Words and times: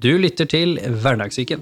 Du 0.00 0.14
lytter 0.16 0.46
til 0.48 0.78
Hverdagssyken. 0.80 1.60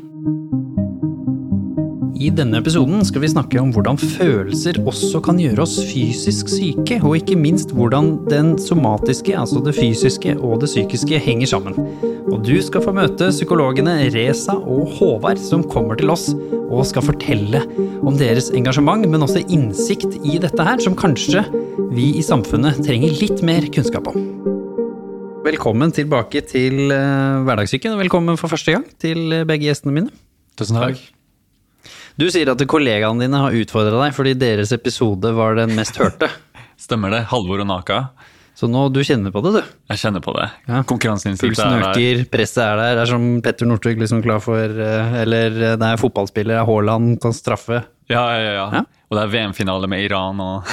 I 2.22 2.28
denne 2.30 2.60
episoden 2.60 3.00
skal 3.06 3.24
vi 3.24 3.30
snakke 3.32 3.58
om 3.58 3.72
hvordan 3.74 3.96
følelser 3.98 4.78
også 4.86 5.18
kan 5.26 5.40
gjøre 5.42 5.64
oss 5.64 5.74
fysisk 5.88 6.52
syke, 6.52 7.00
og 7.02 7.16
ikke 7.18 7.34
minst 7.34 7.72
hvordan 7.74 8.12
den 8.30 8.52
somatiske, 8.62 9.34
altså 9.34 9.58
det 9.66 9.74
fysiske 9.74 10.36
og 10.36 10.60
det 10.62 10.70
psykiske 10.70 11.18
henger 11.24 11.50
sammen. 11.50 11.80
Og 12.30 12.44
du 12.46 12.54
skal 12.62 12.84
få 12.84 12.94
møte 12.94 13.32
psykologene 13.34 13.96
Reza 14.14 14.54
og 14.54 14.94
Håvard 15.00 15.42
som 15.42 15.66
kommer 15.66 15.98
til 15.98 16.14
oss 16.14 16.28
og 16.68 16.86
skal 16.86 17.08
fortelle 17.08 17.64
om 18.06 18.20
deres 18.22 18.52
engasjement, 18.54 19.02
men 19.02 19.26
også 19.26 19.42
innsikt 19.48 20.14
i 20.22 20.38
dette 20.38 20.68
her, 20.70 20.78
som 20.78 20.94
kanskje 20.94 21.42
vi 21.90 22.12
i 22.14 22.22
samfunnet 22.22 22.84
trenger 22.86 23.18
litt 23.18 23.42
mer 23.42 23.66
kunnskap 23.74 24.12
om. 24.14 24.57
Velkommen 25.48 25.88
tilbake 25.96 26.42
til 26.44 26.90
uh, 26.92 27.40
Hverdagssyken, 27.46 27.94
og 27.94 28.02
velkommen 28.02 28.36
for 28.36 28.52
første 28.52 28.74
gang 28.74 28.82
til 29.00 29.32
eh, 29.32 29.46
begge 29.48 29.64
gjestene 29.64 29.94
mine. 29.96 30.10
Tusen 30.60 30.76
takk. 30.76 30.98
Du 32.20 32.26
sier 32.28 32.50
at 32.52 32.64
kollegaene 32.68 33.24
dine 33.24 33.40
har 33.40 33.56
utfordra 33.56 34.02
deg 34.02 34.12
fordi 34.16 34.34
deres 34.36 34.74
episode 34.76 35.30
var 35.38 35.56
den 35.56 35.72
mest 35.78 35.96
hørte. 35.96 36.28
Stemmer 36.84 37.14
det. 37.14 37.22
Halvor 37.30 37.62
og 37.64 37.70
Naka. 37.70 38.02
Så 38.58 38.68
nå, 38.68 38.82
du 38.92 39.00
kjenner 39.06 39.32
på 39.32 39.40
det, 39.46 39.54
du. 39.56 39.72
Jeg 39.94 40.02
kjenner 40.02 40.26
på 40.26 40.36
det. 40.36 40.50
Ja. 40.68 40.82
Konkurranseinstinktet 40.90 41.64
er 41.64 41.78
der. 41.78 41.88
øker, 41.94 42.22
presset 42.34 42.62
er 42.66 42.82
der. 42.82 42.94
Det 42.98 43.04
er 43.06 43.12
som 43.14 43.26
Petter 43.46 43.72
Northug 43.72 44.04
liksom 44.04 44.20
klar 44.26 44.44
for 44.44 44.60
eh, 44.60 45.18
Eller 45.22 45.60
eh, 45.62 45.76
det 45.80 45.92
er 45.94 46.04
fotballspiller, 46.04 46.60
Haaland 46.68 47.16
kan 47.24 47.32
straffe. 47.32 47.86
Ja, 48.12 48.28
ja, 48.36 48.54
ja. 48.60 48.70
Ja. 48.82 48.86
Og 49.08 49.16
det 49.16 49.24
er 49.24 49.36
VM-finale 49.38 49.88
med 49.88 50.04
Iran 50.04 50.44
og 50.44 50.68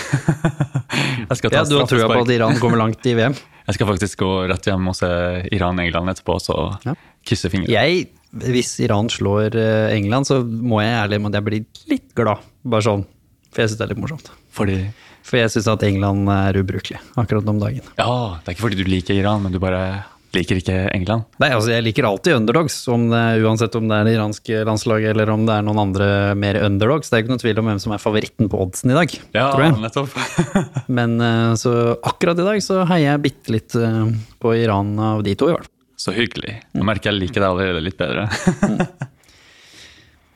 Jeg 1.29 1.39
skal 1.39 1.51
ta 1.51 1.61
Ja, 1.61 1.67
du 1.69 1.77
har 1.79 1.87
trua 1.87 2.11
på 2.11 2.23
at 2.25 2.35
Iran 2.41 2.59
kommer 2.59 2.83
langt 2.83 3.05
i 3.07 3.15
VM. 3.21 3.37
Jeg 3.65 3.77
skal 3.79 3.87
faktisk 3.89 4.19
gå 4.21 4.31
rett 4.51 4.67
hjem 4.69 4.87
og 4.91 4.95
se 4.97 5.09
Iran-England 5.55 6.11
etterpå, 6.13 6.35
så 6.41 6.55
Ja. 6.85 6.93
kysse 7.25 7.49
fingrene. 7.49 7.73
Jeg, 7.73 8.07
hvis 8.45 8.79
Iran 8.85 9.07
slår 9.09 9.55
eh, 9.57 9.95
England, 9.97 10.27
så 10.29 10.43
må 10.45 10.81
jeg 10.83 10.93
ærlig 10.93 11.21
med 11.21 11.33
at 11.33 11.39
jeg 11.39 11.45
blir 11.49 11.65
litt 11.89 12.13
glad. 12.15 12.43
Bare 12.63 12.81
sånn. 12.85 13.05
For 13.51 13.61
jeg 13.63 13.69
syns 13.71 13.77
det 13.79 13.85
er 13.87 13.93
litt 13.95 14.03
morsomt. 14.03 14.29
Fordi 14.51 14.77
For 15.25 15.37
jeg 15.39 15.49
syns 15.49 15.67
at 15.71 15.81
England 15.87 16.29
er 16.29 16.53
ubrukelig 16.61 16.99
akkurat 17.17 17.47
om 17.49 17.57
dagen. 17.59 17.81
Ja, 17.97 18.37
det 18.43 18.51
er 18.51 18.53
ikke 18.53 18.67
fordi 18.69 18.83
du 18.83 18.89
liker 18.91 19.15
Iran, 19.17 19.41
men 19.41 19.51
du 19.51 19.57
bare 19.59 20.03
liker 20.35 20.59
ikke 20.61 20.75
England. 20.93 21.25
Nei, 21.41 21.49
altså 21.55 21.71
Jeg 21.73 21.83
liker 21.87 22.05
alltid 22.07 22.35
underdogs, 22.37 22.75
om 22.93 23.07
det, 23.11 23.21
uansett 23.45 23.75
om 23.79 23.87
det 23.89 23.97
er 24.01 24.07
det 24.09 24.13
iranske 24.17 24.61
landslaget 24.67 25.11
eller 25.15 25.31
om 25.33 25.45
det 25.47 25.55
er 25.57 25.65
noen 25.67 25.81
andre 25.87 26.07
mer 26.39 26.59
underdogs. 26.65 27.09
Det 27.11 27.17
er 27.17 27.23
ikke 27.25 27.33
noen 27.33 27.41
tvil 27.43 27.61
om 27.63 27.69
hvem 27.71 27.81
som 27.83 27.95
er 27.95 28.03
favoritten 28.03 28.51
på 28.51 28.59
oddsen 28.65 28.93
i 28.93 28.97
dag, 28.99 29.15
Ja, 29.37 29.47
tror 29.53 29.65
jeg. 29.65 29.77
nettopp. 29.83 30.19
Men 30.99 31.15
eh, 31.23 31.53
så 31.61 31.75
akkurat 32.05 32.39
i 32.43 32.47
dag 32.51 32.61
så 32.65 32.83
heier 32.91 33.13
jeg 33.15 33.23
bitte 33.29 33.55
litt 33.55 33.75
eh, 33.79 34.01
på 34.43 34.53
Iran 34.59 34.93
av 34.99 35.23
de 35.25 35.33
to, 35.39 35.49
i 35.49 35.55
hvert 35.57 35.65
fall. 35.67 35.73
Så 36.05 36.11
hyggelig. 36.11 36.57
Nå 36.75 36.83
merker 36.85 37.09
jeg 37.13 37.21
liker 37.23 37.39
deg 37.39 37.49
allerede 37.49 37.81
litt 37.85 37.95
bedre. 37.97 38.27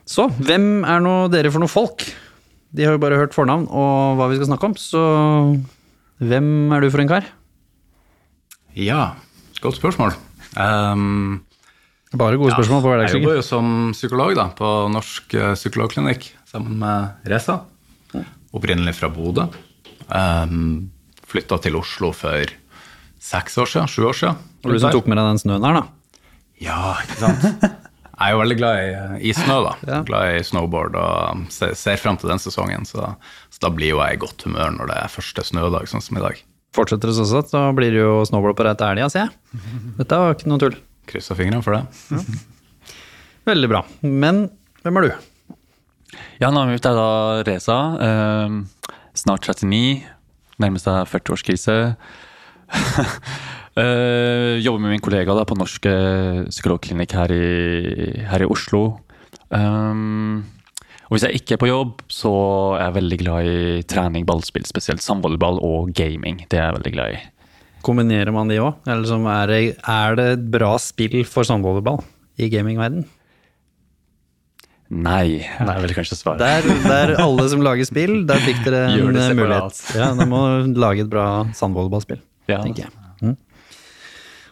Så 0.10 0.26
hvem 0.42 0.84
er 0.90 1.02
nå 1.06 1.12
dere 1.30 1.52
for 1.54 1.62
noe 1.62 1.70
folk? 1.70 2.02
De 2.74 2.86
har 2.86 2.96
jo 2.96 3.02
bare 3.02 3.18
hørt 3.20 3.36
fornavn 3.36 3.68
og 3.70 4.16
hva 4.18 4.30
vi 4.32 4.38
skal 4.40 4.50
snakke 4.52 4.70
om, 4.70 4.74
så 4.78 5.02
hvem 6.22 6.48
er 6.76 6.82
du 6.82 6.90
for 6.94 7.02
en 7.04 7.10
kar? 7.12 7.28
Ja, 8.78 9.04
godt 9.64 9.80
spørsmål. 9.80 10.16
Um, 10.58 11.42
Bare 12.18 12.40
gode 12.42 12.56
spørsmål 12.56 12.82
på 12.82 12.94
jeg 13.04 13.12
jobber 13.20 13.36
jo 13.38 13.42
som 13.46 13.74
psykolog 13.94 14.34
da, 14.38 14.48
på 14.58 14.70
Norsk 14.90 15.36
eh, 15.38 15.52
psykologklinikk 15.54 16.32
sammen 16.50 16.80
med 16.82 17.30
Reza. 17.30 17.60
Opprinnelig 18.50 18.96
fra 18.98 19.12
Bodø. 19.14 19.46
Um, 20.10 20.90
Flytta 21.30 21.60
til 21.62 21.78
Oslo 21.78 22.10
for 22.18 22.50
seks 23.22 23.60
år 23.62 23.70
siden, 23.70 23.92
sju 23.92 24.08
år 24.10 24.18
siden. 24.18 24.40
Og 24.66 24.74
du 24.74 24.80
som 24.82 24.96
tok 24.96 25.06
med 25.12 25.22
deg 25.22 25.30
den 25.36 25.42
snøen 25.44 25.68
her, 25.68 25.78
da. 25.84 26.24
Ja, 26.64 26.80
ikke 27.04 27.20
sant? 27.22 27.46
Jeg 28.20 28.34
er 28.34 28.34
jo 28.36 28.40
veldig 28.42 28.56
glad 28.60 28.80
i, 28.82 29.28
i 29.30 29.32
snø, 29.32 29.62
da. 29.64 29.76
Ja. 29.88 30.00
Glad 30.04 30.34
i 30.36 30.42
snowboard 30.44 30.98
og 31.00 31.46
ser, 31.56 31.72
ser 31.80 32.02
frem 32.02 32.18
til 32.20 32.28
den 32.34 32.42
sesongen. 32.44 32.84
Så, 32.90 33.06
så 33.48 33.62
da 33.64 33.70
blir 33.72 33.94
jo 33.94 34.02
jeg 34.02 34.18
i 34.18 34.20
godt 34.20 34.44
humør 34.44 34.74
når 34.76 34.90
det 34.92 34.98
er 35.00 35.14
første 35.14 35.46
snødag, 35.48 35.88
sånn 35.88 36.04
som 36.04 36.20
i 36.20 36.26
dag. 36.26 36.42
Fortsetter 36.76 37.10
det 37.10 37.16
sånn, 37.18 37.30
sett, 37.30 37.50
så 37.50 37.64
blir 37.78 37.92
det 37.96 38.04
jo 38.04 38.20
snowboard 38.30 38.58
på 38.60 38.66
rett 38.68 38.82
elg, 38.86 39.02
sier 39.10 39.26
jeg. 39.26 39.64
Dette 39.98 40.20
var 40.22 40.36
ikke 40.36 40.52
noe 40.52 40.62
tull. 40.62 40.76
Kryssa 41.10 41.34
fingrene 41.38 41.64
for 41.66 41.74
det. 41.74 42.22
Veldig 43.50 43.70
bra. 43.72 43.82
Men 44.06 44.46
hvem 44.84 45.00
er 45.02 45.08
du? 45.08 45.12
Ja, 46.42 46.52
navnet 46.54 46.86
er 46.86 46.96
da 46.98 47.08
Reza. 47.48 47.80
eh, 48.06 48.54
snart 49.18 49.50
39. 49.50 50.04
Nærmer 50.62 50.84
seg 50.84 51.06
40-årskrise. 51.14 51.80
Eh, 53.80 54.58
jobber 54.60 54.82
med 54.82 54.92
min 54.92 55.00
kollega 55.00 55.32
da, 55.38 55.46
på 55.48 55.56
Norsk 55.56 55.86
eh, 55.88 56.40
psykologklinikk 56.50 57.14
her 57.16 57.32
i, 57.32 57.46
her 58.28 58.44
i 58.44 58.48
Oslo. 58.50 58.82
Um, 59.54 60.42
og 61.10 61.16
hvis 61.18 61.24
jeg 61.26 61.40
ikke 61.42 61.56
er 61.58 61.62
på 61.64 61.70
jobb, 61.72 62.02
så 62.14 62.32
er 62.78 62.84
jeg 62.86 62.96
veldig 63.00 63.18
glad 63.24 63.48
i 63.50 63.82
trening, 63.90 64.28
ballspill, 64.30 64.66
spesielt 64.70 65.02
samvolleyball 65.02 65.58
og 65.66 65.90
gaming. 65.98 66.44
Det 66.52 66.60
er 66.62 66.68
jeg 66.70 66.76
veldig 66.80 66.94
glad 66.94 67.16
i. 67.18 67.22
Kombinerer 67.82 68.30
man 68.36 68.50
de 68.52 68.60
òg? 68.62 68.76
Er, 68.86 69.48
det, 69.50 69.62
er 69.90 70.18
det 70.20 70.28
et 70.36 70.44
bra 70.54 70.76
spill 70.84 71.24
for 71.26 71.48
sandvolleyball 71.48 72.02
i 72.38 72.50
gamingverden? 72.54 73.08
Nei, 74.90 75.46
det 75.46 75.70
er 75.70 75.82
vel 75.84 75.92
kanskje 75.94 76.18
svaret. 76.18 76.42
Der, 76.42 76.66
der 76.86 77.12
alle 77.22 77.46
som 77.52 77.62
lager 77.62 77.86
spill, 77.86 78.24
der 78.30 78.42
fikk 78.42 78.64
dere 78.66 78.88
en 78.96 79.04
mulighet. 79.06 79.82
Ja, 79.94 80.08
Dere 80.18 80.26
må 80.30 80.40
lage 80.82 81.06
et 81.06 81.12
bra 81.12 81.26
sandvolleyballspill, 81.58 82.22
Ja. 82.50 82.62
tenker 82.66 82.88
jeg. 82.88 82.94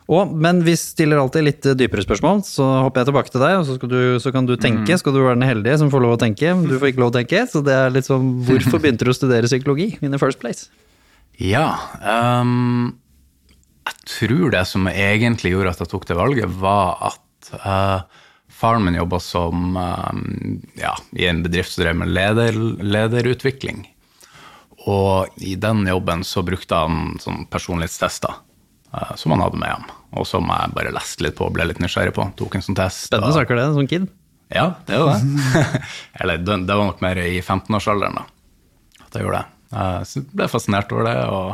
Mm. 0.07 0.13
Og, 0.15 0.33
men 0.39 0.61
vi 0.63 0.73
stiller 0.79 1.19
alltid 1.19 1.43
litt 1.43 1.65
dypere 1.75 2.03
spørsmål, 2.05 2.39
så 2.47 2.65
hopper 2.85 3.03
jeg 3.03 3.09
tilbake 3.09 3.31
til 3.33 3.43
deg. 3.43 3.55
og 3.59 3.65
Så, 3.67 3.89
du, 3.91 3.99
så 4.23 4.31
kan 4.31 4.47
du 4.47 4.55
tenke, 4.55 4.95
skal 4.99 5.15
du 5.15 5.19
være 5.19 5.35
den 5.35 5.49
heldige 5.49 5.79
som 5.81 5.91
får 5.91 6.03
lov 6.03 6.15
å 6.15 6.21
tenke. 6.21 6.53
Du 6.63 6.77
får 6.77 6.93
ikke 6.93 7.03
lov 7.03 7.11
å 7.11 7.17
tenke, 7.17 7.43
så 7.51 7.61
det 7.65 7.75
er 7.75 7.91
litt 7.91 8.07
sånn 8.07 8.29
Hvorfor 8.47 8.79
begynte 8.79 9.07
du 9.07 9.11
å 9.11 9.17
studere 9.17 9.49
psykologi 9.51 9.91
in 9.99 10.15
the 10.15 10.21
first 10.21 10.39
place? 10.39 10.71
Ja. 11.37 11.75
um, 12.01 12.95
jeg 13.87 14.07
tror 14.09 14.47
det 14.55 14.63
som 14.67 14.87
egentlig 14.89 15.51
gjorde 15.53 15.75
at 15.75 15.83
jeg 15.83 15.91
tok 15.91 16.07
det 16.09 16.17
valget, 16.17 16.55
var 16.63 17.11
at 17.11 17.51
uh, 17.61 18.23
faren 18.47 18.87
min 18.87 18.97
jobba 18.97 19.19
som 19.21 19.75
um, 19.75 20.23
ja, 20.79 20.95
i 21.19 21.27
en 21.27 21.43
bedrift 21.43 21.75
som 21.75 21.83
drev 21.83 21.99
med 21.99 22.15
leder, 22.15 22.57
lederutvikling. 22.79 23.85
Og 24.87 25.43
i 25.43 25.57
den 25.59 25.83
jobben 25.87 26.23
så 26.23 26.47
brukte 26.47 26.79
han 26.79 27.17
sånn 27.19 27.43
personlighetstester 27.51 28.46
som 29.19 29.33
han 29.35 29.41
hadde 29.43 29.59
med 29.61 29.69
hjem. 29.73 29.87
Og 30.17 30.25
som 30.29 30.47
jeg 30.49 30.73
bare 30.77 30.93
leste 30.95 31.25
litt 31.25 31.35
på 31.37 31.47
og 31.49 31.53
ble 31.57 31.65
litt 31.67 31.81
nysgjerrig 31.83 32.13
på. 32.15 32.23
Tok 32.39 32.55
en 32.57 32.63
sånn 32.65 32.77
test. 32.79 33.05
Spennende 33.09 33.35
saker, 33.35 33.59
det, 33.59 33.65
som 33.75 33.87
kid. 33.91 34.07
ja, 34.55 34.69
det 34.87 34.97
var 35.01 35.17
det. 35.19 35.81
Eller 36.21 36.37
det, 36.41 36.59
det 36.69 36.77
var 36.79 36.87
nok 36.87 37.01
mer 37.03 37.19
i 37.25 37.41
15-årsalderen 37.43 38.15
da, 38.21 38.23
at 39.05 39.17
jeg 39.19 39.25
gjorde 39.27 39.41
det. 39.43 39.53
Eh, 39.77 39.99
Så 40.07 40.21
jeg 40.21 40.29
ble 40.39 40.47
fascinert 40.53 40.93
over 40.95 41.09
det, 41.09 41.17
og 41.27 41.49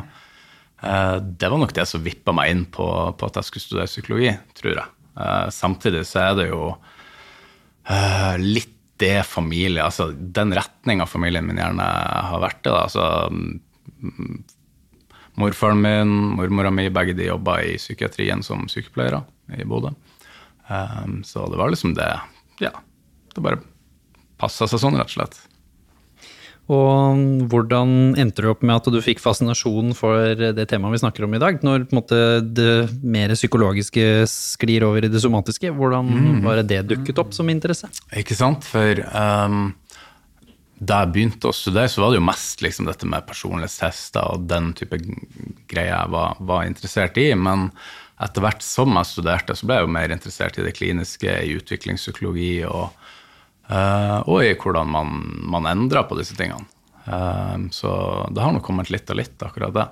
eh, 0.86 1.18
det 1.42 1.50
var 1.50 1.64
nok 1.64 1.74
det 1.74 1.88
som 1.90 2.04
vippa 2.06 2.36
meg 2.38 2.54
inn 2.54 2.66
på, 2.70 2.86
på 3.18 3.30
at 3.32 3.42
jeg 3.42 3.50
skulle 3.50 3.66
studere 3.68 3.90
psykologi, 3.90 4.36
tror 4.62 4.76
jeg. 4.78 4.88
Eh, 5.18 5.48
Samtidig 5.58 6.06
så 6.10 6.22
er 6.28 6.38
det 6.44 6.48
jo 6.52 6.62
eh, 7.90 8.38
litt 8.40 8.70
det 9.02 9.24
familie, 9.26 9.82
altså 9.84 10.12
den 10.14 10.54
retninga 10.56 11.08
familien 11.10 11.48
min 11.50 11.58
gjerne 11.60 11.84
har 12.30 12.40
vært 12.46 12.62
i. 12.62 12.70
da, 12.70 12.84
altså 12.86 13.08
mm, 13.34 14.36
Morfaren 15.40 15.82
min, 15.82 16.12
mormora 16.38 16.72
mi, 16.74 16.90
begge 16.94 17.16
de 17.18 17.30
jobba 17.32 17.60
i 17.66 17.78
psykiatrien 17.82 18.44
som 18.46 18.68
sykepleiere 18.70 19.24
i 19.58 19.66
Bodø. 19.66 19.94
Um, 20.70 21.22
så 21.26 21.48
det 21.52 21.60
var 21.60 21.74
liksom 21.74 21.96
det 21.98 22.08
Ja, 22.62 22.72
det 23.34 23.42
bare 23.44 23.64
passa 24.40 24.68
seg 24.70 24.82
sånn, 24.82 25.00
rett 25.00 25.12
og 25.12 25.18
slett. 25.18 25.42
Og 26.72 27.20
hvordan 27.52 28.14
endte 28.20 28.46
du 28.46 28.48
opp 28.48 28.62
med 28.64 28.78
at 28.78 28.86
du 28.88 29.02
fikk 29.04 29.20
fascinasjon 29.20 29.92
for 29.98 30.40
det 30.40 30.64
temaet 30.72 30.96
vi 30.96 31.02
snakker 31.02 31.26
om 31.26 31.36
i 31.36 31.42
dag? 31.42 31.60
Når 31.66 31.90
måte, 31.92 32.20
det 32.40 32.88
mer 33.04 33.34
psykologiske 33.36 34.24
sklir 34.32 34.86
over 34.88 35.04
i 35.04 35.12
det 35.12 35.20
somatiske, 35.20 35.74
hvordan 35.76 36.40
var 36.46 36.62
det 36.62 36.70
det 36.72 36.82
dukket 36.94 37.20
opp 37.20 37.36
som 37.36 37.52
interesse? 37.52 37.92
Ikke 38.16 38.38
sant? 38.40 38.64
For 38.64 39.04
um, 39.12 39.74
da 40.82 41.04
jeg 41.04 41.14
begynte 41.14 41.50
å 41.50 41.56
studere, 41.56 41.90
så 41.92 42.02
var 42.02 42.12
det 42.12 42.20
jo 42.20 42.28
mest 42.28 42.64
liksom 42.66 42.88
dette 42.90 43.08
med 43.10 43.26
personlighetstester 43.28 44.34
og 44.34 44.48
den 44.50 44.72
type 44.78 44.98
greier 45.70 45.94
jeg 45.94 46.14
var, 46.16 46.40
var 46.44 46.66
interessert 46.68 47.20
i. 47.22 47.30
Men 47.38 47.70
etter 48.24 48.44
hvert 48.44 48.66
som 48.66 48.96
jeg 48.98 49.10
studerte, 49.10 49.56
så 49.56 49.68
ble 49.68 49.80
jeg 49.80 49.88
jo 49.88 49.94
mer 49.96 50.16
interessert 50.16 50.60
i 50.60 50.66
det 50.66 50.76
kliniske, 50.78 51.30
i 51.30 51.56
utviklingspsykologi 51.60 52.54
og, 52.70 53.06
eh, 53.70 54.20
og 54.26 54.44
i 54.44 54.56
hvordan 54.60 54.92
man, 54.96 55.20
man 55.56 55.70
endrer 55.72 56.08
på 56.10 56.18
disse 56.20 56.38
tingene. 56.40 56.68
Um, 57.04 57.68
så 57.76 57.92
det 58.32 58.40
har 58.40 58.54
nok 58.56 58.64
kommet 58.64 58.92
litt 58.94 59.10
og 59.12 59.20
litt, 59.20 59.36
akkurat 59.44 59.76
det. 59.76 59.88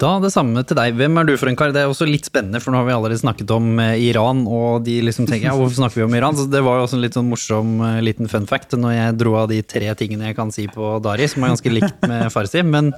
Da 0.00 0.16
det 0.18 0.32
samme 0.34 0.64
til 0.66 0.74
deg. 0.74 0.96
Hvem 0.98 1.20
er 1.20 1.28
du 1.28 1.36
for 1.38 1.46
en 1.50 1.56
kar? 1.58 1.70
Det 1.74 1.84
er 1.84 1.90
også 1.90 2.06
litt 2.08 2.26
spennende, 2.26 2.58
for 2.62 2.74
nå 2.74 2.80
har 2.80 2.88
vi 2.88 2.94
allerede 2.96 3.20
snakket 3.20 3.52
om 3.54 3.78
eh, 3.78 3.94
Iran, 4.08 4.42
og 4.50 4.82
de 4.86 4.96
liksom 5.06 5.28
tenker 5.28 5.52
ja, 5.52 5.54
hvorfor 5.54 5.78
snakker 5.78 6.00
vi 6.00 6.06
om 6.08 6.16
Iran? 6.18 6.34
Så 6.34 6.48
det 6.50 6.64
var 6.66 6.80
jo 6.80 6.86
også 6.88 6.98
en 6.98 7.04
litt 7.04 7.14
sånn 7.14 7.30
morsom 7.30 7.76
eh, 7.78 8.00
liten 8.02 8.30
fun 8.30 8.48
fact 8.50 8.74
når 8.74 8.96
jeg 8.96 9.18
dro 9.22 9.36
av 9.44 9.52
de 9.52 9.60
tre 9.62 9.92
tingene 9.98 10.32
jeg 10.32 10.38
kan 10.38 10.50
si 10.54 10.66
på 10.66 10.96
Dari, 11.04 11.28
som 11.30 11.46
er 11.46 11.54
ganske 11.54 11.74
likt 11.76 12.08
med 12.10 12.26
Farsi. 12.34 12.64
Men 12.66 12.90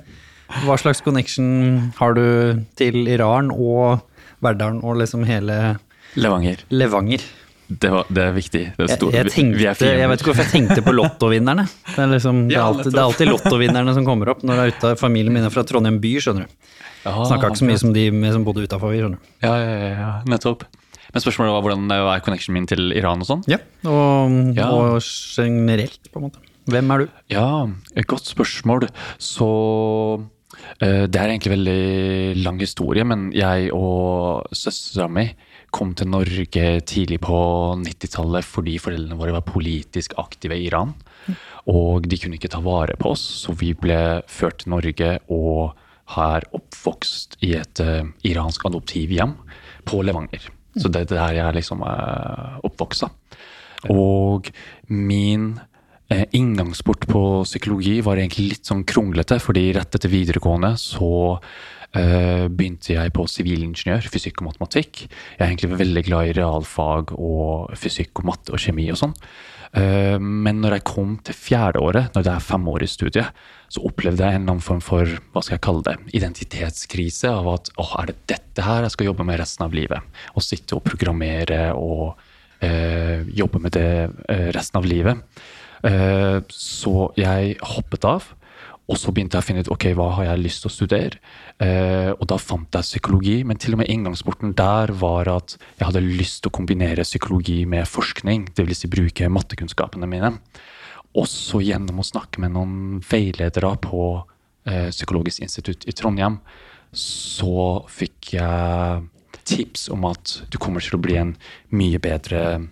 hva 0.65 0.79
slags 0.81 1.05
connection 1.05 1.91
har 1.99 2.17
du 2.17 2.65
til 2.81 3.03
Iran 3.13 3.53
og 3.53 4.01
Verdalen 4.45 4.81
og 4.81 4.97
liksom 5.03 5.27
hele 5.29 5.77
Levanger. 6.17 6.63
Levanger. 6.73 7.25
Det, 7.69 7.91
var, 7.91 8.05
det 8.15 8.23
er 8.23 8.33
viktig. 8.37 8.61
Det 8.77 8.85
er 8.85 8.89
Jeg, 8.93 8.97
stor, 9.01 9.13
jeg, 9.17 9.25
vi- 9.27 9.31
tenkte, 9.35 9.89
jeg 9.91 10.09
vet 10.11 10.21
ikke 10.23 10.31
hvorfor 10.31 10.45
jeg 10.47 10.53
tenkte 10.55 10.83
på 10.87 10.93
lottovinnerne. 10.95 11.65
Det 11.89 11.99
er, 11.99 12.11
liksom, 12.13 12.45
det 12.49 12.57
er, 12.57 12.63
alltid, 12.63 12.93
det 12.93 13.01
er 13.01 13.05
alltid 13.09 13.31
lottovinnerne 13.33 13.95
som 13.97 14.07
kommer 14.07 14.31
opp 14.31 14.45
når 14.47 14.55
det 14.61 14.65
er 14.69 14.75
ute 14.77 14.91
av 14.95 15.01
familien 15.01 15.35
min 15.35 15.45
er 15.49 15.51
fra 15.55 15.65
Trondheim 15.67 15.99
by, 16.03 16.13
skjønner 16.23 16.47
du. 16.47 16.73
Ja, 17.07 17.13
Snakka 17.27 17.51
ikke 17.51 17.61
så 17.63 17.69
mye 17.69 17.79
som 17.83 17.93
de 17.95 18.05
som 18.35 18.45
bodde 18.47 18.65
utafor, 18.67 18.95
skjønner 18.95 19.19
du. 19.19 19.31
Ja, 19.43 19.55
ja, 19.59 19.75
ja, 19.83 19.91
ja, 19.99 20.11
nettopp. 20.31 20.63
Men 21.15 21.23
spørsmålet 21.23 21.55
var 21.55 21.63
hvordan 21.65 21.91
er 21.95 22.23
connectionen 22.27 22.59
min 22.61 22.67
til 22.71 22.91
Iran 22.99 23.23
og 23.23 23.29
sånn? 23.31 23.45
Ja, 23.51 23.59
og, 23.89 24.35
Ja. 24.59 24.71
og 24.71 25.01
generelt, 25.03 26.11
på 26.12 26.19
en 26.23 26.27
måte. 26.29 26.43
Hvem 26.67 26.91
er 26.91 26.99
du? 27.05 27.09
Ja, 27.31 27.47
et 27.95 28.07
godt 28.11 28.27
spørsmål. 28.27 28.89
Så 29.23 29.47
eh, 30.83 31.07
det 31.07 31.21
er 31.21 31.31
egentlig 31.31 31.53
veldig 31.55 32.43
lang 32.45 32.59
historie, 32.62 33.05
men 33.07 33.29
jeg 33.37 33.71
og 33.75 34.47
søstera 34.57 35.07
mi 35.11 35.29
kom 35.76 35.93
til 35.96 36.08
Norge 36.08 36.69
tidlig 36.88 37.19
på 37.25 37.38
90-tallet 37.82 38.46
fordi 38.49 38.78
foreldrene 38.81 39.19
våre 39.19 39.37
var 39.37 39.44
politisk 39.46 40.17
aktive 40.20 40.56
i 40.56 40.69
Iran. 40.70 40.94
Og 41.73 42.06
de 42.06 42.19
kunne 42.20 42.38
ikke 42.38 42.52
ta 42.52 42.62
vare 42.64 42.96
på 42.99 43.12
oss, 43.12 43.25
så 43.43 43.55
vi 43.58 43.73
ble 43.76 44.23
ført 44.31 44.62
til 44.62 44.73
Norge 44.76 45.17
og 45.32 45.76
har 46.17 46.46
oppvokst 46.55 47.40
i 47.43 47.56
et 47.58 47.82
uh, 47.82 48.06
iransk 48.26 48.69
adoptivhjem 48.69 49.34
på 49.87 50.02
Levanger. 50.06 50.50
Så 50.76 50.90
det 50.93 51.06
er 51.06 51.14
der 51.14 51.38
jeg 51.40 51.56
liksom 51.56 51.82
er 51.87 52.61
oppvokst. 52.67 53.08
Og 53.90 54.50
min 54.87 55.56
uh, 55.58 56.26
inngangsport 56.31 57.08
på 57.11 57.23
psykologi 57.49 57.99
var 58.06 58.20
egentlig 58.20 58.52
litt 58.52 58.70
sånn 58.70 58.87
kronglete, 58.87 59.40
fordi 59.43 59.73
rett 59.75 59.99
etter 59.99 60.12
videregående 60.12 60.76
så 60.78 61.11
begynte 61.94 62.93
jeg 62.93 63.12
på 63.17 63.25
sivilingeniør, 63.31 64.09
fysikk 64.12 64.43
og 64.43 64.50
matematikk. 64.50 65.05
Jeg 65.06 65.38
er 65.38 65.47
egentlig 65.47 65.79
veldig 65.79 66.03
glad 66.09 66.31
i 66.31 66.35
realfag 66.37 67.15
og 67.17 67.77
fysikk 67.79 68.21
og 68.21 68.31
matte 68.33 68.53
og 68.53 68.61
kjemi 68.61 68.88
og 68.93 68.99
sånn. 69.00 69.15
Eh, 69.77 70.17
men 70.21 70.62
når 70.62 70.79
jeg 70.79 70.87
kom 70.88 71.17
til 71.27 71.37
fjerde 71.37 71.83
året, 71.83 72.15
når 72.15 72.25
det 72.27 72.33
er 72.33 72.44
femårig 72.44 72.88
studie, 72.91 73.25
så 73.73 73.83
opplevde 73.88 74.25
jeg 74.25 74.37
en 74.37 74.44
eller 74.44 74.55
annen 74.55 74.65
form 74.65 74.81
for 74.85 75.11
hva 75.35 75.43
skal 75.43 75.56
jeg 75.56 75.65
kalle 75.67 75.85
det, 75.88 75.97
identitetskrise 76.17 77.33
av 77.33 77.50
at 77.56 77.73
åh, 77.83 77.93
er 78.00 78.12
det 78.12 78.17
dette 78.37 78.65
her 78.65 78.87
jeg 78.87 78.94
skal 78.94 79.11
jobbe 79.11 79.27
med 79.27 79.41
resten 79.43 79.67
av 79.67 79.77
livet? 79.77 80.17
Å 80.33 80.44
sitte 80.44 80.79
og 80.79 80.87
programmere 80.87 81.69
og 81.75 82.17
eh, 82.65 83.27
jobbe 83.37 83.62
med 83.67 83.77
det 83.77 83.91
eh, 84.33 84.49
resten 84.56 84.81
av 84.81 84.88
livet. 84.88 85.44
Eh, 85.87 86.38
så 86.49 87.11
jeg 87.19 87.59
hoppet 87.75 88.09
av. 88.09 88.33
Og 88.87 88.99
så 89.00 89.11
begynte 89.11 89.35
jeg 89.35 89.43
å 89.43 89.47
finne 89.49 89.62
ut 89.65 89.71
ok, 89.75 89.88
hva 89.99 90.12
har 90.15 90.29
jeg 90.29 90.43
lyst 90.44 90.62
til 90.62 90.71
å 90.71 90.75
studere. 90.75 91.19
Eh, 91.59 92.12
og 92.12 92.23
da 92.31 92.38
fant 92.38 92.77
jeg 92.77 92.87
psykologi, 92.87 93.41
men 93.43 93.59
til 93.59 93.75
og 93.75 93.81
med 93.83 93.91
inngangsporten 93.91 94.55
der 94.59 94.93
var 94.94 95.31
at 95.33 95.56
jeg 95.59 95.88
hadde 95.88 96.05
lyst 96.05 96.44
til 96.44 96.53
å 96.53 96.56
kombinere 96.61 97.06
psykologi 97.06 97.65
med 97.67 97.88
forskning. 97.91 98.47
Dvs. 98.55 98.85
Si 98.85 98.93
bruke 98.93 99.33
mattekunnskapene 99.33 100.06
mine. 100.11 100.37
Også 101.19 101.62
gjennom 101.65 101.99
å 101.99 102.06
snakke 102.06 102.44
med 102.44 102.55
noen 102.55 103.03
veiledere 103.11 103.75
på 103.83 104.05
eh, 104.69 104.88
Psykologisk 104.94 105.43
institutt 105.43 105.88
i 105.88 105.94
Trondheim, 105.97 106.38
så 106.97 107.83
fikk 107.91 108.37
jeg 108.37 109.06
tips 109.47 109.88
om 109.94 110.06
at 110.09 110.41
du 110.50 110.59
kommer 110.62 110.83
til 110.83 110.99
å 110.99 111.03
bli 111.03 111.19
en 111.19 111.35
mye 111.75 111.99
bedre 112.03 112.69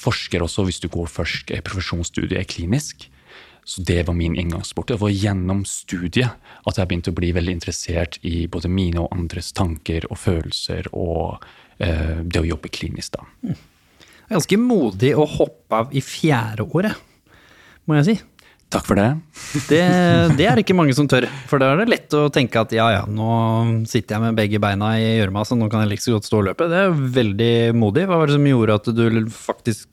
forsker 0.00 0.42
også 0.44 0.64
hvis 0.66 0.80
du 0.82 0.88
går 0.92 1.10
først 1.10 1.50
i 1.54 1.60
profesjonsstudiet 1.64 2.50
klinisk. 2.50 3.08
Så 3.64 3.82
det 3.86 4.02
var 4.08 4.16
min 4.16 4.36
inngangsport. 4.38 4.88
Det 4.88 5.00
var 5.00 5.12
gjennom 5.12 5.64
studiet 5.68 6.32
at 6.66 6.78
jeg 6.78 6.90
begynte 6.90 7.12
å 7.12 7.18
bli 7.18 7.32
veldig 7.36 7.56
interessert 7.58 8.18
i 8.26 8.46
både 8.50 8.70
mine 8.72 9.04
og 9.04 9.12
andres 9.14 9.52
tanker 9.56 10.06
og 10.10 10.18
følelser 10.18 10.88
og 10.92 11.44
eh, 11.78 12.22
det 12.24 12.42
å 12.42 12.48
jobbe 12.48 12.72
klinisk. 12.72 13.18
da. 13.18 13.54
Er 14.30 14.38
Ganske 14.38 14.58
modig 14.62 15.14
å 15.18 15.28
hoppe 15.28 15.84
av 15.84 15.94
i 15.94 16.02
fjerde 16.04 16.66
året, 16.70 16.98
må 17.86 17.98
jeg 18.00 18.10
si. 18.10 18.20
Takk 18.70 18.86
for 18.86 18.94
det. 18.94 19.08
Det, 19.66 19.80
det 20.38 20.44
er 20.46 20.60
ikke 20.62 20.76
mange 20.78 20.94
som 20.94 21.08
tør. 21.10 21.24
For 21.50 21.58
da 21.58 21.72
er 21.72 21.80
det 21.80 21.88
lett 21.90 22.14
å 22.14 22.28
tenke 22.30 22.60
at 22.62 22.70
ja 22.74 22.86
ja, 22.94 23.00
nå 23.10 23.82
sitter 23.90 24.14
jeg 24.14 24.22
med 24.22 24.38
begge 24.38 24.60
beina 24.62 24.92
i 24.94 25.16
gjørma, 25.16 25.42
så 25.46 25.58
nå 25.58 25.66
kan 25.72 25.82
jeg 25.82 25.90
like 25.90 26.04
så 26.04 26.14
godt 26.14 26.28
stå 26.28 26.38
og 26.38 26.46
løpe. 26.52 26.68
Det 26.70 26.84
er 26.84 27.00
veldig 27.18 27.54
modig. 27.74 28.06
Hva 28.06 28.20
var 28.20 28.30
det 28.30 28.36
som 28.38 28.46
gjorde 28.46 28.76
at 28.78 28.92
du 28.94 29.02
faktisk 29.34 29.89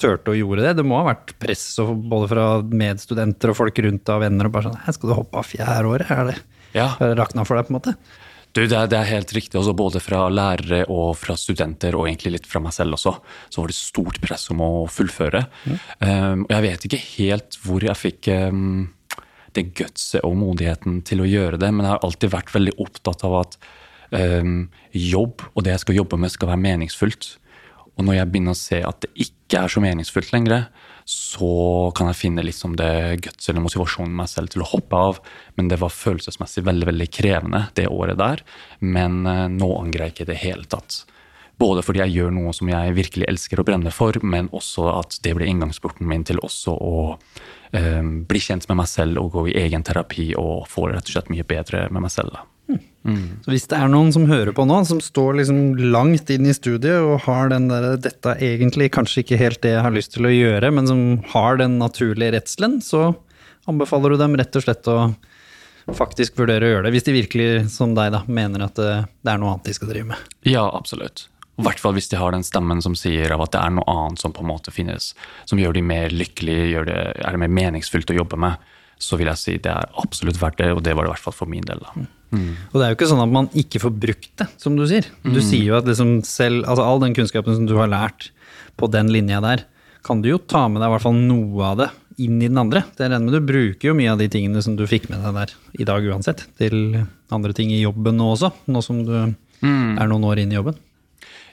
turte 0.00 0.32
å 0.32 0.36
gjøre 0.38 0.64
det? 0.64 0.72
Det 0.80 0.86
må 0.88 0.98
ha 1.00 1.10
vært 1.12 1.34
press 1.42 1.62
både 1.80 2.30
fra 2.32 2.46
medstudenter 2.64 3.52
og 3.52 3.58
folk 3.60 3.78
rundt 3.84 4.02
deg 4.08 4.16
og 4.16 4.24
venner 4.24 4.48
og 4.48 4.54
bare 4.56 4.70
sånn 4.70 4.80
Her 4.86 4.96
skal 4.96 5.12
du 5.12 5.14
hoppe 5.18 5.40
av 5.42 5.48
fjerde 5.50 5.92
året? 5.92 6.10
Er 6.10 6.24
det 6.32 6.36
Ja. 6.76 6.88
rakna 7.18 7.44
for 7.46 7.56
deg, 7.60 7.66
på 7.68 7.74
en 7.74 7.78
måte? 7.80 7.94
Du, 8.52 8.64
det, 8.66 8.74
er, 8.74 8.88
det 8.90 8.96
er 8.98 9.06
helt 9.06 9.30
riktig. 9.36 9.54
Også 9.60 9.76
både 9.78 10.00
fra 10.02 10.24
lærere 10.28 10.80
og 10.90 11.12
fra 11.20 11.36
studenter, 11.38 11.94
og 11.94 12.08
egentlig 12.08 12.32
litt 12.34 12.48
fra 12.50 12.58
meg 12.62 12.72
selv 12.74 12.96
også, 12.96 13.12
så 13.46 13.60
var 13.62 13.70
det 13.70 13.76
stort 13.78 14.18
press 14.24 14.48
om 14.50 14.62
å 14.66 14.70
fullføre. 14.90 15.44
Um, 16.02 16.46
og 16.48 16.54
jeg 16.56 16.64
vet 16.66 16.86
ikke 16.88 17.02
helt 17.04 17.58
hvor 17.62 17.86
jeg 17.86 18.00
fikk 18.00 18.30
um, 18.50 18.88
det 19.54 19.68
gutset 19.78 20.24
og 20.26 20.34
modigheten 20.40 20.98
til 21.06 21.22
å 21.22 21.28
gjøre 21.30 21.60
det, 21.62 21.70
men 21.74 21.86
jeg 21.86 21.94
har 21.94 22.02
alltid 22.08 22.34
vært 22.34 22.50
veldig 22.56 22.74
opptatt 22.82 23.22
av 23.28 23.36
at 23.44 23.56
um, 24.18 24.64
jobb 24.98 25.46
og 25.54 25.62
det 25.66 25.76
jeg 25.76 25.84
skal 25.84 26.00
jobbe 26.00 26.18
med, 26.18 26.34
skal 26.34 26.50
være 26.50 26.64
meningsfullt. 26.66 27.30
Og 28.00 28.06
når 28.08 28.16
jeg 28.16 28.30
begynner 28.32 28.56
å 28.56 28.58
se 28.58 28.80
at 28.80 29.02
det 29.04 29.10
ikke 29.26 29.60
er 29.60 29.72
så 29.72 29.82
meningsfullt 29.84 30.32
lenger, 30.32 30.70
så 31.10 31.90
kan 31.96 32.08
jeg 32.08 32.16
finne 32.16 32.44
liksom 32.46 32.78
det 32.78 33.20
guts 33.26 33.50
eller 33.50 33.64
motivasjonen 33.64 34.14
meg 34.16 34.30
selv 34.30 34.52
til 34.52 34.64
å 34.64 34.68
hoppe 34.70 34.96
av. 35.10 35.20
Men 35.58 35.68
det 35.68 35.80
var 35.82 35.92
følelsesmessig 35.92 36.64
veldig 36.64 36.88
veldig 36.88 37.08
krevende 37.12 37.64
det 37.76 37.88
året 37.92 38.16
der. 38.20 38.44
Men 38.80 39.24
eh, 39.28 39.46
nå 39.52 39.68
angrer 39.82 40.06
jeg 40.06 40.14
ikke 40.14 40.28
i 40.28 40.30
det 40.30 40.38
hele 40.44 40.70
tatt. 40.70 41.02
Både 41.60 41.84
fordi 41.84 42.00
jeg 42.06 42.16
gjør 42.16 42.32
noe 42.38 42.54
som 42.56 42.70
jeg 42.72 42.96
virkelig 42.96 43.28
elsker 43.28 43.60
å 43.60 43.66
brenne 43.68 43.92
for, 43.92 44.16
men 44.24 44.48
også 44.56 44.86
at 44.94 45.18
det 45.26 45.34
ble 45.36 45.50
inngangsporten 45.50 46.08
min 46.08 46.24
til 46.24 46.40
også 46.40 46.72
å 46.72 46.94
eh, 47.76 48.00
bli 48.00 48.40
kjent 48.40 48.64
med 48.70 48.80
meg 48.80 48.88
selv 48.88 49.20
og 49.20 49.34
gå 49.36 49.50
i 49.50 49.58
egen 49.66 49.84
terapi 49.84 50.30
og 50.40 50.64
få 50.72 50.88
det 50.88 51.00
rett 51.00 51.12
og 51.12 51.18
slett 51.18 51.34
mye 51.34 51.48
bedre 51.52 51.84
med 51.92 52.06
meg 52.06 52.16
selv. 52.16 52.32
da. 52.38 52.49
Så 53.44 53.52
hvis 53.52 53.66
det 53.70 53.78
er 53.78 53.88
noen 53.88 54.12
som 54.12 54.26
hører 54.28 54.52
på 54.56 54.66
nå, 54.68 54.82
som 54.88 55.00
står 55.00 55.38
liksom 55.38 55.60
langt 55.92 56.30
inn 56.30 56.48
i 56.48 56.54
studiet 56.56 57.00
og 57.00 57.24
har 57.24 57.48
den 57.52 57.70
der 57.70 57.96
'dette 57.96 58.34
er 58.36 58.58
egentlig 58.58 58.90
kanskje 58.92 59.24
ikke 59.24 59.40
helt 59.40 59.62
det 59.64 59.72
jeg 59.72 59.86
har 59.86 59.94
lyst 59.94 60.12
til 60.14 60.28
å 60.28 60.34
gjøre', 60.34 60.72
men 60.76 60.86
som 60.86 61.02
har 61.32 61.56
den 61.56 61.78
naturlige 61.80 62.34
redselen, 62.36 62.80
så 62.84 63.14
anbefaler 63.68 64.10
du 64.10 64.20
dem 64.20 64.36
rett 64.36 64.56
og 64.56 64.66
slett 64.66 64.88
å 64.88 65.14
faktisk 65.96 66.38
vurdere 66.38 66.66
å 66.66 66.72
gjøre 66.74 66.86
det. 66.86 66.94
Hvis 66.94 67.08
de 67.08 67.16
virkelig, 67.16 67.48
som 67.72 67.94
deg, 67.96 68.12
da, 68.14 68.22
mener 68.28 68.66
at 68.68 68.76
det, 68.78 68.92
det 69.24 69.32
er 69.32 69.40
noe 69.40 69.54
annet 69.54 69.70
de 69.70 69.74
skal 69.74 69.90
drive 69.90 70.12
med. 70.12 70.30
Ja, 70.46 70.68
absolutt. 70.68 71.26
I 71.60 71.64
hvert 71.66 71.80
fall 71.82 71.96
hvis 71.96 72.08
de 72.08 72.16
har 72.16 72.32
den 72.32 72.44
stemmen 72.46 72.80
som 72.84 72.94
sier 72.96 73.32
av 73.34 73.42
at 73.44 73.52
det 73.52 73.60
er 73.60 73.72
noe 73.76 73.88
annet 73.90 74.22
som 74.22 74.32
på 74.32 74.44
en 74.44 74.48
måte 74.52 74.72
finnes, 74.72 75.12
som 75.48 75.60
gjør 75.60 75.76
de 75.76 75.82
mer 75.84 76.12
lykkelige, 76.14 76.84
det, 76.88 77.00
er 77.20 77.36
det 77.36 77.42
mer 77.42 77.52
meningsfullt 77.52 78.12
å 78.14 78.16
jobbe 78.22 78.38
med, 78.40 78.70
så 79.00 79.18
vil 79.20 79.28
jeg 79.32 79.40
si 79.40 79.58
det 79.60 79.72
er 79.72 79.92
absolutt 80.00 80.40
verdt 80.40 80.60
det, 80.60 80.70
og 80.76 80.82
det 80.84 80.94
var 80.96 81.04
det 81.04 81.10
i 81.10 81.14
hvert 81.16 81.26
fall 81.26 81.36
for 81.36 81.50
min 81.50 81.66
del. 81.68 81.82
da. 81.84 82.06
Og 82.30 82.76
det 82.78 82.84
er 82.86 82.92
jo 82.92 82.96
ikke 82.98 83.08
sånn 83.10 83.22
at 83.24 83.32
man 83.34 83.48
ikke 83.58 83.80
får 83.82 83.92
brukt 84.02 84.30
det, 84.38 84.46
som 84.62 84.76
du 84.78 84.84
sier. 84.86 85.06
Du 85.24 85.40
sier 85.42 85.64
jo 85.66 85.78
at 85.78 85.88
liksom 85.88 86.20
selv, 86.22 86.62
altså 86.64 86.84
all 86.86 87.00
den 87.02 87.14
kunnskapen 87.16 87.56
som 87.56 87.66
du 87.66 87.74
har 87.78 87.90
lært 87.90 88.30
på 88.78 88.86
den 88.90 89.10
linja 89.10 89.40
der, 89.42 89.64
kan 90.06 90.22
du 90.22 90.30
jo 90.30 90.38
ta 90.38 90.68
med 90.68 90.80
deg 90.80 90.88
i 90.88 90.94
hvert 90.94 91.04
fall 91.04 91.18
noe 91.18 91.64
av 91.66 91.80
det 91.82 91.88
inn 92.20 92.38
i 92.40 92.48
den 92.48 92.60
andre. 92.60 92.84
Det 92.96 93.08
regner 93.08 93.26
med 93.26 93.34
du 93.36 93.40
bruker 93.48 93.90
jo 93.90 93.96
mye 93.96 94.12
av 94.12 94.20
de 94.20 94.28
tingene 94.32 94.62
som 94.62 94.76
du 94.76 94.86
fikk 94.88 95.10
med 95.10 95.20
deg 95.24 95.34
der 95.36 95.56
i 95.80 95.88
dag 95.88 96.06
uansett, 96.06 96.46
til 96.60 97.02
andre 97.32 97.52
ting 97.56 97.72
i 97.72 97.82
jobben 97.82 98.16
nå 98.16 98.30
også, 98.36 98.52
nå 98.70 98.82
som 98.84 99.02
du 99.04 99.12
er 99.98 100.08
noen 100.08 100.24
år 100.24 100.40
inn 100.40 100.52
i 100.54 100.56
jobben. 100.56 100.78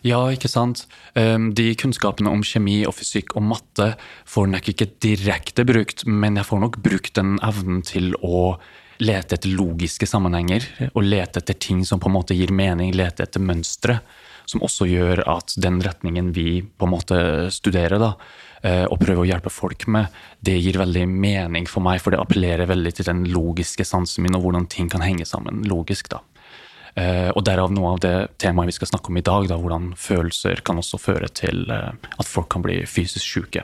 Ja, 0.05 0.19
ikke 0.31 0.47
sant. 0.47 0.85
Um, 1.17 1.49
De 1.57 1.71
kunnskapene 1.75 2.29
om 2.31 2.43
kjemi 2.45 2.85
og 2.87 2.95
fysikk 2.99 3.33
og 3.35 3.47
matte 3.49 3.95
får 4.29 4.47
nok 4.53 4.69
ikke 4.71 4.91
direkte 5.03 5.65
brukt, 5.67 6.05
men 6.05 6.37
jeg 6.37 6.47
får 6.47 6.61
nok 6.63 6.77
brukt 6.85 7.15
den 7.17 7.39
evnen 7.43 7.81
til 7.83 8.13
å 8.21 8.57
lete 8.99 9.37
etter 9.37 9.53
logiske 9.53 10.07
sammenhenger, 10.09 10.65
og 10.93 11.05
lete 11.05 11.41
etter 11.41 11.57
ting 11.59 11.83
som 11.85 11.99
på 12.01 12.09
en 12.09 12.17
måte 12.17 12.37
gir 12.37 12.53
mening, 12.55 12.93
lete 12.97 13.23
etter 13.23 13.43
mønstre, 13.43 13.99
som 14.47 14.63
også 14.63 14.87
gjør 14.87 15.21
at 15.27 15.57
den 15.59 15.81
retningen 15.83 16.31
vi 16.35 16.61
på 16.63 16.87
en 16.87 16.93
måte 16.93 17.17
studerer, 17.53 17.99
da, 17.99 18.13
eh, 18.63 18.85
og 18.85 18.99
prøver 19.01 19.25
å 19.25 19.27
hjelpe 19.27 19.51
folk 19.51 19.87
med, 19.91 20.07
det 20.39 20.55
gir 20.61 20.79
veldig 20.79 21.05
mening 21.07 21.67
for 21.67 21.83
meg, 21.83 21.99
for 22.01 22.15
det 22.15 22.21
appellerer 22.21 22.69
veldig 22.69 22.95
til 22.95 23.09
den 23.09 23.25
logiske 23.33 23.85
sansen 23.85 24.23
min, 24.23 24.37
og 24.39 24.47
hvordan 24.47 24.69
ting 24.71 24.89
kan 24.89 25.03
henge 25.03 25.27
sammen 25.27 25.63
logisk. 25.67 26.09
da. 26.09 26.21
Eh, 26.95 27.29
Og 27.35 27.43
derav 27.45 27.71
noe 27.71 27.93
av 27.93 27.99
det 27.99 28.37
temaet 28.39 28.71
vi 28.71 28.77
skal 28.79 28.87
snakke 28.87 29.11
om 29.11 29.17
i 29.17 29.21
dag, 29.21 29.47
da, 29.47 29.57
hvordan 29.57 29.93
følelser 29.95 30.63
kan 30.63 30.77
også 30.77 30.97
føre 30.97 31.27
til 31.29 31.69
eh, 31.69 31.91
at 31.93 32.25
folk 32.25 32.49
kan 32.49 32.63
bli 32.63 32.85
fysisk 32.85 33.25
syke. 33.25 33.63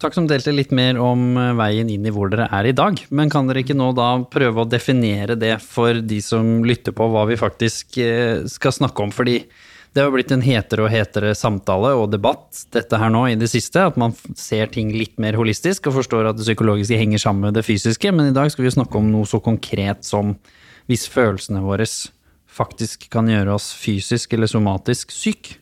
Takk 0.00 0.14
som 0.16 0.24
delte 0.24 0.52
litt 0.54 0.70
mer 0.72 0.96
om 0.96 1.34
eh, 1.36 1.50
veien 1.58 1.90
inn 1.92 2.06
i 2.08 2.12
hvor 2.14 2.30
dere 2.32 2.46
er 2.56 2.70
i 2.70 2.76
dag. 2.76 2.96
Men 3.12 3.28
kan 3.32 3.50
dere 3.50 3.60
ikke 3.60 3.76
nå 3.76 3.90
da 3.96 4.14
prøve 4.32 4.62
å 4.62 4.68
definere 4.68 5.36
det 5.36 5.58
for 5.60 5.98
de 6.00 6.22
som 6.24 6.62
lytter 6.64 6.96
på, 6.96 7.08
hva 7.12 7.26
vi 7.28 7.36
faktisk 7.36 7.98
eh, 8.00 8.46
skal 8.48 8.72
snakke 8.72 9.04
om? 9.04 9.12
Fordi 9.12 9.42
det 9.92 10.04
har 10.04 10.12
blitt 10.14 10.32
en 10.32 10.44
hetere 10.44 10.86
og 10.86 10.92
hetere 10.92 11.34
samtale 11.36 11.92
og 11.98 12.12
debatt 12.14 12.62
dette 12.72 12.96
her 12.96 13.12
nå 13.12 13.26
i 13.28 13.36
det 13.36 13.50
siste. 13.52 13.82
At 13.90 13.98
man 14.00 14.14
ser 14.38 14.72
ting 14.72 14.94
litt 14.94 15.18
mer 15.20 15.36
holistisk 15.36 15.90
og 15.90 15.98
forstår 15.98 16.30
at 16.30 16.38
det 16.38 16.46
psykologiske 16.46 16.96
henger 16.96 17.20
sammen 17.20 17.50
med 17.50 17.58
det 17.58 17.66
fysiske. 17.66 18.14
Men 18.14 18.30
i 18.30 18.36
dag 18.36 18.48
skal 18.54 18.64
vi 18.64 18.72
snakke 18.78 18.96
om 18.96 19.10
noe 19.12 19.28
så 19.28 19.42
konkret 19.44 20.06
som 20.08 20.36
hvis 20.88 21.04
følelsene 21.12 21.60
våre 21.60 21.84
faktisk 22.50 23.10
kan 23.12 23.28
gjøre 23.30 23.52
oss 23.58 23.72
fysisk 23.76 24.32
eller 24.32 24.48
somatisk 24.50 25.12
syk. 25.12 25.58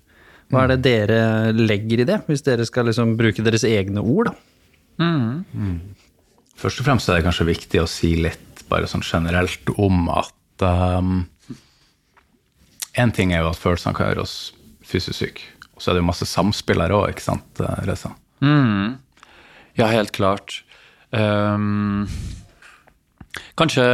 Hva 0.49 0.65
er 0.65 0.73
det 0.73 0.83
dere 0.87 1.21
legger 1.53 2.03
i 2.03 2.07
det, 2.09 2.23
hvis 2.29 2.45
dere 2.47 2.65
skal 2.69 2.89
liksom 2.89 3.17
bruke 3.19 3.45
deres 3.45 3.67
egne 3.69 4.01
ord? 4.01 4.31
da? 4.31 4.37
Først 6.59 6.81
og 6.81 6.89
fremst 6.89 7.09
er 7.09 7.19
det 7.19 7.27
kanskje 7.27 7.51
viktig 7.51 7.83
å 7.83 7.91
si 7.91 8.15
litt 8.19 8.65
bare 8.69 8.89
sånn 8.91 9.05
generelt 9.07 9.71
om 9.79 10.09
at 10.13 10.65
um, 10.65 11.21
En 12.99 13.13
ting 13.15 13.31
er 13.33 13.45
jo 13.45 13.53
at 13.53 13.61
følelsene 13.61 13.95
kan 13.95 14.11
gjøre 14.11 14.25
oss 14.25 14.37
fysisk 14.83 15.21
syke. 15.21 15.45
Og 15.77 15.85
så 15.85 15.91
er 15.91 15.95
det 15.97 16.01
jo 16.03 16.09
masse 16.09 16.27
samspill 16.27 16.83
her 16.83 16.95
òg, 16.97 17.13
ikke 17.13 17.23
sant, 17.23 17.61
Reza? 17.87 18.11
Mm. 18.43 18.97
Ja, 19.79 19.87
helt 19.93 20.11
klart. 20.17 20.65
Um, 21.15 22.09
kanskje 23.57 23.85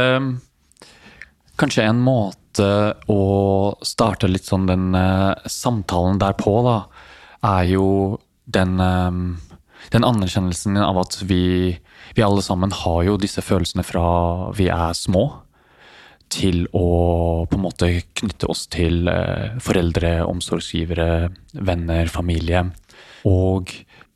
Kanskje 1.55 1.85
en 1.87 2.01
måte 2.03 2.41
å 2.61 3.21
starte 3.85 4.29
litt 4.29 4.47
sånn 4.47 4.67
den 4.69 4.95
uh, 4.95 5.33
samtalen 5.49 6.19
derpå, 6.21 6.57
da, 6.65 6.77
er 7.45 7.69
jo 7.69 7.87
den, 8.45 8.79
um, 8.79 9.23
den 9.93 10.05
anerkjennelsen 10.07 10.77
av 10.81 10.99
at 11.03 11.19
vi, 11.25 11.77
vi 12.15 12.25
alle 12.25 12.43
sammen 12.45 12.73
har 12.83 13.01
jo 13.07 13.17
disse 13.21 13.43
følelsene 13.45 13.85
fra 13.85 14.05
vi 14.57 14.69
er 14.73 14.95
små, 14.97 15.27
til 16.31 16.63
å 16.73 17.45
på 17.45 17.57
en 17.57 17.63
måte 17.63 17.89
knytte 18.17 18.47
oss 18.49 18.65
til 18.73 19.05
eh, 19.07 19.59
foreldre, 19.61 20.17
omsorgsgivere, 20.25 21.29
venner, 21.53 22.09
familie. 22.09 22.63
Og 23.29 23.69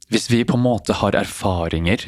hvis 0.09 0.25
vi 0.31 0.41
på 0.47 0.57
en 0.57 0.65
måte 0.65 0.97
har 1.03 1.15
erfaringer 1.19 2.07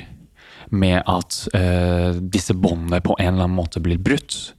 med 0.74 1.04
at 1.06 1.38
uh, 1.54 2.18
disse 2.18 2.56
båndene 2.58 3.02
på 3.04 3.18
en 3.20 3.34
eller 3.34 3.46
annen 3.46 3.58
måte 3.60 3.82
blir 3.84 4.02
brutt, 4.02 4.56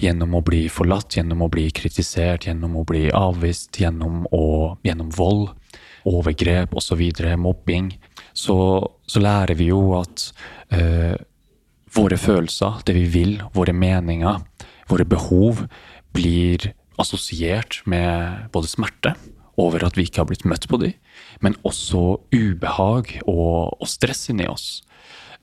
gjennom 0.00 0.36
å 0.38 0.42
bli 0.44 0.66
forlatt, 0.72 1.16
gjennom 1.16 1.44
å 1.44 1.50
bli 1.52 1.68
kritisert, 1.74 2.46
gjennom 2.48 2.76
å 2.80 2.84
bli 2.88 3.08
avvist, 3.14 3.76
gjennom, 3.80 4.24
å, 4.32 4.76
gjennom 4.86 5.10
vold, 5.16 5.52
overgrep 6.08 6.74
osv., 6.74 7.02
mobbing, 7.38 7.92
så, 8.32 8.56
så 9.06 9.22
lærer 9.22 9.54
vi 9.58 9.70
jo 9.70 9.92
at 10.00 10.30
eh, 10.74 11.14
våre 11.92 12.18
følelser, 12.18 12.80
det 12.86 12.96
vi 12.96 13.06
vil, 13.12 13.34
våre 13.54 13.74
meninger, 13.76 14.40
våre 14.90 15.06
behov, 15.08 15.66
blir 16.12 16.72
assosiert 17.00 17.80
med 17.88 18.48
både 18.52 18.68
smerte 18.68 19.14
over 19.60 19.84
at 19.84 19.96
vi 19.98 20.06
ikke 20.06 20.22
har 20.22 20.28
blitt 20.30 20.46
møtt 20.48 20.66
på 20.68 20.80
dem, 20.80 20.94
men 21.44 21.56
også 21.68 22.22
ubehag 22.32 23.18
og, 23.26 23.76
og 23.78 23.88
stress 23.88 24.28
inni 24.32 24.48
oss. 24.48 24.80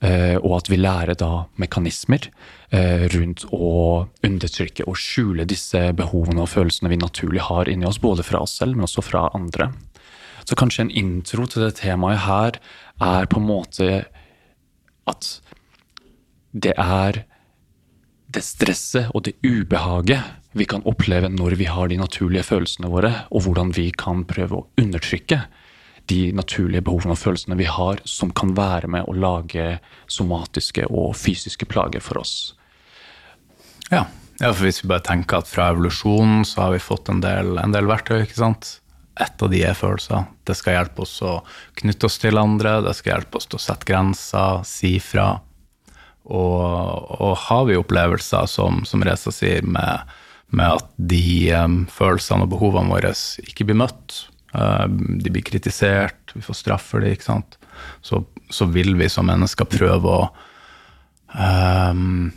Eh, 0.00 0.38
og 0.40 0.54
at 0.62 0.70
vi 0.72 0.78
lærer 0.80 1.12
da 1.20 1.44
mekanismer 1.60 2.30
eh, 2.72 3.04
rundt 3.12 3.44
å 3.52 4.06
undertrykke 4.24 4.86
og 4.88 4.96
skjule 4.96 5.44
disse 5.44 5.90
behovene 5.96 6.40
og 6.46 6.48
følelsene 6.48 6.88
vi 6.88 6.96
naturlig 7.02 7.42
har 7.50 7.68
inni 7.68 7.84
oss, 7.84 8.00
både 8.00 8.24
fra 8.24 8.40
oss 8.40 8.56
selv, 8.62 8.78
men 8.78 8.88
også 8.88 9.04
fra 9.04 9.26
andre. 9.36 9.68
Så 10.48 10.56
kanskje 10.56 10.86
en 10.86 10.94
intro 10.96 11.44
til 11.44 11.66
det 11.66 11.74
temaet 11.82 12.24
her 12.24 12.56
er 13.04 13.28
på 13.28 13.42
en 13.42 13.48
måte 13.50 13.90
at 15.10 15.28
det 16.50 16.72
er 16.80 17.24
det 18.30 18.42
stresset 18.46 19.12
og 19.12 19.26
det 19.26 19.36
ubehaget 19.44 20.38
vi 20.56 20.64
kan 20.66 20.82
oppleve 20.88 21.28
når 21.30 21.58
vi 21.60 21.68
har 21.68 21.90
de 21.90 22.00
naturlige 22.00 22.46
følelsene 22.48 22.88
våre, 22.90 23.12
og 23.30 23.44
hvordan 23.44 23.74
vi 23.76 23.90
kan 23.92 24.24
prøve 24.26 24.56
å 24.62 24.66
undertrykke 24.80 25.44
de 26.10 26.30
naturlige 26.36 26.84
behovene 26.86 27.14
og 27.14 27.20
følelsene 27.20 27.58
vi 27.58 27.68
har, 27.70 28.00
som 28.08 28.32
kan 28.34 28.54
være 28.58 28.90
med 28.90 29.06
å 29.08 29.16
lage 29.16 29.78
somatiske 30.10 30.88
og 30.90 31.14
fysiske 31.18 31.68
plager 31.70 32.02
for 32.04 32.22
oss. 32.22 32.34
Ja. 33.90 34.04
ja, 34.38 34.50
for 34.52 34.66
hvis 34.66 34.82
vi 34.84 34.90
bare 34.90 35.06
tenker 35.06 35.40
at 35.40 35.50
fra 35.50 35.70
evolusjonen 35.72 36.44
så 36.46 36.66
har 36.66 36.76
vi 36.76 36.82
fått 36.82 37.10
en 37.10 37.22
del, 37.24 37.56
en 37.58 37.74
del 37.74 37.90
verktøy, 37.90 38.22
ikke 38.24 38.38
sant? 38.42 38.76
Et 39.20 39.42
av 39.42 39.50
de 39.52 39.60
er 39.66 39.76
følelser. 39.76 40.26
Det 40.46 40.56
skal 40.56 40.78
hjelpe 40.78 41.04
oss 41.04 41.16
å 41.26 41.40
knytte 41.80 42.08
oss 42.08 42.18
til 42.22 42.40
andre, 42.40 42.78
det 42.86 42.94
skal 42.96 43.16
hjelpe 43.16 43.40
oss 43.40 43.50
til 43.50 43.58
å 43.58 43.64
sette 43.66 43.88
grenser, 43.88 44.64
si 44.68 44.94
fra. 45.02 45.32
Og, 46.30 47.10
og 47.20 47.34
har 47.48 47.66
vi 47.68 47.78
opplevelser, 47.80 48.46
som, 48.48 48.84
som 48.88 49.02
Reza 49.04 49.32
sier, 49.34 49.66
med, 49.66 50.06
med 50.54 50.78
at 50.78 50.92
de 50.96 51.50
um, 51.58 51.80
følelsene 51.90 52.46
og 52.46 52.54
behovene 52.54 52.94
våre 52.94 53.12
ikke 53.44 53.66
blir 53.68 53.80
møtt, 53.82 54.29
de 54.52 55.30
blir 55.30 55.44
kritisert, 55.46 56.32
vi 56.34 56.42
får 56.42 56.56
straff 56.58 56.88
for 56.92 57.04
det, 57.04 57.12
ikke 57.16 57.28
sant, 57.28 57.58
så, 58.02 58.24
så 58.50 58.66
vil 58.66 58.96
vi 58.98 59.08
som 59.12 59.28
mennesker 59.30 59.68
prøve 59.70 60.10
å 60.10 60.24
um, 61.38 62.32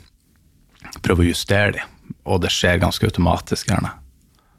prøve 1.01 1.25
å 1.25 1.29
justere 1.31 1.79
dem. 1.79 1.89
og 2.29 2.41
det 2.43 2.51
skjer 2.53 2.77
ganske 2.83 3.07
automatisk, 3.07 3.67
gjerne. 3.71 3.89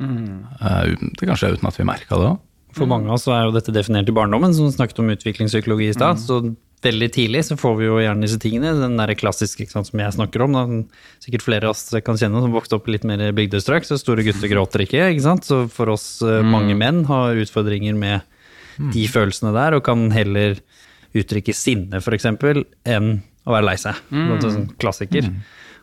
Mm. 0.02 0.44
uten- 0.58 1.12
det 1.14 1.28
kan 1.28 1.38
skje 1.38 1.54
uten 1.54 1.68
at 1.68 1.78
vi 1.78 1.87
merker 1.87 2.18
det 2.18 2.32
òg. 2.32 2.40
For 2.75 2.90
mange 2.90 3.06
av 3.06 3.14
oss 3.14 3.28
er 3.30 3.44
jo 3.46 3.54
dette 3.54 3.73
definert 3.73 4.08
i 4.11 4.14
barndommen, 4.16 4.52
som 4.56 4.66
snakket 4.73 4.99
om 4.99 5.12
utviklingspsykologi 5.14 5.88
i 5.92 5.94
stad. 5.94 6.18
Så 6.18 6.40
veldig 6.85 7.09
tidlig 7.14 7.43
så 7.49 7.57
får 7.59 7.75
vi 7.79 7.88
jo 7.88 7.99
gjerne 8.03 8.25
disse 8.25 8.38
tingene. 8.43 8.75
Den 8.79 8.99
der 9.00 9.14
klassiske 9.19 9.67
sant, 9.71 9.88
som 9.91 10.03
jeg 10.03 10.17
snakker 10.17 10.45
om. 10.45 10.55
Da. 10.57 10.64
Sikkert 11.25 11.47
flere 11.47 11.69
av 11.69 11.75
oss 11.75 11.88
kan 12.07 12.21
kjenne 12.21 12.43
som 12.45 12.55
vokste 12.55 12.79
opp 12.79 12.88
i 12.88 12.97
litt 12.97 13.07
mer 13.09 13.25
bygdestrøk, 13.37 13.87
så 13.88 13.99
store 14.00 14.26
gutter 14.26 14.53
gråter 14.53 14.85
ikke. 14.87 15.09
ikke 15.14 15.26
sant? 15.26 15.49
Så 15.49 15.64
for 15.73 15.93
oss 15.95 16.07
mm. 16.23 16.53
mange 16.53 16.79
menn 16.79 17.05
har 17.11 17.41
utfordringer 17.43 17.99
med 17.99 18.25
de 18.95 19.05
følelsene 19.11 19.53
der, 19.55 19.76
og 19.76 19.85
kan 19.87 20.09
heller 20.14 20.59
uttrykke 21.14 21.55
sinne, 21.55 22.00
f.eks., 22.03 22.26
enn 22.26 23.12
å 23.45 23.53
være 23.55 23.69
lei 23.69 23.76
seg. 23.79 24.00
Mm. 24.11 24.33
sånn 24.43 24.73
klassiker. 24.81 25.29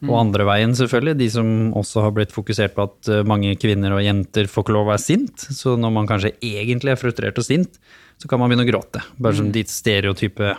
Og 0.01 0.15
andre 0.17 0.45
veien, 0.49 0.71
selvfølgelig. 0.73 1.17
De 1.19 1.27
som 1.29 1.49
også 1.77 2.07
har 2.07 2.13
blitt 2.15 2.33
fokusert 2.33 2.73
på 2.73 2.87
at 2.87 3.09
eh, 3.11 3.25
mange 3.27 3.53
kvinner 3.61 3.93
og 3.93 4.01
jenter 4.01 4.49
får 4.49 4.65
ikke 4.65 4.73
lov 4.73 4.87
å 4.87 4.93
være 4.95 5.03
sint. 5.03 5.45
Så 5.53 5.75
når 5.77 5.93
man 5.93 6.09
kanskje 6.09 6.33
egentlig 6.39 6.95
er 6.95 6.97
frustrert 7.01 7.37
og 7.37 7.45
sint, 7.45 7.77
så 8.21 8.29
kan 8.29 8.37
man 8.37 8.51
begynne 8.51 8.67
å 8.67 8.69
gråte. 8.69 9.01
Bare 9.17 9.33
som 9.39 9.47
de 9.53 9.63
stereotype 9.65 10.51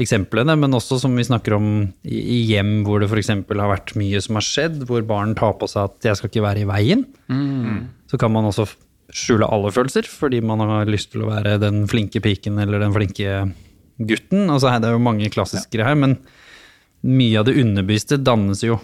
eksemplene, 0.00 0.54
men 0.56 0.72
også 0.72 0.96
som 1.02 1.12
vi 1.18 1.26
snakker 1.26 1.58
om 1.58 1.66
i, 2.08 2.38
hjem 2.48 2.82
hvor 2.86 3.02
det 3.02 3.10
f.eks. 3.10 3.28
har 3.28 3.72
vært 3.74 3.92
mye 4.00 4.22
som 4.24 4.38
har 4.40 4.46
skjedd, 4.46 4.86
hvor 4.88 5.04
barn 5.04 5.34
tar 5.36 5.52
på 5.60 5.68
seg 5.68 5.84
at 5.84 6.08
'jeg 6.08 6.16
skal 6.16 6.30
ikke 6.30 6.46
være 6.46 6.62
i 6.64 6.68
veien'. 6.70 7.04
Så 8.08 8.16
kan 8.18 8.32
man 8.32 8.48
også 8.48 8.64
skjule 9.12 9.44
alle 9.44 9.70
følelser, 9.72 10.08
fordi 10.08 10.40
man 10.40 10.60
har 10.60 10.88
lyst 10.88 11.12
til 11.12 11.22
å 11.24 11.30
være 11.30 11.60
den 11.60 11.86
flinke 11.88 12.20
piken 12.24 12.58
eller 12.58 12.80
den 12.80 12.92
flinke 12.96 13.52
gutten. 13.98 14.48
Altså, 14.48 14.72
det 14.80 14.88
er 14.88 14.96
jo 14.96 15.04
mange 15.04 15.28
klassikere 15.28 15.84
her, 15.84 15.94
men 15.94 16.16
mye 17.04 17.38
av 17.38 17.44
det 17.44 17.56
underbevisste 17.60 18.16
dannes 18.16 18.64
jo 18.64 18.80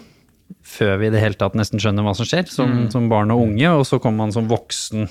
før 0.61 0.99
vi 1.01 1.07
i 1.07 1.13
det 1.13 1.21
hele 1.21 1.37
tatt 1.37 1.55
nesten 1.57 1.81
skjønner 1.81 2.05
hva 2.05 2.13
som 2.13 2.25
skjer, 2.25 2.45
som, 2.45 2.89
som 2.93 3.09
barn 3.09 3.31
og 3.33 3.41
unge, 3.47 3.69
og 3.69 3.85
så 3.85 3.97
kommer 3.97 4.25
man 4.25 4.33
som 4.35 4.47
voksen 4.47 5.09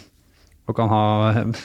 og 0.68 0.76
kan 0.78 0.88
ha 0.88 1.02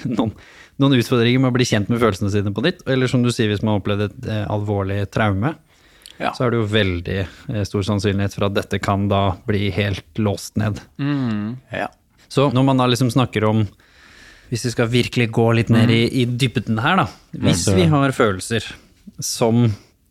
noen, 0.10 0.34
noen 0.79 0.98
utfordringer 1.00 1.39
med 1.44 1.51
å 1.53 1.56
bli 1.56 1.68
kjent 1.70 1.89
med 1.91 2.01
følelsene 2.01 2.32
sine 2.34 2.51
på 2.56 2.63
nytt. 2.65 2.82
Eller 2.89 3.08
som 3.12 3.24
du 3.24 3.32
sier, 3.32 3.50
hvis 3.51 3.62
man 3.63 3.75
har 3.75 3.82
opplevd 3.84 4.06
et 4.10 4.29
eh, 4.29 4.46
alvorlig 4.51 5.01
traume, 5.13 5.56
Ja. 6.20 6.34
så 6.36 6.44
er 6.46 6.51
det 6.51 6.58
jo 6.60 6.65
veldig 6.68 7.18
eh, 7.22 7.62
stor 7.63 7.86
sannsynlighet 7.88 8.34
for 8.36 8.50
at 8.50 8.56
dette 8.58 8.79
kan 8.84 9.06
da 9.08 9.22
bli 9.48 9.70
helt 9.72 10.20
låst 10.20 10.58
ned. 10.60 10.82
Ja. 11.72 11.88
Så 12.27 12.50
når 12.53 12.65
man 12.68 12.77
da 12.82 12.86
liksom 12.91 13.10
snakker 13.10 13.46
om 13.48 13.63
Hvis 14.50 14.65
vi 14.65 14.72
skal 14.74 14.88
virkelig 14.89 15.29
gå 15.32 15.46
litt 15.56 15.70
ned 15.70 15.91
i, 15.94 16.01
i 16.22 16.25
dybden 16.25 16.79
her, 16.82 16.96
da. 16.98 17.08
Hvis 17.38 17.68
vi 17.70 17.84
har 17.91 18.12
følelser 18.18 18.65
som 19.22 19.68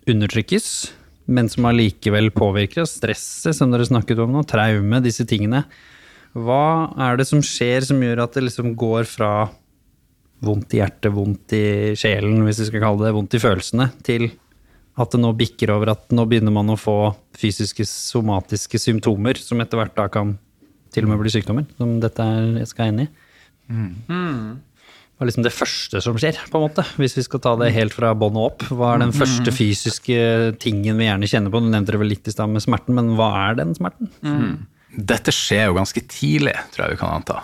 undertrykkes, 0.08 0.68
men 1.26 1.48
som 1.50 1.66
allikevel 1.68 2.30
påvirker 2.32 2.84
oss, 2.84 2.94
stresset 3.00 3.56
som 3.58 3.72
dere 3.74 3.84
snakket 3.88 4.20
om 4.22 4.30
nå, 4.36 4.44
traume, 4.48 5.00
disse 5.04 5.26
tingene. 5.28 5.64
Hva 6.36 6.92
er 7.08 7.18
det 7.18 7.28
som 7.28 7.40
skjer 7.44 7.86
som 7.88 8.02
gjør 8.02 8.24
at 8.24 8.36
det 8.36 8.44
liksom 8.48 8.74
går 8.78 9.08
fra 9.08 9.32
vondt 10.44 10.74
i 10.76 10.82
hjertet, 10.82 11.10
vondt 11.14 11.54
i 11.56 11.64
sjelen, 11.98 12.44
hvis 12.46 12.60
vi 12.62 12.68
skal 12.68 12.84
kalle 12.84 13.06
det, 13.06 13.14
vondt 13.16 13.34
i 13.34 13.42
følelsene, 13.42 13.88
til 14.06 14.28
at 14.98 15.14
det 15.14 15.20
nå 15.22 15.32
bikker 15.38 15.72
over 15.74 15.94
at 15.94 16.12
nå 16.14 16.24
begynner 16.30 16.54
man 16.54 16.70
å 16.74 16.78
få 16.78 17.14
fysiske, 17.38 17.86
somatiske 17.86 18.78
symptomer 18.82 19.38
som 19.38 19.62
etter 19.62 19.80
hvert 19.80 19.96
da 19.98 20.06
kan 20.12 20.36
til 20.94 21.06
og 21.06 21.12
med 21.12 21.20
bli 21.22 21.32
sykdommer, 21.32 21.66
som 21.78 21.98
dette 22.02 22.24
er, 22.24 22.46
jeg 22.62 22.70
skal 22.70 22.92
inn 22.92 23.04
i. 23.04 23.08
Hva 23.68 25.26
er 25.26 25.30
liksom 25.32 25.44
det 25.46 25.54
første 25.54 26.00
som 26.02 26.16
skjer, 26.18 26.38
på 26.46 26.58
en 26.60 26.64
måte? 26.68 26.84
Hvis 26.98 27.16
vi 27.18 27.26
skal 27.26 27.42
ta 27.42 27.56
det 27.58 27.72
helt 27.74 27.94
fra 27.94 28.12
bånn 28.14 28.38
og 28.38 28.52
opp. 28.52 28.66
Hva 28.70 28.94
er 28.94 29.02
den 29.02 29.14
første 29.14 29.50
fysiske 29.54 30.18
tingen 30.62 30.98
vi 30.98 31.08
gjerne 31.08 31.30
kjenner 31.30 31.50
på? 31.50 31.62
Du 31.62 31.66
nevnte 31.66 31.94
det 31.94 32.02
vel 32.04 32.12
litt 32.14 32.30
i 32.30 32.34
stad 32.34 32.50
med 32.54 32.62
smerten, 32.62 32.94
men 32.94 33.16
hva 33.18 33.32
er 33.48 33.58
den 33.58 33.74
smerten? 33.74 34.12
Dette 34.96 35.32
skjer 35.34 35.68
jo 35.68 35.76
ganske 35.76 36.02
tidlig, 36.08 36.56
tror 36.72 36.86
jeg 36.86 36.96
vi 36.96 37.00
kan 37.02 37.18
anta. 37.18 37.42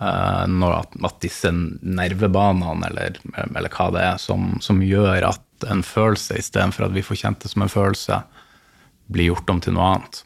Eh, 0.00 0.70
at, 0.70 0.96
at 1.06 1.20
disse 1.22 1.52
nervebanene, 1.52 2.88
eller, 2.88 3.20
eller 3.44 3.72
hva 3.74 3.90
det 3.94 4.04
er, 4.06 4.18
som, 4.22 4.56
som 4.64 4.82
gjør 4.82 5.28
at 5.28 5.68
en 5.70 5.84
følelse 5.84 6.38
istedenfor 6.40 6.88
at 6.88 6.96
vi 6.96 7.04
får 7.04 7.20
kjent 7.22 7.44
det 7.44 7.52
som 7.52 7.66
en 7.66 7.72
følelse, 7.72 8.22
blir 9.10 9.32
gjort 9.32 9.50
om 9.52 9.60
til 9.62 9.76
noe 9.76 9.94
annet. 9.94 10.22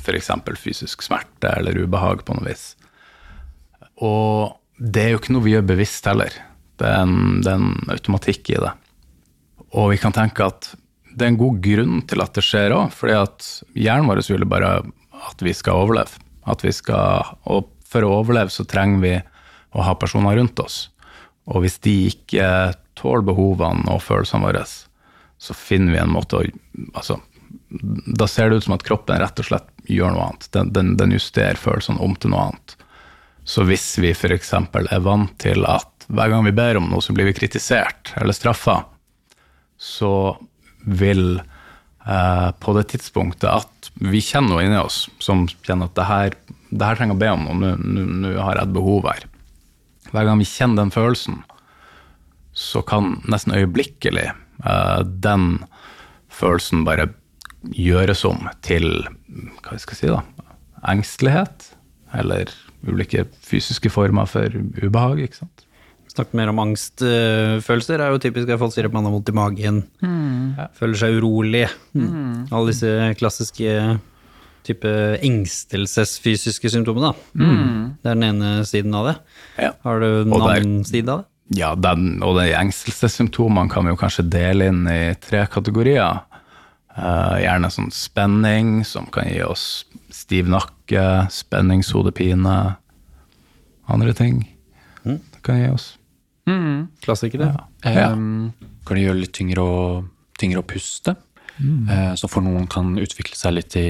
F.eks. 0.00 0.30
fysisk 0.62 1.04
smerte 1.04 1.50
eller 1.58 1.76
ubehag 1.76 2.22
på 2.24 2.36
noe 2.36 2.46
vis. 2.46 2.70
Og 4.04 4.56
det 4.78 5.02
er 5.02 5.14
jo 5.14 5.20
ikke 5.20 5.34
noe 5.34 5.44
vi 5.44 5.54
gjør 5.56 5.70
bevisst 5.72 6.08
heller. 6.08 6.32
Det 6.76 6.88
er 6.88 7.04
en, 7.04 7.40
det 7.44 7.52
er 7.52 7.60
en 7.60 7.92
automatikk 7.92 8.52
i 8.52 8.60
det. 8.60 8.72
Og 9.76 9.90
vi 9.92 10.00
kan 10.00 10.14
tenke 10.14 10.46
at 10.46 10.70
det 11.16 11.24
er 11.24 11.32
en 11.32 11.40
god 11.40 11.60
grunn 11.64 12.00
til 12.08 12.22
at 12.22 12.36
det 12.36 12.44
skjer 12.44 12.74
òg, 12.76 12.90
fordi 12.92 13.16
at 13.16 13.46
hjernen 13.72 14.08
vår 14.10 14.20
ville 14.28 14.48
bare 14.48 14.72
at 15.30 15.42
vi 15.42 15.54
skal 15.56 15.84
overleve. 15.84 16.22
At 16.46 16.62
vi 16.64 16.72
skal, 16.74 17.36
og 17.50 17.70
for 17.86 18.06
å 18.06 18.18
overleve 18.20 18.52
så 18.54 18.66
trenger 18.68 19.02
vi 19.02 19.14
å 19.76 19.86
ha 19.86 19.94
personer 19.98 20.36
rundt 20.38 20.60
oss. 20.62 20.86
Og 21.50 21.62
hvis 21.64 21.78
de 21.84 21.94
ikke 22.10 22.74
tåler 22.98 23.26
behovene 23.26 23.86
og 23.92 24.02
følelsene 24.02 24.46
våre, 24.46 24.64
så 25.38 25.56
finner 25.56 25.94
vi 25.94 26.00
en 26.00 26.14
måte 26.14 26.38
å 26.38 26.44
altså, 26.94 27.20
Da 27.68 28.26
ser 28.30 28.50
det 28.50 28.60
ut 28.60 28.66
som 28.66 28.74
at 28.76 28.84
kroppen 28.86 29.20
rett 29.20 29.42
og 29.42 29.48
slett 29.48 29.68
gjør 29.90 30.14
noe 30.14 30.30
annet. 30.30 30.48
Den, 30.54 30.72
den, 30.74 30.94
den 30.98 31.14
justerer 31.14 31.58
følelsene 31.60 32.02
om 32.02 32.16
til 32.18 32.32
noe 32.32 32.48
annet. 32.48 32.76
Så 33.46 33.62
hvis 33.68 33.84
vi 34.02 34.10
f.eks. 34.10 34.52
er 34.56 35.04
vant 35.04 35.36
til 35.38 35.66
at 35.70 36.06
hver 36.06 36.30
gang 36.32 36.46
vi 36.46 36.54
ber 36.54 36.78
om 36.80 36.88
noe, 36.90 37.02
så 37.02 37.14
blir 37.14 37.28
vi 37.28 37.36
kritisert 37.36 38.12
eller 38.18 38.34
straffa, 38.34 38.80
så 39.78 40.36
vil 40.86 41.38
på 42.06 42.72
det 42.76 42.84
tidspunktet 42.92 43.48
at 43.50 43.88
vi 43.98 44.20
kjenner 44.22 44.52
noe 44.52 44.62
inni 44.62 44.78
oss 44.78 45.08
som 45.18 45.40
kjenner 45.66 45.88
at 45.88 45.96
det 45.98 46.04
her, 46.06 46.36
det 46.70 46.86
her 46.86 46.98
trenger 47.00 47.16
å 47.16 47.18
be 47.18 47.30
om 47.32 47.46
noe, 47.48 47.72
nå 47.82 48.34
har 48.38 48.60
jeg 48.60 48.68
et 48.68 48.74
behov 48.76 49.08
her. 49.10 49.24
Hver 50.12 50.28
gang 50.28 50.38
vi 50.38 50.46
kjenner 50.46 50.84
den 50.84 50.94
følelsen, 50.94 51.40
så 52.56 52.82
kan 52.86 53.18
nesten 53.28 53.56
øyeblikkelig 53.56 54.28
eh, 54.30 55.00
den 55.02 55.64
følelsen 56.32 56.86
bare 56.86 57.10
gjøres 57.74 58.22
om 58.28 58.46
til 58.64 58.86
hva 59.64 59.76
skal 59.80 59.96
jeg 59.96 60.00
si 60.00 60.12
da, 60.12 60.22
engstelighet, 60.86 61.70
eller 62.16 62.52
ulike 62.86 63.26
fysiske 63.44 63.90
former 63.90 64.28
for 64.30 64.52
ubehag. 64.78 65.24
ikke 65.26 65.42
sant? 65.42 65.65
Snakket 66.16 66.36
mer 66.38 66.48
om 66.48 66.60
angstfølelser. 66.64 68.00
Er 68.00 68.14
jo 68.14 68.20
typisk 68.24 68.48
at 68.48 68.60
folk 68.62 68.72
sier 68.72 68.88
at 68.88 68.94
man 68.96 69.04
har 69.04 69.12
vondt 69.12 69.28
i 69.28 69.36
magen, 69.36 69.82
føler 70.78 70.96
seg 70.96 71.18
urolig. 71.20 71.66
Alle 71.94 72.66
disse 72.70 72.92
klassiske 73.20 73.72
type 74.66 74.92
engstelsesfysiske 75.22 76.72
symptomer, 76.72 77.12
da. 77.12 77.12
Det 78.00 78.10
er 78.10 78.16
den 78.16 78.24
ene 78.32 78.54
siden 78.66 78.96
av 78.96 79.10
det. 79.10 79.16
Ja. 79.60 79.74
Har 79.84 80.00
du 80.02 80.06
en 80.24 80.32
annen 80.40 80.80
side 80.88 81.12
av 81.12 81.20
det? 81.20 81.28
Ja, 81.54 81.74
den, 81.78 82.16
og 82.26 82.40
de 82.40 82.48
engstelsessymptomene 82.58 83.70
kan 83.70 83.86
vi 83.86 83.92
jo 83.92 84.00
kanskje 84.00 84.24
dele 84.26 84.66
inn 84.72 84.82
i 84.90 85.14
tre 85.22 85.44
kategorier. 85.52 86.24
Uh, 86.96 87.36
gjerne 87.38 87.68
sånn 87.70 87.92
spenning, 87.92 88.80
som 88.88 89.06
kan 89.12 89.28
gi 89.28 89.44
oss 89.44 89.84
stiv 90.10 90.48
nakke, 90.50 91.28
spenningshodepine, 91.30 92.56
andre 93.92 94.16
ting. 94.16 94.40
Det 95.04 95.44
kan 95.46 95.60
gi 95.60 95.68
oss. 95.70 95.92
Klassikere. 97.02 97.52
Ja. 97.82 98.10
Um, 98.12 98.52
kan 98.86 98.98
det 98.98 99.06
gjøre 99.06 99.22
litt 99.24 99.34
tyngre 99.34 99.62
å, 99.62 99.78
tyngre 100.38 100.62
å 100.62 100.66
puste. 100.66 101.16
Eh, 101.56 102.12
så 102.14 102.28
for 102.28 102.44
noen 102.44 102.66
kan 102.70 102.96
utvikle 103.00 103.36
seg 103.36 103.56
litt 103.56 103.76
i 103.80 103.88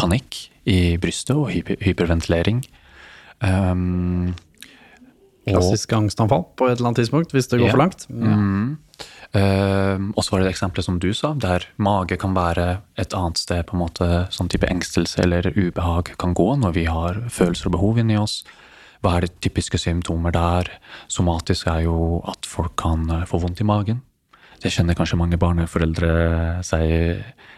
panikk 0.00 0.46
i 0.70 0.96
brystet 1.02 1.34
og 1.36 1.50
hyper, 1.52 1.76
hyperventilering. 1.84 2.62
Um, 3.42 4.32
og, 5.42 5.56
Klassiske 5.56 5.98
angstanfall 5.98 6.44
på 6.54 6.68
et 6.70 6.78
eller 6.78 6.92
annet 6.92 7.02
tidspunkt, 7.02 7.32
hvis 7.34 7.50
det 7.50 7.58
går 7.58 7.66
yeah, 7.66 7.74
for 7.74 7.82
langt. 7.82 8.06
um, 8.12 8.78
og 10.12 10.22
så 10.22 10.34
var 10.34 10.42
det 10.42 10.46
det 10.46 10.52
eksempelet 10.52 10.86
som 10.86 10.98
du 11.02 11.08
sa, 11.16 11.32
der 11.34 11.66
mage 11.82 12.18
kan 12.20 12.36
være 12.36 12.66
et 13.00 13.16
annet 13.16 13.40
sted 13.40 13.64
på 13.66 13.74
en 13.74 13.82
måte 13.82 14.08
sånn 14.34 14.50
type 14.52 14.68
engstelse 14.70 15.24
eller 15.24 15.48
ubehag 15.56 16.12
kan 16.22 16.36
gå 16.38 16.46
når 16.62 16.76
vi 16.76 16.84
har 16.86 17.24
følelser 17.32 17.70
og 17.70 17.78
behov 17.78 17.98
inni 18.02 18.20
oss. 18.20 18.42
Hva 19.02 19.16
er 19.18 19.26
det 19.26 19.34
typiske 19.42 19.80
symptomer 19.82 20.34
der? 20.34 20.70
Somatisk 21.10 21.66
er 21.72 21.84
jo 21.88 22.22
at 22.30 22.46
folk 22.46 22.76
kan 22.80 23.08
eh, 23.10 23.26
få 23.28 23.40
vondt 23.42 23.62
i 23.62 23.66
magen. 23.66 24.02
Det 24.62 24.70
kjenner 24.70 24.94
kanskje 24.94 25.18
mange 25.18 25.38
barneforeldre 25.42 26.10
seg 26.62 26.84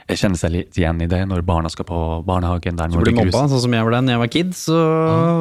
Jeg 0.09 0.21
kjenner 0.21 0.41
seg 0.41 0.53
litt 0.55 0.79
igjen 0.79 1.03
i 1.05 1.09
det 1.09 1.21
når 1.29 1.43
barna 1.45 1.69
skal 1.73 1.85
på 1.89 1.99
barnehagen. 2.25 2.79
Der 2.81 2.89
Du 2.89 2.97
når 2.97 3.09
blir 3.09 3.19
mobba, 3.19 3.43
sånn 3.53 3.61
som 3.67 3.77
jeg 3.77 3.89
ble 3.89 4.01
da 4.01 4.15
jeg 4.15 4.23
var 4.23 4.31
kid, 4.33 4.55
så 4.57 4.79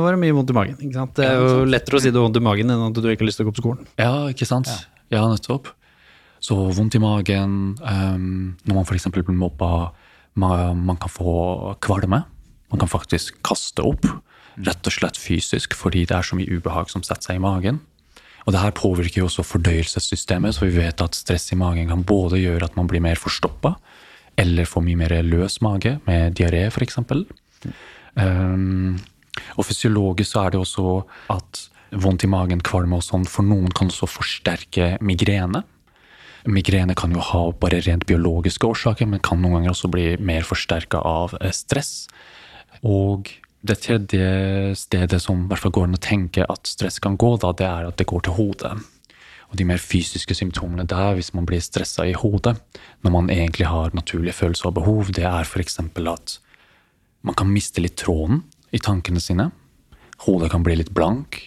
var 0.03 0.15
det 0.15 0.19
mye 0.25 0.35
vondt 0.35 0.51
i 0.51 0.57
magen. 0.57 0.91
Det 1.15 1.27
er 1.27 1.39
jo 1.39 1.63
lettere 1.67 1.99
å 1.99 2.03
si 2.03 2.11
du 2.11 2.19
har 2.19 2.27
vondt 2.27 2.39
i 2.39 2.43
magen 2.43 2.73
enn 2.73 2.83
at 2.89 2.99
du 2.99 3.07
ikke 3.07 3.23
har 3.23 3.31
lyst 3.31 3.39
til 3.39 3.47
å 3.47 3.51
gå 3.51 3.55
på 3.55 3.63
skolen. 3.63 3.87
Ja, 3.99 4.11
ikke 4.31 4.47
sant? 4.49 4.71
Ja, 5.13 5.23
nettopp. 5.31 5.71
Så 6.43 6.57
vondt 6.75 6.95
i 6.99 7.03
magen, 7.03 7.57
um, 7.79 8.55
når 8.67 8.75
man 8.75 8.83
f.eks. 8.83 9.07
blir 9.15 9.35
mobba, 9.39 9.93
man, 10.39 10.83
man 10.83 10.99
kan 10.99 11.11
få 11.11 11.75
kvalme. 11.83 12.23
Man 12.73 12.81
kan 12.81 12.91
faktisk 12.91 13.37
kaste 13.45 13.85
opp, 13.87 14.07
rett 14.57 14.89
og 14.89 14.93
slett 14.93 15.17
fysisk, 15.19 15.75
fordi 15.77 16.05
det 16.09 16.17
er 16.17 16.27
så 16.27 16.37
mye 16.37 16.59
ubehag 16.59 16.91
som 16.91 17.03
setter 17.05 17.31
seg 17.31 17.39
i 17.39 17.43
magen. 17.43 17.81
Og 18.43 18.53
det 18.53 18.59
her 18.59 18.75
påvirker 18.75 19.21
jo 19.21 19.29
også 19.29 19.45
fordøyelsessystemet, 19.47 20.55
så 20.55 20.67
vi 20.67 20.75
vet 20.75 21.01
at 21.01 21.15
stress 21.15 21.51
i 21.55 21.59
magen 21.59 21.89
kan 21.91 22.03
både 22.07 22.41
gjøre 22.41 22.67
at 22.67 22.75
man 22.75 22.89
blir 22.91 23.03
mer 23.03 23.19
forstoppa, 23.19 23.77
eller 24.39 24.67
får 24.67 24.83
mye 24.83 24.99
mer 24.99 25.15
løs 25.23 25.59
mage, 25.63 25.95
med 26.07 26.35
diaré 26.39 26.65
f.eks. 26.67 26.99
Um, 28.19 28.97
og 29.57 29.65
fysiologisk 29.65 30.33
så 30.33 30.43
er 30.43 30.53
det 30.53 30.61
også 30.61 30.97
at 31.33 31.67
vondt 32.03 32.25
i 32.25 32.29
magen, 32.31 32.61
kvalme 32.65 32.97
og 32.99 33.05
sånn, 33.05 33.25
for 33.29 33.45
noen 33.47 33.71
kan 33.75 33.91
også 33.91 34.09
forsterke 34.09 34.97
migrene. 35.05 35.63
Migrene 36.49 36.95
kan 36.99 37.13
jo 37.15 37.23
ha 37.23 37.43
bare 37.55 37.79
rent 37.85 38.05
biologiske 38.09 38.67
årsaker, 38.67 39.07
men 39.07 39.23
kan 39.23 39.39
noen 39.39 39.61
ganger 39.61 39.71
også 39.75 39.91
bli 39.93 40.07
mer 40.19 40.43
forsterka 40.47 40.99
av 40.99 41.37
eh, 41.39 41.53
stress. 41.55 42.09
Og 42.83 43.31
det 43.63 43.79
tredje 43.79 44.73
stedet 44.75 45.21
som 45.23 45.45
i 45.45 45.47
hvert 45.51 45.63
fall 45.63 45.73
går 45.75 45.87
an 45.87 45.97
å 45.97 46.03
tenke 46.03 46.43
at 46.49 46.67
stress 46.67 46.99
kan 47.03 47.15
gå, 47.19 47.35
da, 47.39 47.53
det 47.55 47.67
er 47.67 47.87
at 47.87 47.99
det 47.99 48.09
går 48.09 48.25
til 48.25 48.35
hodet. 48.35 48.73
Og 49.53 49.59
de 49.59 49.67
mer 49.69 49.79
fysiske 49.79 50.35
symptomene 50.35 50.85
der, 50.89 51.13
hvis 51.15 51.31
man 51.37 51.47
blir 51.47 51.61
stressa 51.63 52.07
i 52.09 52.15
hodet, 52.17 52.57
når 53.05 53.13
man 53.13 53.31
egentlig 53.31 53.69
har 53.69 53.95
naturlige 53.95 54.35
følelser 54.35 54.71
og 54.71 54.79
behov, 54.81 55.13
det 55.15 55.27
er 55.29 55.47
f.eks. 55.47 55.79
at 55.79 56.37
man 57.23 57.39
kan 57.39 57.51
miste 57.51 57.83
litt 57.83 57.95
tråden 58.01 58.43
i 58.73 58.81
tankene 58.83 59.21
sine. 59.23 59.51
Hodet 60.25 60.51
kan 60.51 60.65
bli 60.65 60.75
litt 60.81 60.91
blank. 60.95 61.39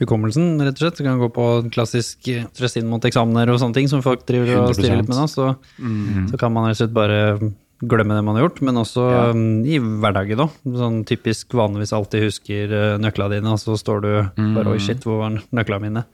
Hukommelsen, 0.00 0.56
rett 0.58 0.74
og 0.74 0.82
slett. 0.82 0.98
Du 0.98 1.06
kan 1.06 1.20
gå 1.20 1.28
på 1.30 1.44
en 1.60 1.70
klassisk 1.70 2.26
eh, 2.32 2.48
stress 2.56 2.80
inn 2.80 2.88
mot 2.90 3.04
eksamener 3.06 3.52
og 3.52 3.60
sånne 3.62 3.76
ting 3.76 3.90
som 3.90 4.02
folk 4.02 4.24
driver 4.26 4.50
og 4.56 4.72
100%. 4.72 4.80
styrer 4.80 4.98
litt 4.98 5.12
med 5.12 5.20
nå. 5.20 5.26
Så, 5.30 5.52
så 6.32 6.40
kan 6.40 6.54
man 6.54 6.66
rett 6.66 6.80
og 6.80 6.82
slett 6.82 6.96
bare 6.96 7.20
glemme 7.90 8.16
det 8.16 8.24
man 8.26 8.38
har 8.38 8.46
gjort, 8.46 8.60
men 8.66 8.80
også 8.80 9.04
um, 9.32 9.46
i 9.68 9.78
hverdagen 9.78 10.44
òg. 10.44 10.58
Sånn 10.80 11.00
typisk 11.08 11.54
vanligvis 11.56 11.94
alltid 11.96 12.26
husker 12.26 12.74
uh, 12.74 12.98
nøkla 13.02 13.30
dine, 13.32 13.54
og 13.54 13.62
så 13.62 13.76
står 13.80 14.04
du 14.04 14.10
bare 14.56 14.74
oi 14.74 14.82
shit, 14.82 15.04
hvor 15.06 15.22
var 15.22 15.40
nøkla 15.54 15.80
mine? 15.82 16.04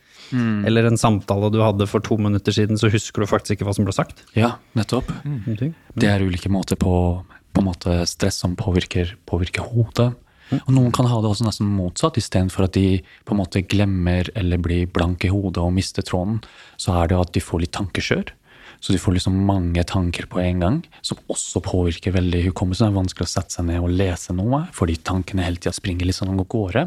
Eller 0.67 0.87
en 0.87 0.99
samtale 1.01 1.51
du 1.51 1.59
hadde 1.63 1.89
for 1.91 2.03
to 2.07 2.15
minutter 2.21 2.55
siden, 2.55 2.79
så 2.79 2.91
husker 2.93 3.25
du 3.25 3.31
faktisk 3.31 3.57
ikke 3.57 3.67
hva 3.67 3.75
som 3.75 3.87
ble 3.89 3.95
sagt. 3.97 4.23
Ja, 4.39 4.55
nettopp. 4.79 5.11
Mm. 5.27 5.73
Det 5.99 6.11
er 6.11 6.23
ulike 6.23 6.53
måter 6.53 6.79
på, 6.79 6.93
på 7.27 7.63
en 7.63 7.67
måte 7.67 8.01
stress 8.07 8.39
som 8.45 8.55
påvirker, 8.59 9.17
påvirker 9.27 9.67
hodet. 9.73 10.13
Og 10.51 10.73
noen 10.75 10.91
kan 10.95 11.07
ha 11.07 11.21
det 11.23 11.31
også 11.31 11.47
nesten 11.47 11.71
motsatt. 11.71 12.19
Istedenfor 12.19 12.67
at 12.67 12.75
de 12.75 13.01
på 13.27 13.35
en 13.35 13.41
måte 13.43 13.63
glemmer 13.63 14.31
eller 14.39 14.63
blir 14.63 14.91
blanke 14.91 15.29
i 15.29 15.33
hodet 15.33 15.63
og 15.63 15.75
mister 15.77 16.07
tråden, 16.07 16.41
så 16.81 16.97
er 17.01 17.11
det 17.11 17.21
at 17.21 17.35
de 17.37 17.43
får 17.45 17.65
litt 17.65 17.75
tankekjør. 17.77 18.33
Så 18.81 18.93
du 18.95 18.99
får 18.99 19.13
liksom 19.19 19.35
mange 19.45 19.83
tanker 19.85 20.25
på 20.31 20.41
en 20.41 20.61
gang, 20.63 20.77
som 21.05 21.19
også 21.29 21.61
påvirker 21.63 22.15
veldig 22.17 22.47
hukommelsen. 22.49 22.87
Det 22.89 22.95
er 22.95 23.01
vanskelig 23.03 23.27
å 23.27 23.33
sette 23.35 23.53
seg 23.53 23.67
ned 23.69 23.83
og 23.85 23.91
lese 23.93 24.33
noe, 24.33 24.63
fordi 24.73 24.97
tankene 25.05 25.45
hele 25.45 25.61
tida 25.61 25.75
springer 25.77 26.09
litt 26.09 26.17
sånn 26.17 26.33
av 26.33 26.47
gårde. 26.49 26.87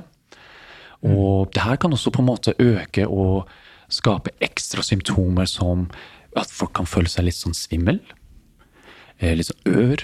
Og 1.03 1.51
det 1.53 1.61
her 1.61 1.75
kan 1.77 1.91
også 1.93 2.11
på 2.15 2.23
en 2.23 2.29
måte 2.31 2.53
øke 2.63 3.05
og 3.05 3.49
skape 3.93 4.31
ekstra 4.41 4.81
symptomer 4.81 5.45
som 5.45 5.89
at 6.39 6.49
folk 6.49 6.73
kan 6.79 6.87
føle 6.89 7.11
seg 7.11 7.27
litt 7.27 7.37
sånn 7.37 7.53
svimmel. 7.53 7.99
eh, 9.19 9.35
Litt 9.35 9.51
sånn 9.51 9.75
ør. 9.75 10.03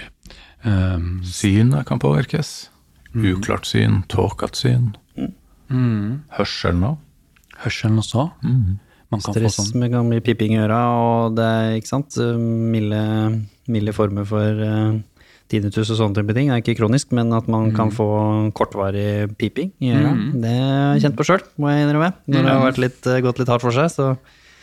Um, 0.63 1.21
Synet 1.25 1.88
kan 1.88 1.99
påvirkes. 2.04 2.69
Uklart 3.15 3.65
syn, 3.65 4.04
tåkete 4.12 4.56
syn. 4.60 4.91
Hørselen 6.38 6.84
òg. 6.84 6.97
hørselen 7.63 7.97
også. 7.97 8.28
Mm. 8.43 8.80
Stress 9.17 9.56
sånn 9.58 9.80
med 9.82 9.91
gammel 9.91 10.19
piping 10.22 10.54
i 10.54 10.60
øra, 10.62 10.80
og 11.02 11.36
det 11.39 11.45
er 11.45 11.78
ikke 11.80 11.89
sant, 11.89 12.17
milde, 12.38 13.00
milde 13.67 13.93
former 13.98 14.28
for 14.30 14.60
uh, 14.62 15.00
tinnitus 15.50 15.89
og 15.89 15.98
sånne 15.98 16.19
type 16.19 16.36
ting. 16.38 16.52
Det 16.52 16.60
er 16.60 16.62
ikke 16.62 16.78
kronisk, 16.78 17.12
men 17.17 17.34
at 17.34 17.48
man 17.50 17.72
kan 17.74 17.89
få 17.89 18.06
kortvarig 18.54 19.32
piping 19.41 19.72
i 19.82 19.89
øra, 19.98 20.12
det 20.43 20.54
har 20.54 20.93
jeg 21.00 21.08
kjent 21.08 21.17
på 21.17 21.26
sjøl, 21.26 21.41
må 21.58 21.72
jeg 21.74 21.88
innrømme. 21.88 22.12
Når 22.30 22.43
det 22.45 22.54
har 22.54 22.65
vært 22.67 22.84
litt, 22.86 23.08
eh, 23.10 23.22
gått 23.26 23.39
litt 23.41 23.50
hardt 23.50 23.65
for 23.65 23.74
seg, 23.74 23.89
så, 23.89 24.12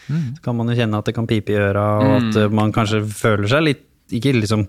så 0.07 0.43
kan 0.47 0.55
man 0.55 0.71
jo 0.71 0.79
kjenne 0.79 1.01
at 1.03 1.05
det 1.11 1.17
kan 1.19 1.27
pipe 1.27 1.51
i 1.51 1.59
øra, 1.59 1.87
og 2.05 2.13
at 2.21 2.37
eh, 2.45 2.53
man 2.55 2.71
kanskje 2.73 3.03
føler 3.03 3.51
seg 3.51 3.67
litt, 3.67 3.83
ikke 4.15 4.37
liksom 4.39 4.69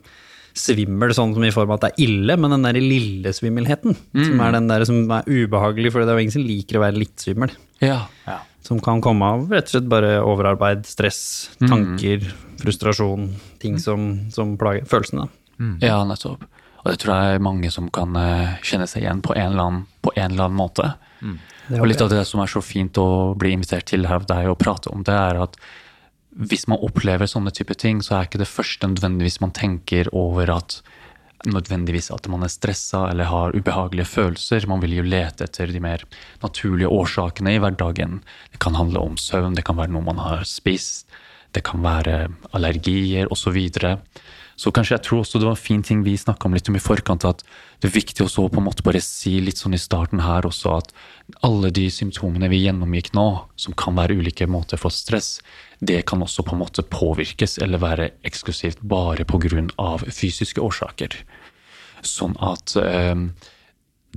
svimmel 0.58 1.14
sånn 1.14 1.36
som 1.38 1.44
i 1.46 1.52
form 1.54 1.70
av 1.70 1.78
at 1.78 1.84
det 1.86 1.90
er 1.94 2.08
ille, 2.08 2.34
men 2.42 2.50
den 2.56 2.64
der 2.66 2.80
lille 2.82 3.30
svimmelheten, 3.30 3.94
som 4.26 4.40
er 4.42 4.56
den 4.58 4.66
der 4.72 4.86
som 4.90 5.04
er 5.14 5.28
ubehagelig, 5.30 5.92
for 5.94 6.02
det 6.02 6.10
er 6.10 6.18
jo 6.18 6.24
ingen 6.26 6.34
som 6.34 6.48
liker 6.50 6.80
å 6.80 6.82
være 6.82 6.98
litt 6.98 7.22
svimmel. 7.22 7.54
Ja, 7.86 8.08
Ja. 8.26 8.40
Som 8.68 8.82
kan 8.84 9.00
komme 9.04 9.32
av 9.32 9.48
rett 9.54 9.70
og 9.70 9.76
slett 9.78 9.90
bare 9.92 10.18
overarbeid, 10.28 10.84
stress, 10.90 11.22
tanker, 11.62 12.26
frustrasjon. 12.60 13.30
Ting 13.64 13.78
som, 13.80 14.10
som 14.34 14.58
plager 14.60 14.88
følelsene. 14.90 15.30
Mm. 15.58 15.78
Ja, 15.86 16.02
nettopp. 16.08 16.44
Og 16.84 16.90
det 16.92 17.00
tror 17.02 17.14
jeg 17.16 17.38
er 17.38 17.44
mange 17.44 17.72
som 17.74 17.88
kan 17.94 18.16
eh, 18.20 18.58
kjenne 18.68 18.88
seg 18.88 19.06
igjen 19.06 19.24
på 19.24 19.36
en 19.36 19.54
eller 19.54 19.64
annen, 19.64 19.86
på 20.04 20.12
en 20.16 20.30
eller 20.30 20.50
annen 20.50 20.60
måte. 20.60 20.92
Mm. 21.24 21.38
Og 21.80 21.88
litt 21.90 22.04
av 22.04 22.12
det 22.12 22.22
som 22.28 22.44
er 22.44 22.52
så 22.52 22.62
fint 22.64 23.00
å 23.02 23.34
bli 23.40 23.52
invitert 23.56 23.90
til 23.90 24.08
her 24.08 24.22
av 24.22 24.28
deg 24.30 24.52
og 24.52 24.60
prate 24.62 24.92
om, 24.94 25.04
det 25.08 25.16
er 25.16 25.42
at 25.48 25.58
hvis 26.38 26.68
man 26.70 26.84
opplever 26.86 27.28
sånne 27.28 27.52
type 27.56 27.76
ting, 27.82 28.04
så 28.06 28.18
er 28.18 28.28
ikke 28.28 28.42
det 28.44 28.50
første 28.50 28.88
nødvendigvis 28.92 29.40
man 29.42 29.56
tenker 29.58 30.12
over 30.16 30.52
at 30.54 30.82
nødvendigvis 31.46 32.10
at 32.12 32.28
man 32.32 32.44
er 32.46 32.52
stressa 32.52 33.06
eller 33.12 33.30
har 33.30 33.56
ubehagelige 33.56 34.10
følelser. 34.10 34.66
Man 34.68 34.82
vil 34.82 34.98
jo 34.98 35.06
lete 35.06 35.46
etter 35.46 35.70
de 35.72 35.82
mer 35.84 36.04
naturlige 36.42 36.90
årsakene 36.90 37.56
i 37.56 37.62
hverdagen. 37.62 38.22
Det 38.52 38.62
kan 38.64 38.76
handle 38.76 39.04
om 39.04 39.18
søvn, 39.22 39.56
det 39.56 39.66
kan 39.68 39.78
være 39.78 39.94
noe 39.94 40.06
man 40.08 40.22
har 40.24 40.46
spist, 40.50 41.08
det 41.54 41.64
kan 41.68 41.84
være 41.86 42.28
allergier 42.58 43.30
osv. 43.32 43.60
Så, 44.58 44.72
kanskje 44.74 44.96
jeg 44.96 45.06
tror 45.06 45.20
også 45.22 45.38
det 45.38 45.46
var 45.46 45.54
en 45.54 45.68
fin 45.68 45.84
ting 45.86 46.00
vi 46.02 46.16
snakka 46.18 46.48
om 46.48 46.56
litt 46.58 46.70
om 46.72 46.78
i 46.80 46.82
forkant, 46.82 47.28
at 47.30 47.44
det 47.78 47.92
er 47.92 47.94
viktig 47.94 48.24
også 48.26 48.48
på 48.50 48.58
en 48.58 48.66
måte 48.66 48.86
bare 48.86 49.02
si 49.06 49.36
litt 49.44 49.60
sånn 49.62 49.78
i 49.78 49.82
starten 49.82 50.24
her 50.26 50.48
også 50.50 50.72
at 50.80 50.90
alle 51.46 51.70
de 51.70 51.86
symptomene 51.94 52.50
vi 52.50 52.64
gjennomgikk 52.64 53.12
nå, 53.14 53.28
som 53.54 53.76
kan 53.78 54.00
være 54.00 54.18
ulike 54.18 54.48
måter 54.50 54.82
for 54.82 54.94
stress, 54.94 55.36
det 55.78 56.02
kan 56.10 56.26
også 56.26 56.46
på 56.48 56.56
en 56.56 56.64
måte 56.64 56.86
påvirkes 56.90 57.60
eller 57.62 57.84
være 57.84 58.10
eksklusivt 58.26 58.82
bare 58.82 59.28
pga. 59.30 59.68
fysiske 60.10 60.64
årsaker. 60.64 61.14
Sånn 62.02 62.34
at 62.42 62.74
eh, 62.82 63.14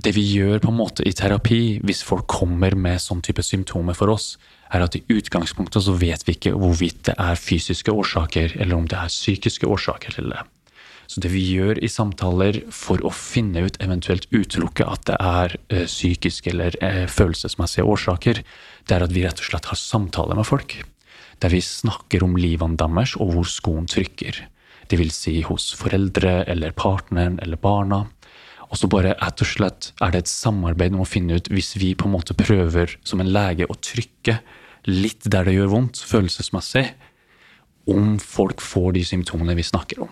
det 0.01 0.15
vi 0.17 0.25
gjør 0.25 0.61
på 0.63 0.71
en 0.71 0.79
måte 0.79 1.05
i 1.05 1.13
terapi, 1.13 1.79
hvis 1.85 2.01
folk 2.01 2.25
kommer 2.31 2.73
med 2.73 3.01
sånn 3.01 3.21
type 3.21 3.45
symptomer 3.45 3.93
for 3.97 4.09
oss, 4.09 4.39
er 4.71 4.85
at 4.85 4.95
i 4.95 5.03
utgangspunktet 5.11 5.83
så 5.85 5.93
vet 5.99 6.23
vi 6.27 6.37
ikke 6.37 6.55
hvorvidt 6.55 7.03
det 7.09 7.15
er 7.19 7.39
fysiske 7.39 7.91
årsaker, 7.91 8.55
eller 8.59 8.77
om 8.77 8.87
det 8.89 8.97
er 8.97 9.11
psykiske 9.11 9.67
årsaker 9.67 10.15
til 10.17 10.31
det. 10.31 10.41
Så 11.11 11.19
det 11.19 11.33
vi 11.33 11.41
gjør 11.43 11.81
i 11.83 11.89
samtaler 11.91 12.61
for 12.71 13.01
å 13.03 13.09
finne 13.11 13.65
ut, 13.65 13.75
eventuelt 13.83 14.29
utelukke 14.31 14.85
at 14.87 15.03
det 15.09 15.17
er 15.19 15.57
eh, 15.67 15.83
psykiske 15.83 16.53
eller 16.53 16.77
eh, 16.79 17.03
følelsesmessige 17.11 17.83
årsaker, 17.83 18.39
det 18.87 18.95
er 18.95 19.03
at 19.03 19.11
vi 19.11 19.25
rett 19.25 19.41
og 19.43 19.49
slett 19.49 19.67
har 19.73 19.79
samtaler 19.79 20.39
med 20.39 20.47
folk. 20.47 20.77
Der 21.43 21.51
vi 21.51 21.59
snakker 21.65 22.23
om 22.23 22.37
livene 22.39 22.79
deres 22.79 23.17
og 23.19 23.35
hvor 23.35 23.49
skoen 23.49 23.89
trykker. 23.91 24.39
Det 24.87 24.99
vil 24.99 25.11
si 25.11 25.41
hos 25.43 25.73
foreldre 25.75 26.45
eller 26.51 26.71
partneren 26.77 27.41
eller 27.43 27.59
barna. 27.59 28.05
Og 28.71 28.79
så 28.79 28.87
bare 28.87 29.17
rett 29.19 29.43
og 29.43 29.49
slett 29.49 29.91
er 29.99 30.13
det 30.13 30.23
et 30.23 30.31
samarbeid 30.31 30.95
om 30.95 31.03
å 31.03 31.09
finne 31.09 31.41
ut 31.41 31.51
hvis 31.51 31.73
vi 31.81 31.91
på 31.91 32.07
en 32.07 32.15
måte 32.15 32.37
prøver 32.39 32.95
som 33.03 33.19
en 33.19 33.35
lege 33.35 33.67
å 33.67 33.75
trykke 33.75 34.39
litt 34.89 35.27
der 35.29 35.45
det 35.47 35.55
gjør 35.57 35.71
vondt, 35.75 36.01
følelsesmessig, 36.07 36.87
om 37.91 38.17
folk 38.21 38.61
får 38.61 38.93
de 38.97 39.05
symptomene 39.05 39.55
vi 39.57 39.65
snakker 39.65 40.03
om. 40.05 40.11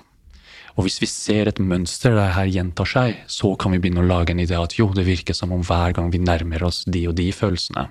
Og 0.78 0.86
hvis 0.86 1.00
vi 1.02 1.10
ser 1.12 1.50
et 1.50 1.60
mønster 1.60 2.14
der 2.16 2.32
her 2.38 2.48
gjentar 2.48 2.88
seg, 2.88 3.18
så 3.28 3.52
kan 3.60 3.74
vi 3.74 3.82
begynne 3.84 4.04
å 4.04 4.08
lage 4.08 4.32
en 4.32 4.42
idé 4.42 4.56
at 4.56 4.78
jo, 4.78 4.88
det 4.96 5.04
virker 5.08 5.36
som 5.36 5.52
om 5.52 5.64
hver 5.66 5.94
gang 5.98 6.12
vi 6.14 6.22
nærmer 6.24 6.64
oss 6.70 6.84
de 6.88 7.04
og 7.10 7.18
de 7.20 7.32
følelsene, 7.36 7.90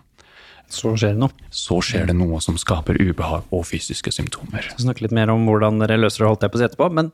Så 0.68 0.92
skjer 0.96 1.14
det 1.16 1.20
noe. 1.22 1.32
så 1.50 1.78
skjer 1.80 2.06
det 2.06 2.16
noe 2.16 2.40
som 2.44 2.56
skaper 2.60 2.98
ubehag 3.00 3.44
og 3.50 3.64
fysiske 3.64 4.12
symptomer. 4.12 4.66
Skal 4.68 4.84
snakke 4.88 5.06
litt 5.06 5.16
mer 5.16 5.30
om 5.32 5.46
hvordan 5.48 5.80
dere 5.80 5.96
løser 5.96 6.24
det, 6.24 6.28
holdt 6.28 6.42
jeg 6.44 6.52
på 6.52 6.58
å 6.58 6.60
si 6.60 6.66
etterpå. 6.68 6.88
Men 6.92 7.12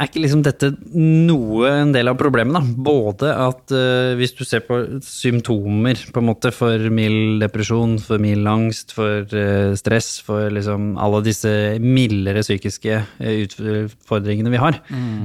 er 0.00 0.08
ikke 0.08 0.22
liksom 0.22 0.42
dette 0.44 0.70
noe 0.96 1.68
en 1.82 1.90
del 1.92 2.08
av 2.08 2.16
problemet, 2.20 2.56
da? 2.56 2.84
Både 2.86 3.32
at 3.36 3.74
uh, 3.74 4.16
hvis 4.16 4.32
du 4.38 4.42
ser 4.48 4.62
på 4.64 4.78
symptomer 5.04 6.00
på 6.10 6.22
en 6.22 6.28
måte 6.30 6.52
for 6.56 6.86
mild 6.94 7.42
depresjon, 7.44 7.98
for 8.02 8.22
mild 8.22 8.48
angst, 8.48 8.94
for 8.96 9.28
uh, 9.34 9.74
stress, 9.78 10.14
for 10.24 10.48
liksom 10.56 10.94
alle 11.00 11.20
disse 11.26 11.52
mildere 11.84 12.44
psykiske 12.44 12.94
eh, 12.96 13.42
utfordringene 13.44 14.52
vi 14.52 14.60
har, 14.60 14.78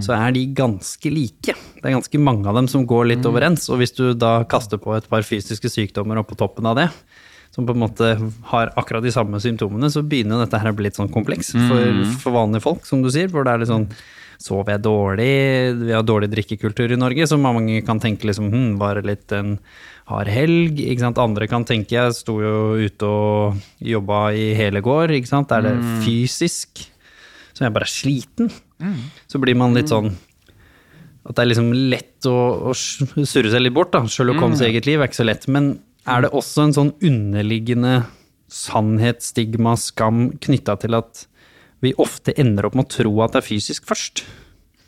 så 0.03 0.15
er 0.17 0.33
de 0.35 0.43
ganske 0.57 1.11
like. 1.11 1.55
Det 1.79 1.87
er 1.87 1.95
ganske 1.95 2.19
mange 2.21 2.49
av 2.49 2.57
dem 2.59 2.67
som 2.71 2.83
går 2.87 3.07
litt 3.13 3.27
overens. 3.27 3.69
Og 3.71 3.79
hvis 3.81 3.95
du 3.95 4.09
da 4.17 4.37
kaster 4.49 4.81
på 4.81 4.95
et 4.97 5.07
par 5.09 5.25
fysiske 5.25 5.71
sykdommer 5.71 6.19
oppå 6.21 6.37
toppen 6.39 6.67
av 6.69 6.77
det, 6.79 6.89
som 7.55 7.67
på 7.67 7.71
en 7.75 7.83
måte 7.85 8.11
har 8.51 8.73
akkurat 8.75 9.05
de 9.05 9.13
samme 9.15 9.39
symptomene, 9.39 9.87
så 9.91 10.03
begynner 10.03 10.43
dette 10.43 10.59
her 10.59 10.73
å 10.73 10.75
bli 10.75 10.89
litt 10.89 10.99
sånn 10.99 11.13
kompleks 11.13 11.53
for, 11.55 12.03
for 12.19 12.35
vanlige 12.35 12.65
folk, 12.65 12.83
som 12.87 13.03
du 13.05 13.07
sier. 13.13 13.31
Hvor 13.31 13.47
det 13.47 13.53
er 13.53 13.63
litt 13.63 13.71
sånn 13.71 13.87
Sover 14.41 14.75
jeg 14.75 14.83
dårlig? 14.85 15.31
Vi 15.81 15.93
har 15.95 16.05
dårlig 16.05 16.29
drikkekultur 16.33 16.91
i 16.91 16.99
Norge, 16.99 17.27
så 17.29 17.39
mange 17.39 17.79
kan 17.87 18.01
tenke 18.03 18.27
liksom 18.29 18.51
hm, 18.51 18.71
bare 18.81 19.03
litt 19.05 19.31
en 19.35 19.55
hard 20.11 20.29
helg. 20.31 20.81
Ikke 20.81 21.05
sant? 21.05 21.21
Andre 21.21 21.47
kan 21.51 21.65
tenke 21.67 21.97
jeg 21.97 22.17
sto 22.17 22.37
jo 22.43 22.55
ute 22.81 23.09
og 23.09 23.63
jobba 23.79 24.27
i 24.35 24.51
hele 24.57 24.83
går, 24.85 25.15
ikke 25.17 25.31
sant. 25.31 25.55
Er 25.55 25.65
det 25.69 25.75
fysisk? 26.05 26.85
Så 27.55 27.63
jeg 27.63 27.75
bare 27.75 27.87
er 27.87 27.95
sliten. 27.95 28.51
Så 29.31 29.39
blir 29.41 29.57
man 29.57 29.75
litt 29.77 29.93
sånn 29.93 30.11
at 31.25 31.37
det 31.37 31.41
er 31.41 31.49
liksom 31.49 31.71
lett 31.89 32.27
å, 32.29 32.35
å 32.69 32.73
surre 32.75 33.49
seg 33.49 33.63
litt 33.63 33.73
bort, 33.73 33.95
da. 33.95 34.03
Sherlock 34.05 34.43
Holmes' 34.43 34.61
eget 34.61 34.85
liv 34.85 35.01
er 35.01 35.09
ikke 35.09 35.23
så 35.23 35.25
lett. 35.25 35.47
Men 35.49 35.71
er 36.05 36.21
det 36.21 36.29
også 36.37 36.67
en 36.67 36.75
sånn 36.75 36.91
underliggende 37.01 38.03
sannhet, 38.51 39.23
stigma, 39.25 39.73
skam 39.79 40.27
knytta 40.43 40.77
til 40.83 40.99
at 40.99 41.25
vi 41.85 41.93
ofte 42.01 42.33
ender 42.41 42.67
opp 42.67 42.75
med 42.77 42.87
å 42.87 42.93
tro 42.97 43.13
at 43.25 43.35
det 43.35 43.41
er 43.43 43.47
fysisk 43.47 43.87
først? 43.89 44.25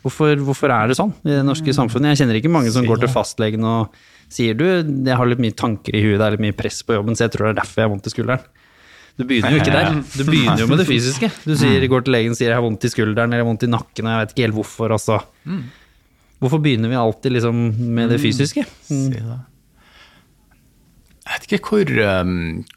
Hvorfor, 0.06 0.38
hvorfor 0.46 0.72
er 0.72 0.92
det 0.92 0.98
sånn 1.00 1.12
i 1.26 1.34
det 1.34 1.46
norske 1.46 1.74
samfunnet? 1.76 2.14
Jeg 2.14 2.24
kjenner 2.24 2.38
ikke 2.40 2.54
mange 2.54 2.72
som 2.74 2.86
går 2.88 3.02
til 3.02 3.12
fastlegen 3.12 3.66
og 3.68 3.96
sier 4.32 4.56
du, 4.58 4.66
jeg 4.68 5.18
har 5.18 5.28
litt 5.28 5.42
mye 5.42 5.56
tanker 5.56 5.96
i 5.96 6.04
huet, 6.04 6.20
det 6.20 6.26
er 6.26 6.36
litt 6.36 6.44
mye 6.44 6.56
press 6.56 6.82
på 6.86 6.96
jobben, 6.96 7.16
så 7.16 7.26
jeg 7.26 7.36
tror 7.36 7.48
det 7.48 7.54
er 7.56 7.60
derfor 7.62 7.82
jeg 7.82 7.88
har 7.88 7.94
vondt 7.94 8.08
i 8.10 8.14
skulderen. 8.14 8.48
Du 9.18 9.24
begynner 9.26 9.56
jo 9.56 9.60
ikke 9.64 9.74
der. 9.74 10.00
Du 10.14 10.24
begynner 10.28 10.62
jo 10.62 10.68
med 10.70 10.82
det 10.84 10.86
fysiske. 10.86 11.32
Du 11.42 11.56
sier, 11.58 11.82
går 11.90 12.06
til 12.06 12.14
legen 12.14 12.36
og 12.36 12.38
sier 12.38 12.52
jeg 12.52 12.60
har 12.60 12.66
vondt 12.66 12.86
i 12.86 12.92
skulderen 12.94 13.32
eller 13.32 13.42
jeg 13.42 13.46
har 13.48 13.50
vondt 13.50 13.66
i 13.66 13.70
nakken, 13.74 14.06
og 14.06 14.14
jeg 14.14 14.22
vet 14.22 14.34
ikke 14.36 14.46
helt 14.46 14.58
hvorfor. 14.60 14.94
Altså. 14.94 15.20
Hvorfor 16.38 16.62
begynner 16.62 16.92
vi 16.92 17.00
alltid 17.02 17.34
liksom 17.34 17.64
med 17.98 18.14
det 18.14 18.20
fysiske? 18.22 18.66
Si 18.86 19.00
det. 19.16 19.24
Jeg 21.28 21.34
vet 21.34 21.48
ikke 21.48 21.72
hvor, 21.72 21.96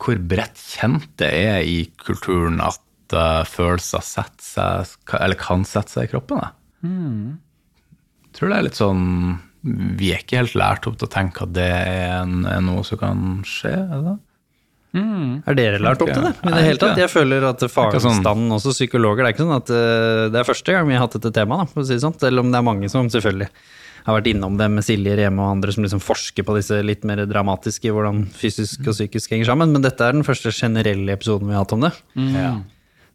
hvor 0.01 0.23
bredt 0.33 0.63
kjent 0.73 1.11
det 1.21 1.29
er 1.29 1.61
i 1.63 1.83
kulturen 2.01 2.57
at 2.65 2.81
uh, 3.17 3.43
følelser 3.49 4.05
setter 4.05 4.45
seg, 4.45 4.97
eller 5.19 5.39
kan 5.41 5.65
sette 5.69 5.95
seg 5.95 6.09
i 6.09 6.13
kroppen. 6.13 6.43
Jeg 6.85 8.39
tror 8.39 8.53
det 8.53 8.57
er 8.57 8.65
litt 8.65 8.79
sånn 8.79 9.03
Vi 10.01 10.15
er 10.15 10.23
ikke 10.23 10.39
helt 10.39 10.55
lært 10.57 10.87
opp 10.89 10.95
til 10.97 11.09
å 11.11 11.13
tenke 11.13 11.45
at 11.45 11.53
det 11.53 11.67
er, 11.67 12.23
en, 12.23 12.47
er 12.49 12.63
noe 12.65 12.85
som 12.87 13.01
kan 13.01 13.41
skje. 13.45 13.75
Er 13.75 14.07
det? 14.07 14.17
Er 15.47 15.59
dere 15.59 15.83
lært 15.83 16.01
opp 16.03 16.11
til 16.11 16.25
det? 16.25 16.33
I 16.41 16.55
det 16.55 16.63
hele 16.67 16.81
tatt? 16.83 16.99
Jeg 16.99 17.13
føler 17.13 17.45
at 17.51 17.63
fagstanden, 17.71 18.49
også 18.57 18.73
psykologer, 18.75 19.23
det 19.23 19.29
er 19.29 19.37
ikke 19.37 19.45
sånn 19.45 19.59
at 19.59 19.75
uh, 19.75 20.25
det 20.33 20.41
er 20.41 20.49
første 20.49 20.75
gang 20.75 20.89
vi 20.89 20.97
har 20.97 21.05
hatt 21.05 21.19
dette 21.19 21.35
temaet, 21.37 21.71
for 21.71 21.85
å 21.85 21.87
si 21.87 21.95
det 21.95 22.03
sånn. 22.07 22.17
Selv 22.23 22.43
om 22.43 22.51
det 22.51 22.59
er 22.59 22.67
mange 22.67 22.91
som 22.93 23.13
selvfølgelig 23.13 23.51
har 24.07 24.17
vært 24.17 24.31
innom 24.33 24.57
det 24.57 24.67
med 24.73 24.85
Silje 24.87 25.15
Reme 25.19 25.45
og 25.45 25.57
andre 25.59 25.75
som 25.75 25.85
liksom 25.85 26.03
forsker 26.03 26.47
på 26.47 26.57
disse 26.57 26.79
litt 26.85 27.05
mer 27.09 27.23
dramatiske, 27.29 27.93
hvordan 27.93 28.25
fysisk 28.33 28.87
og 28.87 28.97
psykisk 28.97 29.35
henger 29.35 29.51
sammen. 29.53 29.75
Men 29.75 29.85
dette 29.85 30.07
er 30.07 30.17
den 30.17 30.27
første 30.27 30.53
generelle 30.57 31.17
episoden 31.17 31.51
vi 31.51 31.57
har 31.57 31.67
hatt 31.67 31.77
om 31.77 31.85
det. 31.85 31.93
Ja. 32.33 32.55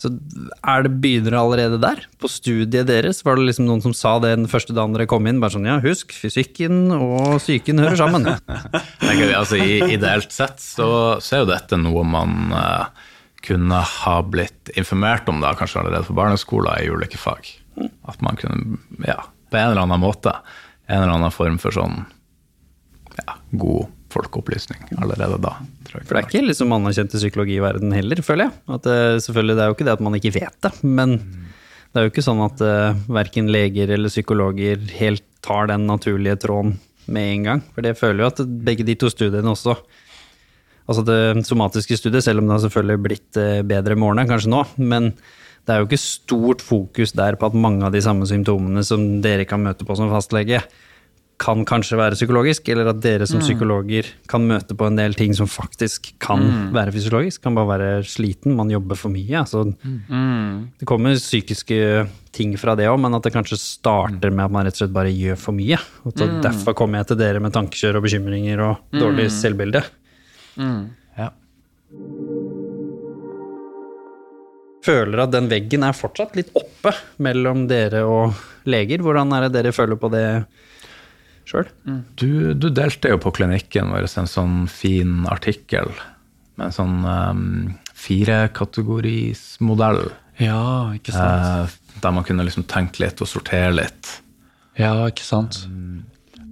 Så 0.02 0.12
er 0.12 0.84
det 0.86 0.92
begynner 1.02 1.38
allerede 1.40 1.80
der? 1.82 2.02
På 2.20 2.30
studiet 2.32 2.90
deres 2.90 3.22
var 3.26 3.40
det 3.40 3.48
liksom 3.48 3.68
noen 3.70 3.84
som 3.84 3.96
sa 3.96 4.18
det 4.24 4.34
den 4.36 4.50
første 4.52 4.76
dagen 4.76 4.96
dere 4.96 5.08
kom 5.10 5.28
inn? 5.30 5.40
Bare 5.44 5.56
sånn 5.56 5.68
ja, 5.70 5.78
husk, 5.84 6.12
fysikken 6.16 6.90
og 6.96 7.38
psyken 7.40 7.80
hører 7.84 8.00
sammen. 8.00 8.28
Tenker 9.06 9.36
altså, 9.40 9.60
ideelt 9.60 10.36
sett 10.36 10.60
så, 10.64 10.90
så 11.24 11.38
er 11.38 11.46
jo 11.46 11.52
dette 11.54 11.80
noe 11.80 12.04
man 12.08 12.52
uh, 12.52 13.08
kunne 13.46 13.80
ha 13.80 14.18
blitt 14.28 14.74
informert 14.76 15.30
om 15.32 15.40
da, 15.44 15.56
kanskje 15.58 15.84
allerede 15.84 16.10
på 16.10 16.18
barneskolen 16.18 16.84
i 16.84 16.92
ulike 16.92 17.20
fag. 17.22 17.48
At 18.08 18.20
man 18.26 18.40
kunne, 18.40 18.82
ja, 19.08 19.22
på 19.52 19.60
en 19.60 19.72
eller 19.72 19.88
annen 19.88 20.04
måte, 20.04 20.36
en 20.90 21.06
eller 21.06 21.16
annen 21.16 21.34
form 21.34 21.58
for 21.62 21.76
sånn 21.76 22.04
ja, 23.16 23.38
god 23.56 23.95
folkeopplysning 24.16 24.96
allerede 24.98 25.38
da. 25.44 25.58
For 25.92 26.02
det 26.16 26.22
er 26.22 26.28
ikke 26.28 26.46
liksom 26.48 26.74
anerkjent 26.76 27.14
i 27.16 27.22
psykologiverdenen 27.22 27.96
heller, 27.96 28.24
føler 28.26 28.48
jeg. 28.48 28.56
At 28.78 28.88
det, 28.88 28.98
selvfølgelig, 29.28 29.58
det 29.58 29.64
er 29.64 29.70
jo 29.70 29.78
ikke 29.78 29.88
det 29.88 29.96
at 29.98 30.06
man 30.08 30.18
ikke 30.20 30.34
vet 30.40 30.58
det, 30.66 30.74
men 30.84 31.18
det 31.20 32.02
er 32.02 32.08
jo 32.08 32.12
ikke 32.12 32.26
sånn 32.26 32.44
at 32.44 32.64
uh, 32.66 32.98
verken 33.16 33.52
leger 33.54 33.94
eller 33.96 34.12
psykologer 34.12 34.82
helt 35.00 35.24
tar 35.46 35.70
den 35.72 35.86
naturlige 35.88 36.40
tråden 36.44 36.76
med 37.06 37.30
en 37.36 37.46
gang. 37.50 37.62
For 37.76 37.86
det 37.86 37.96
føler 38.00 38.26
jo 38.26 38.32
at 38.34 38.42
begge 38.68 38.88
de 38.88 38.98
to 39.00 39.12
studiene 39.14 39.54
også 39.54 39.78
Altså 40.86 41.02
det 41.02 41.48
somatiske 41.48 41.98
studiet, 41.98 42.22
selv 42.22 42.44
om 42.44 42.46
det 42.46 42.54
har 42.54 42.60
selvfølgelig 42.68 43.02
blitt 43.02 43.38
eh, 43.42 43.64
bedre 43.66 43.96
med 43.98 44.06
årene, 44.06 44.28
kanskje 44.30 44.52
nå, 44.54 44.60
men 44.78 45.08
det 45.66 45.74
er 45.74 45.82
jo 45.82 45.88
ikke 45.88 45.98
stort 45.98 46.62
fokus 46.62 47.16
der 47.18 47.38
på 47.42 47.48
at 47.50 47.58
mange 47.58 47.88
av 47.88 47.96
de 47.96 48.04
samme 48.06 48.28
symptomene 48.30 48.84
som 48.86 49.02
dere 49.24 49.48
kan 49.50 49.64
møte 49.66 49.88
på 49.88 49.98
som 49.98 50.12
fastlege, 50.14 50.62
kan 51.42 51.66
kanskje 51.68 51.98
være 52.00 52.16
psykologisk, 52.16 52.70
eller 52.72 52.88
at 52.94 53.02
dere 53.04 53.26
som 53.28 53.42
psykologer 53.44 54.08
kan 54.32 54.46
møte 54.48 54.76
på 54.78 54.88
en 54.88 54.96
del 54.96 55.16
ting 55.18 55.34
som 55.36 55.50
faktisk 55.52 56.14
kan 56.24 56.72
være 56.76 56.94
fysiologisk. 56.96 57.42
Kan 57.44 57.58
bare 57.58 57.72
være 57.74 58.06
sliten, 58.08 58.56
man 58.56 58.72
jobber 58.72 58.96
for 59.00 59.12
mye. 59.12 59.42
Altså, 59.42 59.66
Det 60.80 60.88
kommer 60.88 61.16
psykiske 61.20 62.08
ting 62.32 62.56
fra 62.60 62.76
det 62.76 62.88
òg, 62.88 63.00
men 63.00 63.14
at 63.16 63.24
det 63.24 63.34
kanskje 63.36 63.60
starter 63.60 64.32
med 64.32 64.46
at 64.46 64.52
man 64.52 64.66
rett 64.66 64.76
og 64.80 64.86
slett 64.86 64.96
bare 64.96 65.12
gjør 65.12 65.38
for 65.38 65.52
mye. 65.54 65.80
Og 66.06 66.16
så 66.16 66.30
Derfor 66.42 66.74
kommer 66.74 67.00
jeg 67.00 67.08
til 67.12 67.18
dere 67.18 67.40
med 67.44 67.54
tankekjør 67.54 68.00
og 68.00 68.08
bekymringer 68.08 68.64
og 68.64 68.96
dårlig 68.96 69.30
selvbilde. 69.32 69.84
Ja. 71.18 71.32
føler 74.86 75.24
at 75.24 75.34
den 75.34 75.50
veggen 75.50 75.86
er 75.86 75.98
fortsatt 75.98 76.36
litt 76.38 76.52
oppe 76.58 76.94
mellom 77.24 77.66
dere 77.70 78.04
og 78.06 78.36
leger. 78.70 79.02
Hvordan 79.02 79.34
er 79.34 79.48
det 79.48 79.56
dere 79.58 79.74
føler 79.76 80.00
på 80.00 80.12
det 80.14 80.28
sjøl? 81.50 81.68
Du, 82.20 82.30
du 82.58 82.68
delte 82.74 83.10
jo 83.14 83.18
på 83.22 83.32
klinikken 83.38 83.92
vår 83.94 84.04
en 84.08 84.30
sånn 84.30 84.56
fin 84.72 85.14
artikkel 85.32 85.88
med 86.56 86.66
en 86.70 86.76
sånn 86.76 86.98
um, 87.06 87.76
firekategorismodell. 87.96 90.04
Ja, 90.42 90.94
ikke 90.96 91.12
sant. 91.16 91.46
Eh, 91.46 91.66
der 92.04 92.12
man 92.16 92.26
kunne 92.28 92.46
liksom 92.48 92.64
tenke 92.70 93.04
litt 93.04 93.22
og 93.24 93.28
sortere 93.32 93.72
litt. 93.76 94.04
Ja, 94.80 95.08
ikke 95.08 95.24
sant. 95.24 95.54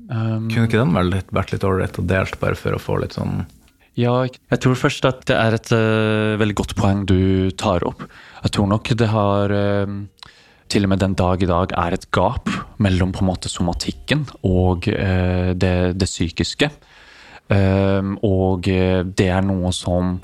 Kunne 0.08 0.68
ikke 0.68 0.80
den 0.80 0.96
vært 0.96 1.12
litt, 1.12 1.30
vært 1.36 1.52
litt 1.56 1.66
ålreit 1.68 2.00
og 2.00 2.08
delt, 2.08 2.40
bare 2.42 2.56
for 2.60 2.72
å 2.76 2.82
få 2.82 2.98
litt 3.02 3.14
sånn 3.18 3.34
Ja, 4.00 4.26
jeg 4.26 4.60
tror 4.64 4.76
først 4.78 5.06
at 5.08 5.26
det 5.30 5.38
er 5.38 5.52
et 5.58 5.72
uh, 5.74 6.40
veldig 6.42 6.58
godt 6.60 6.76
poeng 6.80 7.06
du 7.10 7.50
tar 7.60 7.84
opp. 7.88 8.02
Jeg 8.44 8.52
tror 8.56 8.68
nok 8.72 8.86
det 9.00 9.10
har 9.12 9.46
eh, 9.54 9.88
til 10.74 10.88
og 10.88 10.94
med 10.94 11.04
den 11.04 11.14
dag 11.18 11.44
i 11.44 11.50
dag 11.50 11.74
er 11.78 11.94
et 11.94 12.08
gap 12.16 12.50
mellom 12.82 13.12
på 13.14 13.22
en 13.22 13.30
måte 13.30 13.52
somatikken 13.52 14.26
og 14.48 14.88
eh, 14.90 15.54
det, 15.54 15.76
det 16.00 16.10
psykiske. 16.10 16.70
Um, 17.54 18.16
og 18.26 18.70
eh, 18.72 19.04
det 19.04 19.28
er 19.30 19.44
noe 19.46 19.70
som 19.76 20.16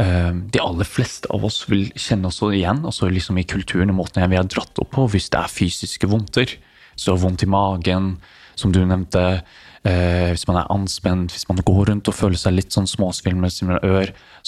eh, 0.00 0.30
de 0.32 0.62
aller 0.62 0.88
fleste 0.88 1.28
av 1.34 1.44
oss 1.44 1.64
vil 1.68 1.90
kjenne 1.98 2.30
oss 2.30 2.40
igjen. 2.46 2.84
Altså 2.88 3.10
liksom 3.12 3.40
i 3.42 3.46
kulturen 3.48 3.92
og 3.92 3.98
måten 3.98 4.24
vi 4.30 4.38
har 4.38 4.48
dratt 4.48 4.80
opp 4.80 4.94
på. 4.94 5.08
Hvis 5.12 5.28
det 5.34 5.42
er 5.42 5.52
fysiske 5.52 6.08
vondter, 6.08 6.54
så 6.96 7.16
vondt 7.20 7.44
i 7.44 7.50
magen, 7.50 8.14
som 8.56 8.72
du 8.72 8.80
nevnte. 8.80 9.42
eh, 9.84 10.30
hvis 10.32 10.46
man 10.48 10.62
er 10.62 10.72
anspent, 10.72 11.34
hvis 11.34 11.48
man 11.48 11.60
går 11.64 11.90
rundt 11.90 12.08
og 12.08 12.16
føler 12.16 12.40
seg 12.40 12.56
litt 12.56 12.72
sånn 12.72 12.88
småsvimmel 12.88 13.52
så 13.52 13.68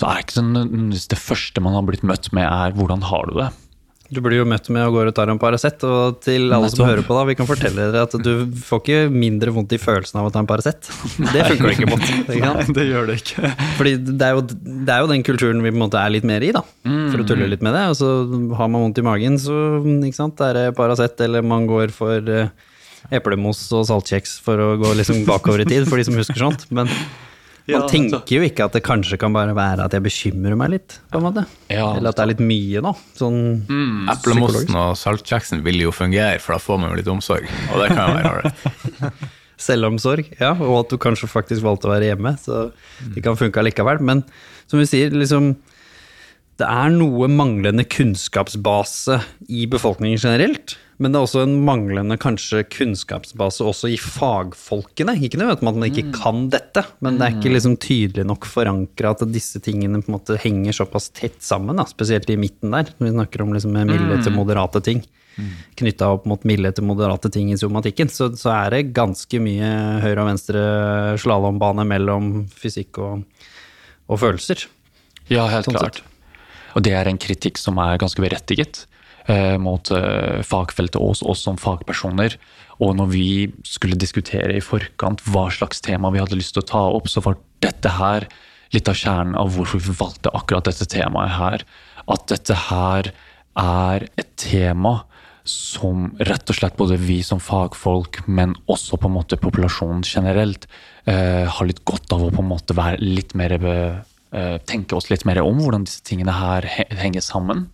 er 0.08 0.16
det 0.16 0.24
ikke 0.24 0.38
sånn, 0.38 0.92
det 0.92 1.20
første 1.20 1.60
man 1.64 1.76
har 1.76 1.84
blitt 1.88 2.04
møtt 2.04 2.32
med, 2.32 2.44
er 2.44 2.72
'hvordan 2.72 3.04
har 3.10 3.28
du 3.28 3.36
det'? 3.40 3.61
Du 4.12 4.20
blir 4.20 4.42
jo 4.42 4.46
møtt 4.48 4.66
med 4.72 4.84
å 4.84 4.90
gå 4.92 5.04
og 5.08 5.14
ta 5.16 5.24
en 5.24 5.38
Paracet, 5.40 5.80
og 5.88 6.18
til 6.24 6.52
alle 6.52 6.68
som 6.68 6.84
hører 6.84 7.04
på, 7.06 7.14
da, 7.16 7.22
vi 7.28 7.36
kan 7.38 7.48
fortelle 7.48 7.86
dere 7.88 8.02
at 8.04 8.16
du 8.20 8.44
får 8.60 8.82
ikke 8.82 8.98
mindre 9.12 9.54
vondt 9.56 9.72
i 9.72 9.78
følelsen 9.80 10.20
av 10.20 10.28
å 10.28 10.32
ta 10.34 10.42
en 10.42 10.48
Paracet. 10.50 10.90
Det 11.32 11.46
funker 11.46 11.70
det 11.70 11.72
ikke 11.78 11.88
mot. 11.88 12.04
Ikke 12.04 12.50
sant? 12.50 12.74
det 12.76 12.84
gjør 12.90 13.08
det 13.08 13.16
ikke. 13.22 13.52
Fordi 13.78 13.94
det 14.10 14.28
er, 14.28 14.36
jo, 14.36 14.44
det 14.88 14.92
er 14.92 15.00
jo 15.04 15.10
den 15.14 15.24
kulturen 15.24 15.64
vi 15.64 15.72
på 15.72 15.78
en 15.78 15.84
måte 15.86 16.02
er 16.02 16.12
litt 16.12 16.28
mer 16.28 16.44
i, 16.44 16.52
da. 16.52 16.64
For 16.84 17.24
å 17.24 17.26
tulle 17.28 17.48
litt 17.48 17.64
med 17.64 17.76
det. 17.78 17.86
Og 17.94 17.96
så 18.02 18.12
har 18.58 18.68
man 18.74 18.84
vondt 18.84 19.00
i 19.00 19.06
magen, 19.06 19.40
så 19.40 19.56
ikke 19.80 20.18
sant, 20.18 20.44
er 20.44 20.58
det 20.58 20.66
Paracet, 20.76 21.16
eller 21.24 21.46
man 21.46 21.64
går 21.70 21.94
for 21.96 22.32
eh, 22.36 22.52
eplemos 23.16 23.64
og 23.72 23.88
saltkjeks 23.88 24.38
for 24.44 24.60
å 24.60 24.72
gå 24.82 24.92
liksom 25.00 25.24
bakover 25.28 25.64
i 25.64 25.68
tid, 25.72 25.88
for 25.88 25.96
de 26.00 26.08
som 26.10 26.20
husker 26.20 26.44
sånt. 26.44 26.68
Men 26.74 26.90
man 27.68 27.84
tenker 27.90 28.34
jo 28.36 28.46
ikke 28.46 28.66
at 28.66 28.74
det 28.76 28.82
kanskje 28.86 29.18
kan 29.20 29.34
bare 29.34 29.54
være 29.56 29.86
at 29.86 29.94
jeg 29.94 30.04
bekymrer 30.04 30.56
meg 30.58 30.72
litt, 30.74 30.96
på 31.12 31.20
en 31.20 31.26
måte. 31.28 31.44
Ja, 31.70 31.92
Eller 31.96 32.10
at 32.10 32.18
det 32.18 32.24
er 32.24 32.32
litt 32.32 32.42
mye 32.42 32.82
nå. 32.84 32.94
Sånn 33.18 33.38
Eplemosten 34.12 34.78
og 34.78 34.96
saltkjeksen 34.98 35.62
vil 35.66 35.84
jo 35.84 35.94
fungere, 35.94 36.40
for 36.42 36.56
da 36.56 36.62
får 36.62 36.82
man 36.82 36.92
jo 36.92 36.98
litt 37.02 37.12
omsorg. 37.12 37.46
Og 37.70 37.84
det 37.84 37.92
kan 37.94 38.10
jo 38.10 38.18
være 38.18 38.32
ålreit. 38.34 39.22
selvomsorg, 39.62 40.32
ja, 40.40 40.52
og 40.56 40.72
at 40.80 40.90
du 40.90 40.98
kanskje 40.98 41.28
faktisk 41.30 41.62
valgte 41.62 41.86
å 41.86 41.92
være 41.92 42.08
hjemme, 42.10 42.34
så 42.42 42.64
det 43.14 43.22
kan 43.22 43.38
funke 43.38 43.62
allikevel. 43.62 44.00
Men 44.02 44.24
som 44.70 44.80
vi 44.82 44.88
sier, 44.90 45.14
liksom 45.14 45.52
Det 46.60 46.68
er 46.68 46.92
noe 46.92 47.28
manglende 47.32 47.84
kunnskapsbase 47.88 49.18
i 49.48 49.64
befolkningen 49.70 50.20
generelt. 50.20 50.76
Men 51.02 51.10
det 51.10 51.18
er 51.18 51.24
også 51.26 51.40
en 51.42 51.54
manglende 51.66 52.14
kanskje 52.20 52.60
kunnskapsbase 52.70 53.64
også 53.66 53.88
i 53.90 53.96
fagfolkene. 53.98 55.16
Ikke 55.24 55.40
det 55.40 55.48
at 55.50 55.64
man 55.66 55.82
ikke 55.88 56.04
kan 56.14 56.44
dette, 56.52 56.84
men 57.02 57.16
det 57.18 57.26
er 57.26 57.38
ikke 57.38 57.54
liksom 57.56 57.74
tydelig 57.82 58.26
nok 58.28 58.46
forankra 58.46 59.14
at 59.16 59.24
disse 59.32 59.58
tingene 59.64 60.02
på 60.02 60.12
en 60.12 60.18
måte 60.18 60.36
henger 60.38 60.76
såpass 60.76 61.08
tett 61.16 61.40
sammen, 61.42 61.80
da, 61.80 61.88
spesielt 61.90 62.30
i 62.30 62.38
midten 62.38 62.76
der. 62.76 62.92
Når 62.98 63.08
vi 63.08 63.16
snakker 63.16 63.42
om 63.42 63.56
liksom 63.56 63.74
milde 63.74 64.20
til 64.22 64.36
moderate 64.36 64.84
ting. 64.84 65.02
Knytta 65.80 66.12
opp 66.12 66.28
mot 66.28 66.44
milde 66.46 66.70
til 66.76 66.86
moderate 66.86 67.32
ting 67.32 67.50
i 67.50 67.58
somatikken, 67.58 68.12
så, 68.12 68.28
så 68.38 68.52
er 68.52 68.76
det 68.76 68.92
ganske 68.94 69.42
mye 69.42 69.72
høyre 70.04 70.22
og 70.22 70.28
venstre 70.28 70.62
slalåmbane 71.24 71.88
mellom 71.88 72.30
fysikk 72.52 73.00
og, 73.02 73.26
og 74.06 74.22
følelser. 74.22 74.68
Ja, 75.32 75.48
helt 75.50 75.66
Sånn 75.66 75.80
klart. 75.80 76.02
Og 76.76 76.84
det 76.86 76.94
er 76.96 77.08
en 77.08 77.20
kritikk 77.20 77.60
som 77.60 77.80
er 77.82 78.00
ganske 78.00 78.22
berettiget 78.22 78.84
eh, 79.26 79.58
mot 79.60 79.90
eh, 79.94 80.40
fagfeltet 80.46 81.00
og 81.00 81.14
oss, 81.14 81.22
oss 81.22 81.44
som 81.46 81.60
fagpersoner. 81.60 82.38
Og 82.82 82.96
når 82.98 83.12
vi 83.12 83.26
skulle 83.68 83.98
diskutere 84.00 84.56
i 84.56 84.64
forkant 84.64 85.22
hva 85.28 85.48
slags 85.54 85.82
tema 85.84 86.12
vi 86.12 86.22
hadde 86.22 86.38
lyst 86.38 86.56
til 86.56 86.64
å 86.64 86.70
ta 86.72 86.82
opp, 86.96 87.10
så 87.10 87.22
var 87.24 87.38
dette 87.62 87.92
her 87.98 88.26
litt 88.72 88.88
av 88.88 88.96
kjernen 88.96 89.36
av 89.38 89.52
hvorfor 89.54 89.82
vi 89.84 89.94
valgte 89.98 90.32
akkurat 90.34 90.70
dette 90.70 90.88
temaet 90.88 91.36
her. 91.36 91.64
At 92.10 92.28
dette 92.32 92.56
her 92.68 93.12
er 93.60 94.06
et 94.16 94.30
tema 94.40 95.02
som 95.48 96.12
rett 96.22 96.50
og 96.50 96.56
slett 96.56 96.78
både 96.78 96.96
vi 97.02 97.18
som 97.26 97.40
fagfolk, 97.42 98.20
men 98.30 98.54
også 98.70 98.98
på 99.00 99.10
en 99.10 99.16
måte 99.16 99.38
populasjonen 99.42 100.04
generelt, 100.06 100.68
eh, 101.04 101.44
har 101.50 101.66
litt 101.66 101.84
godt 101.84 102.14
av 102.14 102.22
å 102.22 102.30
på 102.30 102.42
en 102.42 102.52
måte 102.52 102.76
være 102.78 103.02
litt 103.02 103.34
mer 103.34 103.56
tenke 104.68 104.96
oss 104.96 105.10
litt 105.10 105.26
mer 105.28 105.42
om 105.44 105.58
hvordan 105.60 105.84
disse 105.84 106.04
tingene 106.08 106.32
her 106.32 106.64
henger 106.96 107.24
sammen. 107.24 107.66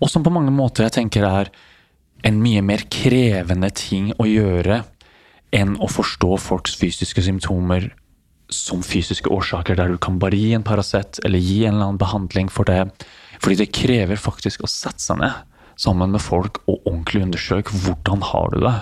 Og 0.00 0.10
som 0.12 0.24
på 0.26 0.32
mange 0.34 0.52
måter 0.52 0.84
jeg 0.86 0.96
tenker 0.98 1.24
er 1.24 1.50
en 2.26 2.40
mye 2.42 2.62
mer 2.64 2.84
krevende 2.92 3.70
ting 3.76 4.10
å 4.20 4.26
gjøre 4.28 4.82
enn 5.56 5.76
å 5.80 5.88
forstå 5.88 6.36
folks 6.42 6.76
fysiske 6.76 7.22
symptomer 7.24 7.90
som 8.52 8.82
fysiske 8.84 9.30
årsaker, 9.32 9.76
der 9.78 9.90
du 9.90 9.98
kan 9.98 10.20
bare 10.22 10.38
gi 10.38 10.52
en 10.54 10.64
Paracet 10.66 11.20
eller 11.26 11.42
gi 11.42 11.64
en 11.64 11.74
eller 11.74 11.88
annen 11.88 12.00
behandling 12.00 12.50
for 12.52 12.68
det. 12.68 12.84
Fordi 13.42 13.58
det 13.62 13.72
krever 13.74 14.20
faktisk 14.20 14.64
å 14.64 14.70
sette 14.70 15.02
seg 15.02 15.20
ned 15.22 15.34
sammen 15.80 16.14
med 16.14 16.22
folk 16.24 16.62
og 16.64 16.86
ordentlig 16.86 17.26
undersøke 17.26 17.76
hvordan 17.84 18.22
har 18.24 18.52
du 18.54 18.60
det. 18.64 18.76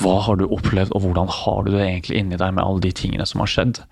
Hva 0.00 0.14
har 0.24 0.38
du 0.40 0.46
opplevd, 0.48 0.94
og 0.96 1.04
hvordan 1.04 1.28
har 1.28 1.66
du 1.66 1.74
det 1.74 1.82
egentlig 1.84 2.22
inni 2.22 2.38
deg 2.40 2.54
med 2.56 2.64
alle 2.64 2.80
de 2.86 2.92
tingene 2.96 3.26
som 3.28 3.42
har 3.42 3.50
skjedd? 3.52 3.82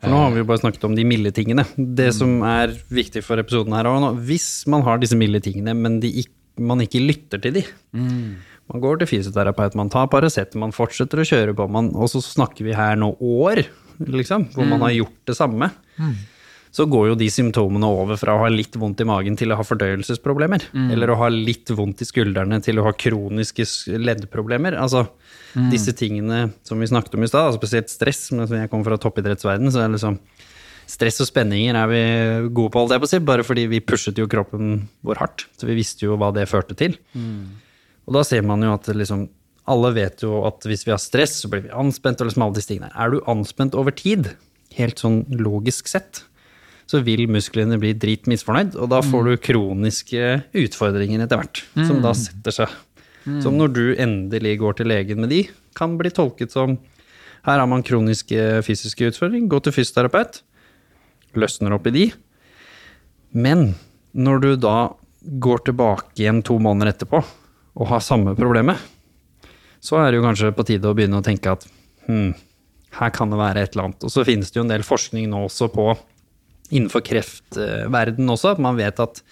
For 0.00 0.08
nå 0.12 0.16
har 0.16 0.30
vi 0.32 0.40
jo 0.40 0.48
bare 0.48 0.62
snakket 0.62 0.84
om 0.88 0.94
de 0.96 1.04
milde 1.04 1.32
tingene. 1.36 1.66
Det 1.76 2.08
som 2.16 2.38
er 2.48 2.72
viktig 2.88 3.20
for 3.26 3.40
episoden 3.42 3.74
her 3.76 3.88
òg, 3.90 4.06
hvis 4.24 4.64
man 4.70 4.84
har 4.86 5.00
disse 5.02 5.18
milde 5.18 5.42
tingene, 5.44 5.74
men 5.76 6.00
de 6.00 6.14
man 6.60 6.80
ikke 6.82 7.00
lytter 7.00 7.40
til 7.40 7.54
de. 7.58 7.62
Man 8.70 8.82
går 8.82 9.00
til 9.00 9.08
fysioterapeut, 9.10 9.76
man 9.78 9.88
tar 9.92 10.08
Paracet, 10.12 10.56
man 10.60 10.74
fortsetter 10.76 11.22
å 11.22 11.26
kjøre 11.26 11.54
på, 11.56 11.66
man, 11.72 11.92
og 11.96 12.10
så 12.12 12.20
snakker 12.22 12.66
vi 12.66 12.76
her 12.76 12.98
nå 13.00 13.14
år, 13.18 13.64
liksom, 14.00 14.50
hvor 14.54 14.68
man 14.68 14.84
har 14.84 14.92
gjort 14.98 15.16
det 15.30 15.36
samme. 15.38 15.70
Så 16.70 16.84
går 16.86 17.08
jo 17.08 17.14
de 17.18 17.26
symptomene 17.32 17.88
over 17.88 18.14
fra 18.20 18.36
å 18.36 18.44
ha 18.44 18.50
litt 18.52 18.76
vondt 18.78 19.00
i 19.02 19.06
magen 19.08 19.34
til 19.36 19.50
å 19.50 19.56
ha 19.58 19.64
fordøyelsesproblemer. 19.66 20.68
Eller 20.94 21.10
å 21.10 21.18
ha 21.18 21.30
litt 21.32 21.72
vondt 21.74 22.04
i 22.04 22.06
skuldrene 22.06 22.60
til 22.62 22.78
å 22.78 22.84
ha 22.86 22.92
kroniske 22.94 23.66
leddproblemer. 23.98 24.76
Altså 24.78 25.08
disse 25.72 25.92
tingene 25.96 26.52
som 26.66 26.80
vi 26.80 26.88
snakket 26.90 27.16
om 27.18 27.24
i 27.26 27.30
stad, 27.30 27.56
spesielt 27.56 27.90
stress, 27.90 28.28
men 28.32 28.46
som 28.46 28.56
jeg 28.58 28.70
kommer 28.70 28.90
fra 28.90 29.00
toppidrettsverdenen, 29.02 29.72
så 29.74 29.82
er 29.82 29.90
det 29.90 29.98
liksom 29.98 30.20
Stress 30.90 31.20
og 31.22 31.28
spenninger 31.28 31.76
er 31.78 31.86
vi 31.86 31.98
gode 32.50 32.72
på, 32.74 32.80
holdt 32.80 32.96
jeg 32.96 33.02
på 33.02 33.06
å 33.06 33.10
si, 33.12 33.18
bare 33.22 33.44
fordi 33.46 33.68
vi 33.70 33.78
pushet 33.78 34.16
jo 34.18 34.24
kroppen 34.26 34.88
vår 35.06 35.20
hardt. 35.20 35.44
Så 35.54 35.68
vi 35.68 35.76
visste 35.78 36.02
jo 36.02 36.16
hva 36.18 36.32
det 36.34 36.48
førte 36.50 36.74
til. 36.74 36.96
Og 38.08 38.16
da 38.16 38.24
ser 38.26 38.42
man 38.42 38.64
jo 38.66 38.72
at 38.74 38.88
liksom 38.90 39.28
Alle 39.70 39.92
vet 39.94 40.24
jo 40.24 40.40
at 40.48 40.64
hvis 40.66 40.82
vi 40.82 40.90
har 40.90 40.98
stress, 40.98 41.36
så 41.44 41.48
blir 41.52 41.62
vi 41.62 41.70
anspent, 41.70 42.18
og 42.18 42.26
liksom 42.26 42.42
alle 42.42 42.56
disse 42.56 42.66
tingene. 42.72 42.90
Er 42.98 43.12
du 43.12 43.20
anspent 43.30 43.76
over 43.78 43.94
tid, 43.94 44.32
helt 44.74 44.98
sånn 44.98 45.20
logisk 45.30 45.86
sett, 45.86 46.24
så 46.90 46.98
vil 47.06 47.28
musklene 47.30 47.78
bli 47.78 47.92
drit 47.94 48.26
misfornøyd, 48.26 48.74
og 48.74 48.90
da 48.90 48.98
får 49.04 49.28
du 49.28 49.36
kroniske 49.46 50.40
utfordringer 50.58 51.22
etter 51.22 51.38
hvert, 51.38 51.62
som 51.86 52.00
da 52.02 52.10
setter 52.18 52.56
seg. 52.56 52.74
Som 53.44 53.58
når 53.60 53.74
du 53.76 53.84
endelig 53.94 54.58
går 54.60 54.80
til 54.80 54.90
legen 54.90 55.22
med 55.22 55.30
de, 55.32 55.44
kan 55.78 55.94
bli 56.00 56.10
tolket 56.14 56.52
som 56.52 56.78
her 57.46 57.56
har 57.56 57.68
man 57.70 57.84
kroniske 57.86 58.60
fysiske 58.66 59.12
utfordringer, 59.12 59.48
gå 59.48 59.60
til 59.64 59.72
fysioterapeut, 59.72 60.42
løsner 61.40 61.72
opp 61.72 61.86
i 61.88 61.94
de. 61.94 62.06
Men 63.32 63.70
når 64.12 64.42
du 64.42 64.50
da 64.60 64.76
går 65.40 65.64
tilbake 65.68 66.20
igjen 66.20 66.42
to 66.44 66.58
måneder 66.60 66.92
etterpå 66.92 67.20
og 67.20 67.88
har 67.88 68.04
samme 68.04 68.34
problemet, 68.36 68.76
så 69.80 70.02
er 70.02 70.10
det 70.10 70.20
jo 70.20 70.26
kanskje 70.26 70.52
på 70.56 70.66
tide 70.68 70.90
å 70.90 70.96
begynne 70.96 71.20
å 71.20 71.24
tenke 71.24 71.54
at 71.54 71.64
hm, 72.08 72.34
her 72.98 73.12
kan 73.14 73.32
det 73.32 73.38
være 73.40 73.64
et 73.64 73.72
eller 73.72 73.88
annet. 73.88 74.04
Og 74.04 74.12
så 74.12 74.26
finnes 74.28 74.50
det 74.50 74.60
jo 74.60 74.66
en 74.66 74.72
del 74.72 74.84
forskning 74.84 75.30
nå 75.30 75.46
også 75.46 75.70
på 75.72 75.86
innenfor 76.70 77.02
kreftverden 77.06 78.28
også, 78.30 78.54
at 78.54 78.62
man 78.62 78.76
vet 78.78 79.00
at 79.02 79.22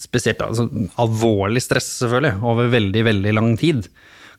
spesielt 0.00 0.40
altså, 0.44 0.68
alvorlig 1.00 1.62
stress 1.64 1.88
selvfølgelig, 2.00 2.38
over 2.46 2.70
veldig, 2.72 3.04
veldig 3.10 3.34
lang 3.36 3.52
tid, 3.60 3.88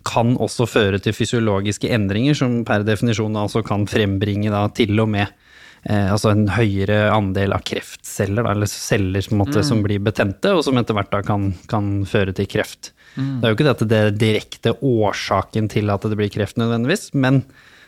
kan 0.08 0.34
også 0.42 0.66
føre 0.66 0.98
til 1.02 1.14
fysiologiske 1.14 1.92
endringer 1.94 2.38
som 2.38 2.62
per 2.66 2.86
definisjon 2.88 3.38
altså 3.38 3.62
kan 3.66 3.86
frembringe 3.90 4.50
da 4.50 4.64
til 4.74 4.98
og 5.04 5.12
med 5.14 5.28
eh, 5.28 6.08
altså 6.10 6.32
en 6.34 6.48
høyere 6.56 7.04
andel 7.14 7.54
av 7.54 7.62
kreftceller, 7.70 8.42
da, 8.42 8.56
eller 8.56 8.72
celler 8.72 9.30
måte, 9.38 9.62
som 9.68 9.84
blir 9.86 10.02
betente, 10.02 10.56
og 10.56 10.66
som 10.66 10.80
etter 10.82 10.98
hvert 10.98 11.14
da 11.14 11.22
kan, 11.26 11.52
kan 11.70 11.94
føre 12.10 12.34
til 12.38 12.50
kreft. 12.50 12.96
Det 13.12 13.44
er 13.44 13.52
jo 13.52 13.58
ikke 13.58 13.68
det 13.68 13.76
at 13.76 13.88
det 13.92 14.00
er 14.00 14.14
direkte 14.16 14.74
årsaken 14.88 15.68
til 15.72 15.92
at 15.92 16.06
det 16.08 16.18
blir 16.18 16.32
kreft 16.32 16.58
nødvendigvis, 16.62 17.10
men 17.14 17.44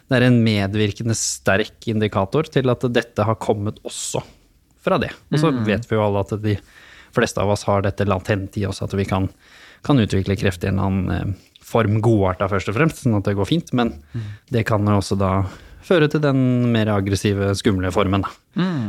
det 0.09 0.19
er 0.19 0.27
en 0.27 0.41
medvirkende 0.43 1.15
sterk 1.17 1.87
indikator 1.89 2.49
til 2.51 2.69
at 2.69 2.83
dette 2.93 3.25
har 3.25 3.39
kommet 3.41 3.79
også 3.87 4.21
fra 4.83 4.99
det. 4.99 5.13
Og 5.31 5.39
så 5.39 5.51
vet 5.63 5.87
vi 5.87 5.95
jo 5.95 6.03
alle 6.03 6.25
at 6.25 6.33
de 6.43 6.57
fleste 7.15 7.41
av 7.43 7.51
oss 7.53 7.65
har 7.69 7.85
dette 7.85 8.07
latent 8.09 8.57
i 8.59 8.65
oss, 8.69 8.81
at 8.85 8.93
vi 8.97 9.05
kan, 9.09 9.29
kan 9.85 9.99
utvikle 10.01 10.37
kreft 10.39 10.65
i 10.65 10.71
en 10.71 10.81
annen 10.81 11.13
eh, 11.13 11.51
form, 11.63 11.99
godarta 12.03 12.49
først 12.51 12.71
og 12.71 12.77
fremst, 12.77 13.03
sånn 13.03 13.17
at 13.19 13.29
det 13.29 13.37
går 13.37 13.49
fint. 13.49 13.71
Men 13.77 13.95
det 14.53 14.65
kan 14.69 14.83
jo 14.87 14.99
også 14.99 15.17
da 15.19 15.35
føre 15.83 16.07
til 16.11 16.21
den 16.23 16.71
mer 16.73 16.91
aggressive, 16.93 17.53
skumle 17.59 17.91
formen. 17.95 18.23
Da. 18.23 18.31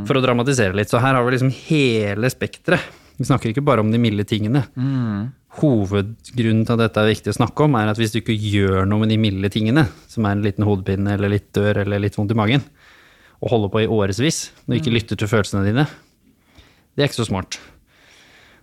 For 0.09 0.19
å 0.19 0.23
dramatisere 0.25 0.77
litt. 0.77 0.93
Så 0.93 1.01
her 1.03 1.17
har 1.17 1.25
vi 1.27 1.35
liksom 1.35 1.55
hele 1.69 2.31
spekteret. 2.31 2.85
Vi 3.17 3.27
snakker 3.29 3.53
ikke 3.53 3.63
bare 3.63 3.83
om 3.83 3.93
de 3.95 4.01
milde 4.03 4.25
tingene. 4.27 4.65
Hovedgrunnen 5.61 6.65
til 6.67 6.75
at 6.75 6.81
dette 6.83 7.03
er 7.03 7.13
viktig 7.13 7.31
å 7.31 7.37
snakke 7.37 7.67
om, 7.67 7.77
er 7.79 7.93
at 7.93 7.99
hvis 8.01 8.15
du 8.15 8.19
ikke 8.19 8.35
gjør 8.35 8.89
noe 8.91 9.05
med 9.05 9.13
de 9.15 9.19
milde 9.23 9.51
tingene, 9.55 9.87
som 10.11 10.27
er 10.27 10.35
en 10.35 10.43
liten 10.43 10.67
hodepine 10.67 11.15
eller 11.15 11.31
litt 11.31 11.53
dør 11.55 11.85
eller 11.85 12.03
litt 12.03 12.19
vondt 12.19 12.35
i 12.35 12.39
magen, 12.39 12.65
og 13.39 13.53
holder 13.53 13.71
på 13.71 13.85
i 13.85 13.91
årevis, 13.91 14.49
du 14.67 14.75
ikke 14.75 14.95
lytter 14.95 15.21
til 15.21 15.31
følelsene 15.31 15.63
dine, 15.67 15.87
det 16.95 17.05
er 17.05 17.11
ikke 17.11 17.23
så 17.23 17.29
smart. 17.31 17.61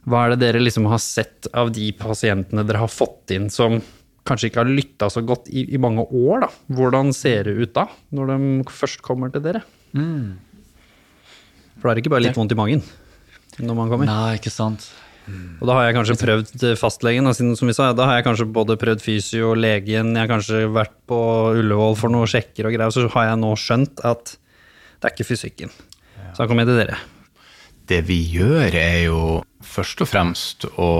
Hva 0.09 0.23
er 0.25 0.33
det 0.33 0.41
dere 0.41 0.61
liksom 0.63 0.87
har 0.89 1.01
sett 1.03 1.49
av 1.53 1.69
de 1.75 1.91
pasientene 1.97 2.63
dere 2.65 2.81
har 2.81 2.89
fått 2.89 3.33
inn 3.35 3.49
som 3.53 3.77
kanskje 4.25 4.49
ikke 4.51 4.61
har 4.63 4.69
lytta 4.69 5.09
så 5.13 5.21
godt 5.25 5.49
i, 5.49 5.65
i 5.73 5.79
mange 5.81 6.03
år, 6.05 6.45
da? 6.45 6.49
Hvordan 6.77 7.11
ser 7.13 7.49
det 7.49 7.53
ut 7.57 7.73
da, 7.77 7.87
når 8.13 8.33
de 8.33 8.39
først 8.73 9.01
kommer 9.05 9.31
til 9.33 9.43
dere? 9.45 9.61
For 11.77 11.87
da 11.87 11.93
er 11.93 11.97
det 11.97 12.03
ikke 12.05 12.13
bare 12.15 12.25
litt 12.27 12.37
vondt 12.37 12.53
i 12.53 12.59
magen 12.59 12.83
når 13.61 13.75
man 13.77 13.89
kommer. 13.91 14.07
Nei, 14.07 14.37
ikke 14.39 14.53
sant. 14.53 14.85
Og 15.61 15.67
da 15.69 15.75
har 15.77 15.85
jeg 15.85 15.95
kanskje 15.99 16.15
prøvd 16.17 16.63
fastlegen, 16.79 17.27
og 17.29 17.35
siden, 17.37 17.53
som 17.59 17.69
vi 17.69 17.75
sa, 17.77 17.91
da 17.95 18.07
har 18.09 18.17
jeg 18.17 18.25
kanskje 18.25 18.47
både 18.55 18.77
prøvd 18.81 19.03
fysio 19.05 19.51
og 19.51 19.59
legen, 19.61 20.15
jeg 20.15 20.23
har 20.23 20.31
kanskje 20.31 20.63
vært 20.73 20.95
på 21.09 21.19
Ullevål 21.59 21.97
for 21.99 22.13
noen 22.13 22.29
sjekker 22.31 22.67
og 22.67 22.73
greier, 22.73 22.93
så 22.95 23.05
har 23.13 23.29
jeg 23.29 23.41
nå 23.43 23.51
skjønt 23.59 24.01
at 24.07 24.33
det 24.33 25.09
er 25.09 25.13
ikke 25.13 25.29
fysikken. 25.29 25.73
Så 26.31 26.41
da 26.41 26.47
kommer 26.49 26.65
jeg 26.65 26.71
til 26.71 26.81
dere. 26.81 26.97
Det 27.91 28.01
vi 28.07 28.21
gjør, 28.31 28.71
er 28.77 28.99
jo 29.09 29.21
først 29.65 30.03
og 30.03 30.11
fremst 30.11 30.67
å 30.79 30.91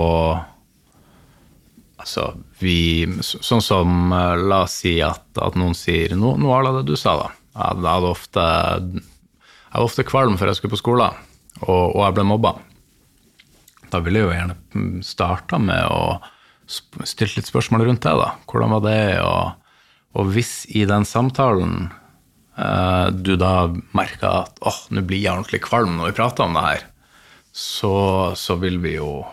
Altså, 2.02 2.32
vi 2.58 3.06
Sånn 3.22 3.62
som 3.62 4.10
eh, 4.10 4.40
La 4.42 4.64
oss 4.66 4.80
si 4.82 4.96
at, 5.06 5.22
at 5.38 5.58
noen 5.58 5.76
sier 5.78 6.16
no, 6.18 6.34
noe 6.40 6.58
av 6.58 6.80
det 6.80 6.88
du 6.90 6.96
sa, 6.98 7.14
da. 7.20 7.28
Jeg 7.52 7.84
hadde 7.84 8.10
ofte 8.10 8.42
Jeg 8.42 9.76
var 9.76 9.86
ofte 9.86 10.06
kvalm 10.08 10.34
før 10.40 10.50
jeg 10.50 10.58
skulle 10.58 10.74
på 10.74 10.80
skolen, 10.82 11.20
og, 11.62 11.84
og 11.94 12.00
jeg 12.02 12.16
ble 12.18 12.26
mobba. 12.28 12.56
Da 13.92 14.00
ville 14.02 14.20
jeg 14.20 14.26
jo 14.26 14.34
gjerne 14.34 15.02
starta 15.04 15.60
med 15.62 15.84
å 15.92 16.18
stille 16.66 17.38
litt 17.38 17.48
spørsmål 17.48 17.86
rundt 17.86 18.04
det. 18.04 18.12
da. 18.18 18.32
Hvordan 18.48 18.74
var 18.76 18.84
det? 18.84 19.00
Og, 19.22 19.72
og 20.18 20.32
hvis 20.34 20.52
i 20.72 20.84
den 20.88 21.06
samtalen 21.08 21.90
du 23.12 23.34
da 23.40 23.66
merker 23.96 24.28
at 24.44 24.60
åh, 24.62 24.80
nå 24.94 25.02
blir 25.08 25.22
jeg 25.24 25.32
ordentlig 25.32 25.62
kvalm 25.64 25.96
når 25.98 26.12
vi 26.12 26.16
prater 26.20 26.44
om 26.44 26.54
det 26.54 26.64
her, 26.66 26.84
så, 27.52 27.94
så 28.38 28.56
vil 28.60 28.78
vi 28.82 28.96
jo 28.96 29.24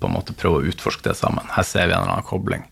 på 0.00 0.10
en 0.10 0.14
måte 0.14 0.36
prøve 0.36 0.60
å 0.60 0.68
utforske 0.68 1.08
det 1.08 1.16
sammen. 1.18 1.48
Her 1.54 1.66
ser 1.66 1.88
vi 1.88 1.94
en 1.94 2.02
eller 2.02 2.18
annen 2.18 2.28
kobling. 2.28 2.66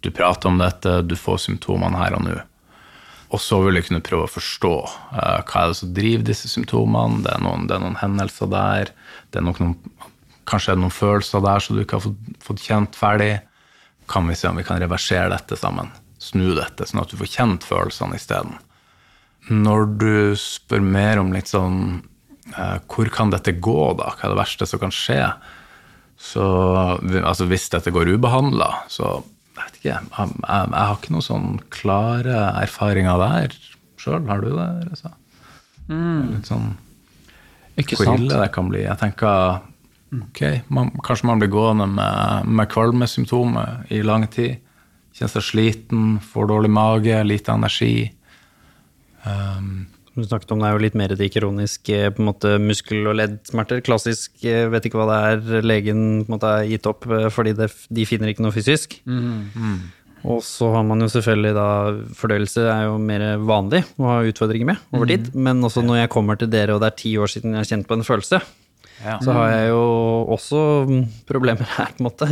Du 0.00 0.10
prater 0.14 0.48
om 0.48 0.60
dette, 0.60 1.00
du 1.02 1.16
får 1.18 1.42
symptomene 1.44 1.98
her 2.00 2.16
og 2.16 2.24
nå. 2.24 2.36
Og 3.30 3.42
så 3.42 3.60
vil 3.62 3.78
vi 3.78 3.84
kunne 3.86 4.02
prøve 4.02 4.26
å 4.26 4.30
forstå 4.30 4.72
uh, 4.80 5.40
hva 5.46 5.64
er 5.64 5.70
det 5.70 5.78
som 5.78 5.92
driver 5.94 6.24
disse 6.26 6.50
symptomene. 6.50 7.20
Det 7.26 7.34
er 7.34 7.44
noen, 7.44 7.66
det 7.68 7.76
er 7.76 7.84
noen 7.84 7.98
hendelser 8.00 8.50
der. 8.50 8.94
Det 9.30 9.38
er 9.38 9.46
noen, 9.46 9.76
kanskje 10.50 10.72
er 10.72 10.80
det 10.80 10.84
noen 10.86 10.94
følelser 10.94 11.44
der 11.44 11.62
som 11.62 11.76
du 11.76 11.84
ikke 11.84 12.00
har 12.00 12.06
fått, 12.08 12.40
fått 12.42 12.64
kjent 12.64 12.98
ferdig. 12.98 13.36
Kan 14.10 14.26
vi 14.26 14.38
se 14.38 14.50
om 14.50 14.58
vi 14.58 14.66
kan 14.66 14.80
reversere 14.82 15.30
dette 15.30 15.58
sammen? 15.58 15.92
Snu 16.20 16.56
dette, 16.56 16.88
sånn 16.88 17.04
at 17.04 17.12
du 17.12 17.20
får 17.20 17.30
kjent 17.36 17.66
følelsene 17.66 18.18
isteden. 18.18 18.58
Når 19.48 19.86
du 19.98 20.12
spør 20.38 20.82
mer 20.84 21.18
om 21.22 21.32
litt 21.32 21.48
sånn 21.50 22.02
eh, 22.52 22.76
Hvor 22.84 23.08
kan 23.14 23.32
dette 23.32 23.56
gå, 23.56 23.80
da? 23.98 24.12
Hva 24.12 24.28
er 24.28 24.34
det 24.34 24.40
verste 24.42 24.68
som 24.68 24.82
kan 24.82 24.92
skje? 24.94 25.22
Så 26.20 26.44
altså, 27.24 27.46
hvis 27.48 27.70
dette 27.72 27.92
går 27.94 28.12
ubehandla, 28.12 28.68
så 28.92 29.22
jeg 29.56 29.62
vet 29.62 29.78
ikke, 29.78 29.88
jeg, 29.88 30.10
jeg, 30.12 30.36
jeg 30.44 30.84
har 30.84 30.98
ikke 30.98 31.14
noen 31.14 31.24
sånn 31.24 31.48
klare 31.72 32.36
erfaringer 32.60 33.20
der 33.20 33.56
sjøl. 34.00 34.22
Har 34.28 34.44
du 34.44 34.52
det, 34.52 34.68
Reza? 34.90 35.14
Litt 35.90 36.48
sånn 36.48 36.70
Ikke 37.80 37.98
hvor 37.98 38.12
sant? 38.12 38.20
ille 38.22 38.38
det 38.40 38.50
kan 38.54 38.68
bli. 38.70 38.84
Jeg 38.84 39.00
tenker 39.00 39.60
ok, 40.20 40.42
man, 40.68 40.92
kanskje 41.06 41.28
man 41.30 41.40
blir 41.42 41.50
gående 41.52 41.88
med, 41.90 42.50
med 42.50 42.70
kvalmesymptomer 42.72 43.86
i 43.94 44.02
lang 44.06 44.26
tid. 44.30 44.60
Kjenner 45.16 45.34
seg 45.34 45.46
sliten, 45.48 46.04
får 46.22 46.52
dårlig 46.52 46.70
mage, 46.72 47.16
lite 47.26 47.56
energi. 47.56 47.94
Um, 49.24 49.86
du 50.16 50.26
snakket 50.26 50.50
om, 50.52 50.60
det 50.60 50.68
er 50.68 50.74
jo 50.74 50.82
litt 50.82 50.96
mer 50.98 51.14
de 51.14 51.28
kroniske 51.30 52.00
på 52.16 52.22
en 52.22 52.28
måte, 52.28 52.56
muskel- 52.62 53.06
og 53.06 53.16
leddsmerter. 53.20 53.82
Klassisk, 53.86 54.32
eh, 54.44 54.66
vet 54.72 54.88
ikke 54.88 54.98
hva 54.98 55.06
det 55.10 55.20
er 55.54 55.62
legen 55.66 56.02
på 56.24 56.32
en 56.32 56.34
måte 56.34 56.50
er 56.50 56.68
gitt 56.72 56.88
opp 56.90 57.06
eh, 57.06 57.28
fordi 57.32 57.54
det, 57.58 57.70
de 57.88 58.06
finner 58.08 58.32
ikke 58.32 58.44
noe 58.44 58.54
fysisk. 58.54 58.98
Og 60.28 60.42
så 60.44 60.68
har 60.74 60.82
man 60.84 61.00
jo 61.00 61.08
selvfølgelig 61.08 61.54
da 61.56 61.68
Fordøyelse 62.18 62.66
er 62.68 62.82
jo 62.90 62.98
mer 63.00 63.22
vanlig 63.40 63.86
å 63.96 64.08
ha 64.10 64.18
utfordringer 64.28 64.68
med 64.68 64.82
over 64.92 65.08
tid. 65.08 65.30
Men 65.32 65.62
også 65.64 65.80
når 65.86 66.02
jeg 66.02 66.12
kommer 66.12 66.36
til 66.36 66.50
dere, 66.52 66.74
og 66.74 66.82
det 66.82 66.90
er 66.90 66.98
ti 67.00 67.14
år 67.16 67.30
siden 67.32 67.54
jeg 67.54 67.62
har 67.62 67.70
kjent 67.70 67.88
på 67.88 67.96
en 67.96 68.04
følelse, 68.04 68.42
ja. 69.04 69.16
så 69.24 69.34
har 69.36 69.50
jeg 69.52 69.68
jo 69.72 69.82
også 70.36 70.62
problemer 71.28 71.68
her, 71.76 71.92
på 71.96 72.02
en 72.02 72.08
måte. 72.08 72.28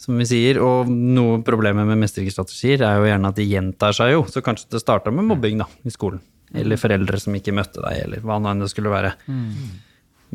Som 0.00 0.20
vi 0.20 0.26
sier. 0.28 0.60
Og 0.64 0.88
noe 0.90 1.40
problemet 1.46 1.88
med 1.88 2.00
mestringsstrategier 2.00 2.84
er 2.86 3.00
jo 3.00 3.10
gjerne 3.10 3.32
at 3.32 3.38
de 3.40 3.46
gjentar 3.48 3.96
seg 3.96 4.14
jo. 4.14 4.24
Så 4.30 4.42
kanskje 4.44 4.70
det 4.76 4.82
starta 4.82 5.12
med 5.14 5.28
mobbing 5.28 5.60
da, 5.62 5.68
i 5.84 5.92
skolen. 5.92 6.22
Eller 6.56 6.80
foreldre 6.80 7.18
som 7.20 7.34
ikke 7.36 7.54
møtte 7.56 7.82
deg, 7.82 8.04
eller 8.06 8.22
hva 8.24 8.38
nå 8.40 8.52
enn 8.52 8.62
det 8.62 8.70
skulle 8.72 8.92
være. 8.92 9.16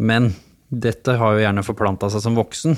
Men 0.01 0.33
dette 0.71 1.15
har 1.19 1.35
jo 1.35 1.43
gjerne 1.43 1.65
forplanta 1.67 2.09
seg 2.11 2.23
som 2.23 2.37
voksen. 2.37 2.77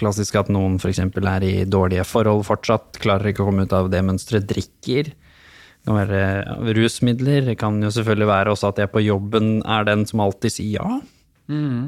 Klassisk 0.00 0.38
at 0.40 0.52
noen 0.52 0.78
f.eks. 0.80 1.02
er 1.04 1.44
i 1.44 1.54
dårlige 1.68 2.04
forhold 2.08 2.46
fortsatt, 2.48 3.00
klarer 3.02 3.32
ikke 3.32 3.44
å 3.44 3.50
komme 3.50 3.66
ut 3.66 3.74
av 3.76 3.90
det 3.92 4.00
mønsteret, 4.06 4.46
drikker. 4.48 5.12
Det 5.12 5.90
kan 5.90 5.98
være 5.98 6.22
rusmidler. 6.78 7.42
Det 7.50 7.56
kan 7.60 7.80
jo 7.82 7.90
selvfølgelig 7.92 8.30
være 8.30 8.54
også 8.54 8.70
at 8.70 8.84
jeg 8.84 8.92
på 8.92 9.02
jobben 9.04 9.58
er 9.66 9.88
den 9.88 10.06
som 10.08 10.22
alltid 10.24 10.54
sier 10.54 10.78
ja. 10.78 11.00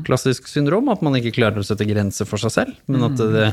Klassisk 0.04 0.48
syndrom, 0.50 0.88
at 0.92 1.02
man 1.02 1.14
ikke 1.18 1.34
klarer 1.36 1.60
å 1.62 1.64
sette 1.66 1.86
grenser 1.88 2.26
for 2.28 2.42
seg 2.42 2.50
selv. 2.52 2.74
Men 2.90 3.06
at 3.06 3.16
det 3.20 3.46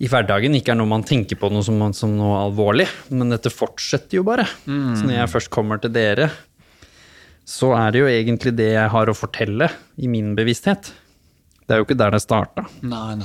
i 0.00 0.08
hverdagen 0.08 0.54
ikke 0.56 0.72
er 0.72 0.78
noe 0.80 0.88
man 0.88 1.02
tenker 1.04 1.36
på 1.36 1.50
noe 1.52 1.60
som, 1.66 1.76
som 1.92 2.14
noe 2.16 2.38
alvorlig. 2.46 2.86
Men 3.12 3.28
dette 3.34 3.50
fortsetter 3.52 4.16
jo 4.16 4.22
bare. 4.24 4.46
Så 4.96 5.04
når 5.04 5.18
jeg 5.18 5.32
først 5.34 5.50
kommer 5.52 5.80
til 5.82 5.92
dere, 5.92 6.30
så 7.44 7.72
er 7.76 7.90
det 7.92 8.00
jo 8.00 8.06
egentlig 8.08 8.54
det 8.56 8.70
jeg 8.76 8.88
har 8.94 9.10
å 9.10 9.16
fortelle 9.16 9.68
i 10.00 10.08
min 10.08 10.34
bevissthet. 10.38 10.92
Det 11.66 11.74
er 11.76 11.82
jo 11.82 11.84
ikke 11.88 11.98
der 12.00 12.14
det 12.16 12.22
starta. 12.22 12.64
Nei. 12.82 13.18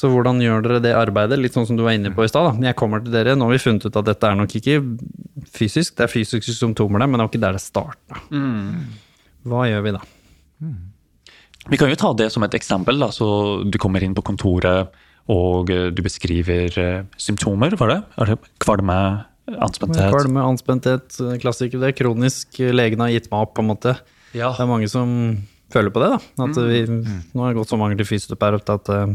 Så 0.00 0.08
hvordan 0.12 0.38
gjør 0.40 0.62
dere 0.64 0.80
det 0.84 0.92
arbeidet? 0.94 1.36
Litt 1.42 1.52
sånn 1.56 1.66
som 1.66 1.76
du 1.76 1.82
var 1.82 1.92
inne 1.96 2.12
på 2.14 2.22
i 2.24 2.28
stad. 2.30 2.60
Jeg 2.62 2.76
kommer 2.78 3.02
til 3.02 3.10
dere, 3.12 3.34
nå 3.36 3.48
har 3.48 3.56
vi 3.56 3.58
funnet 3.64 3.84
ut 3.88 3.96
at 3.98 4.06
dette 4.06 4.28
er 4.30 4.38
nok 4.38 4.54
ikke 4.60 4.78
fysisk, 5.50 5.96
det 5.98 6.06
er 6.06 6.12
fysiske 6.12 6.54
symptomer 6.54 7.02
der, 7.02 7.10
men 7.10 7.18
det 7.18 7.26
var 7.26 7.32
ikke 7.32 7.42
der 7.42 7.58
det 7.58 7.64
starta. 7.64 8.20
Hva 9.50 9.66
gjør 9.68 9.82
vi 9.88 9.92
da? 9.98 10.00
Vi 11.68 11.78
kan 11.80 11.90
jo 11.90 11.98
ta 11.98 12.12
det 12.16 12.30
som 12.32 12.44
et 12.46 12.56
eksempel. 12.56 13.00
Da. 13.02 13.10
Så 13.14 13.28
du 13.68 13.78
kommer 13.80 14.04
inn 14.04 14.16
på 14.16 14.24
kontoret 14.26 14.94
og 15.30 15.70
eh, 15.70 15.88
du 15.94 16.02
beskriver 16.04 16.78
eh, 16.80 17.02
symptomer. 17.20 17.76
Var 17.78 17.92
det? 17.92 17.98
Er 18.22 18.32
det 18.32 18.38
kvalme, 18.62 18.96
anspenthet? 19.50 20.10
Kvalme, 20.10 20.44
anspenthet, 20.46 21.20
klassiker 21.42 21.82
det. 21.82 21.92
er 21.92 21.98
Kronisk, 21.98 22.58
legen 22.58 23.02
har 23.04 23.12
gitt 23.12 23.30
meg 23.32 23.46
opp, 23.46 23.54
på 23.58 23.64
en 23.64 23.70
måte. 23.72 23.96
Ja. 24.32 24.52
Det 24.54 24.64
er 24.64 24.70
mange 24.70 24.90
som 24.90 25.10
føler 25.70 25.94
på 25.94 26.02
det, 26.02 26.14
da. 26.16 26.46
At 26.46 26.58
vi, 26.66 26.84
nå 26.88 27.44
har 27.44 27.52
det 27.52 27.60
gått 27.60 27.72
så 27.72 27.78
mange 27.78 27.98
til 27.98 28.08
fysioterapeut 28.08 28.72
at 28.74 28.90
uh, 28.90 29.12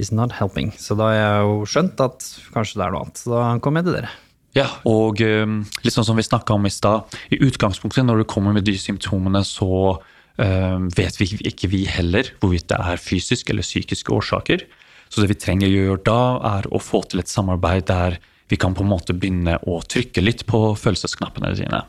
it's 0.00 0.12
not 0.12 0.34
helping. 0.40 0.72
Så 0.80 0.96
da 0.98 1.08
har 1.10 1.16
jeg 1.16 1.46
jo 1.46 1.56
skjønt 1.68 2.04
at 2.04 2.28
kanskje 2.52 2.80
det 2.80 2.86
er 2.86 2.94
noe 2.94 3.06
annet. 3.06 3.20
Så 3.22 3.32
da 3.32 3.42
kommer 3.64 3.80
jeg 3.80 3.88
til 3.88 3.98
dere. 4.00 4.12
Ja, 4.54 4.68
og 4.86 5.18
um, 5.18 5.62
litt 5.82 5.94
sånn 5.96 6.06
som 6.06 6.18
vi 6.18 6.26
snakka 6.26 6.54
om 6.54 6.68
i 6.68 6.72
stad, 6.72 7.16
i 7.34 7.40
utgangspunktet 7.42 8.06
når 8.06 8.22
du 8.22 8.28
kommer 8.30 8.54
med 8.54 8.66
de 8.68 8.76
symptomene, 8.78 9.42
så 9.46 9.70
eh, 9.96 10.12
vet 10.36 11.18
vi 11.20 11.28
ikke 11.46 11.68
vi 11.70 11.84
heller 11.86 12.26
hvorvidt 12.42 12.66
det 12.72 12.78
er 12.82 12.98
fysiske 12.98 13.52
eller 13.54 13.62
psykiske 13.62 14.10
årsaker. 14.10 14.64
Så 15.06 15.22
det 15.22 15.30
vi 15.30 15.38
trenger 15.38 15.68
å 15.68 15.74
gjøre 15.74 16.04
da, 16.08 16.20
er 16.58 16.66
å 16.74 16.80
få 16.82 17.04
til 17.06 17.22
et 17.22 17.30
samarbeid 17.30 17.86
der 17.86 18.18
vi 18.50 18.58
kan 18.60 18.74
på 18.76 18.84
en 18.84 18.90
måte 18.90 19.14
begynne 19.16 19.60
å 19.62 19.80
trykke 19.86 20.24
litt 20.24 20.44
på 20.50 20.60
følelsesknappene 20.78 21.54
dine. 21.58 21.84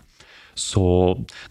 Så 0.56 0.86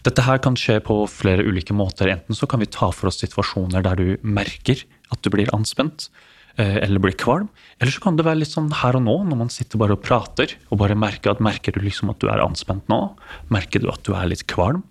dette 0.05 0.23
her 0.25 0.39
kan 0.41 0.57
skje 0.57 0.79
på 0.83 1.03
flere 1.11 1.45
ulike 1.45 1.75
måter. 1.77 2.09
Enten 2.09 2.37
så 2.37 2.49
kan 2.49 2.63
vi 2.63 2.69
ta 2.73 2.89
for 2.89 3.11
oss 3.11 3.21
situasjoner 3.21 3.85
der 3.85 3.99
du 3.99 4.07
merker 4.25 4.81
at 5.13 5.21
du 5.21 5.29
blir 5.33 5.51
anspent, 5.53 6.09
eh, 6.57 6.81
eller 6.81 7.03
blir 7.03 7.13
kvalm. 7.13 7.51
Eller 7.77 7.93
så 7.93 8.01
kan 8.01 8.17
det 8.17 8.25
være 8.25 8.41
litt 8.41 8.53
sånn 8.55 8.71
her 8.81 8.97
og 8.97 9.05
nå, 9.05 9.17
når 9.29 9.41
man 9.43 9.53
sitter 9.53 9.77
bare 9.77 9.93
og 9.93 10.01
prater, 10.01 10.57
og 10.71 10.81
bare 10.81 10.97
merker 10.97 11.35
at 11.35 11.43
merker 11.43 11.75
du 11.75 11.83
liksom 11.85 12.09
at 12.09 12.19
du 12.23 12.31
er 12.33 12.41
anspent 12.41 12.89
nå? 12.89 13.01
Merker 13.53 13.83
du 13.83 13.91
at 13.93 14.01
du 14.07 14.15
er 14.17 14.31
litt 14.31 14.47
kvalm? 14.49 14.81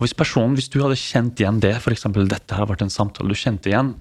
Og 0.00 0.06
hvis 0.06 0.16
personen, 0.16 0.56
hvis 0.56 0.70
du 0.72 0.78
hadde 0.80 0.96
kjent 0.96 1.40
igjen 1.42 1.60
det, 1.60 1.74
f.eks. 1.76 2.08
dette 2.24 2.56
har 2.56 2.70
vært 2.70 2.86
en 2.86 2.92
samtale 2.92 3.28
du 3.28 3.36
kjente 3.36 3.68
igjen, 3.68 3.92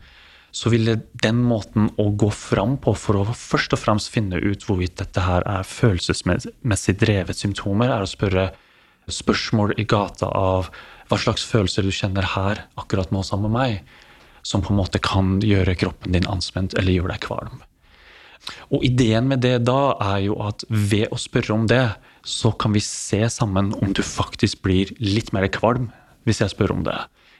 så 0.55 0.71
ville 0.71 0.95
den 1.21 1.43
måten 1.43 1.91
å 1.99 2.07
gå 2.15 2.31
fram 2.33 2.77
på 2.81 2.95
for 2.97 3.19
å 3.19 3.25
først 3.35 3.75
og 3.75 3.81
fremst 3.83 4.09
finne 4.09 4.39
ut 4.39 4.63
hvorvidt 4.65 4.95
dette 5.03 5.21
her 5.21 5.43
er 5.43 5.67
følelsesmessig 5.67 6.95
drevet 7.03 7.37
symptomer, 7.37 7.91
er 7.91 8.07
å 8.07 8.09
spørre 8.09 8.47
spørsmål 9.11 9.75
i 9.77 9.85
gata 9.89 10.31
av 10.31 10.71
hva 11.09 11.19
slags 11.19 11.43
følelser 11.45 11.83
du 11.83 11.91
kjenner 11.93 12.31
her 12.37 12.63
akkurat 12.79 13.11
nå 13.11 13.25
sammen 13.27 13.51
med 13.51 13.59
meg. 13.59 13.81
som 14.41 14.61
på 14.61 14.71
en 14.71 14.79
måte 14.79 15.01
kan 15.03 15.41
gjøre 15.43 15.75
kroppen 15.75 16.13
din 16.15 16.27
anspent 16.31 16.73
eller 16.79 16.95
gjøre 16.95 17.11
deg 17.11 17.25
kvalm. 17.25 17.57
Og 18.71 18.85
ideen 18.87 19.27
med 19.27 19.43
det 19.43 19.57
da 19.67 19.97
er 19.99 20.21
jo 20.29 20.37
at 20.45 20.63
ved 20.69 21.11
å 21.11 21.19
spørre 21.19 21.57
om 21.57 21.65
det, 21.67 21.83
så 22.23 22.51
kan 22.51 22.75
vi 22.75 22.81
se 22.83 23.21
sammen 23.31 23.71
om 23.79 23.93
du 23.95 24.03
faktisk 24.05 24.63
blir 24.65 24.91
litt 24.99 25.31
mer 25.35 25.47
kvalm 25.53 25.89
hvis 26.27 26.41
jeg 26.43 26.53
spør 26.53 26.75
om 26.75 26.83
det. 26.85 26.97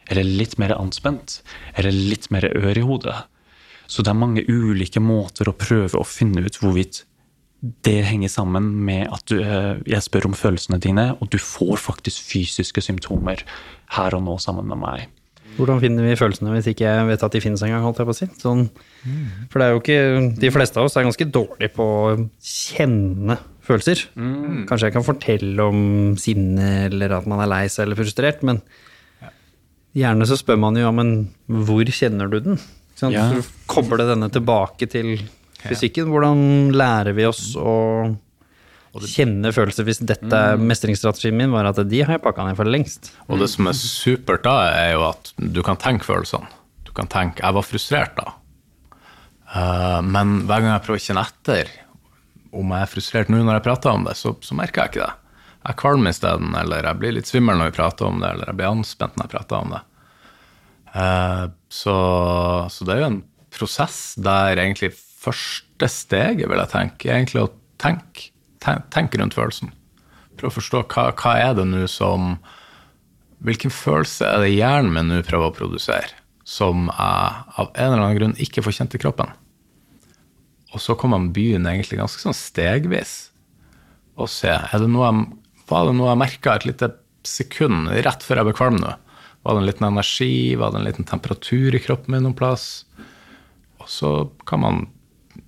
Eller 0.09 0.25
litt 0.25 0.57
mer 0.61 0.73
anspent. 0.77 1.41
Eller 1.77 1.93
litt 1.93 2.29
mer 2.33 2.47
ør 2.49 2.77
i 2.77 2.85
hodet. 2.85 3.17
Så 3.89 4.05
det 4.05 4.13
er 4.13 4.21
mange 4.21 4.45
ulike 4.47 5.01
måter 5.01 5.49
å 5.49 5.57
prøve 5.57 5.99
å 5.99 6.07
finne 6.07 6.45
ut 6.45 6.57
hvorvidt 6.61 7.03
det 7.83 8.05
henger 8.07 8.31
sammen 8.31 8.69
med 8.87 9.09
at 9.11 9.25
du, 9.27 9.41
eh, 9.43 9.81
jeg 9.89 10.05
spør 10.05 10.29
om 10.29 10.35
følelsene 10.37 10.79
dine, 10.79 11.09
og 11.19 11.29
du 11.33 11.37
får 11.41 11.75
faktisk 11.81 12.23
fysiske 12.23 12.81
symptomer 12.81 13.43
her 13.97 14.15
og 14.15 14.23
nå 14.23 14.37
sammen 14.39 14.69
med 14.69 14.79
meg. 14.79 15.07
Hvordan 15.57 15.81
finner 15.83 16.05
vi 16.07 16.15
følelsene 16.15 16.53
hvis 16.53 16.69
ikke 16.71 16.87
jeg 16.87 17.07
vet 17.09 17.23
at 17.25 17.35
de 17.35 17.41
finnes 17.43 17.61
engang? 17.65 17.83
holdt 17.83 17.99
jeg 17.99 18.07
på 18.07 18.15
å 18.15 18.19
si? 18.19 18.27
Sånn, 18.39 18.69
for 19.51 19.59
det 19.59 19.65
er 19.65 19.73
jo 19.73 19.81
ikke 19.81 20.39
De 20.39 20.51
fleste 20.55 20.79
av 20.79 20.87
oss 20.87 20.95
er 20.95 21.07
ganske 21.07 21.27
dårlige 21.27 21.73
på 21.75 21.83
å 21.83 22.29
kjenne 22.39 23.35
følelser. 23.69 24.03
Kanskje 24.69 24.89
jeg 24.89 24.95
kan 24.97 25.05
fortelle 25.05 25.65
om 25.69 25.81
sinne 26.19 26.69
eller 26.89 27.19
at 27.19 27.27
man 27.29 27.43
er 27.43 27.51
lei 27.51 27.63
seg 27.71 27.85
eller 27.87 27.99
frustrert, 27.99 28.43
men 28.47 28.61
gjerne 29.97 30.27
så 30.29 30.37
spør 30.39 30.59
man 30.61 30.77
jo 30.77 30.87
ja, 30.87 30.93
men 30.95 31.13
hvor 31.47 31.93
kjenner 31.93 32.29
du 32.31 32.39
den? 32.45 32.59
Sant? 32.99 33.15
Ja. 33.15 33.29
Så 33.31 33.45
kobler 33.69 34.03
denne 34.09 34.29
tilbake 34.33 34.89
til 34.91 35.15
fysikken. 35.63 36.09
Hvordan 36.11 36.73
lærer 36.75 37.15
vi 37.15 37.27
oss 37.29 37.53
å 37.59 37.75
kjenne 39.05 39.51
følelser 39.53 39.85
hvis 39.87 40.01
dette 40.07 40.33
er 40.33 40.59
mestringsstrategien 40.59 41.37
min, 41.37 41.53
var 41.53 41.69
at 41.69 41.79
de 41.85 42.01
har 42.01 42.17
jeg 42.17 42.23
pakka 42.23 42.47
ned 42.47 42.57
for 42.57 42.69
lengst. 42.69 43.11
Og 43.29 43.41
det 43.41 43.49
som 43.51 43.69
er 43.69 43.77
supert 43.77 44.43
da, 44.47 44.55
er 44.73 44.93
jo 44.95 45.05
at 45.11 45.33
du 45.37 45.61
kan 45.65 45.79
tenke 45.79 46.07
følelsene. 46.07 46.49
Du 46.87 46.91
kan 46.97 47.07
tenke 47.07 47.43
'jeg 47.43 47.53
var 47.53 47.63
frustrert 47.63 48.15
da'. 48.17 48.33
Eh, 49.55 50.01
men 50.01 50.41
hver 50.45 50.61
gang 50.61 50.73
jeg 50.73 50.85
prøver 50.85 50.99
å 50.99 51.05
kjenne 51.05 51.25
etter 51.27 51.69
om 52.55 52.71
jeg 52.73 52.81
er 52.85 52.91
frustrert 52.91 53.29
nå 53.31 53.41
når 53.43 53.59
jeg 53.59 53.65
prater 53.67 53.91
om 53.93 54.05
det, 54.07 54.15
så, 54.17 54.33
så 54.41 54.55
merker 54.57 54.81
jeg 54.85 54.93
ikke 54.93 55.03
det. 55.05 55.13
Jeg 55.59 55.73
er 55.73 55.79
kvalm 55.81 56.07
isteden, 56.09 56.53
eller 56.55 56.85
jeg 56.87 56.99
blir 57.01 57.13
litt 57.17 57.27
svimmel 57.29 57.57
når 57.59 57.69
vi 57.71 57.77
prater 57.77 58.07
om 58.07 58.21
det, 58.23 58.29
eller 58.31 58.49
jeg 58.51 58.57
blir 58.61 58.69
anspent 58.71 59.17
når 59.19 59.27
jeg 59.27 59.33
prater 59.35 59.57
om 59.59 59.73
det. 59.75 59.81
Eh, 60.95 61.43
så, 61.69 61.95
så 62.71 62.87
det 62.87 62.95
er 62.95 63.01
jo 63.03 63.09
en 63.11 63.19
prosess 63.53 63.97
der 64.17 64.57
egentlig 64.61 64.93
første 64.95 65.89
steget, 65.91 66.47
vil 66.49 66.61
jeg 66.63 66.71
tenke, 66.71 67.09
er 67.09 67.17
egentlig 67.19 67.43
å 67.43 67.51
tenke, 67.81 68.29
ten- 68.63 68.85
tenke 68.93 69.19
rundt 69.19 69.35
følelsen. 69.37 69.73
Prøve 70.39 70.53
å 70.53 70.57
forstå 70.59 70.85
hva, 70.93 71.09
hva 71.19 71.35
er 71.43 71.53
det 71.59 71.67
nå 71.69 71.83
som 71.91 72.37
Hvilken 73.39 73.71
følelse 73.71 74.27
er 74.27 74.41
det 74.43 74.49
hjernen 74.51 74.89
min 74.91 75.07
nå 75.13 75.21
prøver 75.23 75.47
å 75.47 75.53
produsere, 75.55 76.09
som 76.43 76.89
jeg 76.89 77.43
av 77.61 77.69
en 77.69 77.85
eller 77.85 78.01
annen 78.01 78.17
grunn 78.17 78.33
ikke 78.43 78.59
får 78.65 78.75
kjent 78.75 78.97
i 78.97 78.99
kroppen? 78.99 79.29
Og 80.73 80.83
så 80.83 80.95
kan 80.99 81.13
man 81.13 81.29
begynne 81.33 81.71
egentlig 81.73 81.99
ganske 82.01 82.21
sånn 82.21 82.37
stegvis 82.37 83.17
og 84.19 84.27
se 84.31 84.51
er 84.51 84.81
det 84.81 84.89
noe 84.91 85.07
jeg, 85.07 85.27
Var 85.69 85.85
det 85.87 85.95
noe 85.95 86.09
jeg 86.11 86.19
merka 86.19 86.55
et 86.57 86.65
lite 86.67 86.89
sekund 87.27 87.91
rett 88.03 88.25
før 88.25 88.41
jeg 88.41 88.49
ble 88.49 88.55
kvalm 88.57 88.79
nå? 88.81 88.91
Var 89.45 89.55
det 89.55 89.61
en 89.61 89.69
liten 89.69 89.87
energi? 89.87 90.55
Var 90.59 90.71
det 90.71 90.79
en 90.79 90.87
liten 90.87 91.07
temperatur 91.07 91.75
i 91.75 91.81
kroppen 91.83 92.15
min 92.15 92.25
noen 92.27 92.37
plass? 92.37 92.85
Og 93.79 93.87
så 93.87 94.11
kan 94.49 94.63
man 94.63 94.81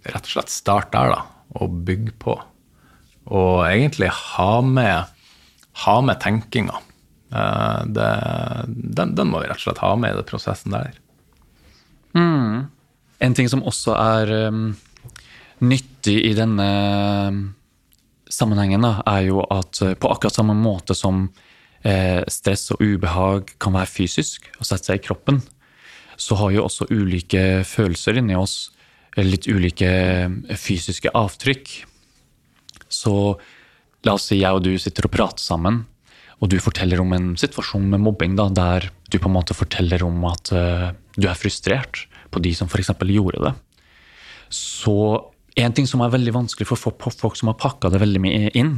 rett 0.07 0.23
og 0.23 0.31
slett 0.35 0.53
starte 0.53 0.95
der, 0.95 1.15
da, 1.17 1.25
og 1.59 1.81
bygge 1.87 2.13
på. 2.21 2.37
Og 3.31 3.65
egentlig 3.67 4.09
ha 4.15 4.53
med, 4.63 5.11
ha 5.83 5.97
med 6.05 6.21
tenkinga. 6.23 6.79
Eh, 7.31 7.81
den, 7.91 9.15
den 9.17 9.31
må 9.31 9.43
vi 9.43 9.49
rett 9.51 9.59
og 9.59 9.67
slett 9.67 9.83
ha 9.83 9.91
med 9.99 10.15
i 10.15 10.19
den 10.21 10.29
prosessen 10.29 10.77
der. 10.77 10.95
En 13.21 13.35
ting 13.37 13.51
som 13.51 13.63
også 13.67 13.93
er 13.99 14.31
um, 14.49 14.71
nyttig 15.61 16.17
i 16.25 16.33
denne 16.37 16.67
um, 17.29 17.41
sammenhengen, 18.31 18.83
da, 18.85 18.97
er 19.09 19.27
jo 19.29 19.45
at 19.45 19.81
uh, 19.85 19.93
på 19.93 20.11
akkurat 20.11 20.37
samme 20.39 20.55
måte 20.57 20.97
som 20.97 21.27
eh, 21.83 22.21
stress 22.29 22.71
og 22.73 22.81
ubehag 22.81 23.55
kan 23.61 23.75
være 23.75 23.89
fysisk 23.89 24.47
og 24.59 24.67
sette 24.67 24.91
seg 24.91 25.01
i 25.01 25.05
kroppen, 25.05 25.41
så 26.21 26.37
har 26.37 26.53
jo 26.55 26.65
også 26.67 26.89
ulike 26.91 27.63
følelser 27.67 28.19
inni 28.21 28.37
oss 28.37 28.71
eh, 29.15 29.25
litt 29.25 29.49
ulike 29.49 29.89
eh, 29.89 30.57
fysiske 30.57 31.13
avtrykk. 31.17 31.73
Så 32.91 33.15
la 34.05 34.17
oss 34.17 34.29
si 34.29 34.41
jeg 34.41 34.57
og 34.57 34.65
du 34.65 34.75
sitter 34.81 35.07
og 35.07 35.15
prater 35.15 35.43
sammen, 35.43 35.83
og 36.41 36.49
du 36.49 36.57
forteller 36.61 37.01
om 37.03 37.11
en 37.13 37.33
situasjon 37.37 37.85
med 37.91 38.01
mobbing 38.01 38.37
da, 38.37 38.47
der 38.49 38.89
du 39.11 39.19
på 39.19 39.29
en 39.29 39.35
måte 39.35 39.53
forteller 39.53 40.01
om 40.01 40.23
at 40.25 40.49
uh, 40.55 40.87
du 41.13 41.27
er 41.29 41.37
frustrert 41.37 42.07
på 42.33 42.41
de 42.41 42.49
som 42.57 42.65
f.eks. 42.65 42.89
gjorde 42.97 43.43
det. 43.43 43.51
Så 44.49 44.95
en 45.59 45.73
ting 45.75 45.87
som 45.89 46.03
er 46.03 46.13
veldig 46.13 46.33
vanskelig 46.35 46.67
for 46.69 46.79
folk, 46.79 47.35
som 47.35 47.51
har 47.51 47.59
pakka 47.59 47.91
det 47.91 47.99
veldig 48.01 48.21
mye 48.23 48.51
inn, 48.57 48.77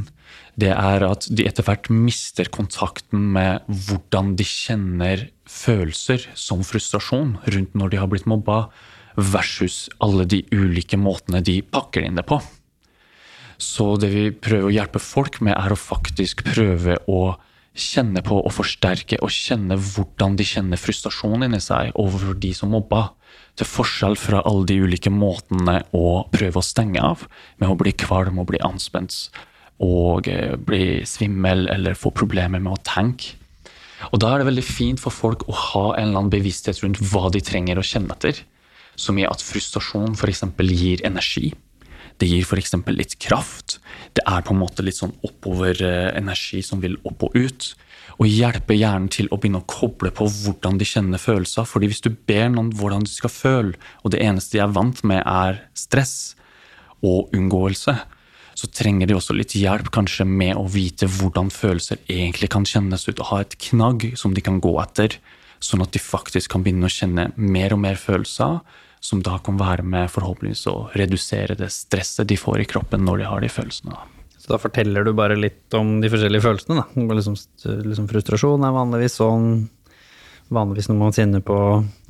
det 0.58 0.72
er 0.74 1.04
at 1.06 1.28
de 1.30 1.46
etter 1.46 1.66
hvert 1.66 1.90
mister 1.92 2.50
kontakten 2.54 3.30
med 3.34 3.62
hvordan 3.68 4.34
de 4.38 4.46
kjenner 4.46 5.28
følelser 5.50 6.26
som 6.38 6.64
frustrasjon 6.66 7.36
rundt 7.54 7.78
når 7.78 7.94
de 7.94 8.02
har 8.02 8.10
blitt 8.10 8.28
mobba, 8.30 8.66
versus 9.14 9.86
alle 10.02 10.26
de 10.26 10.40
ulike 10.50 10.98
måtene 10.98 11.38
de 11.44 11.60
pakker 11.62 12.02
inn 12.02 12.18
det 12.18 12.26
på. 12.26 12.40
Så 13.62 13.94
det 14.02 14.10
vi 14.10 14.28
prøver 14.34 14.66
å 14.66 14.74
hjelpe 14.74 15.02
folk 15.02 15.38
med, 15.44 15.54
er 15.54 15.70
å 15.70 15.78
faktisk 15.78 16.42
prøve 16.48 16.98
å 17.06 17.36
kjenne 17.74 18.22
på 18.22 18.38
og 18.38 18.52
forsterke 18.54 19.18
og 19.22 19.32
kjenne 19.34 19.76
hvordan 19.78 20.36
de 20.38 20.46
kjenner 20.46 20.78
frustrasjon 20.78 21.46
inni 21.46 21.60
seg 21.62 21.94
overfor 21.98 22.38
de 22.42 22.52
som 22.54 22.70
mobba. 22.74 23.08
Til 23.54 23.68
forskjell 23.70 24.16
fra 24.18 24.42
alle 24.48 24.66
de 24.66 24.80
ulike 24.82 25.12
måtene 25.14 25.80
å 25.94 26.24
prøve 26.34 26.58
å 26.58 26.66
stenge 26.66 27.02
av, 27.02 27.26
med 27.62 27.70
å 27.70 27.78
bli 27.78 27.92
kvalm 27.94 28.40
og 28.42 28.48
bli 28.50 28.62
anspent 28.66 29.28
og 29.82 30.28
eh, 30.30 30.54
bli 30.54 31.02
svimmel 31.06 31.66
eller 31.72 31.98
få 31.98 32.12
problemer 32.14 32.62
med 32.62 32.76
å 32.76 32.82
tenke. 32.86 33.34
Og 34.12 34.20
da 34.20 34.32
er 34.32 34.42
det 34.42 34.48
veldig 34.50 34.66
fint 34.66 35.00
for 35.00 35.14
folk 35.14 35.46
å 35.48 35.54
ha 35.54 35.84
en 35.94 36.10
eller 36.10 36.24
annen 36.24 36.32
bevissthet 36.32 36.82
rundt 36.82 37.00
hva 37.10 37.30
de 37.32 37.40
trenger 37.44 37.78
å 37.78 37.86
kjenne 37.86 38.14
etter. 38.14 38.42
Som 39.00 39.18
i 39.18 39.26
at 39.26 39.42
frustrasjon 39.42 40.14
f.eks. 40.14 40.44
gir 40.70 41.02
energi. 41.06 41.54
Det 42.20 42.28
gir 42.30 42.44
f.eks. 42.46 42.76
litt 42.94 43.16
kraft. 43.22 43.78
Det 44.14 44.22
er 44.28 44.44
på 44.44 44.54
en 44.54 44.60
måte 44.60 44.84
litt 44.86 44.98
sånn 44.98 45.14
oppover 45.26 45.80
eh, 45.82 46.10
energi 46.18 46.62
som 46.62 46.82
vil 46.84 46.98
opp 47.02 47.26
og 47.26 47.38
ut. 47.38 47.72
Og 48.22 48.30
hjelpe 48.30 48.76
hjernen 48.76 49.10
til 49.10 49.28
å 49.32 49.38
begynne 49.40 49.62
å 49.62 49.68
koble 49.68 50.12
på 50.14 50.28
hvordan 50.30 50.78
de 50.78 50.86
kjenner 50.86 51.20
følelser. 51.20 51.66
Fordi 51.66 51.90
hvis 51.90 52.04
du 52.04 52.12
ber 52.14 52.48
noen 52.52 52.70
hvordan 52.78 53.06
de 53.06 53.10
skal 53.10 53.32
føle, 53.32 53.78
og 54.02 54.14
det 54.14 54.22
eneste 54.22 54.58
de 54.58 54.64
er 54.64 54.74
vant 54.74 55.02
med 55.06 55.22
er 55.24 55.64
stress 55.78 56.34
og 57.04 57.34
unngåelse, 57.34 57.96
så 58.54 58.70
trenger 58.70 59.10
de 59.10 59.16
også 59.18 59.34
litt 59.34 59.56
hjelp 59.58 59.90
kanskje 59.94 60.26
med 60.28 60.54
å 60.56 60.68
vite 60.70 61.08
hvordan 61.10 61.50
følelser 61.50 61.98
egentlig 62.06 62.52
kan 62.54 62.66
kjennes 62.68 63.08
ut, 63.08 63.18
og 63.18 63.30
ha 63.32 63.40
et 63.42 63.58
knagg 63.68 64.12
som 64.18 64.34
de 64.34 64.44
kan 64.44 64.60
gå 64.62 64.76
etter, 64.82 65.18
sånn 65.58 65.82
at 65.82 65.94
de 65.94 66.02
faktisk 66.02 66.54
kan 66.54 66.64
begynne 66.64 66.86
å 66.86 66.94
kjenne 66.94 67.30
mer 67.34 67.74
og 67.74 67.82
mer 67.82 67.98
følelser, 68.00 68.60
som 69.04 69.20
da 69.24 69.36
kan 69.44 69.58
være 69.60 69.84
med 69.84 70.08
forhåpentligvis 70.12 70.64
å 70.70 70.78
redusere 70.96 71.58
det 71.58 71.72
stresset 71.74 72.30
de 72.30 72.40
får 72.40 72.62
i 72.62 72.68
kroppen 72.70 73.04
når 73.04 73.20
de 73.24 73.32
har 73.32 73.44
de 73.44 73.52
følelsene. 73.52 73.92
da. 73.92 74.13
Så 74.44 74.52
da 74.52 74.60
forteller 74.60 75.06
du 75.06 75.14
bare 75.16 75.38
litt 75.40 75.72
om 75.72 75.96
de 76.02 76.10
forskjellige 76.12 76.44
følelsene, 76.44 76.82
da. 76.82 77.04
Liksom, 77.16 77.36
liksom 77.88 78.08
frustrasjon 78.10 78.66
er 78.68 78.74
vanligvis 78.76 79.16
sånn. 79.16 79.46
Vanligvis 80.52 80.90
når 80.90 80.98
man 81.00 81.14
kjenner 81.16 81.40
på 81.40 81.56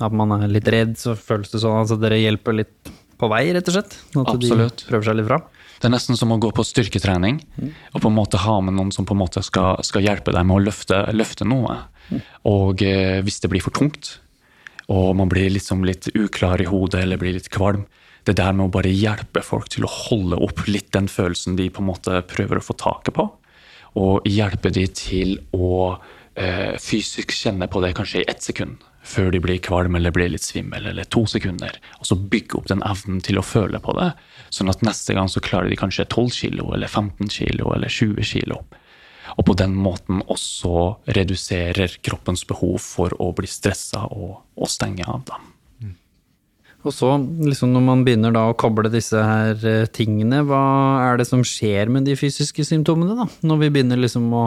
at 0.03 0.17
man 0.19 0.33
er 0.35 0.51
litt 0.51 0.67
redd, 0.67 0.97
så 0.99 1.13
føles 1.15 1.53
det 1.53 1.61
sånn. 1.63 1.77
Altså 1.79 1.95
dere 2.01 2.19
hjelper 2.19 2.57
litt 2.59 2.91
på 3.15 3.29
vei, 3.31 3.45
rett 3.55 3.71
og 3.71 3.77
slett. 3.77 3.95
At 4.19 4.33
Absolutt. 4.33 4.83
de 4.83 4.89
prøver 4.91 5.07
seg 5.07 5.19
litt 5.21 5.29
fram. 5.29 5.47
Det 5.79 5.87
er 5.87 5.95
nesten 5.95 6.19
som 6.19 6.35
å 6.35 6.39
gå 6.43 6.51
på 6.55 6.63
styrketrening 6.67 7.39
og 7.93 7.97
på 7.99 8.07
en 8.09 8.15
måte 8.15 8.39
ha 8.43 8.59
med 8.63 8.75
noen 8.77 8.91
som 8.95 9.07
på 9.07 9.15
en 9.15 9.21
måte 9.21 9.43
skal, 9.43 9.79
skal 9.87 10.03
hjelpe 10.03 10.35
deg 10.35 10.47
med 10.47 10.57
å 10.57 10.63
løfte, 10.67 11.01
løfte 11.15 11.47
noe. 11.47 11.77
Og 12.51 12.83
eh, 12.83 13.19
hvis 13.23 13.39
det 13.43 13.51
blir 13.51 13.63
for 13.63 13.75
tungt, 13.75 14.17
og 14.91 15.15
man 15.17 15.31
blir 15.31 15.49
liksom 15.55 15.87
litt 15.87 16.11
uklar 16.13 16.61
i 16.61 16.67
hodet 16.69 17.01
eller 17.03 17.19
blir 17.21 17.35
litt 17.37 17.47
kvalm, 17.53 17.87
det 18.25 18.37
der 18.39 18.53
med 18.57 18.67
å 18.67 18.73
bare 18.73 18.91
hjelpe 18.93 19.43
folk 19.45 19.69
til 19.73 19.85
å 19.85 19.91
holde 19.91 20.39
opp 20.41 20.65
litt 20.69 20.91
den 20.95 21.07
følelsen 21.11 21.57
de 21.59 21.69
på 21.69 21.83
en 21.83 21.89
måte 21.91 22.21
prøver 22.29 22.59
å 22.59 22.65
få 22.65 22.77
taket 22.79 23.17
på, 23.17 23.27
og 23.95 24.27
hjelpe 24.27 24.71
de 24.75 24.85
til 24.91 25.37
å 25.55 25.95
eh, 26.35 26.75
fysisk 26.81 27.31
kjenne 27.35 27.69
på 27.71 27.81
det 27.83 27.93
kanskje 27.97 28.23
i 28.23 28.27
ett 28.31 28.43
sekund, 28.43 28.81
før 29.05 29.29
de 29.31 29.41
blir 29.43 29.61
kvalm 29.63 29.95
eller 29.95 30.13
blir 30.13 30.31
litt 30.33 30.43
svimmel, 30.43 30.89
eller 30.89 31.07
to 31.07 31.23
sekunder. 31.29 31.77
Og 32.01 32.09
så 32.09 32.17
bygge 32.17 32.59
opp 32.59 32.71
den 32.71 32.83
evnen 32.87 33.21
til 33.23 33.39
å 33.39 33.45
føle 33.45 33.79
på 33.79 33.95
det, 33.99 34.11
sånn 34.49 34.71
at 34.73 34.83
neste 34.85 35.15
gang 35.15 35.29
så 35.31 35.43
klarer 35.45 35.71
de 35.71 35.79
kanskje 35.79 36.07
12 36.09 36.33
kilo, 36.35 36.71
eller 36.75 36.91
15 36.91 37.31
kilo, 37.31 37.71
eller 37.77 37.93
20 37.93 38.25
kilo. 38.25 38.63
Og 39.35 39.45
på 39.47 39.55
den 39.57 39.73
måten 39.77 40.21
også 40.31 41.01
reduserer 41.15 41.97
kroppens 42.05 42.45
behov 42.47 42.77
for 42.83 43.15
å 43.21 43.31
bli 43.35 43.49
stressa 43.49 44.05
og, 44.11 44.41
og 44.55 44.71
stenge 44.71 45.07
av. 45.07 45.25
da. 45.27 45.39
Og 46.85 46.93
så, 46.93 47.09
liksom 47.41 47.71
når 47.73 47.81
man 47.81 48.03
begynner 48.05 48.33
da 48.35 48.43
å 48.51 48.55
koble 48.61 48.91
disse 48.93 49.17
her 49.17 49.57
eh, 49.65 49.87
tingene, 49.89 50.43
hva 50.45 50.59
er 51.07 51.17
det 51.17 51.25
som 51.29 51.41
skjer 51.45 51.89
med 51.89 52.05
de 52.05 52.13
fysiske 52.19 52.61
symptomene, 52.67 53.15
da? 53.17 53.25
Når 53.49 53.63
vi 53.63 53.71
begynner 53.73 53.97
liksom 53.97 54.27
å 54.37 54.43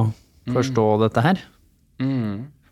forstå 0.55 0.84
dette 1.03 1.24
her? 1.24 1.41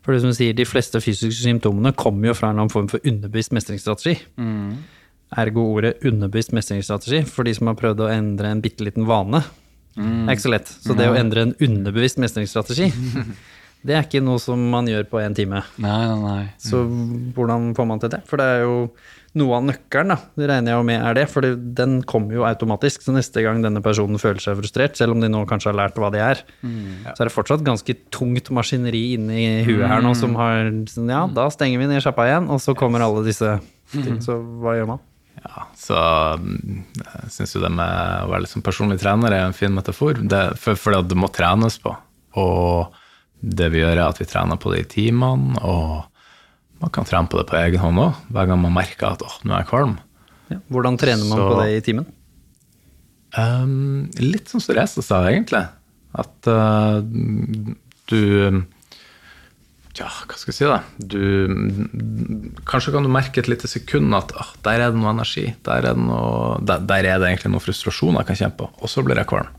For 0.07 0.15
det 0.15 0.21
som 0.23 0.31
du 0.31 0.37
sier, 0.39 0.55
de 0.55 0.65
fleste 0.71 1.01
fysiske 1.03 1.43
symptomene 1.43 1.91
kommer 1.99 2.31
jo 2.31 2.37
fra 2.39 2.53
en 2.53 2.55
eller 2.55 2.69
annen 2.69 2.71
form 2.77 2.87
for 2.93 3.03
underbevisst 3.03 3.51
mestringsstrategi. 3.57 4.15
Ergo 5.43 5.65
ordet 5.75 5.97
underbevisst 6.07 6.53
mestringsstrategi, 6.55 7.25
for 7.27 7.43
de 7.43 7.57
som 7.59 7.67
har 7.67 7.75
prøvd 7.81 8.05
å 8.07 8.11
endre 8.15 8.53
en 8.55 8.63
bitte 8.63 8.87
liten 8.87 9.09
vane. 9.11 9.43
Det 9.97 10.05
er 10.31 10.37
ikke 10.37 10.45
så 10.47 10.53
lett. 10.55 10.71
Så 10.87 10.95
det 10.95 11.09
å 11.11 11.17
endre 11.19 11.43
en 11.49 11.55
underbevisst 11.59 12.21
mestringsstrategi, 12.23 12.93
det 13.87 13.97
er 13.99 14.07
ikke 14.07 14.23
noe 14.23 14.39
som 14.39 14.63
man 14.71 14.87
gjør 14.87 15.09
på 15.11 15.19
én 15.25 15.35
time. 15.35 15.65
Nei, 15.83 15.99
nei, 16.07 16.17
nei. 16.23 16.45
Så 16.63 16.85
hvordan 17.35 17.73
får 17.75 17.91
man 17.91 18.03
til 18.05 18.15
det? 18.15 18.23
For 18.31 18.39
det 18.39 18.47
er 18.47 18.63
jo 18.63 18.77
noe 19.37 19.59
av 19.59 19.67
nøkkelen, 19.69 20.13
da. 20.15 20.17
Det 20.39 20.49
regner 20.51 20.73
jeg 20.73 20.81
jo 20.81 20.87
med 20.89 21.03
er 21.05 21.17
det, 21.19 21.27
for 21.33 21.47
den 21.81 21.99
kommer 22.09 22.37
jo 22.37 22.47
automatisk. 22.49 23.05
Så 23.05 23.15
neste 23.15 23.45
gang 23.45 23.61
denne 23.65 23.83
personen 23.85 24.21
føler 24.21 24.43
seg 24.43 24.59
frustrert, 24.61 24.97
selv 24.99 25.17
om 25.17 25.23
de 25.23 25.31
nå 25.33 25.43
kanskje 25.49 25.73
har 25.73 25.79
lært 25.83 26.01
hva 26.01 26.11
de 26.15 26.23
er, 26.25 26.43
så 27.13 27.17
er 27.19 27.29
det 27.29 27.35
fortsatt 27.35 27.65
ganske 27.67 27.99
tungt 28.15 28.51
maskineri 28.55 29.05
inni 29.17 29.65
huet 29.67 29.87
her 29.91 30.05
nå 30.05 30.15
som 30.19 30.37
har 30.41 30.71
sånn, 30.91 31.13
Ja, 31.13 31.27
da 31.29 31.49
stenger 31.53 31.83
vi 31.83 31.91
ned 31.91 32.05
sjappa 32.05 32.27
igjen, 32.29 32.49
og 32.53 32.63
så 32.65 32.75
kommer 32.79 33.05
alle 33.05 33.25
disse 33.27 33.59
ting. 33.93 34.19
Så 34.25 34.41
hva 34.63 34.77
gjør 34.79 34.91
man? 34.95 35.05
Ja, 35.47 35.67
så 35.79 35.97
mm, 36.41 36.83
jeg 36.97 37.33
syns 37.35 37.55
jo 37.55 37.63
det 37.63 37.71
med 37.77 38.25
å 38.25 38.31
være 38.33 38.47
liksom 38.47 38.65
personlig 38.67 38.99
trener 39.03 39.35
er 39.35 39.47
en 39.47 39.57
fin 39.57 39.75
metafor. 39.75 40.19
Det, 40.25 40.43
for, 40.61 40.79
for 40.81 40.97
det 41.07 41.19
må 41.19 41.29
trenes 41.35 41.79
på. 41.83 41.93
Og 42.41 42.97
det 43.41 43.69
vi 43.73 43.83
gjør, 43.83 43.99
er 43.99 44.07
at 44.09 44.21
vi 44.21 44.29
trener 44.29 44.59
på 44.61 44.73
det 44.73 44.83
i 44.83 44.91
timene, 44.97 45.61
og 45.63 46.16
man 46.83 46.93
kan 46.93 47.07
trene 47.09 47.31
på 47.31 47.39
det 47.41 47.47
på 47.49 47.57
egen 47.61 47.81
hånd 47.83 48.03
òg, 48.03 48.21
hver 48.35 48.51
gang 48.51 48.61
man 48.63 48.75
merker 48.77 49.15
at 49.15 49.25
åh, 49.25 49.39
nå 49.45 49.55
er 49.55 49.65
jeg 49.65 49.71
kvalm. 49.73 49.97
Ja, 50.53 50.61
hvordan 50.71 50.99
trener 51.01 51.25
man 51.27 51.39
Så- 51.39 51.49
på 51.51 51.59
det 51.63 51.71
i 51.77 51.83
timen? 51.89 52.07
Um, 53.37 54.09
litt 54.23 54.49
som 54.49 54.63
Therese 54.63 55.03
sa, 55.05 55.25
egentlig. 55.29 55.67
At 56.17 56.49
uh, 56.49 57.03
du 58.09 58.65
Ja, 59.97 60.07
hva 60.09 60.37
skal 60.37 60.53
jeg 60.53 60.57
si, 60.57 60.65
da? 60.69 60.79
Du 60.97 61.21
Kanskje 62.69 62.93
kan 62.95 63.05
du 63.05 63.11
merke 63.13 63.41
et 63.43 63.49
lite 63.49 63.69
sekund 63.69 64.15
at 64.17 64.33
ah, 64.37 64.53
der 64.65 64.81
er 64.87 64.93
det 64.93 65.01
noe 65.01 65.13
energi. 65.13 65.55
Der 65.65 65.83
er, 65.85 65.95
det 65.97 66.05
noe, 66.05 66.57
der, 66.65 66.85
der 66.89 67.09
er 67.13 67.21
det 67.21 67.29
egentlig 67.31 67.53
noe 67.53 67.65
frustrasjon 67.65 68.17
jeg 68.21 68.29
kan 68.29 68.41
kjenne 68.41 68.57
på. 68.61 68.71
Og 68.81 68.93
så 68.93 69.05
blir 69.05 69.21
jeg 69.21 69.29
kvalm. 69.33 69.53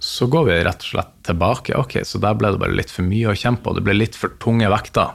Så 0.00 0.30
går 0.32 0.46
vi 0.48 0.58
rett 0.64 0.86
og 0.86 0.92
slett 0.94 1.14
tilbake. 1.28 1.76
Ok, 1.76 1.98
så 2.08 2.18
der 2.22 2.38
ble 2.38 2.54
det 2.54 2.62
bare 2.62 2.74
litt 2.78 2.90
for 2.94 3.04
mye 3.06 3.30
å 3.30 3.36
kjempe 3.36 3.66
på. 3.66 3.74
Det 3.76 3.84
ble 3.84 3.98
litt 3.98 4.16
for 4.16 4.32
tunge 4.42 4.70
vekter. 4.72 5.12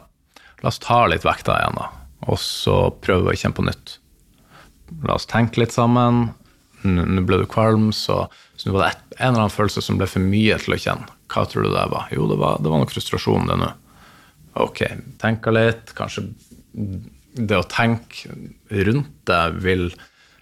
La 0.66 0.72
oss 0.74 0.82
ta 0.82 1.04
litt 1.06 1.22
vekter 1.22 1.60
igjen, 1.60 1.78
da. 1.78 1.92
Og 2.26 2.40
så 2.42 2.90
prøve 3.06 3.30
å 3.30 3.38
kjenne 3.38 3.54
på 3.54 3.68
nytt. 3.68 4.00
La 5.06 5.14
oss 5.20 5.30
tenke 5.30 5.62
litt 5.62 5.76
sammen. 5.76 6.32
Nå 6.82 7.22
ble 7.30 7.44
du 7.44 7.46
kvalm, 7.50 7.92
så, 7.94 8.24
så 8.58 8.74
var 8.74 8.88
det 8.88 9.20
en 9.20 9.28
eller 9.30 9.44
annen 9.44 9.54
følelse 9.54 9.84
som 9.86 10.00
ble 10.02 10.08
for 10.10 10.26
mye 10.26 10.58
til 10.64 10.74
å 10.74 10.80
kjenne. 10.82 11.06
Hva 11.30 11.46
tror 11.50 11.68
du 11.68 11.70
det 11.70 11.86
var? 11.94 12.10
Jo, 12.14 12.26
det 12.32 12.40
var, 12.42 12.58
det 12.66 12.74
var 12.74 12.82
nok 12.82 12.96
frustrasjon, 12.96 13.46
det 13.52 13.60
nå. 13.62 13.70
Ok, 14.66 14.82
tenka 15.22 15.54
litt. 15.54 15.94
Kanskje 15.98 16.26
det 17.36 17.62
å 17.62 17.70
tenke 17.70 18.34
rundt 18.90 19.16
det 19.30 19.46
vil 19.62 19.90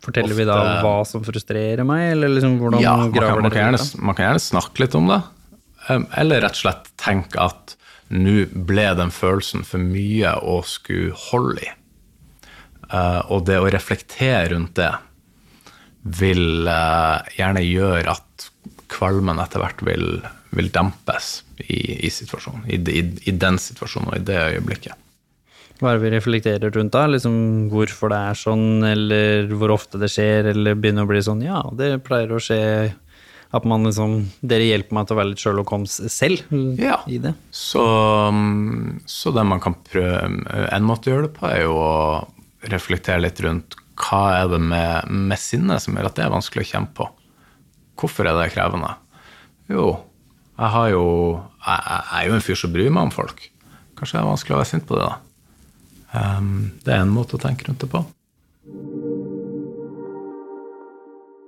Forteller 0.04 0.36
vi 0.36 0.48
da 0.48 0.56
om 0.60 0.72
hva 0.84 0.98
som 1.08 1.24
frustrerer 1.24 1.84
meg, 1.88 2.10
eller 2.16 2.32
liksom 2.32 2.58
hvordan 2.60 2.82
ja, 2.84 2.96
man 3.00 3.12
kan, 3.16 3.40
man, 3.40 3.52
kan 3.52 3.62
gjerne, 3.62 3.86
man 4.04 4.18
kan 4.18 4.30
gjerne 4.30 4.44
snakke 4.44 4.84
litt 4.84 4.98
om 5.00 5.08
det. 5.12 5.22
Eller 6.20 6.44
rett 6.44 6.58
og 6.58 6.64
slett 6.64 6.90
tenke 7.00 7.40
at 7.44 7.76
nå 8.14 8.44
ble 8.68 8.90
den 9.00 9.12
følelsen 9.14 9.66
for 9.68 9.82
mye 9.82 10.36
å 10.40 10.60
skulle 10.68 11.16
holde 11.30 11.66
i. 11.66 11.72
Eh, 12.94 13.22
og 13.34 13.46
det 13.50 13.60
å 13.62 13.70
reflektere 13.74 14.52
rundt 14.54 14.76
det 14.80 14.92
vil 16.20 16.68
eh, 16.70 17.36
gjerne 17.40 17.64
gjøre 17.66 18.18
at 18.18 18.50
kvalmen 18.94 19.40
etter 19.42 19.64
hvert 19.64 19.82
vil, 19.88 20.08
vil 20.54 20.70
dempes 20.74 21.40
i, 21.64 22.06
i 22.06 22.12
situasjonen. 22.14 22.68
I, 22.68 22.78
i, 22.78 23.06
I 23.32 23.38
den 23.40 23.58
situasjonen 23.62 24.12
og 24.12 24.20
i 24.20 24.28
det 24.28 24.42
øyeblikket. 24.52 25.00
Hva 25.82 25.90
er 25.90 25.98
det 25.98 26.04
vi 26.06 26.12
reflekterer 26.14 26.72
rundt 26.72 26.94
da? 26.94 27.08
Liksom 27.10 27.38
hvorfor 27.72 28.12
det 28.14 28.20
er 28.30 28.38
sånn, 28.40 28.68
eller 28.88 29.50
hvor 29.58 29.74
ofte 29.74 30.00
det 30.00 30.12
skjer, 30.14 30.52
eller 30.54 30.78
begynner 30.80 31.08
å 31.08 31.10
bli 31.10 31.24
sånn 31.26 31.42
ja, 31.44 31.64
det 31.76 31.98
pleier 32.06 32.32
å 32.32 32.42
skje 32.44 32.62
at 33.54 33.66
man 33.70 33.86
liksom 33.86 34.16
Dere 34.42 34.66
hjelper 34.66 34.96
meg 34.98 35.06
til 35.08 35.16
å 35.16 35.20
være 35.20 35.30
litt 35.32 35.42
Sherlock 35.44 35.70
Holmes 35.76 35.96
selv 36.10 36.42
Ja. 36.82 37.00
i 37.08 37.20
det. 37.22 37.36
Så, 37.54 37.84
mm, 38.34 39.04
så 39.06 39.34
det 39.36 39.44
man 39.46 39.62
kan 39.62 39.76
prøve 39.88 40.24
En 40.74 40.88
måte 40.88 41.10
å 41.12 41.14
gjøre 41.14 41.28
det 41.28 41.36
på, 41.38 41.46
er 41.52 41.62
jo 41.68 41.76
å 41.78 41.94
reflektere 42.72 43.22
litt 43.22 43.40
rundt 43.44 43.76
hva 44.00 44.24
er 44.42 44.48
det 44.50 44.58
med, 44.64 45.10
med 45.12 45.38
sinnet 45.38 45.84
som 45.84 45.94
gjør 45.94 46.08
at 46.10 46.16
det 46.18 46.24
er 46.26 46.32
vanskelig 46.34 46.64
å 46.66 46.70
kjenne 46.72 46.94
på. 46.98 47.06
Hvorfor 48.00 48.26
er 48.26 48.40
det 48.40 48.48
krevende? 48.56 48.90
Jo, 49.70 50.00
jeg 50.58 50.72
har 50.74 50.88
jo 50.96 51.04
Jeg, 51.64 51.84
jeg 51.86 52.18
er 52.18 52.26
jo 52.28 52.34
en 52.40 52.42
fyr 52.48 52.58
som 52.60 52.74
bryr 52.74 52.90
meg 52.90 53.06
om 53.08 53.14
folk. 53.14 53.46
Kanskje 54.00 54.18
det 54.18 54.24
er 54.24 54.32
vanskelig 54.32 54.56
å 54.56 54.62
være 54.64 54.72
sint 54.72 54.88
på 54.90 54.98
det, 54.98 55.06
da. 55.06 55.20
Um, 56.14 56.50
det 56.84 56.92
er 56.96 57.04
en 57.06 57.14
måte 57.14 57.38
å 57.38 57.42
tenke 57.42 57.66
rundt 57.70 57.80
det 57.86 57.90
på. 57.94 58.02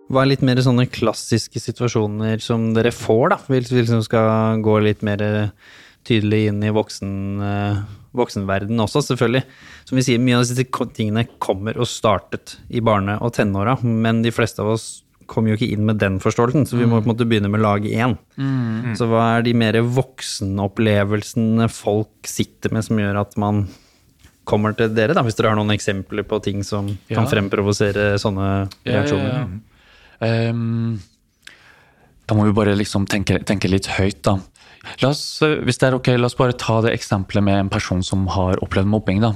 Hva 0.06 0.22
er 0.22 0.30
litt 0.30 0.44
mer 0.46 0.60
sånne 0.62 0.86
klassiske 0.92 1.58
situasjoner 1.62 2.42
som 2.44 2.74
dere 2.76 2.92
får, 2.94 3.30
da? 3.34 3.38
Hvis 3.50 3.72
vi 3.74 3.82
liksom 3.82 4.04
skal 4.06 4.62
gå 4.66 4.76
litt 4.86 5.02
mer 5.06 5.24
tydelig 6.06 6.44
inn 6.52 6.60
i 6.62 6.70
voksen, 6.70 7.14
eh, 7.42 7.80
voksenverden 8.16 8.78
også, 8.84 9.02
selvfølgelig. 9.02 9.42
Som 9.90 9.98
vi 9.98 10.04
sier, 10.06 10.22
mye 10.22 10.38
av 10.38 10.46
disse 10.46 10.68
tingene 10.94 11.26
kommer 11.42 11.78
og 11.82 11.90
startet 11.90 12.58
i 12.70 12.80
barne- 12.86 13.18
og 13.20 13.34
tenåra, 13.34 13.80
men 13.84 14.22
de 14.22 14.30
fleste 14.32 14.62
av 14.62 14.76
oss 14.76 15.02
kommer 15.26 15.50
jo 15.50 15.58
ikke 15.58 15.72
inn 15.74 15.86
med 15.88 15.98
den 15.98 16.20
forståelsen, 16.22 16.68
så 16.70 16.78
vi 16.78 16.86
må 16.86 17.02
på 17.02 17.10
en 17.10 17.16
måte 17.16 17.26
begynne 17.26 17.50
med 17.50 17.62
lag 17.66 17.82
én. 17.82 18.14
Så 18.96 19.08
hva 19.10 19.40
er 19.40 19.42
de 19.42 19.54
mer 19.58 19.74
voksenopplevelsene 19.74 21.66
folk 21.74 22.30
sitter 22.30 22.70
med 22.72 22.86
som 22.86 22.98
gjør 23.02 23.22
at 23.24 23.36
man 23.42 23.68
kommer 24.46 24.76
til 24.78 24.94
dere, 24.94 25.16
da, 25.18 25.24
hvis 25.26 25.34
dere 25.34 25.50
har 25.50 25.58
noen 25.58 25.74
eksempler 25.74 26.22
på 26.30 26.38
ting 26.46 26.62
som 26.64 26.92
kan 27.10 27.26
fremprovosere 27.26 28.20
sånne 28.22 28.70
reaksjoner? 28.86 29.48
Ehm, 30.24 31.00
da 32.26 32.38
må 32.38 32.48
vi 32.48 32.56
bare 32.58 32.76
liksom 32.78 33.08
tenke, 33.10 33.40
tenke 33.46 33.72
litt 33.72 33.90
høyt, 33.98 34.22
da. 34.26 34.38
La 35.02 35.10
oss, 35.10 35.42
eh, 35.42 35.60
hvis 35.66 35.82
det 35.82 35.90
er 35.90 35.98
ok, 35.98 36.14
la 36.20 36.30
oss 36.30 36.38
bare 36.38 36.58
ta 36.58 36.80
det 36.86 36.94
eksempelet 36.94 37.44
med 37.44 37.60
en 37.60 37.74
person 37.74 38.04
som 38.04 38.28
har 38.36 38.62
opplevd 38.64 38.88
mobbing. 38.88 39.22
da. 39.22 39.34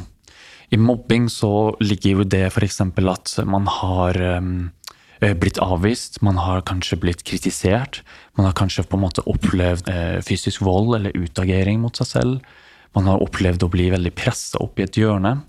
I 0.71 0.77
mobbing 0.77 1.29
så 1.29 1.75
ligger 1.81 2.19
jo 2.19 2.23
det 2.23 2.45
f.eks. 2.51 2.81
at 2.81 3.45
man 3.49 3.65
har 3.65 4.19
eh, 4.21 5.33
blitt 5.33 5.57
avvist, 5.57 6.21
man 6.21 6.37
har 6.37 6.61
kanskje 6.61 6.99
blitt 7.01 7.23
kritisert. 7.23 8.03
Man 8.37 8.45
har 8.45 8.53
kanskje 8.53 8.85
på 8.85 8.97
en 8.97 9.03
måte 9.03 9.25
opplevd 9.27 9.89
uh, 9.89 10.21
fysisk 10.23 10.61
vold 10.61 10.95
eller 10.95 11.17
utagering 11.17 11.81
mot 11.81 11.97
seg 11.97 12.07
selv. 12.07 12.53
Man 12.95 13.09
har 13.09 13.21
opplevd 13.21 13.65
å 13.65 13.71
bli 13.73 13.89
veldig 13.91 14.13
pressa 14.15 14.61
opp 14.63 14.79
i 14.79 14.85
et 14.85 14.97
hjørne. 14.97 15.41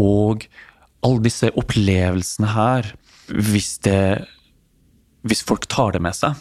Og 0.00 0.46
alle 1.04 1.24
disse 1.24 1.50
opplevelsene 1.58 2.52
her, 2.54 2.92
hvis, 3.28 3.78
det, 3.84 4.24
hvis 5.24 5.44
folk 5.46 5.66
tar 5.72 5.94
det 5.96 6.02
med 6.04 6.16
seg, 6.16 6.36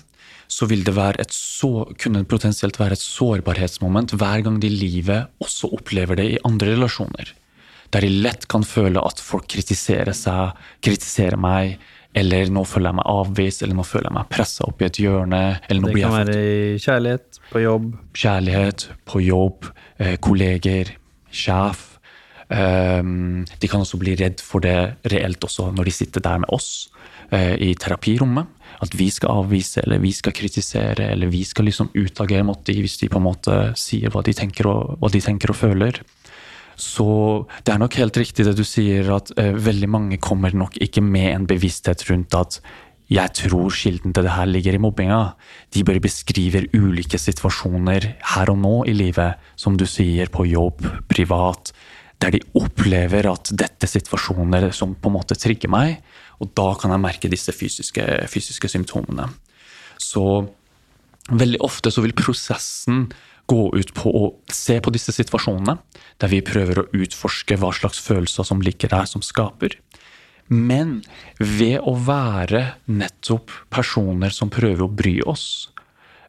så 0.51 0.67
vil 0.69 0.84
det 0.86 0.93
være 0.95 1.23
et 1.23 1.34
så, 1.34 1.88
kunne 1.97 2.21
det 2.21 2.29
potensielt 2.29 2.77
være 2.79 2.97
et 2.97 3.03
sårbarhetsmoment 3.03 4.13
hver 4.19 4.43
gang 4.45 4.59
de 4.61 4.69
i 4.69 4.75
livet 4.75 5.31
også 5.43 5.71
opplever 5.73 6.19
det 6.19 6.27
i 6.36 6.41
andre 6.45 6.75
relasjoner. 6.75 7.31
Der 7.93 8.05
de 8.05 8.11
lett 8.25 8.47
kan 8.49 8.65
føle 8.65 9.01
at 9.05 9.21
folk 9.21 9.47
kritiserer 9.53 10.13
seg, 10.17 10.57
kritiserer 10.84 11.39
meg, 11.39 11.77
eller 12.17 12.49
nå 12.53 12.61
føler 12.69 12.91
jeg 12.91 12.99
meg 12.99 13.09
avvist, 13.09 13.63
eller 13.65 13.77
nå 13.77 13.86
føler 13.88 14.09
jeg 14.09 14.17
meg 14.19 14.29
pressa 14.34 14.67
opp 14.67 14.81
i 14.81 14.88
et 14.89 14.99
hjørne, 15.01 15.41
Det 15.69 15.93
kan 15.97 16.13
være 16.13 16.38
i 16.38 16.77
kjærlighet, 16.81 17.39
på 17.49 17.63
jobb. 17.63 17.88
kjærlighet, 18.13 18.88
på 19.09 19.23
jobb, 19.25 19.71
eh, 19.99 20.17
kolleger, 20.17 20.93
sjef. 21.31 21.89
Ehm, 22.53 23.45
de 23.59 23.67
kan 23.67 23.81
også 23.81 23.97
bli 23.97 24.13
redd 24.19 24.41
for 24.43 24.61
det 24.61 24.97
reelt 25.09 25.41
også 25.41 25.71
når 25.73 25.89
de 25.89 25.95
sitter 25.95 26.21
der 26.21 26.43
med 26.43 26.49
oss 26.53 26.89
eh, 27.31 27.55
i 27.57 27.73
terapirommet. 27.73 28.45
At 28.82 28.95
vi 28.97 29.09
skal 29.13 29.43
avvise, 29.43 29.84
eller 29.84 30.01
vi 30.03 30.13
skal 30.15 30.36
kritisere, 30.36 31.11
eller 31.13 31.30
vi 31.32 31.43
skal 31.47 31.69
liksom 31.69 31.91
utagere 31.93 32.45
mot 32.47 32.63
dem 32.65 32.82
hvis 32.84 32.97
de 33.01 33.11
på 33.11 33.21
en 33.21 33.28
måte 33.28 33.57
sier 33.80 34.13
hva 34.13 34.24
de 34.26 34.34
tenker 34.38 34.69
og, 34.71 34.95
hva 35.01 35.11
de 35.13 35.21
tenker 35.24 35.53
og 35.53 35.59
føler. 35.59 36.01
Så 36.80 37.05
det 37.65 37.74
er 37.74 37.82
nok 37.82 37.99
helt 38.01 38.17
riktig 38.17 38.47
det 38.47 38.55
du 38.57 38.63
sier, 38.65 39.11
at 39.13 39.30
uh, 39.38 39.53
veldig 39.53 39.89
mange 39.91 40.17
kommer 40.17 40.55
nok 40.57 40.80
ikke 40.82 41.03
med 41.05 41.30
en 41.36 41.45
bevissthet 41.49 42.07
rundt 42.09 42.34
at 42.38 42.59
jeg 43.13 43.34
tror 43.36 43.74
kilden 43.76 44.13
til 44.15 44.26
det 44.26 44.34
her 44.34 44.47
ligger 44.49 44.78
i 44.78 44.82
mobbinga. 44.82 45.19
De 45.76 45.84
bare 45.86 46.01
beskriver 46.01 46.69
ulike 46.74 47.19
situasjoner 47.19 48.07
her 48.34 48.49
og 48.49 48.57
nå 48.57 48.76
i 48.89 48.95
livet, 48.95 49.41
som 49.59 49.76
du 49.78 49.86
sier, 49.86 50.32
på 50.34 50.47
jobb, 50.49 50.82
privat, 51.11 51.74
der 52.24 52.34
de 52.34 52.41
opplever 52.57 53.28
at 53.30 53.51
dette 53.51 53.86
er 53.86 53.91
situasjoner 53.91 54.69
som 54.76 54.95
på 54.95 55.11
en 55.11 55.17
måte 55.17 55.38
trigger 55.38 55.69
meg, 55.69 55.99
og 56.44 56.52
da 56.58 56.74
kan 56.80 56.91
jeg 56.94 57.04
merke 57.04 57.32
disse 57.32 57.54
fysiske, 57.56 58.04
fysiske 58.32 58.70
symptomene. 58.72 59.30
Så 60.02 60.44
veldig 61.32 61.62
ofte 61.64 61.91
så 61.94 62.04
vil 62.04 62.16
prosessen 62.18 63.08
gå 63.48 63.64
ut 63.76 63.91
på 63.96 64.12
å 64.12 64.28
se 64.52 64.78
på 64.84 64.91
disse 64.96 65.14
situasjonene, 65.16 65.78
der 66.20 66.32
vi 66.32 66.44
prøver 66.46 66.80
å 66.80 66.88
utforske 66.96 67.58
hva 67.60 67.74
slags 67.76 68.00
følelser 68.04 68.48
som 68.48 68.64
ligger 68.64 68.91
der 68.94 69.10
som 69.10 69.24
skaper. 69.26 69.76
Men 70.48 71.02
ved 71.39 71.80
å 71.88 71.96
være 72.04 72.66
nettopp 72.91 73.52
personer 73.74 74.34
som 74.36 74.52
prøver 74.54 74.86
å 74.86 74.91
bry 74.91 75.18
oss 75.28 75.70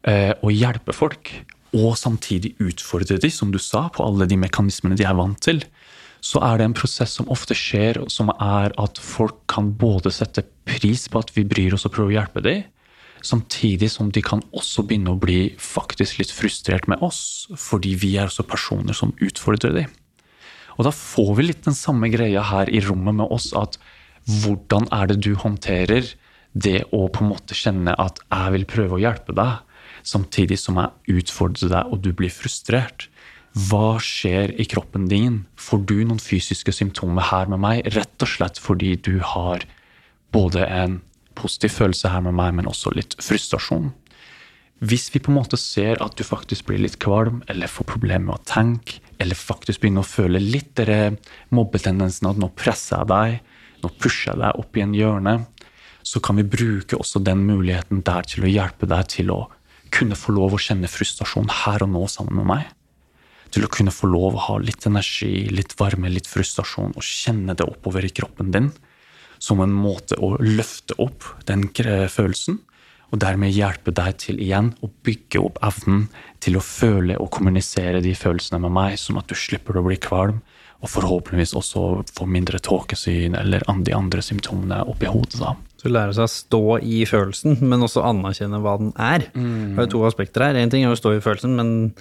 eh, 0.06 0.32
og 0.40 0.54
hjelpe 0.54 0.94
folk, 0.94 1.32
og 1.74 1.96
samtidig 1.98 2.54
utfordre 2.62 3.18
de, 3.18 3.30
som 3.34 3.50
du 3.50 3.58
sa, 3.58 3.88
på 3.90 4.04
alle 4.06 4.28
de 4.30 4.38
mekanismene 4.38 4.98
de 4.98 5.06
er 5.06 5.16
vant 5.18 5.38
til, 5.42 5.64
så 6.24 6.40
er 6.40 6.58
det 6.58 6.68
en 6.68 6.76
prosess 6.76 7.18
som 7.18 7.28
ofte 7.32 7.56
skjer, 7.58 8.00
som 8.08 8.30
er 8.32 8.72
at 8.80 9.00
folk 9.00 9.42
kan 9.50 9.74
både 9.76 10.12
sette 10.14 10.46
pris 10.64 11.04
på 11.12 11.20
at 11.20 11.32
vi 11.36 11.44
bryr 11.48 11.76
oss 11.76 11.84
og 11.84 11.92
prøver 11.96 12.14
å 12.14 12.16
hjelpe 12.16 12.44
dem, 12.44 12.62
samtidig 13.24 13.90
som 13.92 14.10
de 14.12 14.22
kan 14.24 14.40
også 14.56 14.86
begynne 14.88 15.12
å 15.12 15.20
bli 15.20 15.54
faktisk 15.60 16.20
litt 16.20 16.32
frustrert 16.32 16.88
med 16.88 17.04
oss, 17.04 17.46
fordi 17.60 17.94
vi 18.00 18.14
er 18.16 18.28
også 18.28 18.46
personer 18.48 18.96
som 18.96 19.12
utfordrer 19.24 19.76
dem. 19.76 19.92
Og 20.78 20.88
da 20.88 20.92
får 20.94 21.30
vi 21.38 21.48
litt 21.50 21.64
den 21.68 21.76
samme 21.76 22.10
greia 22.12 22.42
her 22.48 22.72
i 22.72 22.82
rommet 22.84 23.20
med 23.20 23.32
oss, 23.32 23.52
at 23.56 23.78
hvordan 24.24 24.88
er 24.96 25.12
det 25.12 25.20
du 25.24 25.34
håndterer 25.36 26.08
det 26.54 26.80
å 26.94 27.06
på 27.12 27.24
en 27.24 27.32
måte 27.34 27.56
kjenne 27.58 27.94
at 28.00 28.20
jeg 28.30 28.56
vil 28.56 28.68
prøve 28.70 28.96
å 28.96 29.02
hjelpe 29.02 29.36
deg, 29.36 29.60
samtidig 30.04 30.58
som 30.60 30.80
jeg 30.80 31.20
utfordrer 31.20 31.72
deg 31.72 31.92
og 31.92 32.00
du 32.04 32.12
blir 32.16 32.32
frustrert? 32.32 33.08
Hva 33.54 34.00
skjer 34.02 34.50
i 34.58 34.64
kroppen 34.66 35.06
din? 35.06 35.44
Får 35.54 35.84
du 35.86 36.00
noen 36.02 36.18
fysiske 36.18 36.72
symptomer 36.74 37.22
her 37.28 37.50
med 37.52 37.62
meg, 37.62 37.84
rett 37.94 38.24
og 38.24 38.30
slett 38.30 38.58
fordi 38.58 38.96
du 38.98 39.20
har 39.22 39.62
både 40.34 40.64
en 40.66 40.96
positiv 41.38 41.76
følelse 41.76 42.10
her 42.10 42.24
med 42.26 42.34
meg, 42.34 42.56
men 42.58 42.66
også 42.70 42.90
litt 42.96 43.14
frustrasjon? 43.22 43.92
Hvis 44.82 45.06
vi 45.14 45.22
på 45.22 45.30
en 45.30 45.38
måte 45.38 45.58
ser 45.60 46.02
at 46.02 46.18
du 46.18 46.26
faktisk 46.26 46.66
blir 46.66 46.82
litt 46.82 46.98
kvalm, 46.98 47.44
eller 47.46 47.70
får 47.70 47.86
problemer 47.94 48.26
med 48.26 48.40
å 48.40 48.46
tenke, 48.50 48.98
eller 49.22 49.38
faktisk 49.38 49.84
begynner 49.84 50.02
å 50.02 50.10
føle 50.10 50.42
litt 50.42 50.74
den 50.80 51.20
mobbetendensen 51.54 52.32
at 52.32 52.40
nå 52.42 52.50
presser 52.58 53.04
jeg 53.04 53.12
deg, 53.14 53.38
nå 53.84 53.94
pusher 54.02 54.32
jeg 54.32 54.42
deg 54.42 54.62
opp 54.64 54.76
i 54.76 54.82
en 54.82 54.98
hjørne, 54.98 55.40
så 56.02 56.20
kan 56.20 56.42
vi 56.42 56.50
bruke 56.58 56.98
også 56.98 57.22
den 57.22 57.46
muligheten 57.46 58.02
der 58.04 58.26
til 58.28 58.44
å 58.44 58.50
hjelpe 58.50 58.90
deg 58.90 59.06
til 59.14 59.30
å 59.30 59.44
kunne 59.94 60.18
få 60.18 60.34
lov 60.34 60.56
å 60.56 60.60
kjenne 60.60 60.90
frustrasjon 60.90 61.52
her 61.62 61.86
og 61.86 61.94
nå 61.94 62.08
sammen 62.10 62.42
med 62.42 62.50
meg. 62.50 62.72
Til 63.54 63.66
å 63.66 63.70
kunne 63.70 63.94
få 63.94 64.08
lov 64.10 64.34
å 64.34 64.44
ha 64.48 64.58
litt 64.58 64.86
energi, 64.88 65.46
litt 65.54 65.76
varme, 65.78 66.10
litt 66.10 66.26
frustrasjon, 66.26 66.96
og 66.98 67.06
kjenne 67.06 67.54
det 67.54 67.66
oppover 67.68 68.02
i 68.02 68.10
kroppen 68.10 68.50
din. 68.54 68.72
Som 69.38 69.60
en 69.62 69.74
måte 69.74 70.18
å 70.18 70.34
løfte 70.42 70.96
opp 71.02 71.26
den 71.46 71.68
følelsen, 71.70 72.58
og 73.12 73.20
dermed 73.22 73.54
hjelpe 73.54 73.92
deg 73.94 74.16
til 74.18 74.40
igjen 74.42 74.72
å 74.82 74.88
bygge 75.06 75.38
opp 75.38 75.60
evnen 75.62 76.08
til 76.42 76.58
å 76.58 76.64
føle 76.64 77.14
og 77.20 77.30
kommunisere 77.36 78.00
de 78.02 78.14
følelsene 78.18 78.58
med 78.64 78.74
meg, 78.74 78.96
sånn 78.98 79.20
at 79.20 79.30
du 79.30 79.36
slipper 79.38 79.78
å 79.78 79.84
bli 79.86 80.00
kvalm, 80.02 80.40
og 80.82 80.90
forhåpentligvis 80.90 81.54
også 81.56 81.84
få 82.12 82.26
mindre 82.28 82.58
tåkesyn 82.60 83.36
eller 83.38 83.62
de 83.86 83.94
andre 83.96 84.24
symptomene 84.24 84.82
oppi 84.90 85.08
hodet. 85.08 85.38
da. 85.40 85.54
Så 85.80 85.92
lære 85.92 86.16
seg 86.16 86.26
å 86.26 86.32
stå 86.32 86.62
i 86.82 87.04
følelsen, 87.08 87.60
men 87.70 87.86
også 87.86 88.02
anerkjenne 88.04 88.60
hva 88.64 88.74
den 88.82 88.92
er. 88.98 89.28
Det 89.78 89.86
er 89.86 89.94
to 89.94 90.02
aspekter 90.08 90.48
her. 90.48 90.58
Én 90.60 90.72
ting 90.72 90.84
er 90.84 90.92
å 90.92 90.98
stå 90.98 91.14
i 91.14 91.22
følelsen, 91.24 91.54
men 91.56 91.94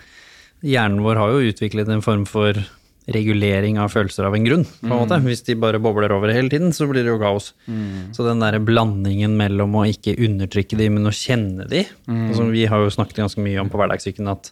hjernen 0.64 1.04
vår 1.04 1.20
har 1.20 1.34
jo 1.36 1.52
utviklet 1.52 1.92
en 1.92 2.04
form 2.06 2.24
for 2.30 2.58
regulering 3.12 3.76
av 3.84 3.92
følelser 3.92 4.24
av 4.24 4.36
en 4.38 4.46
grunn. 4.48 4.64
på 4.80 4.88
en 4.88 5.02
måte. 5.02 5.18
Hvis 5.26 5.44
de 5.44 5.58
bare 5.60 5.80
bobler 5.84 6.12
over 6.16 6.32
hele 6.32 6.48
tiden, 6.50 6.72
så 6.72 6.88
blir 6.88 7.04
det 7.04 7.12
jo 7.12 7.20
kaos. 7.20 7.52
Så 8.16 8.24
den 8.24 8.40
der 8.40 8.60
blandingen 8.64 9.36
mellom 9.36 9.76
å 9.76 9.84
ikke 9.90 10.16
undertrykke 10.16 10.78
de, 10.80 10.88
men 10.90 11.10
å 11.10 11.12
kjenne 11.12 11.68
de 11.68 11.84
altså, 12.08 12.50
Vi 12.52 12.66
har 12.66 12.80
jo 12.80 12.94
snakket 12.96 13.20
ganske 13.26 13.44
mye 13.44 13.60
om 13.60 13.70
på 13.70 13.78
hverdagssyken 13.82 14.30
at 14.32 14.52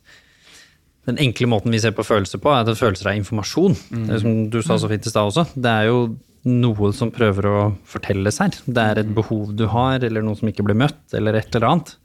den 1.07 1.18
enkle 1.18 1.47
måten 1.47 1.72
vi 1.72 1.80
ser 1.82 1.95
på 1.97 2.03
følelser 2.05 2.38
på, 2.43 2.51
er 2.53 2.68
at 2.68 2.78
følelser 2.78 3.09
er 3.09 3.18
informasjon. 3.18 3.74
Det 3.89 4.18
er 4.18 4.20
som 4.22 4.49
du 4.53 4.62
sa 4.62 4.78
så 4.78 4.89
fint 4.91 5.07
i 5.07 5.09
stad 5.09 5.32
også. 5.32 5.47
Det 5.55 5.72
er 5.72 5.88
jo 5.88 6.18
noe 6.45 6.91
som 6.93 7.09
prøver 7.14 7.47
å 7.49 7.57
fortelles 7.89 8.38
her. 8.41 8.51
Det 8.68 8.84
er 8.84 8.99
et 9.01 9.16
behov 9.16 9.55
du 9.55 9.66
har, 9.72 10.03
eller 10.03 10.22
noe 10.22 10.36
som 10.38 10.49
ikke 10.51 10.66
blir 10.68 10.78
møtt, 10.78 11.01
eller 11.14 11.39
et 11.39 11.55
eller 11.55 11.72
annet. 11.72 11.95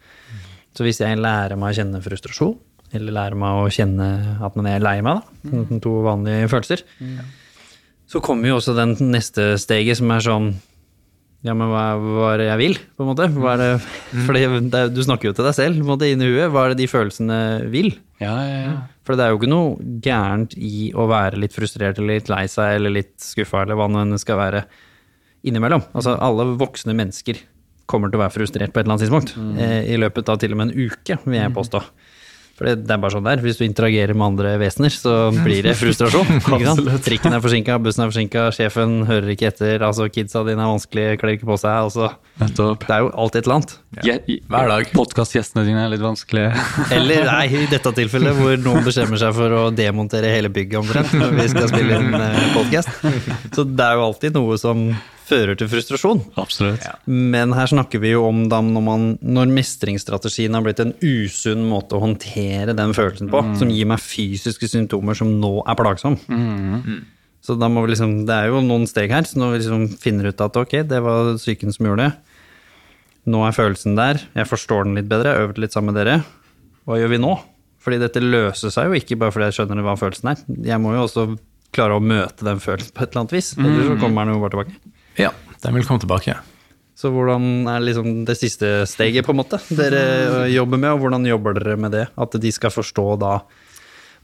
Så 0.76 0.84
hvis 0.84 1.00
jeg 1.00 1.18
lærer 1.20 1.56
meg 1.56 1.74
å 1.74 1.76
kjenne 1.76 2.00
frustrasjon, 2.04 2.56
eller 2.94 3.16
lære 3.16 3.38
meg 3.38 3.64
å 3.64 3.72
kjenne 3.72 4.06
at 4.44 4.56
man 4.58 4.68
er 4.70 4.84
lei 4.84 5.00
meg, 5.04 5.20
da, 5.20 5.64
to 5.82 5.98
vanlige 6.06 6.48
følelser, 6.52 6.84
så 8.06 8.22
kommer 8.22 8.52
jo 8.52 8.60
også 8.60 8.76
den 8.76 8.94
neste 9.10 9.54
steget 9.58 9.98
som 9.98 10.12
er 10.14 10.24
sånn 10.24 10.54
ja, 11.44 11.52
men 11.54 11.68
hva, 11.70 11.82
hva 12.00 12.30
er 12.32 12.40
det 12.40 12.46
jeg 12.48 12.58
vil, 12.58 12.76
på 12.96 13.04
en 13.04 13.10
måte? 13.12 13.26
Det, 13.30 13.68
for 14.26 14.34
det, 14.34 14.80
du 14.96 15.00
snakker 15.04 15.28
jo 15.28 15.34
til 15.36 15.46
deg 15.46 15.54
selv, 15.54 15.78
på 15.78 15.84
en 15.84 15.90
måte, 15.92 16.08
inni 16.10 16.26
huet. 16.26 16.48
Hva 16.50 16.64
er 16.64 16.72
det 16.72 16.80
de 16.80 16.88
følelsene 16.90 17.36
vil? 17.70 17.92
Ja, 18.18 18.32
ja, 18.42 18.56
ja. 18.64 18.72
For 19.06 19.14
det 19.14 19.26
er 19.26 19.30
jo 19.30 19.38
ikke 19.38 19.52
noe 19.52 19.98
gærent 20.02 20.56
i 20.58 20.88
å 20.96 21.06
være 21.10 21.38
litt 21.38 21.54
frustrert 21.54 22.00
eller 22.00 22.18
litt 22.18 22.32
lei 22.32 22.42
seg 22.50 22.80
eller 22.80 22.96
litt 22.96 23.14
skuffa 23.22 23.62
eller 23.62 23.78
hva 23.78 23.86
det 23.94 24.18
skal 24.24 24.40
være 24.40 24.64
innimellom. 25.46 25.84
Altså 25.94 26.16
alle 26.18 26.48
voksne 26.58 26.96
mennesker 26.98 27.38
kommer 27.86 28.10
til 28.10 28.18
å 28.18 28.24
være 28.24 28.34
frustrert 28.34 28.74
på 28.74 28.80
et 28.80 28.88
eller 28.88 28.96
annet 28.96 29.06
tidspunkt. 29.06 29.36
Mm. 29.38 29.60
I 29.94 30.00
løpet 30.02 30.32
av 30.32 30.40
til 30.42 30.56
og 30.56 30.58
med 30.58 30.72
en 30.72 30.88
uke, 30.88 31.20
vil 31.22 31.38
jeg 31.38 31.54
påstå. 31.54 31.84
For 32.56 32.64
det, 32.64 32.88
er 32.88 33.00
bare 33.02 33.12
sånn 33.12 33.26
det 33.26 33.34
er. 33.36 33.42
Hvis 33.44 33.58
du 33.60 33.66
interagerer 33.66 34.16
med 34.16 34.30
andre 34.30 34.54
vesener, 34.60 34.92
så 34.94 35.28
blir 35.34 35.66
det 35.66 35.74
frustrasjon. 35.76 36.38
ikke 36.40 36.60
sant? 36.64 36.86
Trikken 37.04 37.36
er 37.36 37.42
forsinka, 37.44 37.76
bussen 37.84 38.04
er 38.06 38.12
forsinka, 38.12 38.44
sjefen 38.56 38.94
hører 39.08 39.34
ikke 39.34 39.50
etter, 39.50 39.84
altså 39.84 40.06
kidsa 40.08 40.40
dine 40.46 40.64
er 40.64 40.70
vanskelige, 40.72 41.18
kler 41.20 41.34
ikke 41.36 41.50
på 41.50 41.58
seg. 41.60 41.74
Altså. 41.84 42.08
Nettopp. 42.40 42.86
Det 42.86 42.94
er 42.96 43.02
jo 43.04 43.10
alltid 43.12 43.42
et 43.42 43.48
eller 43.48 43.56
annet. 43.58 43.74
Ja. 44.06 44.14
Hver 44.54 44.70
dag. 44.72 44.88
Podkastgjestene 44.96 45.66
dine 45.68 45.82
er 45.84 45.92
litt 45.92 46.04
vanskelige. 46.04 46.54
Eller 46.96 47.28
nei, 47.28 47.42
i 47.60 47.66
dette 47.72 47.92
tilfellet 47.96 48.40
hvor 48.40 48.56
noen 48.60 48.88
bestemmer 48.88 49.20
seg 49.20 49.36
for 49.36 49.52
å 49.56 49.62
demontere 49.76 50.32
hele 50.32 50.52
bygget 50.52 50.80
omtrent 50.80 51.12
når 51.16 51.36
vi 51.36 51.46
skal 51.52 51.68
spille 51.72 52.00
inn 52.00 52.16
podkast. 52.56 53.04
Så 53.52 53.66
det 53.68 53.84
er 53.84 54.00
jo 54.00 54.08
alltid 54.08 54.36
noe 54.36 54.56
som 54.60 54.88
fører 55.26 55.58
til 55.58 55.68
frustrasjon. 55.70 56.20
Absolutt. 56.38 56.84
Men 57.10 57.52
her 57.56 57.66
snakker 57.70 57.98
vi 58.02 58.12
jo 58.12 58.22
om 58.28 58.44
da 58.50 58.60
når, 58.62 58.84
man, 58.86 59.06
når 59.26 59.50
mestringsstrategien 59.56 60.54
har 60.54 60.62
blitt 60.62 60.82
en 60.84 60.94
usunn 61.02 61.64
måte 61.66 61.98
å 61.98 62.02
håndtere 62.04 62.76
den 62.78 62.94
følelsen 62.94 63.30
på, 63.32 63.42
som 63.58 63.72
gir 63.74 63.88
meg 63.90 64.02
fysiske 64.02 64.70
symptomer 64.70 65.18
som 65.18 65.32
nå 65.42 65.58
er 65.66 65.78
plagsom. 65.80 66.16
Så 67.46 67.54
da 67.58 67.68
må 67.70 67.84
vi 67.84 67.92
liksom, 67.92 68.24
det 68.26 68.34
er 68.34 68.48
jo 68.50 68.62
noen 68.64 68.86
steg 68.90 69.12
her, 69.14 69.26
så 69.26 69.38
når 69.38 69.52
vi 69.52 69.58
liksom 69.64 69.84
finner 70.02 70.30
ut 70.32 70.40
at 70.42 70.56
ok, 70.58 70.80
det 70.90 71.02
var 71.04 71.34
psyken 71.38 71.74
som 71.74 71.86
gjorde 71.90 72.08
det, 72.08 72.38
nå 73.30 73.42
er 73.46 73.54
følelsen 73.54 73.98
der, 73.98 74.22
jeg 74.34 74.46
forstår 74.50 74.86
den 74.86 74.98
litt 74.98 75.10
bedre, 75.10 75.30
jeg 75.32 75.38
har 75.40 75.48
øvd 75.48 75.60
litt 75.62 75.74
sammen 75.74 75.90
med 75.92 76.00
dere, 76.00 76.16
hva 76.86 76.98
gjør 76.98 77.12
vi 77.14 77.20
nå? 77.22 77.34
Fordi 77.82 78.00
dette 78.02 78.22
løser 78.22 78.72
seg 78.74 78.88
jo 78.88 78.98
ikke 78.98 79.18
bare 79.18 79.34
fordi 79.34 79.46
jeg 79.50 79.58
skjønner 79.60 79.86
hva 79.86 79.94
følelsen 79.98 80.30
er. 80.32 80.40
Jeg 80.66 80.82
må 80.82 80.94
jo 80.94 81.04
også 81.04 81.24
klare 81.74 81.98
å 81.98 82.02
møte 82.02 82.46
den 82.46 82.58
følelsen 82.62 82.94
på 82.94 83.04
et 83.04 83.12
eller 83.12 83.24
annet 83.24 83.34
vis, 83.36 83.52
ellers 83.58 83.90
så 83.90 83.98
kommer 84.00 84.26
den 84.26 84.34
jo 84.34 84.42
bare 84.42 84.54
tilbake. 84.56 84.95
Ja, 85.20 85.32
den 85.62 85.78
vil 85.78 85.86
komme 85.88 86.02
tilbake. 86.02 86.36
Så 86.96 87.10
hvordan 87.12 87.66
er 87.68 87.82
liksom 87.84 88.24
det 88.24 88.38
siste 88.40 88.86
steget, 88.88 89.26
på 89.26 89.34
en 89.34 89.40
måte, 89.42 89.60
dere 89.76 90.46
jobber 90.48 90.80
med, 90.80 90.94
og 90.94 91.02
hvordan 91.02 91.26
jobber 91.28 91.56
dere 91.58 91.76
med 91.80 91.92
det? 91.92 92.06
At 92.16 92.36
de 92.40 92.52
skal 92.54 92.72
forstå 92.72 93.08
da 93.20 93.38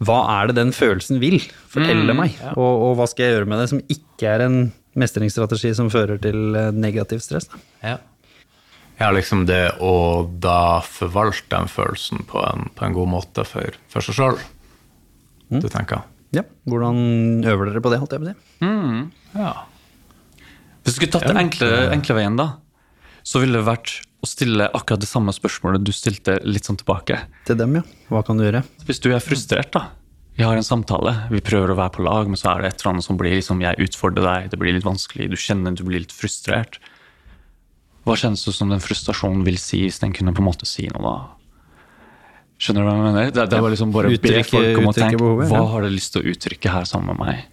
hva 0.02 0.20
er 0.40 0.48
det 0.48 0.56
den 0.56 0.72
følelsen 0.74 1.20
vil 1.22 1.36
fortelle 1.70 2.14
meg, 2.16 2.38
og, 2.56 2.70
og 2.88 2.94
hva 2.98 3.06
skal 3.10 3.26
jeg 3.26 3.36
gjøre 3.36 3.50
med 3.52 3.60
det 3.60 3.68
som 3.70 3.82
ikke 3.92 4.30
er 4.30 4.46
en 4.46 4.56
mestringsstrategi 4.98 5.74
som 5.76 5.90
fører 5.92 6.18
til 6.22 6.38
negativ 6.48 6.80
negativt 6.80 7.26
stress? 7.26 7.50
Da. 7.52 7.60
Ja. 7.84 7.98
ja, 8.98 9.10
liksom 9.14 9.44
det 9.46 9.76
å 9.84 9.92
da 10.42 10.80
forvalte 10.86 11.52
den 11.52 11.70
følelsen 11.70 12.24
på 12.30 12.40
en, 12.40 12.70
på 12.74 12.88
en 12.88 12.96
god 12.96 13.12
måte 13.18 13.44
for, 13.46 13.76
for 13.92 14.08
seg 14.08 14.16
sjøl, 14.16 14.40
du 15.52 15.68
tenker? 15.68 16.08
Ja, 16.32 16.46
hvordan 16.64 17.44
øver 17.44 17.68
dere 17.68 17.84
på 17.84 17.92
det, 17.92 18.00
holdt 18.00 18.16
jeg 18.16 18.24
på 18.24 18.30
å 18.30 18.32
si? 18.32 19.36
Ja. 19.36 19.52
Hvis 20.82 20.96
du 20.96 20.98
skulle 20.98 21.14
tatt 21.14 21.28
den 21.30 21.40
enkle, 21.40 21.68
enkle 21.94 22.16
veien, 22.18 22.38
da, 22.38 22.48
så 23.22 23.42
ville 23.42 23.60
det 23.60 23.66
vært 23.66 24.00
å 24.22 24.28
stille 24.28 24.68
akkurat 24.70 25.02
det 25.02 25.10
samme 25.10 25.34
spørsmålet 25.34 25.82
du 25.82 25.90
stilte 25.94 26.36
litt 26.46 26.66
sånn 26.68 26.78
tilbake. 26.78 27.18
Til 27.46 27.58
dem, 27.58 27.80
ja. 27.80 27.82
Hva 28.10 28.22
kan 28.26 28.38
du 28.38 28.46
gjøre? 28.46 28.62
Hvis 28.86 29.02
du 29.02 29.10
er 29.14 29.22
frustrert, 29.22 29.72
da. 29.74 29.88
Vi 30.38 30.46
har 30.46 30.56
en 30.56 30.64
samtale, 30.64 31.12
vi 31.28 31.42
prøver 31.44 31.74
å 31.74 31.76
være 31.76 31.92
på 31.98 32.06
lag, 32.06 32.30
men 32.30 32.40
så 32.40 32.54
er 32.54 32.62
det 32.62 32.70
et 32.70 32.80
eller 32.80 32.94
annet 32.94 33.04
som 33.04 33.18
blir 33.20 33.34
liksom 33.36 33.60
Jeg 33.60 33.76
utfordrer 33.84 34.24
deg, 34.24 34.48
det 34.52 34.58
blir 34.62 34.72
litt 34.72 34.86
vanskelig, 34.86 35.28
du 35.28 35.36
kjenner 35.36 35.74
du 35.76 35.84
blir 35.84 36.06
litt 36.06 36.14
frustrert. 36.14 36.78
Hva 38.06 38.16
kjennes 38.18 38.42
det 38.46 38.54
som 38.56 38.72
den 38.72 38.82
frustrasjonen 38.82 39.44
vil 39.46 39.60
si, 39.60 39.84
hvis 39.84 40.00
den 40.02 40.14
kunne 40.16 40.32
på 40.34 40.42
en 40.42 40.48
måte 40.48 40.66
si 40.66 40.88
noe, 40.90 41.02
da? 41.04 41.82
Skjønner 42.62 42.82
du 42.82 42.88
hva 42.88 42.94
jeg 42.94 43.04
mener? 43.04 43.30
Det, 43.34 43.44
det 43.50 43.60
var 43.62 43.74
liksom 43.74 43.92
bare 43.94 44.08
å 44.08 44.22
be 44.22 44.42
folk 44.46 44.80
om 44.80 44.88
å 44.88 44.96
tenke 44.96 45.20
behovet, 45.20 45.50
hva 45.50 45.60
ja. 45.60 45.70
har 45.74 45.84
de 45.84 45.92
lyst 45.92 46.14
til 46.14 46.22
å 46.22 46.32
uttrykke 46.32 46.72
her 46.72 46.88
sammen 46.88 47.12
med 47.12 47.26
meg? 47.26 47.51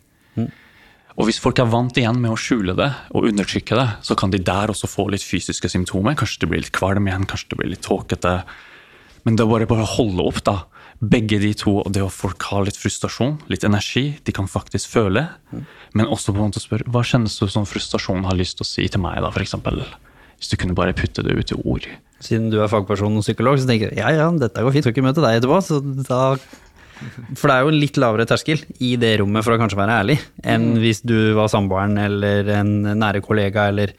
Og 1.20 1.28
hvis 1.28 1.42
folk 1.44 1.60
er 1.60 1.68
vant 1.68 1.98
igjen 2.00 2.22
med 2.24 2.32
å 2.32 2.40
skjule 2.40 2.74
det 2.80 2.88
og 3.12 3.28
undertrykke 3.28 3.76
det, 3.76 3.88
så 4.08 4.16
kan 4.16 4.32
de 4.32 4.40
der 4.40 4.72
også 4.72 4.88
få 4.88 5.10
litt 5.12 5.26
fysiske 5.26 5.68
symptomer. 5.68 6.16
Kanskje 6.16 6.46
det 6.46 6.52
blir 6.52 6.64
litt 6.64 6.76
kvalm 6.76 7.10
igjen, 7.10 7.28
kanskje 7.28 7.52
det 7.52 7.60
blir 7.60 7.74
litt 7.74 7.84
tåkete. 7.84 8.38
Men 9.28 9.36
det 9.36 9.44
er 9.44 9.52
bare 9.52 9.68
bare 9.68 9.84
å 9.84 9.96
holde 9.98 10.24
opp, 10.32 10.40
da. 10.48 10.62
Begge 11.00 11.42
de 11.44 11.52
to, 11.56 11.78
og 11.84 11.92
det 11.96 12.06
at 12.06 12.16
folk 12.16 12.44
har 12.52 12.64
litt 12.68 12.80
frustrasjon, 12.80 13.38
litt 13.52 13.68
energi, 13.68 14.06
de 14.24 14.36
kan 14.36 14.48
faktisk 14.52 14.92
føle. 14.96 15.26
Men 15.92 16.08
også 16.08 16.32
på 16.32 16.40
en 16.40 16.54
måte 16.54 16.64
spørre 16.64 16.88
hva 16.92 17.04
kjennes 17.08 17.36
det 17.40 17.52
som 17.52 17.68
frustrasjon 17.68 18.28
har 18.28 18.40
lyst 18.40 18.60
til 18.60 18.68
å 18.68 18.72
si 18.72 18.88
til 18.88 19.04
meg, 19.04 19.20
da, 19.24 19.32
f.eks. 19.36 19.60
Hvis 20.40 20.54
du 20.54 20.56
kunne 20.60 20.76
bare 20.76 20.96
putte 20.96 21.24
det 21.26 21.36
ut 21.36 21.52
i 21.52 21.60
ord. 21.68 21.88
Siden 22.24 22.48
du 22.52 22.62
er 22.64 22.72
fagperson 22.72 23.20
og 23.20 23.24
psykolog, 23.28 23.60
så 23.60 23.68
tenker 23.68 23.92
jeg 23.92 24.00
ja 24.00 24.12
ja, 24.16 24.32
dette 24.40 24.64
går 24.64 24.76
fint, 24.76 24.88
skal 24.88 24.96
ikke 24.96 25.04
møte 25.04 25.24
deg 25.24 25.40
etterpå. 25.40 25.60
Så 25.68 25.80
da 26.08 26.22
For 27.38 27.48
det 27.48 27.56
er 27.56 27.66
jo 27.66 27.72
en 27.74 27.80
litt 27.80 27.98
lavere 28.02 28.28
terskel 28.30 28.62
i 28.84 28.94
det 29.00 29.16
rommet 29.22 29.46
for 29.46 29.56
å 29.56 29.60
kanskje 29.62 29.80
være 29.80 29.98
ærlig, 30.04 30.18
enn 30.44 30.72
hvis 30.82 31.04
du 31.08 31.34
var 31.38 31.52
samboeren 31.52 31.98
eller 32.02 32.50
en 32.60 32.74
nære 33.00 33.24
kollega 33.26 33.70
eller 33.72 33.96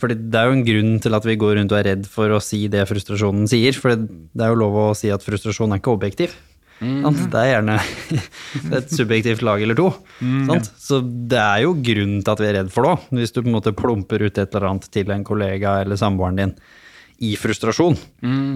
For 0.00 0.08
det 0.08 0.38
er 0.38 0.48
jo 0.48 0.56
en 0.56 0.64
grunn 0.64 0.94
til 1.04 1.16
at 1.16 1.26
vi 1.28 1.36
går 1.36 1.58
rundt 1.58 1.72
og 1.74 1.78
er 1.80 1.90
redd 1.90 2.06
for 2.08 2.32
å 2.32 2.40
si 2.40 2.62
det 2.72 2.86
frustrasjonen 2.88 3.44
sier. 3.50 3.76
For 3.76 3.98
det 4.00 4.46
er 4.46 4.54
jo 4.54 4.62
lov 4.62 4.78
å 4.80 4.86
si 4.96 5.10
at 5.12 5.20
frustrasjon 5.20 5.74
er 5.74 5.82
ikke 5.82 5.92
objektiv. 5.92 6.32
Mm. 6.80 7.04
Det 7.28 7.36
er 7.36 7.50
gjerne 7.50 7.76
et 8.78 8.94
subjektivt 8.96 9.44
lag 9.44 9.60
eller 9.60 9.76
to. 9.76 9.90
Sant? 10.48 10.70
Så 10.80 11.02
det 11.04 11.40
er 11.40 11.66
jo 11.66 11.74
grunn 11.76 12.14
til 12.22 12.32
at 12.32 12.40
vi 12.40 12.48
er 12.48 12.56
redd 12.62 12.72
for 12.72 12.86
det 12.86 12.94
òg. 12.94 13.08
Hvis 13.20 13.36
du 13.36 13.42
på 13.42 13.50
en 13.50 13.58
måte 13.58 13.76
plumper 13.76 14.24
ut 14.24 14.40
et 14.40 14.46
eller 14.48 14.70
annet 14.70 14.88
til 14.88 15.12
en 15.12 15.26
kollega 15.26 15.76
eller 15.84 16.00
samboeren 16.00 16.40
din 16.40 16.54
i 17.20 17.34
frustrasjon. 17.36 17.98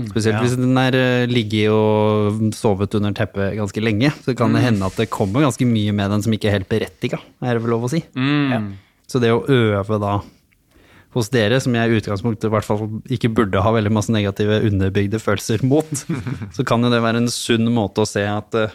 Spesielt 0.08 0.40
hvis 0.40 0.54
den 0.56 0.78
er 0.80 0.96
eh, 0.96 1.26
ligget 1.28 1.68
og 1.74 2.38
sovet 2.56 2.94
under 2.96 3.12
teppet 3.16 3.58
ganske 3.58 3.82
lenge. 3.84 4.08
Så 4.24 4.32
kan 4.38 4.54
det 4.56 4.62
hende 4.64 4.88
at 4.88 4.96
det 4.96 5.10
kommer 5.12 5.44
ganske 5.44 5.66
mye 5.68 5.92
med 5.92 6.10
den 6.14 6.24
som 6.24 6.32
ikke 6.32 6.48
er 6.48 6.56
helt 6.58 6.70
berettiga, 6.70 7.20
er 7.44 7.58
det 7.58 7.64
vel 7.66 7.74
lov 7.76 7.84
å 7.84 7.92
si. 7.92 8.00
Så 9.10 9.20
det 9.20 9.34
å 9.34 9.42
øve 9.52 9.98
da 10.00 10.14
hos 11.14 11.28
dere, 11.30 11.60
som 11.62 11.74
jeg 11.76 11.92
i 11.92 11.98
utgangspunktet 12.00 12.48
i 12.48 12.50
hvert 12.50 12.66
fall 12.66 12.88
ikke 13.12 13.30
burde 13.36 13.60
ha 13.62 13.70
veldig 13.76 13.92
masse 13.94 14.10
negative 14.10 14.62
underbygde 14.66 15.20
følelser 15.22 15.62
mot, 15.62 15.92
så 16.56 16.64
kan 16.66 16.82
jo 16.82 16.90
det 16.90 17.04
være 17.04 17.20
en 17.22 17.30
sunn 17.30 17.68
måte 17.70 18.02
å 18.02 18.08
se 18.08 18.24
at 18.26 18.56
eh, 18.58 18.72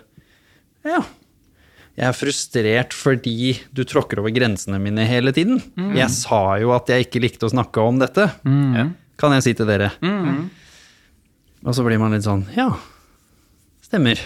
ja, 0.87 1.01
jeg 1.99 2.07
er 2.07 2.15
frustrert 2.15 2.93
fordi 2.95 3.57
du 3.75 3.81
tråkker 3.83 4.21
over 4.21 4.31
grensene 4.31 4.77
mine 4.79 5.03
hele 5.09 5.33
tiden. 5.35 5.57
Jeg 5.97 6.13
sa 6.15 6.55
jo 6.61 6.71
at 6.77 6.87
jeg 6.93 7.09
ikke 7.09 7.25
likte 7.25 7.49
å 7.49 7.51
snakke 7.51 7.83
om 7.83 7.99
dette, 7.99 8.29
kan 9.19 9.35
jeg 9.37 9.45
si 9.45 9.53
til 9.59 9.67
dere. 9.69 9.91
Og 11.65 11.75
så 11.75 11.83
blir 11.83 11.99
man 11.99 12.15
litt 12.15 12.23
sånn, 12.25 12.45
ja, 12.55 12.69
stemmer. 13.83 14.19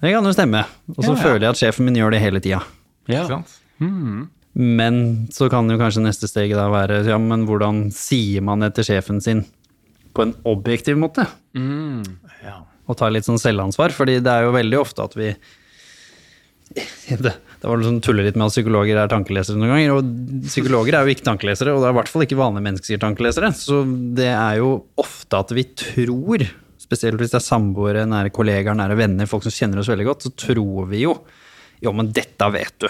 Det 0.00 0.12
kan 0.14 0.24
jo 0.24 0.32
stemme. 0.34 0.62
Og 0.96 1.02
så 1.04 1.16
føler 1.18 1.46
jeg 1.46 1.54
at 1.54 1.60
sjefen 1.60 1.88
min 1.88 1.98
gjør 1.98 2.14
det 2.14 2.22
hele 2.24 2.40
tida. 2.44 2.62
Ja. 3.10 3.26
Ikke? 3.26 3.42
Men 4.52 4.98
så 5.32 5.48
kan 5.52 5.70
jo 5.72 5.78
kanskje 5.80 6.04
neste 6.04 6.28
steget 6.28 6.58
da 6.60 6.68
være 6.72 7.02
ja, 7.08 7.16
men 7.20 7.46
hvordan 7.48 7.86
sier 7.96 8.44
man 8.44 8.60
det 8.64 8.74
til 8.76 8.90
sjefen 8.90 9.20
sin 9.24 9.46
på 10.12 10.26
en 10.26 10.34
objektiv 10.48 10.98
måte? 11.00 11.24
Ja. 12.44 12.58
Og 12.84 12.98
tar 13.00 13.14
litt 13.14 13.24
sånn 13.24 13.40
selvansvar, 13.40 13.94
fordi 13.96 14.18
det 14.20 14.32
er 14.32 14.44
jo 14.44 14.52
veldig 14.54 14.78
ofte 14.80 15.06
at 15.06 15.16
vi 15.16 15.30
det, 17.24 17.32
det 17.62 17.70
var 17.70 17.84
sånn 17.86 18.00
tuller 18.02 18.26
litt 18.26 18.34
med 18.34 18.48
at 18.48 18.56
psykologer 18.56 18.98
er 18.98 19.10
tankelesere 19.10 19.60
noen 19.60 19.70
ganger, 19.70 19.92
og 19.94 20.48
psykologer 20.48 20.96
er 20.98 21.06
jo 21.06 21.14
ikke 21.14 21.28
tankelesere, 21.28 21.74
og 21.74 21.84
det 21.84 21.86
er 21.86 21.94
i 21.94 21.98
hvert 22.00 22.10
fall 22.10 22.24
ikke 22.26 22.40
vanlige 22.40 22.66
mennesker 22.66 23.02
tankelesere. 23.04 23.52
Så 23.54 23.84
det 24.18 24.32
er 24.32 24.56
jo 24.58 24.72
ofte 24.98 25.38
at 25.38 25.54
vi 25.54 25.68
tror, 25.78 26.42
spesielt 26.82 27.22
hvis 27.22 27.36
det 27.36 27.38
er 27.38 27.46
samboere, 27.46 28.02
nære 28.10 28.34
kollegaer, 28.34 28.74
nære 28.78 28.98
venner, 28.98 29.30
folk 29.30 29.46
som 29.46 29.54
kjenner 29.54 29.78
oss 29.78 29.92
veldig 29.92 30.08
godt, 30.10 30.26
så 30.26 30.34
tror 30.48 30.90
vi 30.90 31.04
jo 31.04 31.14
jo, 31.82 31.90
men 31.96 32.12
dette 32.14 32.48
vet 32.54 32.76
du. 32.82 32.88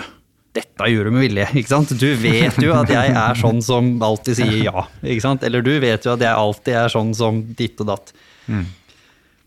Dette 0.53 0.89
gjør 0.93 1.09
du 1.09 1.15
med 1.15 1.25
vilje, 1.25 1.47
ikke 1.57 1.71
sant? 1.71 1.95
Du 1.97 2.11
vet 2.21 2.59
jo 2.61 2.75
at 2.77 2.91
jeg 2.93 3.15
er 3.17 3.39
sånn 3.41 3.63
som 3.65 3.95
alltid 4.05 4.37
sier 4.37 4.59
ja, 4.67 4.85
ikke 5.01 5.25
sant? 5.25 5.45
Eller 5.49 5.65
du 5.65 5.73
vet 5.81 6.05
jo 6.05 6.13
at 6.13 6.21
jeg 6.21 6.29
alltid 6.29 6.77
er 6.77 6.93
sånn 6.93 7.15
som 7.17 7.41
ditt 7.57 7.81
og 7.81 7.89
datt. 7.89 8.13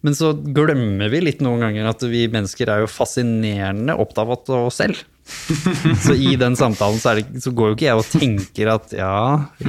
Men 0.05 0.17
så 0.17 0.31
glemmer 0.33 1.09
vi 1.13 1.21
litt 1.21 1.43
noen 1.45 1.61
ganger 1.61 1.91
at 1.91 2.01
vi 2.09 2.25
mennesker 2.29 2.69
er 2.73 2.83
jo 2.83 2.89
fascinerende 2.89 3.93
opptatt 4.01 4.49
av 4.49 4.65
oss 4.65 4.81
selv. 4.81 5.03
Så 6.05 6.13
i 6.13 6.35
den 6.37 6.55
samtalen 6.57 6.99
så, 7.01 7.15
det, 7.17 7.41
så 7.41 7.51
går 7.55 7.71
jo 7.71 7.75
ikke 7.75 7.87
jeg 7.87 7.99
og 7.99 8.09
tenker 8.09 8.69
at 8.75 8.93
ja, 8.93 9.17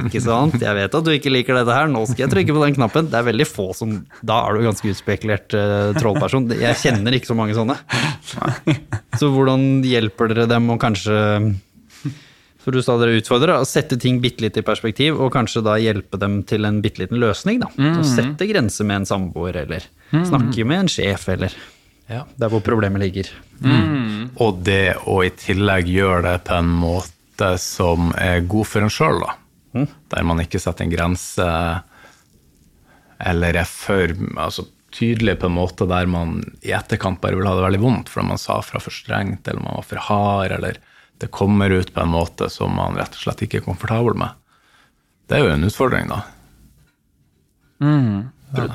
ikke 0.05 0.21
sant, 0.21 0.57
jeg 0.61 0.77
vet 0.77 0.97
at 0.99 1.05
du 1.05 1.11
ikke 1.13 1.33
liker 1.33 1.57
dette 1.57 1.73
her, 1.73 1.89
nå 1.91 2.03
skal 2.05 2.25
jeg 2.25 2.33
trykke 2.33 2.55
på 2.55 2.63
den 2.63 2.77
knappen. 2.77 3.09
Det 3.11 3.17
er 3.17 3.25
veldig 3.25 3.47
få 3.49 3.71
som 3.77 3.95
Da 4.21 4.39
er 4.45 4.57
du 4.57 4.67
ganske 4.67 4.91
utspekulert 4.93 5.55
uh, 5.57 5.93
trollperson. 5.97 6.49
Jeg 6.53 6.77
kjenner 6.83 7.17
ikke 7.17 7.31
så 7.31 7.37
mange 7.37 7.57
sånne. 7.57 7.77
Så 9.17 9.31
hvordan 9.33 9.81
hjelper 9.87 10.33
dere 10.33 10.49
dem 10.51 10.69
å 10.73 10.77
kanskje 10.81 11.17
for 12.67 12.75
du 12.75 12.81
sa 12.83 12.97
dere 12.99 13.15
utfordrer, 13.15 13.55
å 13.55 13.67
sette 13.67 13.95
ting 13.95 14.17
bitte 14.19 14.43
litt 14.43 14.57
i 14.59 14.63
perspektiv, 14.65 15.15
og 15.23 15.31
kanskje 15.31 15.61
da 15.63 15.77
hjelpe 15.79 16.19
dem 16.19 16.41
til 16.43 16.67
en 16.67 16.81
bitte 16.83 16.99
liten 16.99 17.15
løsning. 17.21 17.61
da. 17.63 17.69
Å 17.71 18.03
sette 18.03 18.43
grenser 18.49 18.83
med 18.89 19.01
en 19.01 19.07
samboer, 19.07 19.61
eller 19.61 19.87
snakke 20.11 20.65
med 20.67 20.81
en 20.81 20.91
sjef, 20.91 21.29
eller 21.31 21.55
Ja. 22.07 22.23
der 22.39 22.51
hvor 22.51 22.61
problemet 22.63 23.01
ligger. 23.03 23.29
Og 24.39 24.61
det 24.63 24.95
å 25.03 25.19
i 25.25 25.31
tillegg 25.35 25.89
gjøre 25.91 26.23
det 26.23 26.37
på 26.47 26.55
en 26.55 26.69
måte 26.71 27.57
som 27.59 28.13
er 28.15 28.45
god 28.47 28.69
for 28.69 28.85
en 28.85 28.93
sjøl, 28.93 29.19
da. 29.25 29.35
Der 30.13 30.23
man 30.25 30.39
ikke 30.41 30.61
setter 30.61 30.87
en 30.87 30.93
grense 30.93 31.47
eller 33.17 33.57
er 33.57 33.67
for 33.67 34.13
altså, 34.37 34.65
tydelig 34.93 35.39
på 35.41 35.49
en 35.49 35.57
måte 35.57 35.87
der 35.89 36.07
man 36.09 36.39
i 36.65 36.71
etterkant 36.77 37.19
bare 37.21 37.37
vil 37.37 37.47
ha 37.49 37.55
det 37.57 37.65
veldig 37.65 37.81
vondt 37.81 38.11
fordi 38.13 38.29
man 38.31 38.41
sa 38.41 38.59
fra 38.65 38.79
for 38.81 38.93
strengt, 38.93 39.47
eller 39.47 39.61
man 39.65 39.77
var 39.79 39.87
for 39.89 40.03
hard, 40.07 40.53
eller 40.57 40.79
det 41.17 41.31
kommer 41.33 41.73
ut 41.73 41.93
på 41.93 42.01
en 42.03 42.13
måte 42.13 42.49
som 42.53 42.75
man 42.77 42.97
rett 42.97 43.15
og 43.17 43.23
slett 43.25 43.41
ikke 43.45 43.61
er 43.61 43.65
komfortabel 43.65 44.17
med. 44.17 44.37
Det 45.27 45.37
er 45.37 45.43
jo 45.43 45.53
en 45.55 45.67
utfordring, 45.67 46.11
da. 46.13 46.21
Ja. 48.55 48.67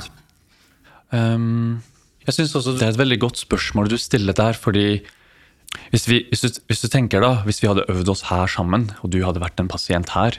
Um, 1.13 1.83
jeg 2.27 2.37
synes 2.37 2.55
også 2.59 2.77
det 2.77 2.87
er 2.87 2.95
et 2.95 3.01
veldig 3.01 3.19
godt 3.25 3.43
spørsmål 3.43 3.91
du 3.91 3.99
stiller 4.01 4.37
der, 4.37 4.55
fordi 4.59 5.03
hvis, 5.91 6.07
vi, 6.09 6.23
hvis, 6.29 6.43
du, 6.45 6.63
hvis 6.69 6.83
du 6.85 6.89
tenker 6.93 7.25
da, 7.25 7.35
hvis 7.47 7.63
vi 7.63 7.69
hadde 7.71 7.87
øvd 7.91 8.13
oss 8.13 8.27
her 8.29 8.51
sammen, 8.51 8.91
og 9.01 9.13
du 9.13 9.23
hadde 9.25 9.43
vært 9.43 9.61
en 9.61 9.71
pasient 9.73 10.13
her, 10.15 10.39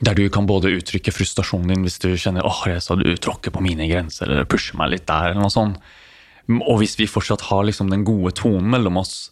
der 0.00 0.16
du 0.16 0.24
kan 0.32 0.48
både 0.48 0.72
uttrykke 0.78 1.12
frustrasjonen 1.12 1.74
din 1.74 1.84
hvis 1.84 2.00
du 2.02 2.08
kjenner 2.16 2.46
åh, 2.46 2.64
jeg 2.70 2.82
sa 2.82 2.96
du 2.98 3.06
tråkker 3.20 3.52
på 3.54 3.62
mine 3.64 3.86
grenser, 3.90 4.30
eller 4.30 4.48
pusher 4.48 4.78
meg 4.80 4.94
litt 4.94 5.06
der, 5.10 5.32
eller 5.32 5.44
noe 5.44 5.52
sånt. 5.52 5.78
Og 6.48 6.80
hvis 6.80 6.96
vi 7.00 7.08
fortsatt 7.08 7.46
har 7.50 7.64
liksom 7.68 7.92
den 7.92 8.04
gode 8.04 8.34
tonen 8.36 8.72
mellom 8.74 8.98
oss, 9.00 9.30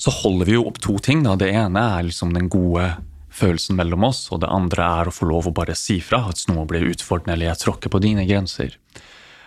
så 0.00 0.12
holder 0.12 0.48
vi 0.48 0.56
jo 0.56 0.66
opp 0.68 0.80
to 0.80 0.96
ting. 1.04 1.22
Da. 1.24 1.36
Det 1.36 1.50
ene 1.52 1.84
er 1.98 2.06
liksom 2.08 2.32
den 2.36 2.48
gode 2.52 2.94
følelsen 3.30 3.76
mellom 3.78 4.04
oss, 4.08 4.26
og 4.32 4.42
det 4.42 4.50
andre 4.50 4.88
er 5.00 5.08
å 5.08 5.14
få 5.14 5.28
lov 5.28 5.48
å 5.48 5.54
bare 5.56 5.76
si 5.78 6.00
fra 6.04 6.24
at 6.30 6.42
noe 6.50 6.66
blir 6.68 6.88
utfordrende, 6.90 7.36
eller 7.36 7.52
jeg 7.52 7.62
tråkker 7.64 7.92
på 7.92 8.02
dine 8.02 8.26
grenser. 8.28 8.76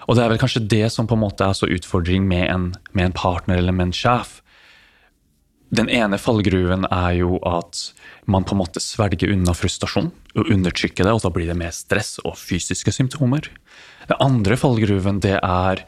Og 0.08 0.18
det 0.18 0.24
er 0.24 0.32
vel 0.34 0.42
kanskje 0.42 0.66
det 0.70 0.86
som 0.92 1.08
på 1.08 1.18
en 1.18 1.24
måte 1.24 1.46
er 1.48 1.58
så 1.58 1.70
utfordring 1.72 2.26
med 2.28 2.48
en, 2.50 2.72
med 2.92 3.10
en 3.10 3.18
partner 3.18 3.60
eller 3.60 3.76
med 3.76 3.90
en 3.90 3.96
sjef. 3.96 4.40
Den 5.74 5.90
ene 5.90 6.20
fallgruven 6.22 6.86
er 6.92 7.16
jo 7.18 7.40
at 7.50 7.88
man 8.30 8.46
på 8.46 8.54
en 8.54 8.62
måte 8.62 8.82
svelger 8.84 9.32
unna 9.34 9.56
frustrasjon 9.58 10.12
og 10.36 10.52
undertrykker 10.54 11.08
det, 11.08 11.14
og 11.16 11.24
da 11.24 11.32
blir 11.34 11.50
det 11.50 11.58
mer 11.58 11.74
stress 11.74 12.20
og 12.22 12.38
fysiske 12.38 12.94
symptomer. 12.94 13.50
Den 14.10 14.20
andre 14.22 14.58
fallgruven 14.60 15.22
det 15.24 15.40
er 15.40 15.86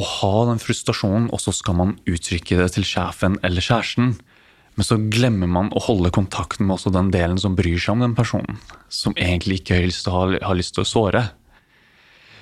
å 0.00 0.04
ha 0.04 0.34
den 0.50 0.60
frustrasjonen, 0.60 1.30
og 1.32 1.40
så 1.42 1.54
skal 1.54 1.78
man 1.78 1.96
uttrykke 2.08 2.58
det 2.60 2.70
til 2.76 2.86
sjefen 2.86 3.38
eller 3.46 3.64
kjæresten. 3.64 4.14
Men 4.78 4.86
så 4.86 4.96
glemmer 5.12 5.48
man 5.50 5.72
å 5.76 5.82
holde 5.84 6.12
kontakten 6.14 6.68
med 6.68 6.76
også 6.78 6.92
den 6.94 7.10
delen 7.12 7.40
som 7.40 7.56
bryr 7.58 7.80
seg 7.80 7.96
om 7.96 8.04
den 8.04 8.16
personen. 8.16 8.60
Som 8.88 9.16
egentlig 9.16 9.60
ikke 9.60 9.76
har 9.80 9.88
lyst 9.88 10.06
til 10.06 10.12
å, 10.12 10.20
ha, 10.20 10.40
har 10.46 10.56
lyst 10.56 10.76
til 10.76 10.84
å 10.84 10.88
såre. 10.88 11.24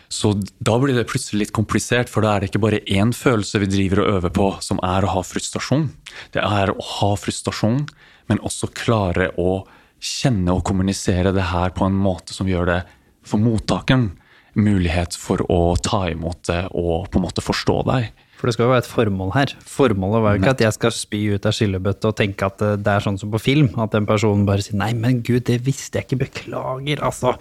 Så 0.08 0.32
da 0.64 0.76
blir 0.80 0.96
det 0.96 1.08
plutselig 1.10 1.42
litt 1.42 1.56
komplisert, 1.56 2.08
for 2.08 2.24
da 2.24 2.34
er 2.34 2.40
det 2.40 2.50
ikke 2.50 2.62
bare 2.64 2.84
én 2.88 3.12
følelse 3.12 3.60
vi 3.60 3.68
driver 3.68 4.02
og 4.02 4.12
øver 4.16 4.32
på, 4.38 4.46
som 4.64 4.80
er 4.84 5.04
å 5.04 5.12
ha 5.18 5.24
frustrasjon. 5.26 5.90
Det 6.32 6.40
er 6.44 6.72
å 6.72 6.86
ha 6.94 7.10
frustrasjon, 7.20 7.82
men 8.28 8.40
også 8.44 8.70
klare 8.76 9.30
å 9.36 9.66
kjenne 10.00 10.54
og 10.54 10.64
kommunisere 10.68 11.34
det 11.34 11.50
her 11.50 11.74
på 11.76 11.84
en 11.88 11.98
måte 11.98 12.32
som 12.36 12.48
gjør 12.48 12.70
det 12.70 12.80
for 13.26 13.42
mottakeren 13.42 14.12
mulighet 14.58 15.14
for 15.18 15.42
å 15.52 15.76
ta 15.82 16.06
imot 16.10 16.48
det 16.48 16.64
og 16.72 17.10
på 17.12 17.20
en 17.20 17.26
måte 17.26 17.44
forstå 17.44 17.76
deg. 17.90 18.08
For 18.38 18.48
det 18.48 18.54
skal 18.54 18.68
jo 18.68 18.70
være 18.70 18.84
et 18.84 18.90
formål 18.90 19.30
her. 19.34 19.52
Formålet 19.66 20.22
var 20.22 20.34
jo 20.34 20.40
ikke 20.40 20.52
at 20.54 20.60
jeg 20.62 20.76
skal 20.76 20.94
spy 20.94 21.22
ut 21.34 21.46
av 21.48 21.54
skillebøtte 21.56 22.10
og 22.10 22.18
tenke 22.20 22.46
at 22.46 22.62
eh, 22.62 22.76
det 22.78 22.92
er 22.92 23.04
sånn 23.04 23.18
som 23.18 23.32
på 23.34 23.40
film, 23.42 23.72
at 23.82 23.96
den 23.96 24.06
personen 24.06 24.46
bare 24.46 24.62
sier 24.62 24.78
'nei, 24.78 24.92
men 24.94 25.24
gud, 25.26 25.42
det 25.50 25.58
visste 25.66 25.98
jeg 25.98 26.06
ikke, 26.06 26.20
beklager', 26.22 27.02
altså. 27.02 27.34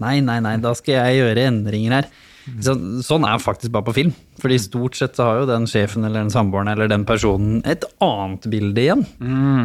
Nei, 0.00 0.18
nei, 0.24 0.40
nei, 0.44 0.56
da 0.62 0.74
skal 0.78 0.98
jeg 1.00 1.20
gjøre 1.22 1.48
endringer 1.50 1.98
her. 2.00 2.08
Så, 2.60 2.74
sånn 3.00 3.24
er 3.24 3.40
faktisk 3.40 3.72
bare 3.72 3.86
på 3.86 3.94
film. 3.96 4.10
Fordi 4.42 4.58
stort 4.60 4.98
sett 4.98 5.16
så 5.16 5.24
har 5.30 5.38
jo 5.40 5.46
den 5.48 5.64
sjefen 5.70 6.04
eller 6.04 6.20
den 6.26 6.32
samboeren 6.34 6.68
eller 6.68 6.90
den 6.92 7.06
personen 7.08 7.62
et 7.64 7.86
annet 8.04 8.44
bilde 8.52 8.82
igjen. 8.82 9.06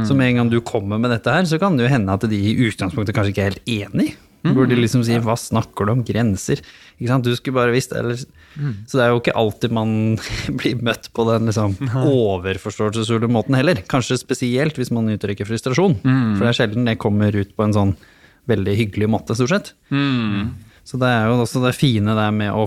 Så 0.07 0.15
med 0.15 0.31
en 0.31 0.39
gang 0.43 0.51
du 0.53 0.61
kommer 0.63 1.01
med 1.01 1.11
dette 1.11 1.33
her, 1.33 1.43
så 1.49 1.59
kan 1.59 1.75
det 1.75 1.87
jo 1.87 1.91
hende 1.91 2.15
at 2.15 2.23
de 2.29 2.39
i 2.39 2.55
utgangspunktet 2.69 3.15
kanskje 3.17 3.33
ikke 3.35 3.45
er 3.47 3.51
helt 3.51 3.71
enig. 3.93 4.09
Hvor 4.39 4.69
de 4.69 4.77
liksom 4.79 5.01
sier 5.03 5.19
'hva 5.19 5.35
snakker 5.35 5.85
du 5.85 5.91
om, 5.91 6.03
grenser'? 6.07 6.61
Ikke 6.95 7.09
sant, 7.09 7.25
du 7.25 7.35
skulle 7.35 7.59
bare 7.59 7.73
visst 7.75 7.91
eller 7.91 8.15
Så 8.15 8.95
det 8.95 9.03
er 9.03 9.09
jo 9.11 9.19
ikke 9.19 9.35
alltid 9.35 9.71
man 9.71 10.15
blir 10.59 10.79
møtt 10.81 11.09
på 11.13 11.25
den 11.27 11.45
liksom 11.51 11.75
overforståelsesfulle 11.91 13.27
måten 13.27 13.55
heller. 13.55 13.75
Kanskje 13.87 14.17
spesielt 14.17 14.75
hvis 14.79 14.91
man 14.91 15.09
uttrykker 15.11 15.45
frustrasjon. 15.47 15.99
For 16.37 16.45
det 16.45 16.49
er 16.53 16.57
sjelden 16.61 16.87
det 16.87 16.97
kommer 16.97 17.35
ut 17.35 17.51
på 17.55 17.63
en 17.67 17.73
sånn 17.75 17.93
veldig 18.49 18.75
hyggelig 18.83 19.09
måte, 19.11 19.37
stort 19.37 19.53
sett. 19.53 19.73
Så 20.89 20.97
det 21.01 21.09
er 21.13 21.29
jo 21.29 21.37
også 21.43 21.61
det 21.63 21.75
fine 21.77 22.15
der 22.17 22.33
med 22.33 22.55
å 22.55 22.65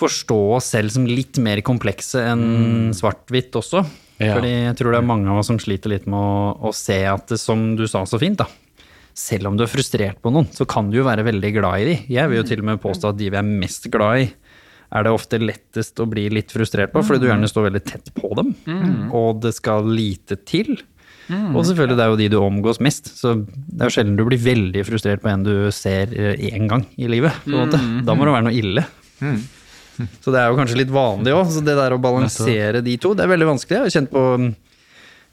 forstå 0.00 0.38
oss 0.56 0.70
selv 0.72 0.92
som 0.94 1.04
litt 1.08 1.36
mer 1.42 1.60
komplekse 1.64 2.22
enn 2.30 2.92
svart-hvitt 2.96 3.56
også. 3.60 3.84
Ja. 4.20 4.34
Fordi 4.36 4.50
jeg 4.52 4.76
tror 4.76 4.92
det 4.92 5.00
er 5.00 5.08
mange 5.08 5.28
av 5.32 5.40
oss 5.40 5.48
som 5.48 5.60
sliter 5.60 5.92
litt 5.94 6.08
med 6.08 6.20
å, 6.20 6.68
å 6.68 6.74
se 6.76 6.98
at 7.08 7.30
det, 7.32 7.40
som 7.40 7.74
du 7.76 7.86
sa 7.88 8.04
så 8.08 8.20
fint, 8.20 8.40
da. 8.40 8.48
Selv 9.16 9.50
om 9.50 9.56
du 9.58 9.64
er 9.64 9.72
frustrert 9.72 10.20
på 10.22 10.32
noen, 10.32 10.46
så 10.54 10.64
kan 10.68 10.88
du 10.88 11.00
jo 11.00 11.06
være 11.08 11.24
veldig 11.26 11.50
glad 11.56 11.82
i 11.82 11.88
de. 11.88 11.96
Jeg 12.14 12.30
vil 12.30 12.40
jo 12.40 12.44
til 12.48 12.62
og 12.62 12.68
med 12.68 12.82
påstå 12.84 13.10
at 13.10 13.18
de 13.18 13.28
vi 13.32 13.40
er 13.40 13.48
mest 13.48 13.88
glad 13.92 14.22
i, 14.22 14.28
er 14.90 15.06
det 15.06 15.12
ofte 15.14 15.38
lettest 15.38 16.00
å 16.02 16.06
bli 16.10 16.28
litt 16.32 16.50
frustrert 16.50 16.92
på, 16.94 17.02
fordi 17.06 17.24
du 17.24 17.28
gjerne 17.28 17.50
står 17.50 17.68
veldig 17.68 17.82
tett 17.86 18.08
på 18.16 18.30
dem, 18.38 18.54
og 19.14 19.42
det 19.44 19.52
skal 19.54 19.86
lite 19.86 20.38
til. 20.48 20.72
Og 21.54 21.62
selvfølgelig, 21.68 21.96
det 21.98 22.04
er 22.04 22.10
jo 22.10 22.16
de 22.18 22.28
du 22.32 22.38
omgås 22.40 22.80
mest, 22.82 23.12
så 23.20 23.36
det 23.44 23.80
er 23.80 23.86
jo 23.90 23.94
sjelden 23.94 24.16
du 24.18 24.24
blir 24.26 24.40
veldig 24.42 24.82
frustrert 24.88 25.22
på 25.22 25.28
en 25.30 25.44
du 25.46 25.52
ser 25.74 26.06
én 26.10 26.66
gang 26.70 26.86
i 26.98 27.06
livet. 27.12 27.32
på 27.44 27.52
en 27.52 27.68
måte. 27.68 27.78
Da 28.06 28.14
må 28.18 28.24
det 28.26 28.34
være 28.34 28.46
noe 28.48 28.56
ille. 28.56 28.86
Så 30.24 30.32
det 30.32 30.40
er 30.40 30.48
jo 30.48 30.56
kanskje 30.56 30.78
litt 30.80 30.90
vanlig 30.94 31.34
òg. 31.36 31.46
Så 31.52 31.60
det 31.62 31.76
der 31.76 31.92
å 31.92 32.00
balansere 32.00 32.80
de 32.82 32.96
to, 32.96 33.12
det 33.14 33.26
er 33.26 33.32
veldig 33.34 33.50
vanskelig. 33.52 33.76
Jeg 33.76 33.84
har 33.84 33.94
kjent 33.98 34.10
på 34.14 34.22
mm, 34.40 34.50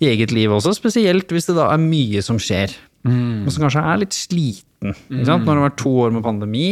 i 0.03 0.09
eget 0.11 0.33
liv 0.35 0.51
også, 0.53 0.73
spesielt 0.75 1.31
hvis 1.33 1.47
det 1.49 1.55
da 1.57 1.69
er 1.73 1.81
mye 1.81 2.21
som 2.25 2.37
skjer. 2.37 2.75
Og 3.47 3.51
som 3.53 3.63
kanskje 3.63 3.81
er 3.87 4.01
litt 4.03 4.13
sliten. 4.17 4.91
Ikke 5.07 5.25
sant? 5.29 5.45
Når 5.47 5.53
det 5.53 5.61
har 5.61 5.69
vært 5.69 5.79
to 5.81 5.93
år 6.03 6.11
med 6.17 6.25
pandemi, 6.25 6.65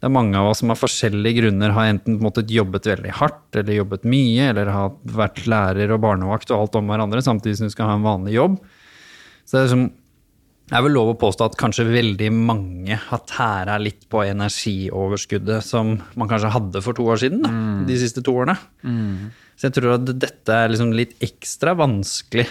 det 0.00 0.08
er 0.08 0.12
mange 0.14 0.38
av 0.40 0.48
oss 0.48 0.62
som 0.62 0.72
av 0.72 0.80
forskjellige 0.80 1.42
grunner 1.42 1.74
har 1.76 1.90
enten 1.90 2.16
måttet 2.24 2.52
jobbet 2.52 2.86
veldig 2.88 3.12
hardt, 3.18 3.48
eller 3.52 3.76
jobbet 3.76 4.06
mye, 4.08 4.46
eller 4.48 4.70
har 4.72 4.94
vært 5.04 5.42
lærer 5.50 5.92
og 5.92 6.00
barnevakt 6.06 6.52
og 6.54 6.62
alt 6.62 6.78
om 6.80 6.88
hverandre, 6.88 7.20
samtidig 7.24 7.58
som 7.58 7.68
du 7.68 7.74
skal 7.74 7.90
ha 7.90 7.96
en 7.98 8.06
vanlig 8.06 8.38
jobb. 8.38 8.54
Så 9.44 9.56
det 9.56 9.60
er 9.60 9.66
liksom 9.68 9.90
det 10.70 10.76
er 10.78 10.84
vel 10.86 10.94
lov 10.94 11.08
å 11.10 11.18
påstå 11.18 11.48
at 11.50 11.56
kanskje 11.58 11.82
veldig 11.90 12.28
mange 12.30 12.94
har 12.94 13.20
tæra 13.26 13.74
litt 13.82 14.04
på 14.08 14.20
energioverskuddet 14.22 15.66
som 15.66 15.96
man 16.14 16.30
kanskje 16.30 16.52
hadde 16.54 16.82
for 16.84 16.94
to 16.94 17.08
år 17.10 17.18
siden, 17.18 17.42
da, 17.42 17.50
de 17.88 17.96
siste 17.98 18.22
to 18.22 18.36
årene. 18.38 18.54
Så 19.58 19.66
jeg 19.66 19.74
tror 19.76 19.96
at 19.96 20.06
dette 20.14 20.54
er 20.54 20.70
liksom 20.70 20.94
litt 20.94 21.16
ekstra 21.26 21.74
vanskelig 21.74 22.46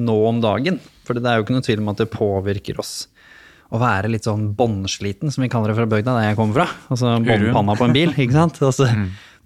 nå 0.00 0.16
om 0.30 0.40
dagen. 0.40 0.80
For 1.04 1.14
det 1.14 1.28
er 1.28 1.36
jo 1.36 1.44
ikke 1.44 1.58
noe 1.58 1.66
tvil 1.68 1.84
om 1.84 1.92
at 1.92 2.00
det 2.00 2.08
påvirker 2.16 2.80
oss 2.80 2.94
å 3.68 3.78
være 3.82 4.08
litt 4.08 4.24
sånn 4.24 4.52
båndsliten, 4.56 5.32
som 5.32 5.44
vi 5.44 5.50
kaller 5.52 5.72
det 5.72 5.78
fra 5.78 5.88
bygda, 5.90 6.14
der 6.16 6.28
jeg 6.30 6.38
kommer 6.38 6.62
fra. 6.62 6.68
Altså 6.88 7.16
båndpanna 7.20 7.74
på 7.76 7.88
en 7.88 7.96
bil, 7.96 8.14
ikke 8.16 8.36
sant. 8.36 8.60
Altså, 8.68 8.86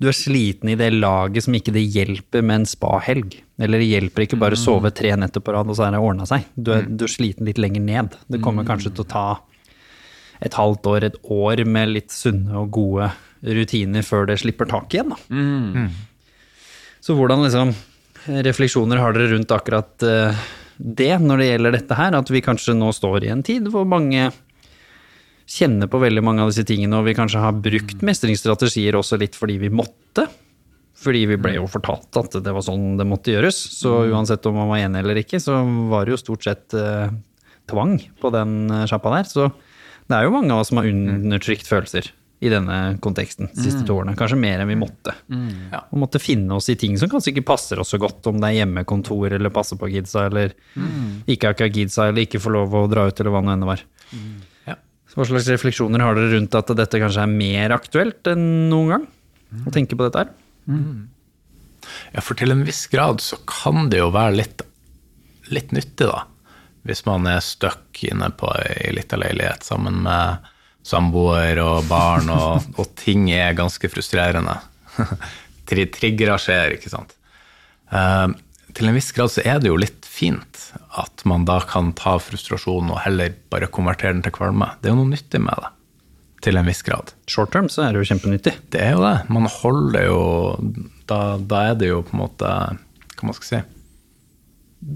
Du 0.02 0.08
er 0.10 0.16
sliten 0.16 0.70
i 0.72 0.76
det 0.78 0.88
laget 0.96 1.44
som 1.44 1.54
ikke 1.54 1.74
det 1.74 1.82
hjelper 1.94 2.42
med 2.42 2.60
en 2.62 2.66
spahelg. 2.66 3.36
Eller 3.62 3.82
det 3.82 3.86
hjelper 3.90 4.24
ikke 4.24 4.38
bare 4.40 4.56
å 4.58 4.60
sove 4.62 4.90
tre 4.94 5.12
netter 5.18 5.42
på 5.44 5.54
rad, 5.54 5.68
og 5.70 5.78
så 5.78 5.86
er 5.86 5.94
det 5.94 6.00
ordna 6.02 6.26
seg. 6.26 6.46
Du 6.56 6.72
er, 6.74 6.86
du 6.86 7.04
er 7.06 7.12
sliten 7.12 7.46
litt 7.46 7.60
lenger 7.62 7.82
ned. 7.84 8.16
Det 8.30 8.40
kommer 8.42 8.66
kanskje 8.66 8.90
til 8.94 9.04
å 9.04 9.10
ta 9.12 9.26
et 10.42 10.56
halvt 10.58 10.88
år, 10.90 11.04
et 11.06 11.18
år 11.30 11.62
med 11.70 11.92
litt 11.92 12.10
sunne 12.14 12.56
og 12.64 12.72
gode 12.74 13.12
rutiner 13.46 14.02
før 14.06 14.26
det 14.30 14.40
slipper 14.42 14.66
tak 14.70 14.90
igjen. 14.94 15.12
Da. 15.14 15.86
Så 17.02 17.14
hvordan 17.18 17.42
liksom 17.46 17.70
refleksjoner 18.46 18.98
har 19.02 19.14
dere 19.14 19.32
rundt 19.36 19.50
akkurat 19.54 20.02
eh, 20.06 20.42
det 20.76 21.14
når 21.22 21.42
det 21.42 21.48
gjelder 21.50 21.76
dette 21.76 21.98
her? 21.98 22.16
At 22.18 22.30
vi 22.32 22.42
kanskje 22.44 22.76
nå 22.78 22.92
står 22.94 23.26
i 23.26 23.32
en 23.34 23.44
tid 23.46 23.68
hvor 23.72 23.86
mange 23.88 24.30
kjenner 25.52 25.90
på 25.90 26.00
veldig 26.00 26.22
mange 26.24 26.44
av 26.44 26.52
disse 26.52 26.64
tingene, 26.68 26.96
og 26.98 27.08
vi 27.08 27.16
kanskje 27.18 27.42
har 27.42 27.58
brukt 27.58 28.04
mestringsstrategier 28.06 28.96
også 28.96 29.18
litt 29.20 29.36
fordi 29.36 29.58
vi 29.64 29.72
måtte. 29.74 30.28
Fordi 31.02 31.24
vi 31.26 31.38
ble 31.40 31.56
jo 31.56 31.66
fortalt 31.70 32.14
at 32.20 32.36
det 32.44 32.54
var 32.54 32.62
sånn 32.62 32.94
det 33.00 33.08
måtte 33.08 33.34
gjøres. 33.34 33.58
Så 33.74 34.04
uansett 34.12 34.46
om 34.46 34.60
man 34.60 34.70
var 34.70 34.84
enig 34.84 35.02
eller 35.02 35.18
ikke, 35.18 35.40
så 35.42 35.58
var 35.90 36.06
det 36.06 36.14
jo 36.14 36.20
stort 36.20 36.46
sett 36.46 36.76
eh, 36.78 37.10
tvang 37.70 37.96
på 38.22 38.30
den 38.34 38.70
eh, 38.70 38.86
sjappa 38.90 39.16
der. 39.16 39.26
Så 39.28 39.48
det 40.06 40.18
er 40.18 40.28
jo 40.28 40.34
mange 40.36 40.54
av 40.54 40.62
oss 40.62 40.70
som 40.70 40.78
har 40.78 40.90
undertrykt 40.90 41.66
følelser 41.66 42.12
i 42.42 42.50
denne 42.50 42.76
konteksten 43.02 43.46
de 43.52 43.62
siste 43.62 43.84
to 43.86 43.94
årene. 44.00 44.16
Kanskje 44.18 44.38
mer 44.42 44.62
enn 44.62 44.70
vi 44.72 44.78
måtte. 44.80 45.14
Ja. 45.70 45.84
Og 45.94 46.00
måtte 46.02 46.18
finne 46.22 46.56
oss 46.58 46.66
i 46.72 46.76
ting 46.78 46.96
som 46.98 47.10
kanskje 47.12 47.30
ikke 47.36 47.44
passer 47.52 47.78
oss 47.78 47.92
så 47.94 48.00
godt, 48.02 48.26
om 48.26 48.40
det 48.42 48.48
er 48.50 48.56
hjemmekontor 48.56 49.36
eller 49.38 49.54
passe 49.54 49.78
på 49.78 49.90
kidsa, 49.92 50.26
eller 50.26 50.56
ikke 51.30 51.52
ha 51.52 51.68
kidsa, 51.70 52.08
eller 52.10 52.26
ikke 52.26 52.42
få 52.42 52.50
lov 52.56 52.74
å 52.74 52.88
dra 52.90 53.06
ut, 53.06 53.22
eller 53.22 53.34
hva 53.34 53.44
det 53.46 53.56
nå 53.60 53.70
var. 53.70 53.84
Ja. 54.66 54.76
Så 55.06 55.20
hva 55.20 55.28
slags 55.30 55.50
refleksjoner 55.54 56.02
har 56.02 56.18
dere 56.18 56.34
rundt 56.34 56.58
at 56.58 56.74
dette 56.82 57.02
kanskje 57.04 57.22
er 57.28 57.30
mer 57.30 57.76
aktuelt 57.78 58.32
enn 58.34 58.46
noen 58.72 58.94
gang? 58.96 59.08
Å 59.62 59.74
tenke 59.74 59.94
på 59.94 60.08
dette 60.08 60.24
her? 60.24 60.34
Ja, 62.10 62.22
for 62.26 62.38
til 62.38 62.54
en 62.54 62.66
viss 62.66 62.88
grad 62.90 63.22
så 63.22 63.38
kan 63.46 63.86
det 63.92 64.02
jo 64.02 64.10
være 64.14 64.38
litt, 64.40 64.66
litt 65.54 65.70
nyttig, 65.74 66.10
da. 66.10 66.24
Hvis 66.82 67.04
man 67.06 67.28
er 67.30 67.38
stuck 67.44 68.02
inne 68.02 68.32
på 68.34 68.50
ei 68.58 68.90
lita 68.96 69.14
leilighet 69.20 69.62
sammen 69.62 70.02
med 70.02 70.50
samboer 70.86 71.58
og 71.62 71.84
barn, 71.90 72.30
og, 72.32 72.64
og 72.78 72.88
ting 72.98 73.28
er 73.34 73.54
ganske 73.58 73.88
frustrerende. 73.92 74.56
Tri- 75.68 75.88
Triggere 75.94 76.38
skjer, 76.42 76.74
ikke 76.78 76.90
sant. 76.92 77.14
Eh, 77.92 78.28
til 78.72 78.88
en 78.88 78.96
viss 78.96 79.12
grad 79.14 79.30
så 79.34 79.44
er 79.46 79.60
det 79.62 79.68
jo 79.70 79.76
litt 79.78 80.06
fint 80.08 80.62
at 80.98 81.22
man 81.28 81.44
da 81.48 81.58
kan 81.68 81.90
ta 81.96 82.16
frustrasjonen 82.20 82.90
og 82.94 83.02
heller 83.04 83.34
bare 83.52 83.68
konvertere 83.72 84.14
den 84.16 84.24
til 84.24 84.34
kvalme. 84.34 84.70
Det 84.80 84.88
er 84.90 84.94
jo 84.96 85.02
noe 85.02 85.12
nyttig 85.12 85.40
med 85.44 85.60
det. 85.60 85.70
Til 86.42 86.58
en 86.58 86.66
viss 86.66 86.80
grad. 86.82 87.12
Short 87.30 87.52
term 87.54 87.68
så 87.70 87.84
er 87.86 87.92
det 87.94 88.02
jo 88.02 88.08
kjempenyttig. 88.10 88.56
Det 88.74 88.80
er 88.82 88.96
jo 88.96 89.02
det. 89.04 89.14
Man 89.30 89.46
holder 89.46 90.08
jo 90.08 90.16
Da, 91.06 91.36
da 91.38 91.60
er 91.70 91.76
det 91.78 91.92
jo 91.92 92.00
på 92.02 92.16
en 92.16 92.22
måte 92.24 92.48
Hva 92.48 93.28
man 93.28 93.36
skal 93.36 93.46
si 93.46 93.60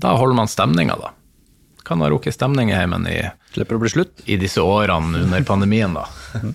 Da 0.03 0.17
holder 0.19 0.39
man 0.41 0.51
stemninga, 0.51 0.97
da. 0.99 1.13
Kan 1.87 2.03
ha 2.03 2.09
rukket 2.11 2.35
stemning 2.35 2.73
i 2.73 2.75
heimen 2.75 3.07
i, 3.07 3.21
Slipper 3.57 3.79
å 3.79 3.83
bli 3.83 3.93
slutt. 3.93 4.23
i 4.29 4.39
disse 4.41 4.63
årene 4.63 5.25
under 5.25 5.49
pandemien, 5.49 5.97
da. 5.97 6.07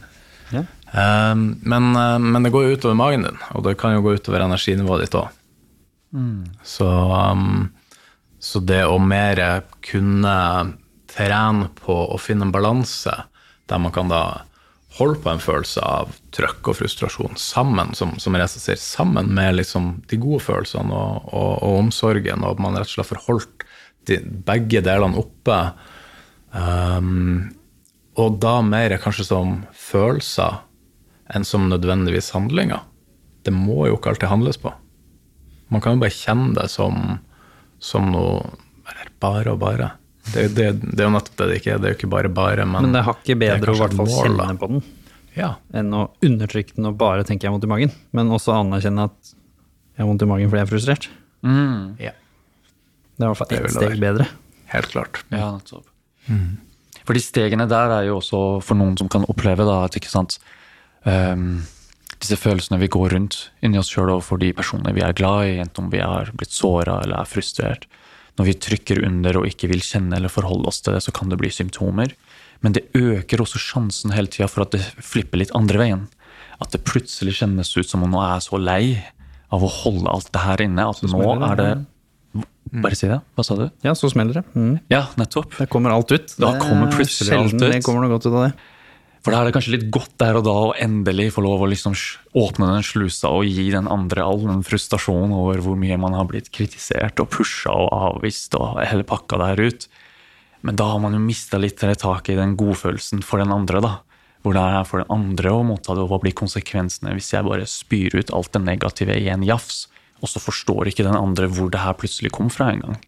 Ja. 0.52 0.66
Um, 1.32 1.54
men, 1.64 1.94
uh, 1.96 2.18
men 2.20 2.44
det 2.44 2.50
går 2.52 2.66
jo 2.66 2.72
utover 2.76 2.98
magen 3.00 3.22
din, 3.24 3.38
og 3.56 3.64
det 3.64 3.78
kan 3.80 3.94
jo 3.96 4.02
gå 4.04 4.18
utover 4.18 4.44
energinivået 4.44 5.06
ditt 5.06 5.16
òg. 5.16 5.30
Så, 6.68 6.88
um, 6.92 7.70
så 8.44 8.60
det 8.60 8.82
å 8.84 8.98
mer 9.00 9.40
kunne 9.88 10.36
trene 11.12 11.70
på 11.80 11.96
å 12.12 12.20
finne 12.20 12.50
en 12.50 12.52
balanse 12.52 13.16
der 13.72 13.80
man 13.80 13.96
kan 13.96 14.12
da 14.12 14.44
holde 14.98 15.22
på 15.24 15.32
en 15.32 15.40
følelse 15.40 15.84
av 15.88 16.12
trøkk 16.36 16.74
og 16.74 16.78
frustrasjon 16.82 17.40
sammen, 17.40 17.94
som, 17.96 18.18
som 18.20 18.36
Reza 18.36 18.60
sier, 18.60 18.80
sammen 18.80 19.32
med 19.32 19.56
liksom 19.62 19.94
de 20.12 20.20
gode 20.20 20.44
følelsene 20.44 20.92
og, 20.92 21.30
og, 21.32 21.54
og 21.64 21.78
omsorgen, 21.86 22.44
og 22.44 22.58
at 22.58 22.64
man 22.64 22.76
rett 22.76 22.92
og 22.92 22.98
slett 22.98 23.12
får 23.14 23.24
holdt 23.30 23.66
de, 24.10 24.20
begge 24.48 24.84
delene 24.84 25.22
oppe. 25.22 25.62
Um, 26.52 27.52
og 28.20 28.40
da 28.44 28.58
mer 28.66 28.94
kanskje 29.02 29.24
som 29.30 29.62
følelser 29.78 30.60
enn 31.32 31.46
som 31.48 31.70
nødvendigvis 31.72 32.34
handlinger. 32.36 32.82
Det 33.46 33.54
må 33.56 33.86
jo 33.88 33.96
ikke 33.98 34.12
alltid 34.14 34.30
handles 34.30 34.60
på. 34.62 34.74
Man 35.72 35.82
kan 35.82 35.96
jo 35.96 36.02
bare 36.04 36.14
kjenne 36.14 36.52
det 36.58 36.68
som, 36.70 37.20
som 37.80 38.10
noe 38.12 38.42
Eller 38.92 39.08
bare 39.24 39.54
og 39.54 39.62
bare. 39.62 39.92
Det, 40.34 40.50
det, 40.58 40.66
det 40.82 41.00
er 41.00 41.08
jo 41.08 41.14
nettopp 41.16 41.38
det 41.40 41.46
det 41.48 41.60
ikke 41.62 41.72
er. 41.74 41.80
Det 41.80 41.88
er 41.88 41.94
jo 41.94 41.98
ikke 42.02 42.10
bare 42.12 42.30
bare, 42.36 42.66
men, 42.68 42.84
Men 42.90 42.98
det 42.98 43.00
er 43.02 43.08
hakket 43.08 43.32
er 43.38 43.40
bedre 43.46 43.72
å 43.72 43.78
i 43.78 43.80
hvert 43.80 43.96
fall 43.96 44.10
da. 44.12 44.18
kjenne 44.26 44.58
på 44.60 44.68
den, 44.74 44.82
Ja. 45.38 45.54
enn 45.80 45.94
å 45.96 46.02
undertrykke 46.28 46.76
den 46.76 46.90
og 46.92 46.98
bare 47.00 47.24
tenke 47.24 47.46
jeg 47.48 47.50
har 47.54 47.56
vondt 47.56 47.70
i 47.70 47.72
magen. 47.72 47.94
Men 48.12 48.34
også 48.36 48.52
anerkjenne 48.60 49.08
at 49.08 49.32
jeg 49.32 50.04
har 50.04 50.10
vondt 50.12 50.26
i 50.26 50.30
magen 50.34 50.52
fordi 50.52 50.60
jeg 50.62 50.68
er 50.68 50.74
frustrert. 50.74 51.08
ja. 52.04 52.12
Det 53.16 53.24
er 53.24 53.30
i 53.30 53.32
hvert 53.32 53.40
fall 53.40 53.56
ett 53.62 53.74
steg 53.78 53.98
bedre. 54.02 54.28
Helt 54.76 54.92
klart. 54.92 55.24
Ja, 55.32 55.48
nettopp. 55.56 55.88
For 57.02 57.18
de 57.18 57.24
stegene 57.24 57.68
der 57.70 57.94
er 57.96 58.08
jo 58.10 58.20
også 58.20 58.42
for 58.66 58.78
noen 58.78 58.98
som 59.00 59.10
kan 59.12 59.26
oppleve 59.32 59.66
da, 59.68 59.82
at 59.88 59.98
ikke 59.98 60.12
sant, 60.12 60.38
um, 61.04 61.64
disse 62.22 62.38
følelsene 62.38 62.78
vi 62.82 62.92
går 62.94 63.16
rundt 63.16 63.38
inni 63.66 63.80
oss 63.82 63.90
sjøl 63.90 64.12
overfor 64.14 64.42
de 64.42 64.52
personene 64.54 64.94
vi 64.94 65.04
er 65.06 65.18
glad 65.18 65.50
i, 65.50 65.58
enten 65.64 65.88
om 65.88 65.94
vi 65.94 66.04
har 66.04 66.30
blitt 66.38 66.54
såra 66.54 67.00
eller 67.02 67.18
er 67.18 67.30
frustrert. 67.30 67.88
Når 68.40 68.48
vi 68.48 68.60
trykker 68.64 69.02
under 69.08 69.42
og 69.42 69.48
ikke 69.50 69.72
vil 69.72 69.82
kjenne 69.84 70.16
eller 70.18 70.32
forholde 70.32 70.70
oss 70.70 70.80
til 70.86 70.96
det, 70.96 71.02
så 71.04 71.14
kan 71.16 71.32
det 71.32 71.40
bli 71.42 71.50
symptomer. 71.52 72.14
Men 72.62 72.78
det 72.78 72.88
øker 72.96 73.42
også 73.42 73.60
sjansen 73.60 74.14
hele 74.14 74.30
tida 74.32 74.48
for 74.52 74.64
at 74.64 74.76
det 74.76 74.84
flipper 75.02 75.42
litt 75.42 75.54
andre 75.58 75.82
veien. 75.82 76.06
At 76.62 76.72
det 76.76 76.86
plutselig 76.86 77.40
kjennes 77.40 77.74
ut 77.74 77.90
som 77.90 78.06
om 78.06 78.14
nå 78.14 78.22
er 78.22 78.36
jeg 78.38 78.48
så 78.48 78.62
lei 78.62 78.84
av 79.52 79.66
å 79.66 79.72
holde 79.82 80.14
alt 80.14 80.30
det 80.32 80.46
her 80.46 80.64
inne, 80.64 80.86
at 80.88 81.02
nå 81.04 81.26
er 81.50 81.58
det 81.60 81.72
Bare 82.72 82.96
si 82.96 83.10
det. 83.10 83.18
Hva 83.36 83.44
sa 83.44 83.58
du? 83.58 83.66
Ja, 83.84 83.96
så 83.98 84.10
smeller 84.12 84.38
det. 84.40 84.44
Mm. 84.56 84.76
Ja, 84.92 85.08
nettopp. 85.20 85.58
Det 85.58 85.68
kommer 85.72 85.92
alt 85.96 86.12
ut. 86.14 86.36
Da 86.38 86.52
Det 86.52 86.60
er 86.60 86.62
kommer 86.62 86.94
plutselig 86.94 87.34
alt 87.36 87.56
ut. 87.58 87.66
Det 87.66 87.82
kommer 87.84 88.06
noe 88.06 88.14
godt 88.14 88.28
ut 88.30 88.36
av 88.36 88.46
det. 88.46 88.54
For 89.22 89.34
da 89.34 89.42
er 89.42 89.50
det 89.50 89.54
kanskje 89.54 89.76
litt 89.76 89.90
godt 89.94 90.16
der 90.18 90.40
og 90.40 90.46
da 90.48 90.54
å 90.58 90.70
endelig 90.82 91.28
få 91.36 91.44
lov 91.46 91.62
å 91.62 91.70
liksom 91.70 91.94
åpne 92.42 92.72
den 92.72 92.86
slusa 92.86 93.30
og 93.30 93.46
gi 93.46 93.68
den 93.70 93.90
andre 93.92 94.24
all 94.26 94.40
den 94.48 94.64
frustrasjonen 94.66 95.36
over 95.38 95.62
hvor 95.62 95.78
mye 95.78 95.98
man 96.02 96.16
har 96.18 96.26
blitt 96.30 96.50
kritisert 96.54 97.22
og 97.22 97.30
pusha 97.30 97.70
og 97.70 97.92
avvist 97.94 98.58
og 98.58 98.80
hele 98.82 99.06
pakka 99.06 99.38
der 99.44 99.62
ut. 99.62 99.86
Men 100.66 100.78
da 100.78 100.90
har 100.94 101.04
man 101.04 101.14
jo 101.14 101.22
mista 101.22 101.60
litt 101.62 101.78
taket 101.82 102.34
i 102.34 102.40
den 102.40 102.56
godfølelsen 102.58 103.22
for 103.26 103.42
den 103.42 103.54
andre, 103.54 103.82
da. 103.82 103.94
Hvor 104.42 104.58
det 104.58 104.62
er 104.62 104.90
for 104.90 105.04
den 105.04 105.14
andre 105.14 105.54
å 105.54 105.62
motta 105.66 105.94
det, 105.94 106.02
og 106.02 106.10
hva 106.10 106.22
blir 106.24 106.34
konsekvensene 106.38 107.14
hvis 107.14 107.34
jeg 107.36 107.46
bare 107.46 107.70
spyr 107.70 108.18
ut 108.18 108.34
alt 108.34 108.54
det 108.56 108.64
negative 108.66 109.18
i 109.22 109.30
en 109.30 109.46
jafs, 109.46 109.84
og 110.22 110.30
så 110.30 110.42
forstår 110.42 110.92
ikke 110.92 111.06
den 111.08 111.18
andre 111.18 111.50
hvor 111.52 111.72
det 111.74 111.82
her 111.84 111.98
plutselig 111.98 112.32
kom 112.36 112.52
fra 112.54 112.72
engang. 112.72 113.00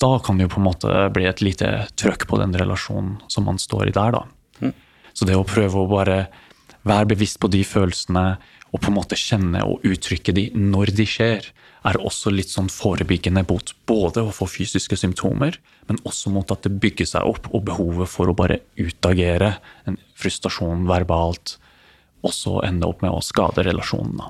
Da 0.00 0.18
kan 0.20 0.36
det 0.36 0.46
jo 0.46 0.54
på 0.56 0.60
en 0.60 0.68
måte 0.68 1.06
bli 1.14 1.24
et 1.28 1.40
lite 1.40 1.70
trøkk 1.96 2.26
på 2.28 2.40
den 2.42 2.52
relasjonen 2.56 3.16
som 3.32 3.48
man 3.48 3.60
står 3.60 3.88
i 3.88 3.96
der, 3.96 4.18
da. 4.18 4.72
Så 5.16 5.24
det 5.24 5.38
å 5.38 5.46
prøve 5.48 5.80
å 5.80 5.88
bare 5.88 6.26
være 6.86 7.08
bevisst 7.14 7.40
på 7.40 7.48
de 7.48 7.62
følelsene 7.64 8.26
og 8.74 8.82
på 8.82 8.90
en 8.90 8.98
måte 8.98 9.16
kjenne 9.16 9.62
og 9.64 9.84
uttrykke 9.88 10.34
de 10.36 10.50
når 10.52 10.92
de 10.98 11.06
skjer, 11.08 11.46
er 11.86 11.98
også 12.02 12.32
litt 12.34 12.50
sånn 12.50 12.68
forebyggende 12.72 13.44
mot 13.48 13.72
både 13.88 14.24
å 14.26 14.34
få 14.34 14.48
fysiske 14.50 14.98
symptomer, 14.98 15.56
men 15.88 16.00
også 16.08 16.32
mot 16.34 16.50
at 16.52 16.66
det 16.66 16.74
bygger 16.82 17.08
seg 17.08 17.30
opp, 17.30 17.46
og 17.54 17.64
behovet 17.68 18.10
for 18.10 18.28
å 18.28 18.36
bare 18.36 18.58
utagere 18.76 19.54
en 19.86 19.96
frustrasjon 20.18 20.84
verbalt, 20.90 21.56
også 22.26 22.58
ende 22.66 22.90
opp 22.90 23.06
med 23.06 23.14
å 23.14 23.22
skade 23.22 23.64
relasjonen. 23.68 24.26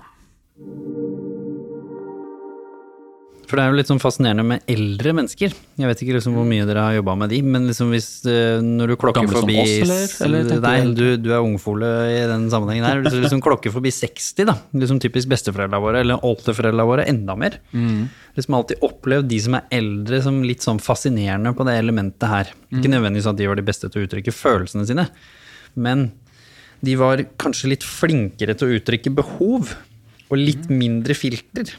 For 3.47 3.55
det 3.59 3.63
er 3.63 3.71
jo 3.71 3.77
litt 3.79 3.87
sånn 3.91 4.01
fascinerende 4.03 4.43
med 4.43 4.65
eldre 4.73 5.13
mennesker. 5.15 5.53
Jeg 5.79 5.87
vet 5.87 6.01
ikke 6.03 6.17
liksom 6.17 6.35
hvor 6.35 6.47
mye 6.49 6.65
dere 6.67 6.83
har 6.83 6.97
jobba 6.97 7.15
med 7.21 7.31
de, 7.31 7.39
men 7.47 7.69
liksom 7.69 7.93
hvis 7.95 8.09
eh, 8.27 8.59
når 8.65 8.91
du 8.91 8.95
klokker 8.99 9.23
Gamle 9.23 9.39
som 9.39 9.53
oss, 9.63 9.75
eller? 9.85 10.17
Eller 10.27 10.59
Nei, 10.65 10.75
du- 10.99 11.17
du, 11.23 11.31
er 11.31 11.45
ungfole 11.47 11.91
i 12.11 12.19
den 12.27 12.49
sammenhengen 12.51 12.89
her. 12.89 13.05
Du 13.07 13.21
liksom 13.23 13.41
klokker 13.45 13.71
forbi 13.71 13.93
60, 13.95 14.49
da. 14.51 14.57
Liksom 14.75 14.99
typisk 15.05 15.31
besteforeldra 15.31 15.79
våre, 15.85 16.03
eller 16.03 16.27
oldeforeldra 16.27 16.89
våre, 16.91 17.07
enda 17.07 17.39
mer. 17.39 17.61
Liksom 18.37 18.59
alltid 18.59 18.83
opplevd 18.91 19.31
de 19.31 19.39
som 19.47 19.55
er 19.61 19.71
eldre 19.79 20.23
som 20.27 20.43
litt 20.43 20.67
sånn 20.67 20.83
fascinerende 20.83 21.55
på 21.57 21.65
det 21.71 21.79
elementet 21.79 22.27
her. 22.29 22.51
Ikke 22.75 22.91
nødvendigvis 22.91 23.31
at 23.31 23.39
de 23.39 23.47
var 23.47 23.57
de 23.63 23.69
beste 23.71 23.89
til 23.89 24.03
å 24.03 24.09
uttrykke 24.11 24.35
følelsene 24.35 24.85
sine, 24.91 25.07
men 25.79 26.09
de 26.85 26.99
var 26.99 27.23
kanskje 27.41 27.71
litt 27.73 27.87
flinkere 27.87 28.59
til 28.59 28.69
å 28.69 28.77
uttrykke 28.83 29.15
behov, 29.17 29.71
og 30.27 30.37
litt 30.43 30.67
mindre 30.69 31.15
filter. 31.15 31.71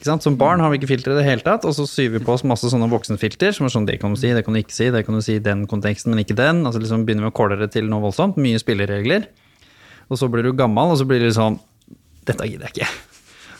Som 0.00 0.38
barn 0.40 0.62
har 0.64 0.70
vi 0.72 0.78
ikke 0.80 0.88
filtre 0.88 1.12
i 1.12 1.18
det 1.18 1.26
hele 1.26 1.44
tatt, 1.44 1.66
og 1.68 1.74
så 1.76 1.84
syr 1.84 2.14
vi 2.14 2.22
på 2.24 2.32
oss 2.32 2.46
masse 2.48 2.70
sånne 2.72 2.88
voksenfilter, 2.88 3.52
som 3.52 3.68
er 3.68 3.74
sånn 3.74 3.84
det 3.84 3.98
kan 4.00 4.14
du 4.14 4.16
si, 4.16 4.30
det 4.32 4.40
kan 4.46 4.56
du 4.56 4.62
ikke 4.62 4.72
si, 4.72 4.88
det 4.94 5.04
kan 5.04 5.18
du 5.18 5.20
si 5.20 5.36
i 5.36 5.44
den 5.44 5.66
konteksten, 5.68 6.14
men 6.14 6.24
ikke 6.24 6.38
den. 6.38 6.64
Altså 6.64 6.80
liksom 6.80 7.04
begynner 7.04 7.28
vi 7.28 7.32
å 7.34 7.36
kåle 7.36 7.60
det 7.60 7.74
til 7.74 7.90
noe 7.92 8.00
voldsomt. 8.06 8.40
Mye 8.40 8.60
spilleregler. 8.62 9.28
Og 10.08 10.16
så 10.16 10.32
blir 10.32 10.48
du 10.48 10.56
gammel, 10.56 10.94
og 10.94 11.00
så 11.00 11.08
blir 11.08 11.20
det 11.20 11.34
sånn 11.36 11.60
Dette 12.22 12.46
gidder 12.46 12.70
jeg 12.70 12.76
ikke. 12.76 13.11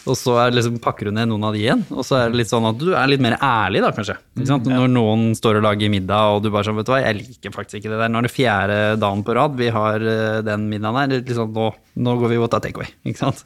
Og 0.02 0.16
så 0.18 0.32
liksom, 0.50 0.80
pakker 0.82 1.06
du 1.06 1.12
ned 1.14 1.28
noen 1.30 1.44
av 1.46 1.54
de 1.54 1.60
igjen, 1.62 1.84
og 1.94 2.02
så 2.02 2.16
er 2.18 2.32
det 2.32 2.40
litt 2.40 2.50
sånn 2.50 2.64
at 2.66 2.78
du 2.80 2.88
er 2.98 3.06
litt 3.06 3.22
mer 3.22 3.36
ærlig, 3.38 3.84
da, 3.84 3.92
kanskje. 3.94 4.16
Sant? 4.48 4.66
Når 4.66 4.88
noen 4.90 5.28
står 5.38 5.60
og 5.60 5.66
lager 5.68 5.92
middag, 5.92 6.32
og 6.34 6.42
du 6.42 6.48
bare 6.50 6.66
sånn, 6.66 6.74
vet 6.80 6.88
du 6.88 6.90
hva, 6.90 6.98
jeg 7.04 7.18
liker 7.20 7.54
faktisk 7.54 7.78
ikke 7.78 7.92
det 7.92 8.00
der. 8.00 8.10
Nå 8.10 8.18
er 8.18 8.26
det 8.26 8.32
fjerde 8.34 8.78
dagen 8.98 9.22
på 9.22 9.36
rad 9.38 9.54
vi 9.60 9.68
har 9.70 10.02
eh, 10.02 10.40
den 10.42 10.64
middagen 10.72 10.98
her. 10.98 11.14
Er 11.20 11.38
sånn, 11.38 11.52
nå, 11.54 11.68
nå 12.02 12.16
går 12.18 12.32
vi 12.34 12.40
og 12.42 12.50
tar 12.50 12.64
takeaway, 12.66 12.90
ikke 13.06 13.22
sant. 13.22 13.44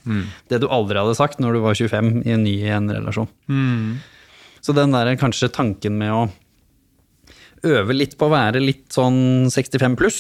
Det 0.49 0.63
du 0.63 0.69
aldri 0.73 0.97
hadde 1.03 1.19
sagt 1.19 1.43
når 1.45 1.59
du 1.59 1.61
var 1.67 1.77
25 1.77 2.11
i 2.25 2.33
en 2.39 2.47
ny 2.49 2.57
en 2.79 2.89
relasjon. 2.95 3.29
Så 4.65 4.73
den 4.75 4.97
der 4.97 5.13
kanskje 5.21 5.53
tanken 5.53 5.99
med 6.01 6.11
å 6.17 6.25
øve 7.67 7.95
litt 7.97 8.17
på 8.19 8.27
å 8.29 8.33
være 8.33 8.61
litt 8.65 8.89
sånn 8.97 9.49
65 9.53 9.95
pluss. 10.01 10.19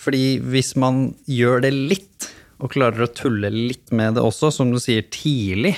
Fordi 0.00 0.24
hvis 0.40 0.74
man 0.80 1.10
gjør 1.28 1.62
det 1.64 1.70
litt, 1.76 2.28
og 2.60 2.70
klarer 2.72 3.06
å 3.06 3.12
tulle 3.12 3.50
litt 3.50 3.90
med 3.96 4.14
det 4.18 4.22
også, 4.24 4.50
som 4.52 4.70
du 4.72 4.78
sier, 4.82 5.02
tidlig, 5.10 5.76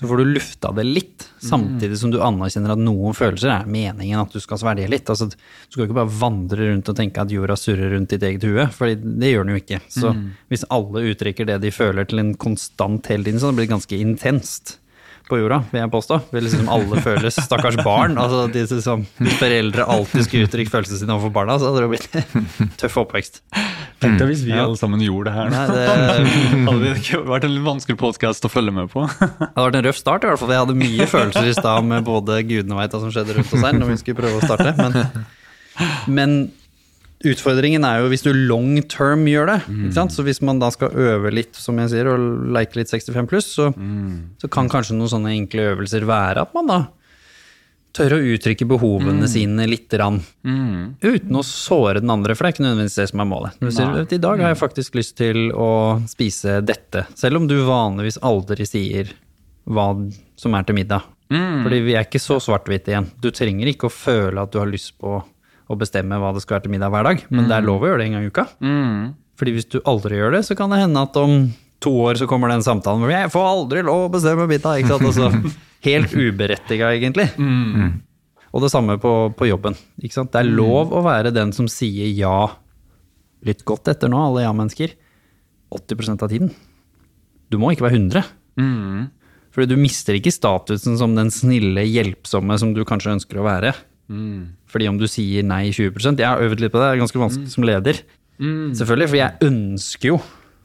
så 0.00 0.08
får 0.08 0.16
du 0.22 0.24
lufta 0.24 0.70
det 0.72 0.86
litt, 0.88 1.26
samtidig 1.44 1.98
som 2.00 2.10
du 2.10 2.16
anerkjenner 2.24 2.72
at 2.72 2.80
noen 2.80 3.12
følelser 3.12 3.50
er 3.52 3.66
meningen 3.68 4.22
at 4.22 4.32
du 4.32 4.40
skal 4.40 4.56
svelge 4.56 4.88
litt. 4.88 5.10
Altså, 5.12 5.26
du 5.28 5.68
skal 5.68 5.84
ikke 5.84 5.98
bare 5.98 6.08
vandre 6.08 6.70
rundt 6.70 6.88
og 6.88 6.96
tenke 6.96 7.20
at 7.20 7.30
jorda 7.34 7.56
surrer 7.60 7.92
rundt 7.92 8.08
ditt 8.14 8.24
eget 8.24 8.46
hue, 8.48 8.64
for 8.72 8.88
det 8.88 9.34
gjør 9.34 9.44
den 9.44 9.52
jo 9.52 9.60
ikke. 9.60 9.82
Så 9.92 10.14
hvis 10.48 10.64
alle 10.72 11.04
uttrykker 11.12 11.44
det 11.50 11.58
de 11.60 11.74
føler 11.76 12.08
til 12.08 12.24
en 12.24 12.32
konstant 12.40 13.04
hele 13.12 13.28
tiden, 13.28 13.42
så 13.42 13.52
blir 13.52 13.68
det 13.68 13.74
ganske 13.74 14.00
intenst 14.00 14.78
på 15.28 15.38
jorda, 15.40 15.60
vil 15.70 15.80
jeg 15.80 15.90
påstå. 15.92 16.18
Vil 16.34 16.44
liksom 16.44 16.68
alle 16.72 17.00
føles 17.04 17.38
stakkars 17.46 17.78
barn. 17.86 18.18
Altså 18.20 18.44
de 18.52 18.64
som 18.84 19.04
hvis 19.18 19.36
foreldre 19.40 19.86
alltid 19.94 20.26
skulle 20.26 20.48
uttrykke 20.48 20.72
følelsene 20.72 21.00
sine 21.00 21.14
overfor 21.16 21.32
barna, 21.34 21.56
så 21.60 21.70
hadde 21.70 21.84
det 21.84 21.90
blitt 21.94 22.74
tøff 22.80 22.98
oppvekst. 23.04 23.40
Tenk 24.04 24.18
deg 24.20 24.28
hvis 24.28 24.42
vi 24.44 24.52
alle 24.58 24.76
sammen 24.76 25.00
gjorde 25.04 25.30
det 25.30 25.36
her. 25.38 25.52
Nei, 25.54 25.62
det 25.70 25.84
Hadde 26.66 26.80
det 26.82 26.92
ikke 27.00 27.22
vært 27.28 27.46
en 27.48 27.54
litt 27.54 27.64
vanskelig 27.64 28.00
podkast 28.00 28.44
å 28.44 28.52
følge 28.52 28.74
med 28.76 28.90
på? 28.92 29.06
det 29.08 29.30
hadde 29.30 29.64
vært 29.68 29.80
en 29.80 29.86
røff 29.88 30.00
start, 30.02 30.26
i 30.26 30.32
hvert 30.32 30.42
fall. 30.42 30.52
Jeg 30.52 30.64
hadde 30.66 30.76
mye 30.82 31.08
følelser 31.14 31.48
i 31.48 31.56
stad 31.56 31.88
med 31.88 32.04
både 32.08 32.42
gudene 32.44 32.82
veit 32.82 32.92
hva 32.92 33.00
som 33.06 33.14
skjedde 33.14 33.38
rundt 33.38 33.56
oss 33.56 33.64
her, 33.64 33.80
når 33.80 33.94
vi 33.94 33.98
skulle 34.02 34.20
prøve 34.20 34.42
å 34.42 34.50
starte. 34.50 34.74
Men, 34.76 35.24
men 36.18 36.36
utfordringen 37.30 37.84
er 37.88 38.02
jo 38.02 38.08
hvis 38.12 38.22
du 38.26 38.32
long 38.34 38.76
term 38.90 39.24
gjør 39.30 39.46
det. 39.52 39.60
Sant? 39.96 40.12
Så 40.12 40.24
hvis 40.26 40.42
man 40.44 40.58
da 40.62 40.68
skal 40.74 40.92
øve 40.92 41.30
litt, 41.32 41.54
som 41.56 41.78
jeg 41.80 41.90
sier, 41.92 42.10
og 42.12 42.44
leke 42.54 42.78
litt 42.80 42.90
65 42.92 43.28
pluss, 43.30 43.48
så, 43.56 43.70
så 44.40 44.50
kan 44.52 44.68
kanskje 44.72 44.96
noen 44.98 45.10
sånne 45.12 45.32
enkle 45.38 45.70
øvelser 45.74 46.04
være 46.08 46.44
at 46.44 46.54
man 46.56 46.70
da 46.70 46.78
tør 47.94 48.16
å 48.16 48.22
uttrykke 48.34 48.66
behovene 48.66 49.28
sine 49.30 49.68
litt 49.70 49.86
grann. 49.92 50.16
Uten 50.98 51.36
å 51.38 51.44
såre 51.46 52.00
den 52.02 52.10
andre, 52.10 52.34
for 52.34 52.42
det 52.42 52.48
er 52.48 52.54
ikke 52.56 52.64
nødvendigvis 52.64 52.96
det 52.98 53.08
som 53.12 53.20
er 53.22 53.28
målet. 53.30 53.52
Du 53.62 53.68
sier, 53.70 53.86
I 54.02 54.18
dag 54.18 54.40
har 54.42 54.50
jeg 54.50 54.58
faktisk 54.58 54.96
lyst 54.98 55.14
til 55.20 55.52
å 55.54 55.68
spise 56.10 56.56
dette, 56.66 57.04
selv 57.14 57.38
om 57.38 57.46
du 57.46 57.54
vanligvis 57.68 58.18
aldri 58.26 58.66
sier 58.66 59.12
hva 59.70 59.92
som 60.36 60.54
er 60.58 60.66
til 60.66 60.74
middag. 60.80 61.06
Fordi 61.64 61.78
vi 61.86 61.94
er 61.94 62.04
ikke 62.04 62.20
så 62.20 62.36
svart-hvite 62.42 62.90
igjen. 62.92 63.06
Du 63.22 63.30
trenger 63.30 63.70
ikke 63.70 63.86
å 63.86 63.94
føle 63.94 64.42
at 64.42 64.50
du 64.52 64.58
har 64.60 64.68
lyst 64.68 64.98
på 65.00 65.22
å 65.70 65.76
bestemme 65.80 66.18
hva 66.20 66.32
det 66.36 66.42
skal 66.44 66.58
være 66.58 66.66
til 66.66 66.74
middag 66.74 66.90
hver 66.92 67.06
dag, 67.08 67.22
men 67.32 67.46
det 67.48 67.56
er 67.56 67.64
lov 67.64 67.82
å 67.84 67.88
gjøre 67.88 68.02
det 68.02 68.06
en 68.10 68.16
gang 68.18 68.24
i 68.26 68.32
uka. 68.32 68.44
Fordi 69.40 69.52
hvis 69.56 69.68
du 69.72 69.78
aldri 69.88 70.18
gjør 70.20 70.36
det, 70.36 70.42
så 70.46 70.54
kan 70.58 70.70
det 70.70 70.82
hende 70.82 71.00
at 71.02 71.16
om 71.18 71.38
to 71.84 71.90
år 72.04 72.16
så 72.20 72.26
kommer 72.30 72.48
den 72.52 72.62
samtalen 72.64 73.02
hvor 73.02 73.10
jeg 73.12 73.30
får 73.32 73.46
aldri 73.48 73.82
lov 73.84 74.06
å 74.06 74.12
bestemme 74.12 74.46
middag. 74.50 74.82
Ikke 74.82 74.92
sant? 74.94 75.08
Altså, 75.08 75.54
helt 75.88 76.12
uberettiga, 76.14 76.92
egentlig. 76.96 77.26
Og 78.54 78.62
det 78.62 78.70
samme 78.70 78.94
på, 79.02 79.14
på 79.34 79.48
jobben. 79.48 79.74
Ikke 79.98 80.14
sant? 80.20 80.30
Det 80.32 80.44
er 80.44 80.52
lov 80.52 80.92
å 80.94 81.02
være 81.04 81.32
den 81.34 81.50
som 81.56 81.66
sier 81.68 82.06
ja. 82.14 82.36
Lytt 83.44 83.64
godt 83.66 83.88
etter 83.90 84.08
nå, 84.12 84.20
alle 84.28 84.44
ja-mennesker. 84.46 84.94
80% 85.74 86.22
av 86.22 86.30
tiden. 86.30 86.52
Du 87.50 87.58
må 87.60 87.72
ikke 87.74 87.88
være 87.88 87.98
100. 87.98 88.22
Fordi 89.54 89.70
du 89.70 89.76
mister 89.80 90.14
ikke 90.16 90.32
statusen 90.34 90.96
som 90.98 91.12
den 91.18 91.28
snille, 91.34 91.82
hjelpsomme 91.86 92.56
som 92.62 92.72
du 92.74 92.84
kanskje 92.86 93.16
ønsker 93.18 93.42
å 93.42 93.48
være. 93.48 93.74
Fordi 94.70 94.88
om 94.90 94.98
du 95.00 95.06
sier 95.10 95.46
nei 95.46 95.70
20 95.72 96.18
Jeg 96.18 96.26
har 96.26 96.42
øvd 96.44 96.60
litt 96.60 96.72
på 96.72 96.80
det, 96.80 96.86
det 96.86 96.94
er 96.96 97.02
ganske 97.04 97.20
vanskelig 97.22 97.52
som 97.54 97.66
leder. 97.66 98.00
Selvfølgelig, 98.38 99.10
for 99.10 99.20
jeg 99.20 99.48
ønsker 99.48 100.10
jo 100.10 100.18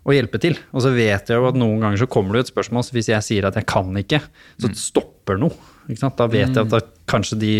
å 0.09 0.15
hjelpe 0.15 0.39
til. 0.41 0.57
Og 0.73 0.83
så 0.83 0.91
vet 0.95 1.29
jeg 1.29 1.39
jo 1.39 1.49
at 1.49 1.57
noen 1.59 1.83
ganger 1.83 2.01
så 2.01 2.07
kommer 2.09 2.35
det 2.35 2.41
jo 2.41 2.47
et 2.47 2.53
spørsmål, 2.53 2.85
så 2.85 2.95
hvis 2.95 3.11
jeg 3.11 3.25
sier 3.25 3.49
at 3.49 3.59
jeg 3.59 3.67
kan 3.69 3.91
ikke, 3.99 4.21
så 4.61 4.71
stopper 4.77 5.39
noe. 5.41 5.53
Ikke 5.89 6.03
sant? 6.03 6.17
Da 6.19 6.27
vet 6.29 6.53
jeg 6.53 6.63
at 6.63 6.71
da 6.71 6.81
kanskje 7.09 7.39
de 7.41 7.53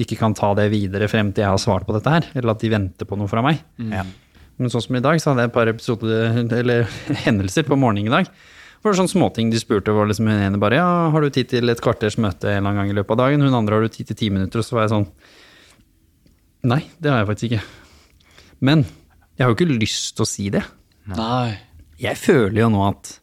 ikke 0.00 0.18
kan 0.20 0.36
ta 0.36 0.52
det 0.56 0.70
videre 0.72 1.08
frem 1.12 1.32
til 1.32 1.44
jeg 1.44 1.52
har 1.52 1.60
svart 1.60 1.86
på 1.88 1.96
dette 1.96 2.12
her, 2.12 2.28
eller 2.34 2.54
at 2.54 2.62
de 2.64 2.72
venter 2.72 3.08
på 3.08 3.18
noe 3.20 3.30
fra 3.30 3.44
meg. 3.44 3.60
Ja. 3.92 4.04
Men 4.60 4.70
sånn 4.70 4.84
som 4.84 4.96
i 4.96 5.02
dag, 5.04 5.18
så 5.20 5.32
hadde 5.32 5.44
jeg 5.44 5.50
et 5.50 5.56
par 5.56 5.70
episoder, 5.70 6.36
eller 6.60 6.90
hendelser 7.26 7.66
på 7.68 7.78
morgenen 7.78 8.10
i 8.10 8.14
dag. 8.14 8.30
Det 8.84 8.90
var 8.90 8.98
sånne 8.98 9.14
småting 9.14 9.48
de 9.48 9.56
spurte, 9.56 9.92
var 9.96 10.10
liksom 10.10 10.26
hun 10.28 10.42
ene 10.44 10.58
bare 10.60 10.76
ja, 10.76 10.88
har 11.08 11.24
du 11.24 11.32
tid 11.32 11.48
til 11.48 11.72
et 11.72 11.80
kvarters 11.80 12.18
møte 12.20 12.50
en 12.50 12.58
eller 12.58 12.68
annen 12.68 12.82
gang 12.82 12.90
i 12.92 12.96
løpet 12.98 13.14
av 13.14 13.20
dagen? 13.22 13.40
Hun 13.40 13.56
andre 13.56 13.78
har 13.78 13.86
du 13.86 13.94
tid 13.94 14.10
til 14.10 14.18
ti 14.20 14.28
minutter? 14.28 14.60
Og 14.60 14.66
så 14.66 14.76
var 14.76 14.84
jeg 14.84 14.92
sånn 14.92 15.06
Nei, 16.68 16.82
det 17.00 17.08
har 17.08 17.22
jeg 17.22 17.28
faktisk 17.30 17.46
ikke. 17.48 17.62
Men 18.68 18.82
jeg 18.84 19.46
har 19.46 19.54
jo 19.54 19.56
ikke 19.56 19.78
lyst 19.80 20.12
til 20.18 20.26
å 20.26 20.28
si 20.28 20.50
det. 20.52 20.60
Nei. 21.08 21.54
Jeg 22.00 22.20
føler 22.20 22.60
jo 22.60 22.68
nå 22.76 22.84
at 22.90 23.14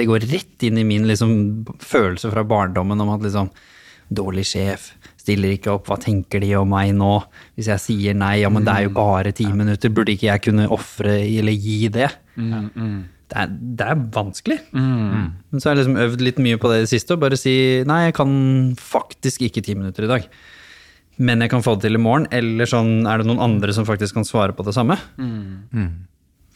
det 0.00 0.08
går 0.08 0.24
rett 0.32 0.64
inn 0.64 0.80
i 0.80 0.86
min 0.88 1.04
liksom, 1.12 1.36
følelse 1.84 2.32
fra 2.32 2.46
barndommen 2.48 3.04
om 3.04 3.12
at 3.18 3.28
liksom 3.28 3.52
Dårlig 4.10 4.42
sjef, 4.48 4.88
stiller 5.20 5.52
ikke 5.54 5.70
opp, 5.76 5.84
hva 5.86 5.94
tenker 6.00 6.40
de 6.42 6.48
om 6.58 6.72
meg 6.72 6.88
nå? 6.98 7.12
Hvis 7.54 7.68
jeg 7.70 7.82
sier 7.84 8.16
nei, 8.18 8.40
ja, 8.40 8.48
men 8.50 8.64
det 8.66 8.72
er 8.72 8.88
jo 8.88 8.96
bare 8.96 9.30
ti 9.36 9.44
minutter, 9.46 9.92
burde 9.94 10.16
ikke 10.16 10.32
jeg 10.32 10.42
kunne 10.48 10.64
ofre 10.74 11.20
eller 11.20 11.54
gi 11.54 11.84
det? 11.94 12.08
Det, 13.30 13.36
er, 13.38 13.50
det 13.78 13.86
er 13.92 13.98
vanskelig. 14.16 14.56
Men 14.74 15.60
så 15.62 15.68
har 15.70 15.76
jeg 15.76 15.84
liksom 15.84 16.00
øvd 16.02 16.24
litt 16.26 16.40
mye 16.42 16.58
på 16.58 16.70
det 16.72 16.80
i 16.80 16.84
det 16.86 16.90
siste, 16.90 17.14
og 17.14 17.22
bare 17.22 17.38
si 17.38 17.52
nei, 17.86 18.00
jeg 18.08 18.16
kan 18.18 18.32
faktisk 18.80 19.44
ikke 19.46 19.62
ti 19.62 19.76
minutter 19.78 20.06
i 20.08 20.10
dag. 20.10 20.26
Men 21.20 21.44
jeg 21.44 21.52
kan 21.52 21.62
få 21.62 21.76
det 21.76 21.84
til 21.88 21.98
i 21.98 22.02
morgen, 22.02 22.26
eller 22.34 22.66
sånn, 22.70 23.04
er 23.06 23.20
det 23.22 23.28
noen 23.28 23.42
andre 23.44 23.74
som 23.76 23.84
faktisk 23.86 24.16
kan 24.18 24.24
svare 24.26 24.54
på 24.56 24.64
det 24.66 24.74
samme? 24.74 24.96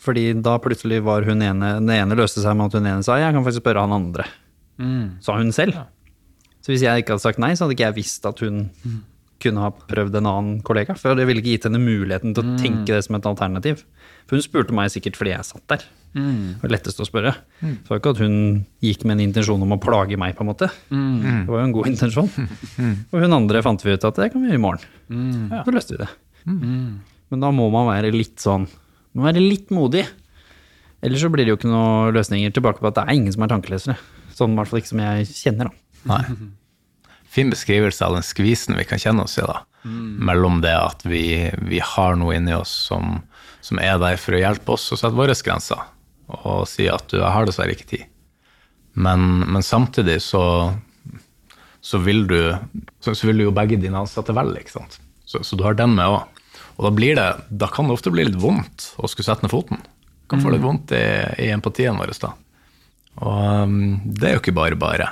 Fordi 0.05 0.27
da 0.45 0.59
plutselig 0.61 0.99
var 1.07 1.25
hun 1.25 1.41
ene 1.41 1.79
Den 1.79 1.89
ene 1.95 2.17
løste 2.19 2.43
seg 2.45 2.57
med 2.59 2.67
at 2.69 2.75
hun 2.77 2.85
ene 2.91 3.05
sa 3.07 3.15
jeg 3.23 3.33
kan 3.33 3.45
faktisk 3.47 3.63
spørre 3.65 3.85
han 3.87 3.95
andre. 3.97 4.27
Sa 5.25 5.37
hun 5.39 5.53
selv. 5.55 5.79
Så 6.65 6.73
hvis 6.73 6.83
jeg 6.83 7.05
ikke 7.05 7.15
hadde 7.15 7.23
sagt 7.25 7.39
nei, 7.41 7.53
så 7.55 7.65
hadde 7.65 7.77
ikke 7.77 7.87
jeg 7.91 7.99
visst 8.03 8.25
at 8.27 8.41
hun 8.41 8.67
kunne 9.45 9.63
ha 9.65 9.71
prøvd 9.73 10.17
en 10.21 10.29
annen 10.31 10.55
kollega. 10.67 10.97
For 10.99 11.17
det 11.19 11.27
ville 11.29 11.43
ikke 11.43 11.55
gitt 11.57 11.69
henne 11.69 11.81
muligheten 11.83 12.35
til 12.37 12.43
å 12.45 12.57
tenke 12.61 12.91
det 12.97 13.03
som 13.07 13.17
et 13.19 13.29
alternativ. 13.29 13.85
For 14.29 14.39
hun 14.39 14.45
spurte 14.45 14.75
meg 14.77 14.91
sikkert 14.95 15.19
fordi 15.21 15.35
jeg 15.35 15.47
satt 15.51 15.65
der. 15.71 15.85
Det 16.15 16.63
var 16.63 16.71
lettest 16.71 17.01
å 17.03 17.07
spørre. 17.09 17.33
Så 17.59 17.71
det 17.75 17.91
var 17.91 18.01
ikke 18.01 18.13
at 18.15 18.21
hun 18.23 18.37
gikk 18.85 19.03
med 19.05 19.17
en 19.17 19.25
intensjon 19.27 19.63
om 19.67 19.75
å 19.75 19.81
plage 19.83 20.19
meg, 20.21 20.37
på 20.39 20.45
en 20.45 20.51
måte. 20.53 20.69
Det 20.91 21.49
var 21.51 21.59
jo 21.61 21.67
en 21.67 21.75
god 21.75 21.91
intensjon. 21.91 22.31
Og 23.13 23.17
hun 23.25 23.35
andre 23.41 23.63
fant 23.67 23.83
vi 23.83 23.97
ut 23.97 24.07
at 24.07 24.21
det 24.23 24.31
kan 24.33 24.45
vi 24.45 24.53
gjøre 24.53 24.61
i 24.61 24.65
morgen. 24.65 24.85
Så 25.67 25.75
løste 25.75 25.97
vi 25.97 26.03
det. 26.05 26.11
Men 27.33 27.43
da 27.43 27.51
må 27.57 27.67
man 27.73 27.89
være 27.89 28.13
litt 28.15 28.37
sånn 28.45 28.67
Man 29.15 29.23
må 29.23 29.29
være 29.31 29.43
litt 29.43 29.71
modig. 29.75 30.05
Ellers 31.05 31.23
så 31.23 31.31
blir 31.31 31.45
det 31.47 31.53
jo 31.53 31.59
ikke 31.59 31.71
noen 31.71 32.15
løsninger 32.17 32.53
tilbake 32.55 32.81
på 32.83 32.89
at 32.91 32.97
det 32.99 33.05
er 33.09 33.19
ingen 33.19 33.35
som 33.35 33.45
er 33.45 33.51
tankelesere. 33.53 33.97
Sånn 34.35 34.55
i 34.55 34.59
hvert 34.59 34.71
fall 34.71 34.81
ikke 34.81 34.91
som 34.91 35.03
jeg 35.05 35.29
kjenner, 35.31 35.71
da. 35.71 36.15
Nei. 36.15 36.23
Fin 37.35 37.51
beskrivelse 37.51 38.07
av 38.07 38.15
den 38.15 38.27
skvisen 38.27 38.79
vi 38.79 38.87
kan 38.87 39.01
kjenne 39.03 39.27
oss 39.27 39.39
i, 39.41 39.47
da. 39.49 39.65
Mellom 39.85 40.61
det 40.63 40.75
at 40.79 41.03
vi, 41.05 41.51
vi 41.67 41.81
har 41.83 42.15
noe 42.17 42.37
inni 42.39 42.55
oss 42.57 42.73
som, 42.89 43.19
som 43.65 43.81
er 43.83 43.99
der 44.01 44.17
for 44.21 44.37
å 44.37 44.41
hjelpe 44.41 44.77
oss 44.77 44.87
og 44.95 45.01
sette 45.01 45.19
våre 45.19 45.35
grenser, 45.35 45.83
og 46.31 46.65
si 46.71 46.87
at 46.89 47.09
du, 47.11 47.19
jeg 47.19 47.35
har 47.35 47.49
dessverre 47.49 47.75
ikke 47.75 47.91
tid. 47.91 48.07
Men, 48.95 49.43
men 49.51 49.67
samtidig 49.67 50.21
så, 50.23 50.45
så, 51.83 51.99
vil 52.07 52.25
du, 52.31 52.39
så, 53.03 53.17
vil 53.27 53.43
du 53.43 53.49
jo 53.49 53.57
begge 53.57 53.81
dine 53.83 53.99
ansatte 53.99 54.37
vel, 54.37 54.55
ikke 54.61 54.77
sant. 54.77 55.01
Så, 55.27 55.43
så 55.43 55.59
du 55.59 55.67
har 55.67 55.75
den 55.79 55.97
med 55.99 56.07
òg. 56.07 56.31
Og 56.79 56.87
da, 56.87 56.95
blir 56.95 57.19
det, 57.19 57.27
da 57.51 57.69
kan 57.71 57.91
det 57.91 57.99
ofte 57.99 58.15
bli 58.15 58.29
litt 58.29 58.39
vondt 58.41 58.93
å 58.99 59.11
skulle 59.11 59.27
sette 59.27 59.47
ned 59.47 59.53
foten. 59.53 59.83
Kan 60.31 60.43
få 60.43 60.55
litt 60.55 60.65
vondt 60.65 60.95
i, 60.97 61.05
i 61.45 61.51
empatien 61.55 61.99
vår 61.99 62.15
da. 62.23 62.33
Og 63.23 63.67
um, 63.67 63.77
det 64.07 64.31
er 64.31 64.39
jo 64.39 64.43
ikke 64.43 64.57
bare 64.57 64.79
bare. 64.79 65.11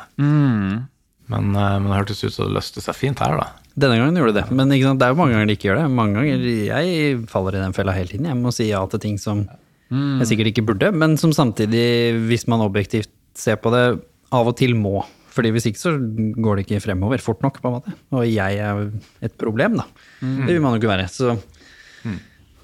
Men, 1.30 1.52
eh, 1.54 1.78
men 1.78 1.90
det 1.90 1.98
hørtes 2.00 2.24
ut 2.24 2.34
som 2.34 2.48
det 2.48 2.56
løste 2.58 2.82
seg 2.84 2.96
fint 2.98 3.22
her, 3.22 3.38
da. 3.38 3.50
Denne 3.72 3.96
gangen 3.96 4.18
gjorde 4.20 4.34
det 4.36 4.42
det, 4.42 4.52
men 4.52 4.68
sant? 4.68 4.98
det 5.00 5.06
er 5.06 5.14
jo 5.14 5.16
mange 5.16 5.32
ganger 5.32 5.48
de 5.48 5.54
ikke 5.56 5.68
gjør 5.70 5.78
det. 5.80 5.84
Mange 5.96 6.20
ganger 6.20 6.42
Jeg 6.44 7.20
faller 7.32 7.56
i 7.56 7.62
den 7.62 7.72
fella 7.72 7.94
hele 7.96 8.10
tiden. 8.10 8.28
Jeg 8.28 8.36
må 8.36 8.52
si 8.52 8.68
ja 8.68 8.82
til 8.86 9.00
ting 9.00 9.16
som 9.18 9.46
jeg 9.92 10.28
sikkert 10.28 10.52
ikke 10.52 10.66
burde, 10.70 10.88
men 10.92 11.18
som 11.20 11.32
samtidig, 11.36 12.16
hvis 12.28 12.46
man 12.48 12.64
objektivt 12.64 13.10
ser 13.36 13.58
på 13.60 13.72
det, 13.72 14.00
av 14.32 14.48
og 14.48 14.56
til 14.56 14.74
må. 14.76 15.02
Fordi 15.32 15.52
hvis 15.52 15.66
ikke 15.68 15.80
så 15.80 15.94
går 15.96 16.58
det 16.58 16.66
ikke 16.66 16.82
fremover 16.84 17.20
fort 17.24 17.40
nok, 17.44 17.60
på 17.60 17.68
en 17.68 17.76
måte. 17.78 17.92
Og 18.12 18.24
jeg 18.28 18.60
er 18.60 18.82
et 19.24 19.34
problem, 19.40 19.78
da. 19.80 19.86
Det 20.20 20.52
vil 20.52 20.60
man 20.64 20.76
jo 20.76 20.80
ikke 20.80 20.92
være. 20.92 21.08
Så 21.12 21.36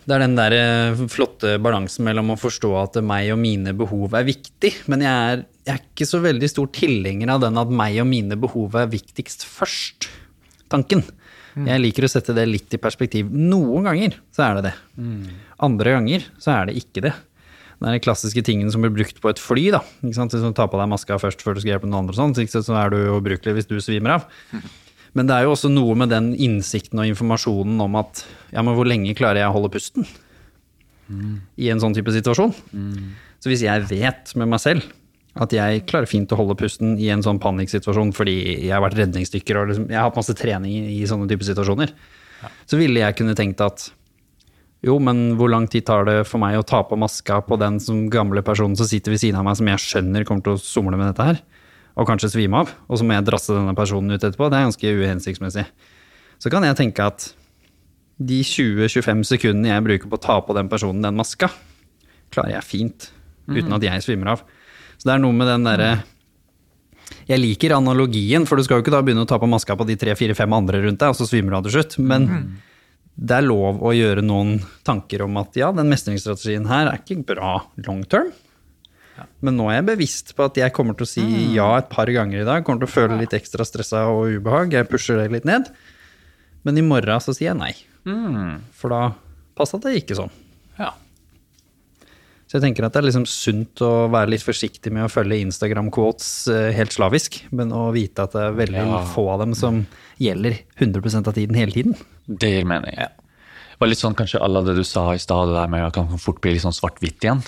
det 0.08 0.16
er 0.16 0.22
den 0.24 0.36
der 0.38 0.54
eh, 0.56 1.00
flotte 1.12 1.58
balansen 1.60 2.06
mellom 2.06 2.32
å 2.32 2.38
forstå 2.40 2.70
at 2.80 2.96
meg 3.04 3.28
og 3.34 3.40
mine 3.42 3.74
behov 3.76 4.16
er 4.16 4.24
viktig, 4.24 4.70
men 4.88 5.04
jeg 5.04 5.32
er, 5.32 5.42
jeg 5.68 5.74
er 5.74 5.82
ikke 5.82 6.08
så 6.08 6.22
veldig 6.24 6.48
stor 6.48 6.70
tilhenger 6.72 7.34
av 7.34 7.42
den 7.44 7.60
at 7.60 7.74
meg 7.82 7.98
og 8.00 8.08
mine 8.08 8.38
behov 8.40 8.78
er 8.80 8.88
viktigst 8.92 9.44
først. 9.44 10.08
Tanken. 10.72 11.04
Jeg 11.58 11.80
liker 11.80 12.06
å 12.06 12.10
sette 12.12 12.34
det 12.36 12.44
litt 12.46 12.74
i 12.76 12.80
perspektiv. 12.80 13.30
Noen 13.32 13.88
ganger 13.88 14.18
så 14.34 14.44
er 14.46 14.58
det 14.58 14.68
det. 14.68 14.74
Andre 15.64 15.94
ganger 15.96 16.26
så 16.38 16.52
er 16.54 16.68
det 16.68 16.76
ikke 16.78 17.02
det. 17.08 17.14
Det 17.78 17.86
er 17.86 17.96
den 17.96 18.02
klassiske 18.02 18.42
tingen 18.46 18.70
som 18.74 18.84
blir 18.84 18.94
brukt 18.94 19.20
på 19.22 19.30
et 19.30 19.40
fly. 19.42 19.68
da? 19.74 19.80
Hvis 20.02 20.18
du 20.18 20.50
tar 20.54 20.70
på 20.70 20.80
deg 20.80 20.90
maska 20.90 21.18
først 21.20 21.42
før 21.44 21.56
du 21.56 21.62
skal 21.62 21.74
hjelpe 21.74 21.88
noen 21.88 22.04
andre, 22.04 22.16
sånn, 22.18 22.36
så 22.36 22.76
er 22.78 22.94
du 22.94 23.00
ubrukelig 23.16 23.58
hvis 23.58 23.70
du 23.70 23.78
svimer 23.82 24.18
av. 24.18 24.28
Men 25.16 25.28
det 25.28 25.36
er 25.36 25.46
jo 25.46 25.54
også 25.54 25.70
noe 25.72 25.94
med 25.98 26.12
den 26.12 26.32
innsikten 26.36 27.00
og 27.00 27.08
informasjonen 27.08 27.80
om 27.84 27.96
at 28.00 28.24
ja, 28.52 28.62
men 28.62 28.74
hvor 28.76 28.88
lenge 28.88 29.16
klarer 29.18 29.42
jeg 29.42 29.50
å 29.50 29.56
holde 29.56 29.72
pusten? 29.72 30.08
I 31.56 31.70
en 31.72 31.80
sånn 31.80 31.96
type 31.96 32.12
situasjon? 32.12 32.52
Så 33.40 33.50
hvis 33.50 33.64
jeg 33.64 33.86
vet 33.88 34.34
med 34.36 34.50
meg 34.52 34.60
selv 34.60 34.88
at 35.38 35.52
jeg 35.54 35.84
klarer 35.86 36.10
fint 36.10 36.32
å 36.34 36.38
holde 36.40 36.56
pusten 36.58 36.96
i 36.98 37.10
en 37.14 37.22
sånn 37.22 37.38
panikksituasjon 37.42 38.10
fordi 38.16 38.34
jeg 38.66 38.72
har 38.74 38.82
vært 38.82 38.98
redningsdykker 38.98 39.60
og 39.60 39.70
liksom, 39.70 39.86
jeg 39.92 39.98
har 39.98 40.08
hatt 40.08 40.18
masse 40.18 40.34
trening 40.36 40.88
i, 40.90 41.04
sånne 41.06 41.28
type 41.30 41.46
situasjoner, 41.46 41.92
så 42.66 42.80
ville 42.80 43.04
jeg 43.04 43.16
kunne 43.20 43.36
tenkt 43.38 43.62
at 43.62 43.88
jo, 44.86 44.94
men 45.02 45.34
hvor 45.38 45.50
lang 45.50 45.66
tid 45.70 45.86
tar 45.88 46.04
det 46.06 46.20
for 46.28 46.38
meg 46.42 46.58
å 46.58 46.66
ta 46.66 46.84
på 46.86 46.98
maska 46.98 47.40
på 47.46 47.58
den 47.58 47.80
som 47.82 48.04
gamle 48.12 48.44
personen 48.46 48.76
som 48.78 48.86
sitter 48.86 49.14
ved 49.14 49.22
siden 49.22 49.40
av 49.40 49.46
meg, 49.46 49.58
som 49.58 49.70
jeg 49.70 49.82
skjønner 49.82 50.26
kommer 50.26 50.46
til 50.46 50.54
å 50.54 50.62
somle 50.62 50.98
med 50.98 51.10
dette 51.10 51.26
her, 51.26 51.40
og 51.98 52.06
kanskje 52.06 52.30
svime 52.30 52.62
av, 52.62 52.70
og 52.86 53.00
så 53.00 53.06
må 53.06 53.16
jeg 53.16 53.26
drasse 53.26 53.54
denne 53.54 53.74
personen 53.76 54.14
ut 54.14 54.22
etterpå? 54.22 54.48
Det 54.50 54.58
er 54.58 54.68
ganske 54.68 54.92
uhensiktsmessig. 55.00 55.64
Så 56.38 56.52
kan 56.52 56.66
jeg 56.66 56.78
tenke 56.78 57.08
at 57.10 57.32
de 58.18 58.38
20-25 58.46 59.24
sekundene 59.26 59.72
jeg 59.72 59.86
bruker 59.86 60.10
på 60.10 60.18
å 60.18 60.22
ta 60.22 60.36
på 60.42 60.54
den 60.54 60.70
personen 60.70 61.02
den 61.02 61.18
maska, 61.18 61.50
klarer 62.34 62.58
jeg 62.58 62.68
fint 62.68 63.10
uten 63.48 63.74
at 63.74 63.84
jeg 63.86 64.04
svimer 64.04 64.34
av. 64.36 64.46
Så 64.98 65.08
det 65.08 65.16
er 65.16 65.22
noe 65.22 65.34
med 65.34 65.48
den 65.48 65.66
derre 65.66 65.90
Jeg 67.28 67.40
liker 67.40 67.72
analogien, 67.76 68.44
for 68.44 68.56
du 68.56 68.64
skal 68.64 68.78
jo 68.78 68.84
ikke 68.84 68.92
da 68.92 69.00
begynne 69.04 69.22
å 69.24 69.28
ta 69.28 69.38
på 69.40 69.48
maska 69.48 69.74
på 69.76 69.86
de 69.88 69.96
tre-fire-fem 70.00 70.52
andre 70.52 70.82
rundt 70.84 71.00
deg, 71.00 71.12
og 71.12 71.16
så 71.16 71.26
svimer 71.28 71.54
du 71.54 71.56
av 71.58 71.66
til 71.66 71.74
slutt. 71.78 71.96
Men 72.04 72.26
det 73.16 73.38
er 73.38 73.46
lov 73.46 73.80
å 73.84 73.92
gjøre 73.96 74.22
noen 74.24 74.58
tanker 74.86 75.24
om 75.24 75.36
at 75.40 75.56
ja, 75.58 75.70
den 75.74 75.88
mestringsstrategien 75.90 76.68
her 76.68 76.90
er 76.90 77.00
ikke 77.00 77.24
bra 77.32 77.54
long 77.86 78.04
term. 78.08 78.30
Men 79.42 79.56
nå 79.58 79.68
er 79.70 79.78
jeg 79.80 79.86
bevisst 79.90 80.34
på 80.38 80.44
at 80.48 80.58
jeg 80.60 80.72
kommer 80.76 80.94
til 80.98 81.06
å 81.06 81.10
si 81.10 81.24
ja 81.54 81.68
et 81.78 81.88
par 81.92 82.06
ganger 82.12 82.42
i 82.42 82.46
dag. 82.48 82.64
Kommer 82.66 82.84
til 82.84 82.90
å 82.90 82.94
føle 82.96 83.18
litt 83.20 83.34
ekstra 83.36 83.64
stressa 83.66 84.06
og 84.12 84.28
ubehag. 84.38 84.72
Jeg 84.76 84.88
pusher 84.90 85.18
det 85.22 85.30
litt 85.34 85.48
ned. 85.48 85.70
Men 86.66 86.78
i 86.78 86.82
morgen 86.84 87.20
så 87.22 87.34
sier 87.36 87.52
jeg 87.52 87.58
nei. 87.60 87.74
For 88.78 88.92
da 88.94 89.02
passa 89.58 89.78
det 89.82 89.96
ikke 90.00 90.16
sånn. 90.18 90.30
Ja. 90.78 90.92
Så 92.48 92.56
jeg 92.56 92.62
tenker 92.64 92.86
at 92.86 92.94
det 92.96 93.02
er 93.02 93.06
liksom 93.10 93.26
sunt 93.28 93.82
å 93.84 94.08
være 94.08 94.30
litt 94.32 94.44
forsiktig 94.46 94.88
med 94.94 95.04
å 95.04 95.10
følge 95.12 95.36
Instagram-quotes 95.44 96.28
eh, 96.48 96.70
helt 96.72 96.94
slavisk, 96.96 97.42
men 97.52 97.74
å 97.76 97.90
vite 97.92 98.24
at 98.24 98.32
det 98.32 98.40
er 98.46 98.56
veldig 98.56 98.84
Ja. 98.86 99.02
få 99.12 99.26
av 99.34 99.42
dem 99.42 99.52
som 99.58 99.82
gjelder 100.16 100.56
100% 100.80 101.28
av 101.28 101.34
tiden 101.36 101.58
hele 101.60 101.72
tiden. 101.76 101.96
Det 102.26 102.48
gir 102.54 102.64
mening. 102.64 102.96
Det 102.96 103.78
var 103.82 103.90
litt 103.92 104.00
sånn 104.00 104.16
kanskje 104.16 104.40
alle 104.40 104.64
det 104.64 104.78
du 104.78 104.82
sa 104.84 105.10
i 105.12 105.20
stad, 105.20 105.48
det 105.52 105.58
der 105.60 105.68
med 105.68 105.84
at 105.90 105.96
man 106.00 106.18
fort 106.18 106.40
bli 106.40 106.54
litt 106.56 106.64
sånn 106.64 106.72
svart-hvitt 106.74 107.20
igjen. 107.20 107.44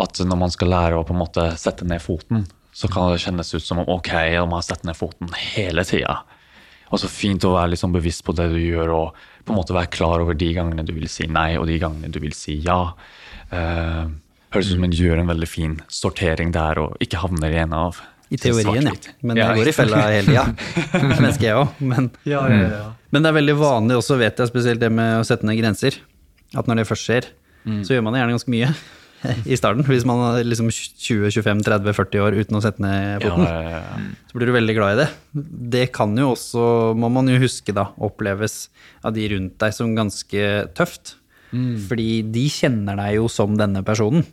At 0.00 0.20
når 0.24 0.38
man 0.40 0.52
skal 0.52 0.72
lære 0.72 0.98
å 0.98 1.04
på 1.06 1.12
en 1.12 1.20
måte 1.20 1.46
sette 1.60 1.84
ned 1.88 2.00
foten, 2.04 2.46
så 2.72 2.88
kan 2.88 3.10
det 3.12 3.20
kjennes 3.20 3.52
ut 3.52 3.64
som 3.64 3.82
om 3.82 3.90
ok, 3.92 4.12
jeg 4.32 4.48
må 4.48 4.60
sette 4.64 4.88
ned 4.88 4.96
foten 4.96 5.28
hele 5.52 5.84
tida. 5.84 6.22
Og 6.92 7.00
så 7.00 7.08
fint 7.08 7.44
å 7.44 7.54
være 7.54 7.76
sånn 7.80 7.92
bevisst 7.92 8.24
på 8.24 8.34
det 8.36 8.48
du 8.52 8.58
gjør, 8.60 8.92
og 8.96 9.20
på 9.44 9.52
en 9.52 9.58
måte 9.58 9.76
være 9.76 9.92
klar 9.92 10.22
over 10.24 10.36
de 10.38 10.48
gangene 10.56 10.84
du 10.84 10.94
vil 10.96 11.08
si 11.12 11.26
nei, 11.28 11.54
og 11.60 11.66
de 11.68 11.78
gangene 11.80 12.12
du 12.12 12.20
vil 12.22 12.32
si 12.36 12.58
ja. 12.64 12.94
Uh, 13.52 14.08
høres 14.52 14.70
ut 14.70 14.76
som 14.76 14.88
en 14.88 14.96
gjør 14.96 15.20
en 15.20 15.32
veldig 15.32 15.48
fin 15.48 15.76
sortering 15.92 16.52
der, 16.56 16.80
og 16.80 16.96
ikke 17.04 17.20
havner 17.20 17.52
i 17.52 17.60
en 17.64 17.76
av 17.76 18.00
I 18.32 18.40
teorien, 18.40 18.88
ja. 18.88 18.96
Men 19.20 19.40
jeg 19.40 19.60
går 19.60 19.72
i 19.72 19.76
fella 19.76 20.06
hele 20.08 20.32
tida. 20.32 20.46
Menneske 21.12 21.48
jeg 21.48 21.60
òg. 21.60 21.76
Men, 21.84 22.08
men 22.24 23.20
det 23.20 23.28
er 23.28 23.38
veldig 23.40 23.58
vanlig 23.60 24.00
også, 24.00 24.16
vet 24.20 24.40
jeg, 24.40 24.52
spesielt 24.52 24.80
det 24.80 24.92
med 24.92 25.20
å 25.20 25.28
sette 25.28 25.48
ned 25.48 25.60
grenser. 25.60 26.00
At 26.56 26.68
når 26.68 26.80
det 26.80 26.88
først 26.88 27.08
skjer, 27.08 27.30
så 27.84 27.94
gjør 27.94 28.04
man 28.04 28.16
det 28.16 28.22
gjerne 28.22 28.36
ganske 28.40 28.52
mye 28.52 28.72
i 29.52 29.58
starten. 29.58 29.84
Hvis 29.86 30.06
man 30.08 30.20
er 30.28 30.46
liksom 30.46 30.70
20-25-30-40 30.72 32.24
år 32.24 32.36
uten 32.40 32.58
å 32.58 32.62
sette 32.64 32.84
ned 32.84 33.24
foten. 33.24 33.46
ja, 33.46 33.78
ja. 33.78 34.04
så 34.28 34.38
blir 34.38 34.50
du 34.50 34.56
veldig 34.56 34.76
glad 34.78 34.94
i 34.94 35.00
det. 35.02 35.08
Det 35.78 35.86
kan 35.94 36.14
jo 36.18 36.32
også, 36.34 36.92
må 36.98 37.10
man 37.12 37.30
jo 37.30 37.40
huske 37.42 37.74
da, 37.76 37.90
oppleves 38.02 38.66
av 39.02 39.16
de 39.16 39.28
rundt 39.34 39.58
deg 39.62 39.74
som 39.76 39.96
ganske 39.98 40.52
tøft. 40.78 41.16
Fordi 41.52 42.22
de 42.32 42.46
kjenner 42.48 42.96
deg 42.96 43.18
jo 43.18 43.26
som 43.28 43.52
denne 43.58 43.82
personen. 43.84 44.24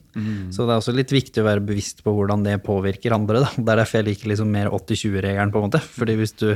Så 0.56 0.64
det 0.64 0.72
er 0.72 0.80
også 0.80 0.94
litt 0.96 1.12
viktig 1.12 1.42
å 1.42 1.48
være 1.50 1.64
bevisst 1.68 2.00
på 2.06 2.14
hvordan 2.16 2.46
det 2.46 2.62
påvirker 2.64 3.16
andre. 3.16 3.44
Da. 3.44 3.50
Det 3.58 3.74
er 3.74 3.82
derfor 3.82 4.00
jeg 4.00 4.08
liker 4.08 4.32
liksom 4.32 4.52
mer 4.56 4.72
80-20-regelen, 4.72 5.52
på 5.52 5.60
en 5.60 5.68
måte. 5.68 5.84
Fordi 5.84 6.16
hvis 6.20 6.36
du 6.40 6.48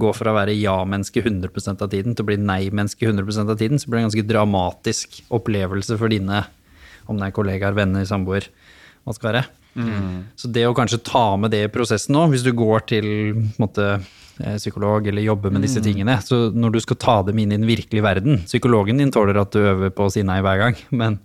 går 0.00 0.16
fra 0.16 0.32
å 0.32 0.36
være 0.36 0.56
ja-menneske 0.58 1.24
100% 1.24 1.84
av 1.86 1.92
tiden 1.92 2.16
til 2.16 2.26
å 2.26 2.30
bli 2.30 2.38
nei-menneske 2.42 3.08
100% 3.08 3.54
av 3.54 3.60
tiden, 3.60 3.80
så 3.80 3.88
blir 3.88 4.00
det 4.00 4.04
en 4.04 4.10
ganske 4.10 4.28
dramatisk 4.28 5.22
opplevelse 5.40 5.96
for 6.00 6.12
dine, 6.12 6.44
om 7.10 7.18
det 7.20 7.28
er 7.30 7.34
kollegaer, 7.36 7.76
venner, 7.76 8.06
samboer, 8.08 8.46
hva 9.04 9.16
skal 9.16 9.32
være. 9.32 9.42
være. 9.42 9.56
Så 10.38 10.48
det 10.50 10.64
å 10.66 10.74
kanskje 10.74 11.02
ta 11.06 11.36
med 11.38 11.52
det 11.54 11.64
i 11.66 11.70
prosessen 11.72 12.16
nå, 12.16 12.24
hvis 12.32 12.42
du 12.46 12.50
går 12.58 12.86
til 12.90 13.06
måte, 13.60 14.00
eh, 14.40 14.56
psykolog 14.58 15.06
eller 15.06 15.22
jobber 15.22 15.52
med 15.54 15.62
disse 15.66 15.82
tingene, 15.84 16.16
så 16.24 16.48
når 16.54 16.72
du 16.74 16.80
skal 16.82 16.98
ta 17.02 17.22
dem 17.28 17.38
inn 17.38 17.52
i 17.52 17.58
den 17.60 17.68
virkelige 17.68 18.02
verden 18.02 18.42
Psykologen 18.46 18.98
din 18.98 19.12
tåler 19.14 19.38
at 19.40 19.52
du 19.54 19.60
øver 19.62 19.92
på 19.94 20.08
å 20.08 20.12
si 20.12 20.22
nei 20.26 20.40
hver 20.42 20.58
gang, 20.64 20.76
men 21.02 21.20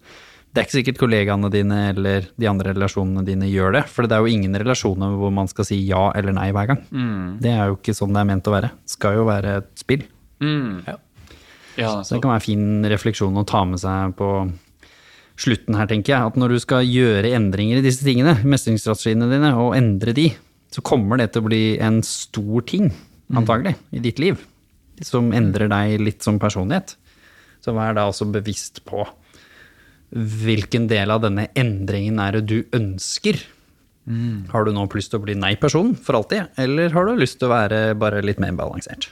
det 0.56 0.62
er 0.62 0.68
ikke 0.70 0.78
sikkert 0.78 1.00
kollegaene 1.02 1.50
dine 1.52 1.78
eller 1.92 2.28
de 2.40 2.48
andre 2.48 2.72
relasjonene 2.72 3.26
dine 3.28 3.50
gjør 3.52 3.74
det. 3.76 3.82
For 3.92 4.08
det 4.08 4.16
er 4.16 4.22
jo 4.24 4.32
ingen 4.32 4.54
relasjoner 4.56 5.18
hvor 5.20 5.34
man 5.36 5.50
skal 5.52 5.66
si 5.68 5.82
ja 5.84 6.06
eller 6.16 6.32
nei 6.38 6.46
hver 6.56 6.70
gang. 6.70 6.80
Det 7.44 7.52
er 7.52 7.68
jo 7.74 7.76
ikke 7.76 7.96
sånn 7.98 8.14
det 8.16 8.22
er 8.22 8.30
ment 8.30 8.48
å 8.48 8.54
være. 8.54 8.70
Det 8.86 8.94
skal 8.94 9.18
jo 9.18 9.26
være 9.28 9.58
et 9.60 9.68
spill. 9.82 10.06
Ja, 11.76 11.90
Så 12.06 12.16
det 12.16 12.22
kan 12.24 12.32
være 12.32 12.40
en 12.40 12.46
fin 12.46 12.88
refleksjon 12.88 13.36
å 13.36 13.44
ta 13.44 13.66
med 13.68 13.82
seg 13.84 14.16
på 14.16 14.30
slutten 15.40 15.78
her, 15.78 15.88
tenker 15.90 16.16
jeg. 16.16 16.32
At 16.32 16.40
når 16.40 16.56
du 16.56 16.60
skal 16.64 16.88
gjøre 16.88 17.34
endringer 17.36 17.80
i 17.80 17.86
disse 17.86 18.06
tingene, 18.06 18.38
mestringsstrategiene 18.48 19.30
dine, 19.32 19.52
og 19.60 19.76
endre 19.78 20.16
de, 20.16 20.30
så 20.74 20.84
kommer 20.86 21.20
det 21.22 21.32
til 21.34 21.44
å 21.44 21.50
bli 21.50 21.64
en 21.84 22.02
stor 22.06 22.66
ting, 22.68 22.90
antagelig, 23.36 23.76
i 23.96 24.04
ditt 24.04 24.22
liv. 24.22 24.40
Som 25.04 25.34
endrer 25.36 25.72
deg 25.72 26.00
litt 26.04 26.26
som 26.26 26.40
personlighet. 26.40 26.96
Så 27.64 27.74
vær 27.76 27.96
da 27.98 28.08
også 28.10 28.28
bevisst 28.32 28.84
på 28.88 29.04
hvilken 30.16 30.86
del 30.88 31.12
av 31.12 31.24
denne 31.26 31.48
endringen 31.58 32.20
er 32.24 32.38
det 32.38 32.46
du 32.48 32.78
ønsker. 32.78 33.40
Har 34.52 34.68
du 34.68 34.72
nå 34.76 34.86
lyst 34.94 35.12
til 35.12 35.20
å 35.20 35.26
bli 35.26 35.34
nei-person 35.40 35.96
for 35.98 36.20
alltid, 36.20 36.52
eller 36.62 36.94
har 36.94 37.08
du 37.08 37.16
lyst 37.18 37.40
til 37.42 37.50
å 37.50 37.56
være 37.56 37.80
bare 37.98 38.22
litt 38.24 38.42
mer 38.44 38.54
balansert? 38.58 39.10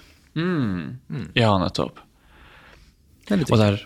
ja 1.38 1.50
nettopp. 1.62 2.00
Det 3.24 3.34
er 3.34 3.42
litt 3.42 3.54
Og 3.54 3.60
der, 3.62 3.80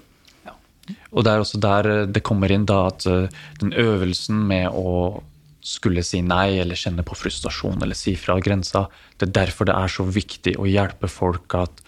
og 1.11 1.23
det 1.23 1.33
er 1.33 1.43
også 1.43 1.61
der 1.63 1.89
eh, 1.93 2.05
det 2.07 2.25
kommer 2.27 2.51
inn 2.53 2.67
da 2.69 2.85
at 2.91 3.07
eh, 3.09 3.27
den 3.61 3.73
øvelsen 3.77 4.43
med 4.49 4.69
å 4.71 5.23
skulle 5.67 6.03
si 6.05 6.21
nei 6.23 6.59
eller 6.61 6.79
kjenne 6.79 7.03
på 7.03 7.17
frustrasjon 7.17 7.81
eller 7.83 7.97
si 7.97 8.15
fra 8.19 8.37
grensa, 8.39 8.85
det 9.19 9.27
er 9.27 9.37
derfor 9.41 9.67
det 9.67 9.75
er 9.75 9.91
så 9.91 10.05
viktig 10.07 10.55
å 10.55 10.67
hjelpe 10.69 11.09
folk 11.11 11.57
at 11.59 11.81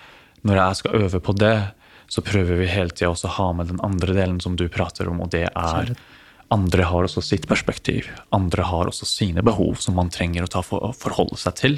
når 0.43 0.59
jeg 0.59 0.79
skal 0.81 1.03
øve 1.03 1.21
på 1.23 1.35
det, 1.35 1.57
så 2.09 2.23
prøver 2.25 2.59
vi 2.59 2.67
hele 2.71 2.95
tida 2.95 3.11
å 3.11 3.35
ha 3.37 3.51
med 3.55 3.69
den 3.71 3.79
andre 3.85 4.15
delen 4.17 4.39
som 4.43 4.55
du 4.59 4.65
prater 4.71 5.07
om, 5.11 5.21
og 5.23 5.31
det 5.31 5.45
er 5.47 5.93
andre 6.49 6.85
har 6.89 7.05
også 7.05 7.21
sitt 7.21 7.45
perspektiv. 7.49 8.07
Andre 8.33 8.65
har 8.65 8.89
også 8.89 9.05
sine 9.05 9.43
behov 9.45 9.77
som 9.83 9.97
man 9.99 10.09
trenger 10.13 10.45
å 10.45 10.49
ta 10.49 10.63
for, 10.65 10.95
forholde 10.97 11.37
seg 11.37 11.57
til. 11.59 11.75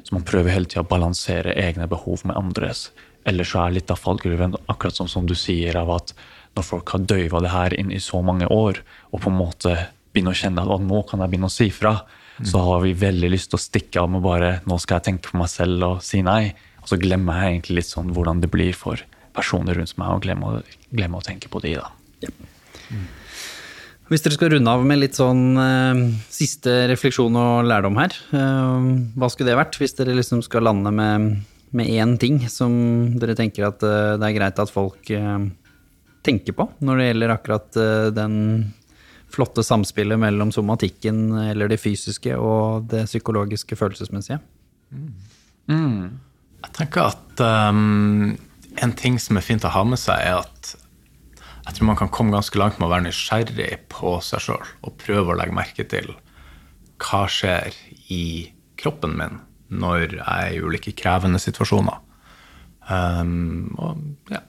Så 0.00 0.16
man 0.16 0.24
prøver 0.24 0.54
hele 0.54 0.68
tida 0.70 0.84
å 0.84 0.88
balansere 0.88 1.52
egne 1.60 1.88
behov 1.90 2.24
med 2.24 2.38
andres. 2.40 2.88
Ellers 3.28 3.52
så 3.52 3.66
er 3.66 3.76
litt 3.76 3.92
av 3.92 4.00
fallgruven 4.00 4.56
akkurat 4.64 4.96
sånn 4.96 5.12
som 5.12 5.28
du 5.28 5.36
sier, 5.36 5.76
av 5.76 5.92
at 5.92 6.14
når 6.54 6.66
folk 6.66 6.94
har 6.94 7.06
døyva 7.08 7.40
det 7.42 7.52
her 7.52 7.74
inn 7.78 7.90
i 7.94 8.02
så 8.02 8.20
mange 8.24 8.48
år, 8.50 8.80
og 9.10 9.24
på 9.24 9.32
en 9.32 9.38
måte 9.38 9.74
begynner 10.14 10.34
å 10.34 10.38
kjenne 10.38 10.62
at 10.62 10.84
nå 10.84 11.00
kan 11.08 11.24
jeg 11.24 11.32
begynne 11.32 11.50
å 11.50 11.54
si 11.54 11.70
fra, 11.74 11.96
så 12.42 12.60
har 12.66 12.80
vi 12.82 12.94
veldig 12.98 13.30
lyst 13.30 13.52
til 13.52 13.60
å 13.60 13.62
stikke 13.62 14.02
av 14.02 14.10
med 14.10 14.24
bare 14.24 14.56
nå 14.66 14.78
skal 14.82 14.98
jeg 14.98 15.06
tenke 15.10 15.30
på 15.30 15.38
meg 15.38 15.50
selv 15.52 15.86
og 15.86 16.00
si 16.02 16.22
nei. 16.26 16.54
Og 16.82 16.90
så 16.90 16.98
glemmer 17.00 17.38
jeg 17.40 17.52
egentlig 17.52 17.76
litt 17.78 17.90
sånn 17.90 18.10
hvordan 18.14 18.42
det 18.42 18.50
blir 18.52 18.74
for 18.76 19.00
personer 19.34 19.78
rundt 19.78 19.94
meg, 19.98 20.10
og 20.14 20.24
glemmer, 20.26 20.64
glemmer 20.94 21.22
å 21.22 21.26
tenke 21.26 21.50
på 21.50 21.62
de, 21.62 21.76
da. 21.78 21.90
Hvis 24.10 24.22
dere 24.22 24.36
skal 24.36 24.52
runde 24.52 24.70
av 24.70 24.82
med 24.84 25.00
litt 25.00 25.16
sånn 25.16 25.56
eh, 25.58 26.02
siste 26.30 26.84
refleksjon 26.90 27.38
og 27.40 27.64
lærdom 27.70 27.96
her, 28.02 28.14
eh, 28.36 28.88
hva 29.16 29.30
skulle 29.32 29.50
det 29.50 29.58
vært? 29.58 29.78
Hvis 29.80 29.96
dere 29.96 30.16
liksom 30.18 30.42
skal 30.44 30.66
lande 30.68 30.92
med, 30.94 31.30
med 31.74 31.90
én 31.90 32.14
ting 32.20 32.42
som 32.52 32.74
dere 33.16 33.36
tenker 33.38 33.70
at 33.70 33.82
eh, 33.86 34.14
det 34.20 34.28
er 34.28 34.36
greit 34.36 34.60
at 34.60 34.74
folk 34.74 35.10
tenker 36.24 36.56
på 36.56 36.66
når 36.84 37.00
det 37.00 37.08
gjelder 37.10 37.34
akkurat 37.34 37.78
eh, 37.80 38.08
den 38.14 38.36
flotte 39.34 39.64
samspillet 39.66 40.20
mellom 40.20 40.52
somatikken 40.54 41.26
eller 41.50 41.70
det 41.70 41.80
fysiske 41.82 42.36
og 42.38 42.86
det 42.92 43.06
psykologiske 43.08 43.76
følelsesmessige? 43.78 44.38
Jeg 46.64 46.72
tenker 46.76 47.10
at 47.10 47.42
um, 47.72 48.34
en 48.82 48.94
ting 48.98 49.18
som 49.22 49.38
er 49.38 49.46
fint 49.46 49.66
å 49.66 49.72
ha 49.74 49.82
med 49.88 50.00
seg, 50.00 50.20
er 50.22 50.44
at 50.44 50.74
jeg 51.64 51.78
tror 51.78 51.88
man 51.88 51.98
kan 51.98 52.12
komme 52.12 52.34
ganske 52.34 52.60
langt 52.60 52.78
med 52.78 52.88
å 52.88 52.92
være 52.92 53.06
nysgjerrig 53.06 53.70
på 53.92 54.18
seg 54.24 54.44
sjøl 54.44 54.72
og 54.84 54.96
prøve 55.00 55.32
å 55.32 55.38
legge 55.38 55.56
merke 55.56 55.86
til 55.88 56.12
hva 57.00 57.24
skjer 57.30 57.74
i 58.12 58.24
kroppen 58.80 59.16
min 59.18 59.40
når 59.74 60.18
jeg 60.18 60.24
er 60.28 60.50
i 60.54 60.60
ulike 60.62 60.92
krevende 60.94 61.40
situasjoner. 61.42 61.96
Um, 62.84 63.72
og 63.80 64.30
ja, 64.30 64.42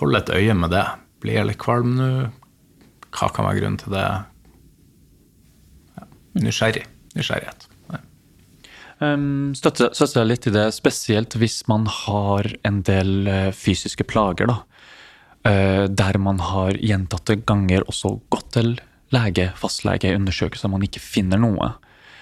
holde 0.00 0.22
et 0.22 0.34
øye 0.34 0.56
med 0.58 0.72
det. 0.74 0.84
Blir 1.22 1.40
jeg 1.40 1.50
litt 1.50 1.62
kvalm 1.62 1.96
nå? 1.98 2.10
Hva 3.08 3.30
kan 3.32 3.48
være 3.48 3.62
grunnen 3.62 3.80
til 3.80 3.94
det? 3.94 4.04
Ja, 5.96 6.06
nysgjerrig. 6.44 6.84
Nysgjerrighet. 7.16 7.68
Um, 8.98 9.54
støtter, 9.54 9.92
deg 9.94 10.24
litt 10.26 10.48
i 10.50 10.52
det, 10.54 10.64
spesielt 10.74 11.36
hvis 11.38 11.60
man 11.70 11.84
har 11.86 12.48
en 12.66 12.80
del 12.82 13.30
eh, 13.30 13.50
fysiske 13.54 14.02
plager, 14.10 14.50
da. 14.50 14.56
Eh, 15.46 15.84
der 15.86 16.18
man 16.18 16.40
har 16.42 16.74
gjentatte 16.74 17.38
ganger 17.46 17.86
også 17.86 18.16
gått 18.32 18.50
til 18.56 18.72
lege, 19.14 19.52
fastlege, 19.56 20.16
undersøkelser, 20.18 20.72
man 20.72 20.82
ikke 20.84 21.02
finner 21.02 21.40
noe. 21.40 21.76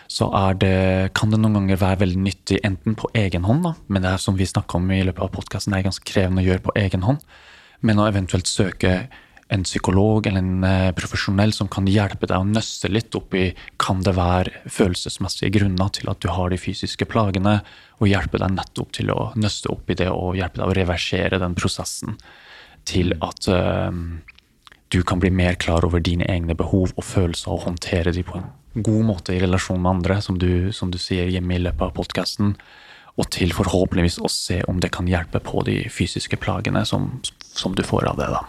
Så 0.07 0.29
det, 0.61 1.15
kan 1.19 1.33
det 1.33 1.41
noen 1.41 1.57
ganger 1.57 1.81
være 1.81 2.03
veldig 2.05 2.21
nyttig 2.23 2.61
enten 2.67 2.95
på 2.95 3.09
egen 3.19 3.49
hånd, 3.49 3.65
da, 3.65 3.73
men 3.89 4.05
det 4.05 4.13
er 4.13 4.23
som 4.23 4.37
vi 4.39 4.47
snakka 4.47 4.79
om 4.79 4.93
i 4.95 5.03
løpet 5.03 5.25
av 5.25 5.33
podkasten, 5.35 5.75
er 5.75 5.87
ganske 5.89 6.07
krevende 6.07 6.45
å 6.45 6.47
gjøre 6.47 6.63
på 6.69 6.77
egen 6.79 7.03
hånd, 7.09 7.25
men 7.81 8.01
å 8.01 8.09
eventuelt 8.09 8.49
søke 8.49 9.07
en 9.49 9.63
psykolog 9.63 10.27
eller 10.27 10.43
en 10.43 10.65
eh, 10.67 10.93
profesjonell 10.97 11.53
som 11.55 11.69
kan 11.71 11.87
hjelpe 11.87 12.27
deg 12.27 12.43
å 12.43 12.49
nøste 12.49 12.91
litt 12.91 13.15
opp 13.15 13.35
i 13.39 13.45
kan 13.79 14.01
det 14.03 14.17
være 14.17 14.65
følelsesmessige 14.73 15.53
grunner 15.55 15.93
til 15.95 16.11
at 16.11 16.23
du 16.23 16.33
har 16.35 16.51
de 16.51 16.59
fysiske 16.59 17.07
plagene, 17.07 17.61
og 18.03 18.11
hjelpe 18.11 18.41
deg 18.43 18.57
nettopp 18.57 18.91
til 18.99 19.13
å 19.15 19.31
nøste 19.39 19.71
opp 19.73 19.91
i 19.91 19.99
det 19.99 20.11
og 20.11 20.35
hjelpe 20.39 20.61
deg 20.61 20.73
å 20.73 20.77
reversere 20.81 21.41
den 21.43 21.55
prosessen 21.57 22.19
til 22.87 23.15
at 23.25 23.49
uh, 23.51 23.91
du 24.95 25.01
kan 25.03 25.23
bli 25.23 25.31
mer 25.35 25.57
klar 25.59 25.87
over 25.87 26.03
dine 26.03 26.27
egne 26.31 26.55
behov 26.59 26.93
og 26.95 27.07
følelser 27.07 27.55
og 27.55 27.65
håndtere 27.65 28.13
de 28.15 28.23
på 28.27 28.39
en 28.39 28.51
god 28.77 29.07
måte 29.09 29.35
i 29.35 29.41
relasjon 29.43 29.81
med 29.81 29.97
andre, 29.97 30.21
som 30.23 30.39
du, 30.39 30.73
som 30.73 30.93
du 30.93 30.99
sier 31.01 31.31
hjemme 31.33 31.57
i 31.57 31.63
løpet 31.65 31.89
av 31.89 31.95
podkasten. 31.97 32.55
Og 33.17 33.31
til 33.33 33.55
forhåpentligvis 33.57 34.21
å 34.21 34.31
se 34.31 34.61
om 34.69 34.83
det 34.83 34.93
kan 34.95 35.09
hjelpe 35.09 35.41
på 35.41 35.65
de 35.67 35.79
fysiske 35.91 36.37
plagene 36.39 36.85
som, 36.87 37.09
som 37.57 37.75
du 37.77 37.83
får 37.87 38.09
av 38.13 38.21
det. 38.21 38.31
da. 38.33 38.45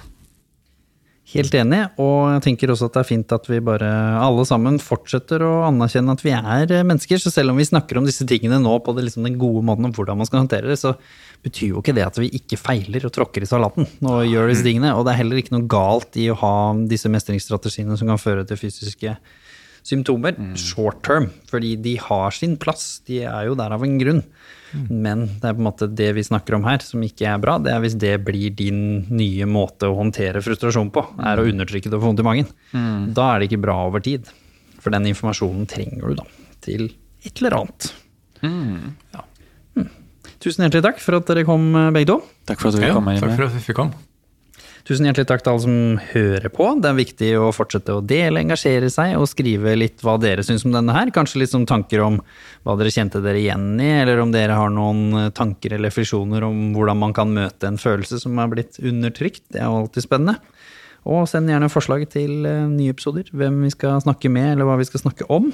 Helt 1.28 1.52
enig, 1.60 1.82
og 2.00 2.30
jeg 2.38 2.44
tenker 2.46 2.72
også 2.72 2.88
at 2.88 2.94
det 2.96 3.02
er 3.02 3.08
fint 3.10 3.34
at 3.36 3.48
vi 3.50 3.58
bare 3.60 3.88
alle 4.24 4.46
sammen 4.48 4.78
fortsetter 4.80 5.44
å 5.44 5.66
anerkjenne 5.68 6.14
at 6.16 6.22
vi 6.24 6.32
er 6.32 6.72
eh, 6.72 6.86
mennesker. 6.88 7.20
Så 7.20 7.34
selv 7.34 7.52
om 7.52 7.60
vi 7.60 7.68
snakker 7.68 8.00
om 8.00 8.08
disse 8.08 8.24
tingene 8.30 8.62
nå 8.64 8.78
på 8.86 8.94
det, 8.96 9.04
liksom, 9.10 9.28
den 9.28 9.36
gode 9.42 9.66
måten 9.68 9.90
om 9.90 9.96
hvordan 9.96 10.22
man 10.22 10.30
skal 10.30 10.46
håndtere 10.46 10.72
det, 10.72 10.78
så 10.80 10.94
betyr 11.44 11.74
jo 11.74 11.82
ikke 11.84 11.98
det 11.98 12.06
at 12.06 12.20
vi 12.22 12.30
ikke 12.40 12.60
feiler 12.62 13.10
og 13.10 13.12
tråkker 13.18 13.44
i 13.44 13.50
salaten 13.50 13.90
og 14.08 14.24
gjør 14.24 14.54
disse 14.54 14.64
tingene. 14.64 14.94
Og 14.96 15.04
det 15.04 15.14
er 15.14 15.20
heller 15.20 15.42
ikke 15.42 15.58
noe 15.58 15.68
galt 15.68 16.16
i 16.16 16.30
å 16.32 16.40
ha 16.40 16.54
disse 16.88 17.12
mestringsstrategiene 17.12 18.00
som 18.00 18.08
kan 18.08 18.24
føre 18.24 18.48
til 18.48 18.62
fysiske 18.64 19.18
symptomer 19.88 20.36
short 20.60 21.00
term, 21.08 21.30
fordi 21.50 21.76
de 21.82 21.96
har 22.04 22.36
sin 22.36 22.58
plass. 22.60 23.00
De 23.08 23.22
er 23.24 23.48
jo 23.48 23.56
der 23.60 23.72
av 23.76 23.84
en 23.88 23.98
grunn. 24.02 24.24
Men 24.92 25.22
det 25.40 25.48
er 25.48 25.56
på 25.56 25.62
en 25.64 25.68
måte 25.70 25.88
det 25.96 26.10
vi 26.18 26.26
snakker 26.28 26.58
om 26.58 26.66
her, 26.68 26.82
som 26.84 27.00
ikke 27.06 27.24
er 27.32 27.40
bra, 27.40 27.54
det 27.64 27.72
er 27.72 27.80
hvis 27.86 27.96
det 27.98 28.18
blir 28.28 28.52
din 28.52 28.82
nye 29.16 29.48
måte 29.48 29.88
å 29.88 29.96
håndtere 29.96 30.42
frustrasjon 30.44 30.92
på, 30.92 31.06
er 31.24 31.40
å 31.40 31.46
undertrykke 31.48 31.88
det 31.88 31.96
og 31.96 32.04
få 32.04 32.12
vondt 32.12 32.20
i 32.26 32.28
magen. 32.28 32.50
Da 33.16 33.30
er 33.32 33.40
det 33.40 33.48
ikke 33.50 33.64
bra 33.64 33.78
over 33.88 34.04
tid. 34.04 34.28
For 34.84 34.92
den 34.94 35.08
informasjonen 35.10 35.66
trenger 35.72 36.12
du 36.12 36.20
da 36.20 36.28
til 36.68 36.90
et 37.26 37.40
eller 37.42 37.56
annet. 37.62 37.88
Ja. 38.44 39.24
Mm. 39.80 39.88
Tusen 40.44 40.68
hjertelig 40.68 40.84
takk 40.86 41.00
for 41.02 41.18
at 41.18 41.32
dere 41.32 41.46
kom, 41.48 41.72
begge 41.96 42.12
to. 42.12 42.20
Takk 42.46 42.60
for 42.62 42.70
at 42.70 42.78
vi 42.78 42.86
Ja, 42.92 42.94
kom. 43.00 43.08
takk 43.10 43.34
for 43.40 43.48
at 43.48 43.56
vi 43.56 43.64
fikk 43.72 43.80
komme. 43.80 43.98
Tusen 44.88 45.04
hjertelig 45.04 45.28
takk 45.28 45.42
til 45.44 45.52
alle 45.52 45.64
som 45.66 45.80
hører 46.14 46.52
på. 46.54 46.66
Det 46.80 46.88
er 46.88 46.96
viktig 46.96 47.30
å 47.42 47.50
fortsette 47.52 47.92
å 47.92 48.04
dele, 48.08 48.40
engasjere 48.40 48.88
seg 48.88 49.18
og 49.20 49.26
skrive 49.28 49.74
litt 49.76 50.00
hva 50.00 50.14
dere 50.24 50.46
syns 50.48 50.64
om 50.64 50.72
denne 50.72 50.94
her. 50.96 51.12
Kanskje 51.12 51.42
litt 51.42 51.52
som 51.52 51.66
tanker 51.68 52.06
om 52.06 52.22
hva 52.64 52.78
dere 52.80 52.94
kjente 52.96 53.20
dere 53.20 53.42
igjen 53.42 53.74
i, 53.84 53.90
eller 53.98 54.22
om 54.24 54.32
dere 54.32 54.56
har 54.56 54.72
noen 54.72 55.02
eh, 55.20 55.34
tanker 55.36 55.76
eller 55.76 55.92
refleksjoner 55.92 56.46
om 56.48 56.70
hvordan 56.78 57.02
man 57.02 57.16
kan 57.18 57.36
møte 57.36 57.68
en 57.68 57.82
følelse 57.82 58.22
som 58.24 58.40
er 58.40 58.54
blitt 58.54 58.80
undertrykt. 58.80 59.44
Det 59.52 59.60
er 59.60 59.68
jo 59.68 59.82
alltid 59.82 60.08
spennende. 60.08 60.38
Og 61.04 61.28
send 61.28 61.52
gjerne 61.52 61.72
forslag 61.74 62.08
til 62.16 62.48
eh, 62.48 62.64
nye 62.72 62.96
episoder, 62.96 63.28
hvem 63.36 63.60
vi 63.66 63.76
skal 63.76 64.00
snakke 64.08 64.32
med, 64.32 64.54
eller 64.54 64.72
hva 64.72 64.80
vi 64.80 64.88
skal 64.88 65.04
snakke 65.04 65.28
om. 65.28 65.52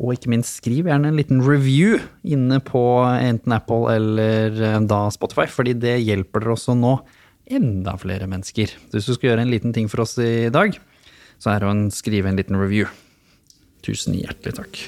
Og 0.00 0.16
ikke 0.16 0.32
minst 0.32 0.62
skriv 0.62 0.88
gjerne 0.88 1.12
en 1.12 1.20
liten 1.20 1.44
review 1.44 2.00
inne 2.24 2.64
på 2.64 2.80
enten 3.12 3.60
Apple 3.60 3.92
eller 3.92 4.56
eh, 4.72 4.82
da 4.88 5.04
Spotify, 5.12 5.50
fordi 5.52 5.76
det 5.84 5.98
hjelper 6.00 6.46
dere 6.46 6.56
også 6.56 6.80
nå 6.80 6.96
enda 7.50 7.96
flere 8.00 8.28
mennesker. 8.30 8.70
Så 8.70 8.94
hvis 8.98 9.08
du 9.08 9.14
skal 9.16 9.32
gjøre 9.32 9.46
en 9.46 9.52
liten 9.52 9.74
ting 9.76 9.88
for 9.90 10.04
oss 10.04 10.16
i 10.22 10.48
dag, 10.54 10.76
så 11.38 11.52
er 11.54 11.62
det 11.62 11.70
å 11.70 11.76
skrive 11.94 12.30
en 12.30 12.38
liten 12.38 12.58
review. 12.58 12.88
Tusen 13.86 14.16
hjertelig 14.18 14.58
takk. 14.58 14.80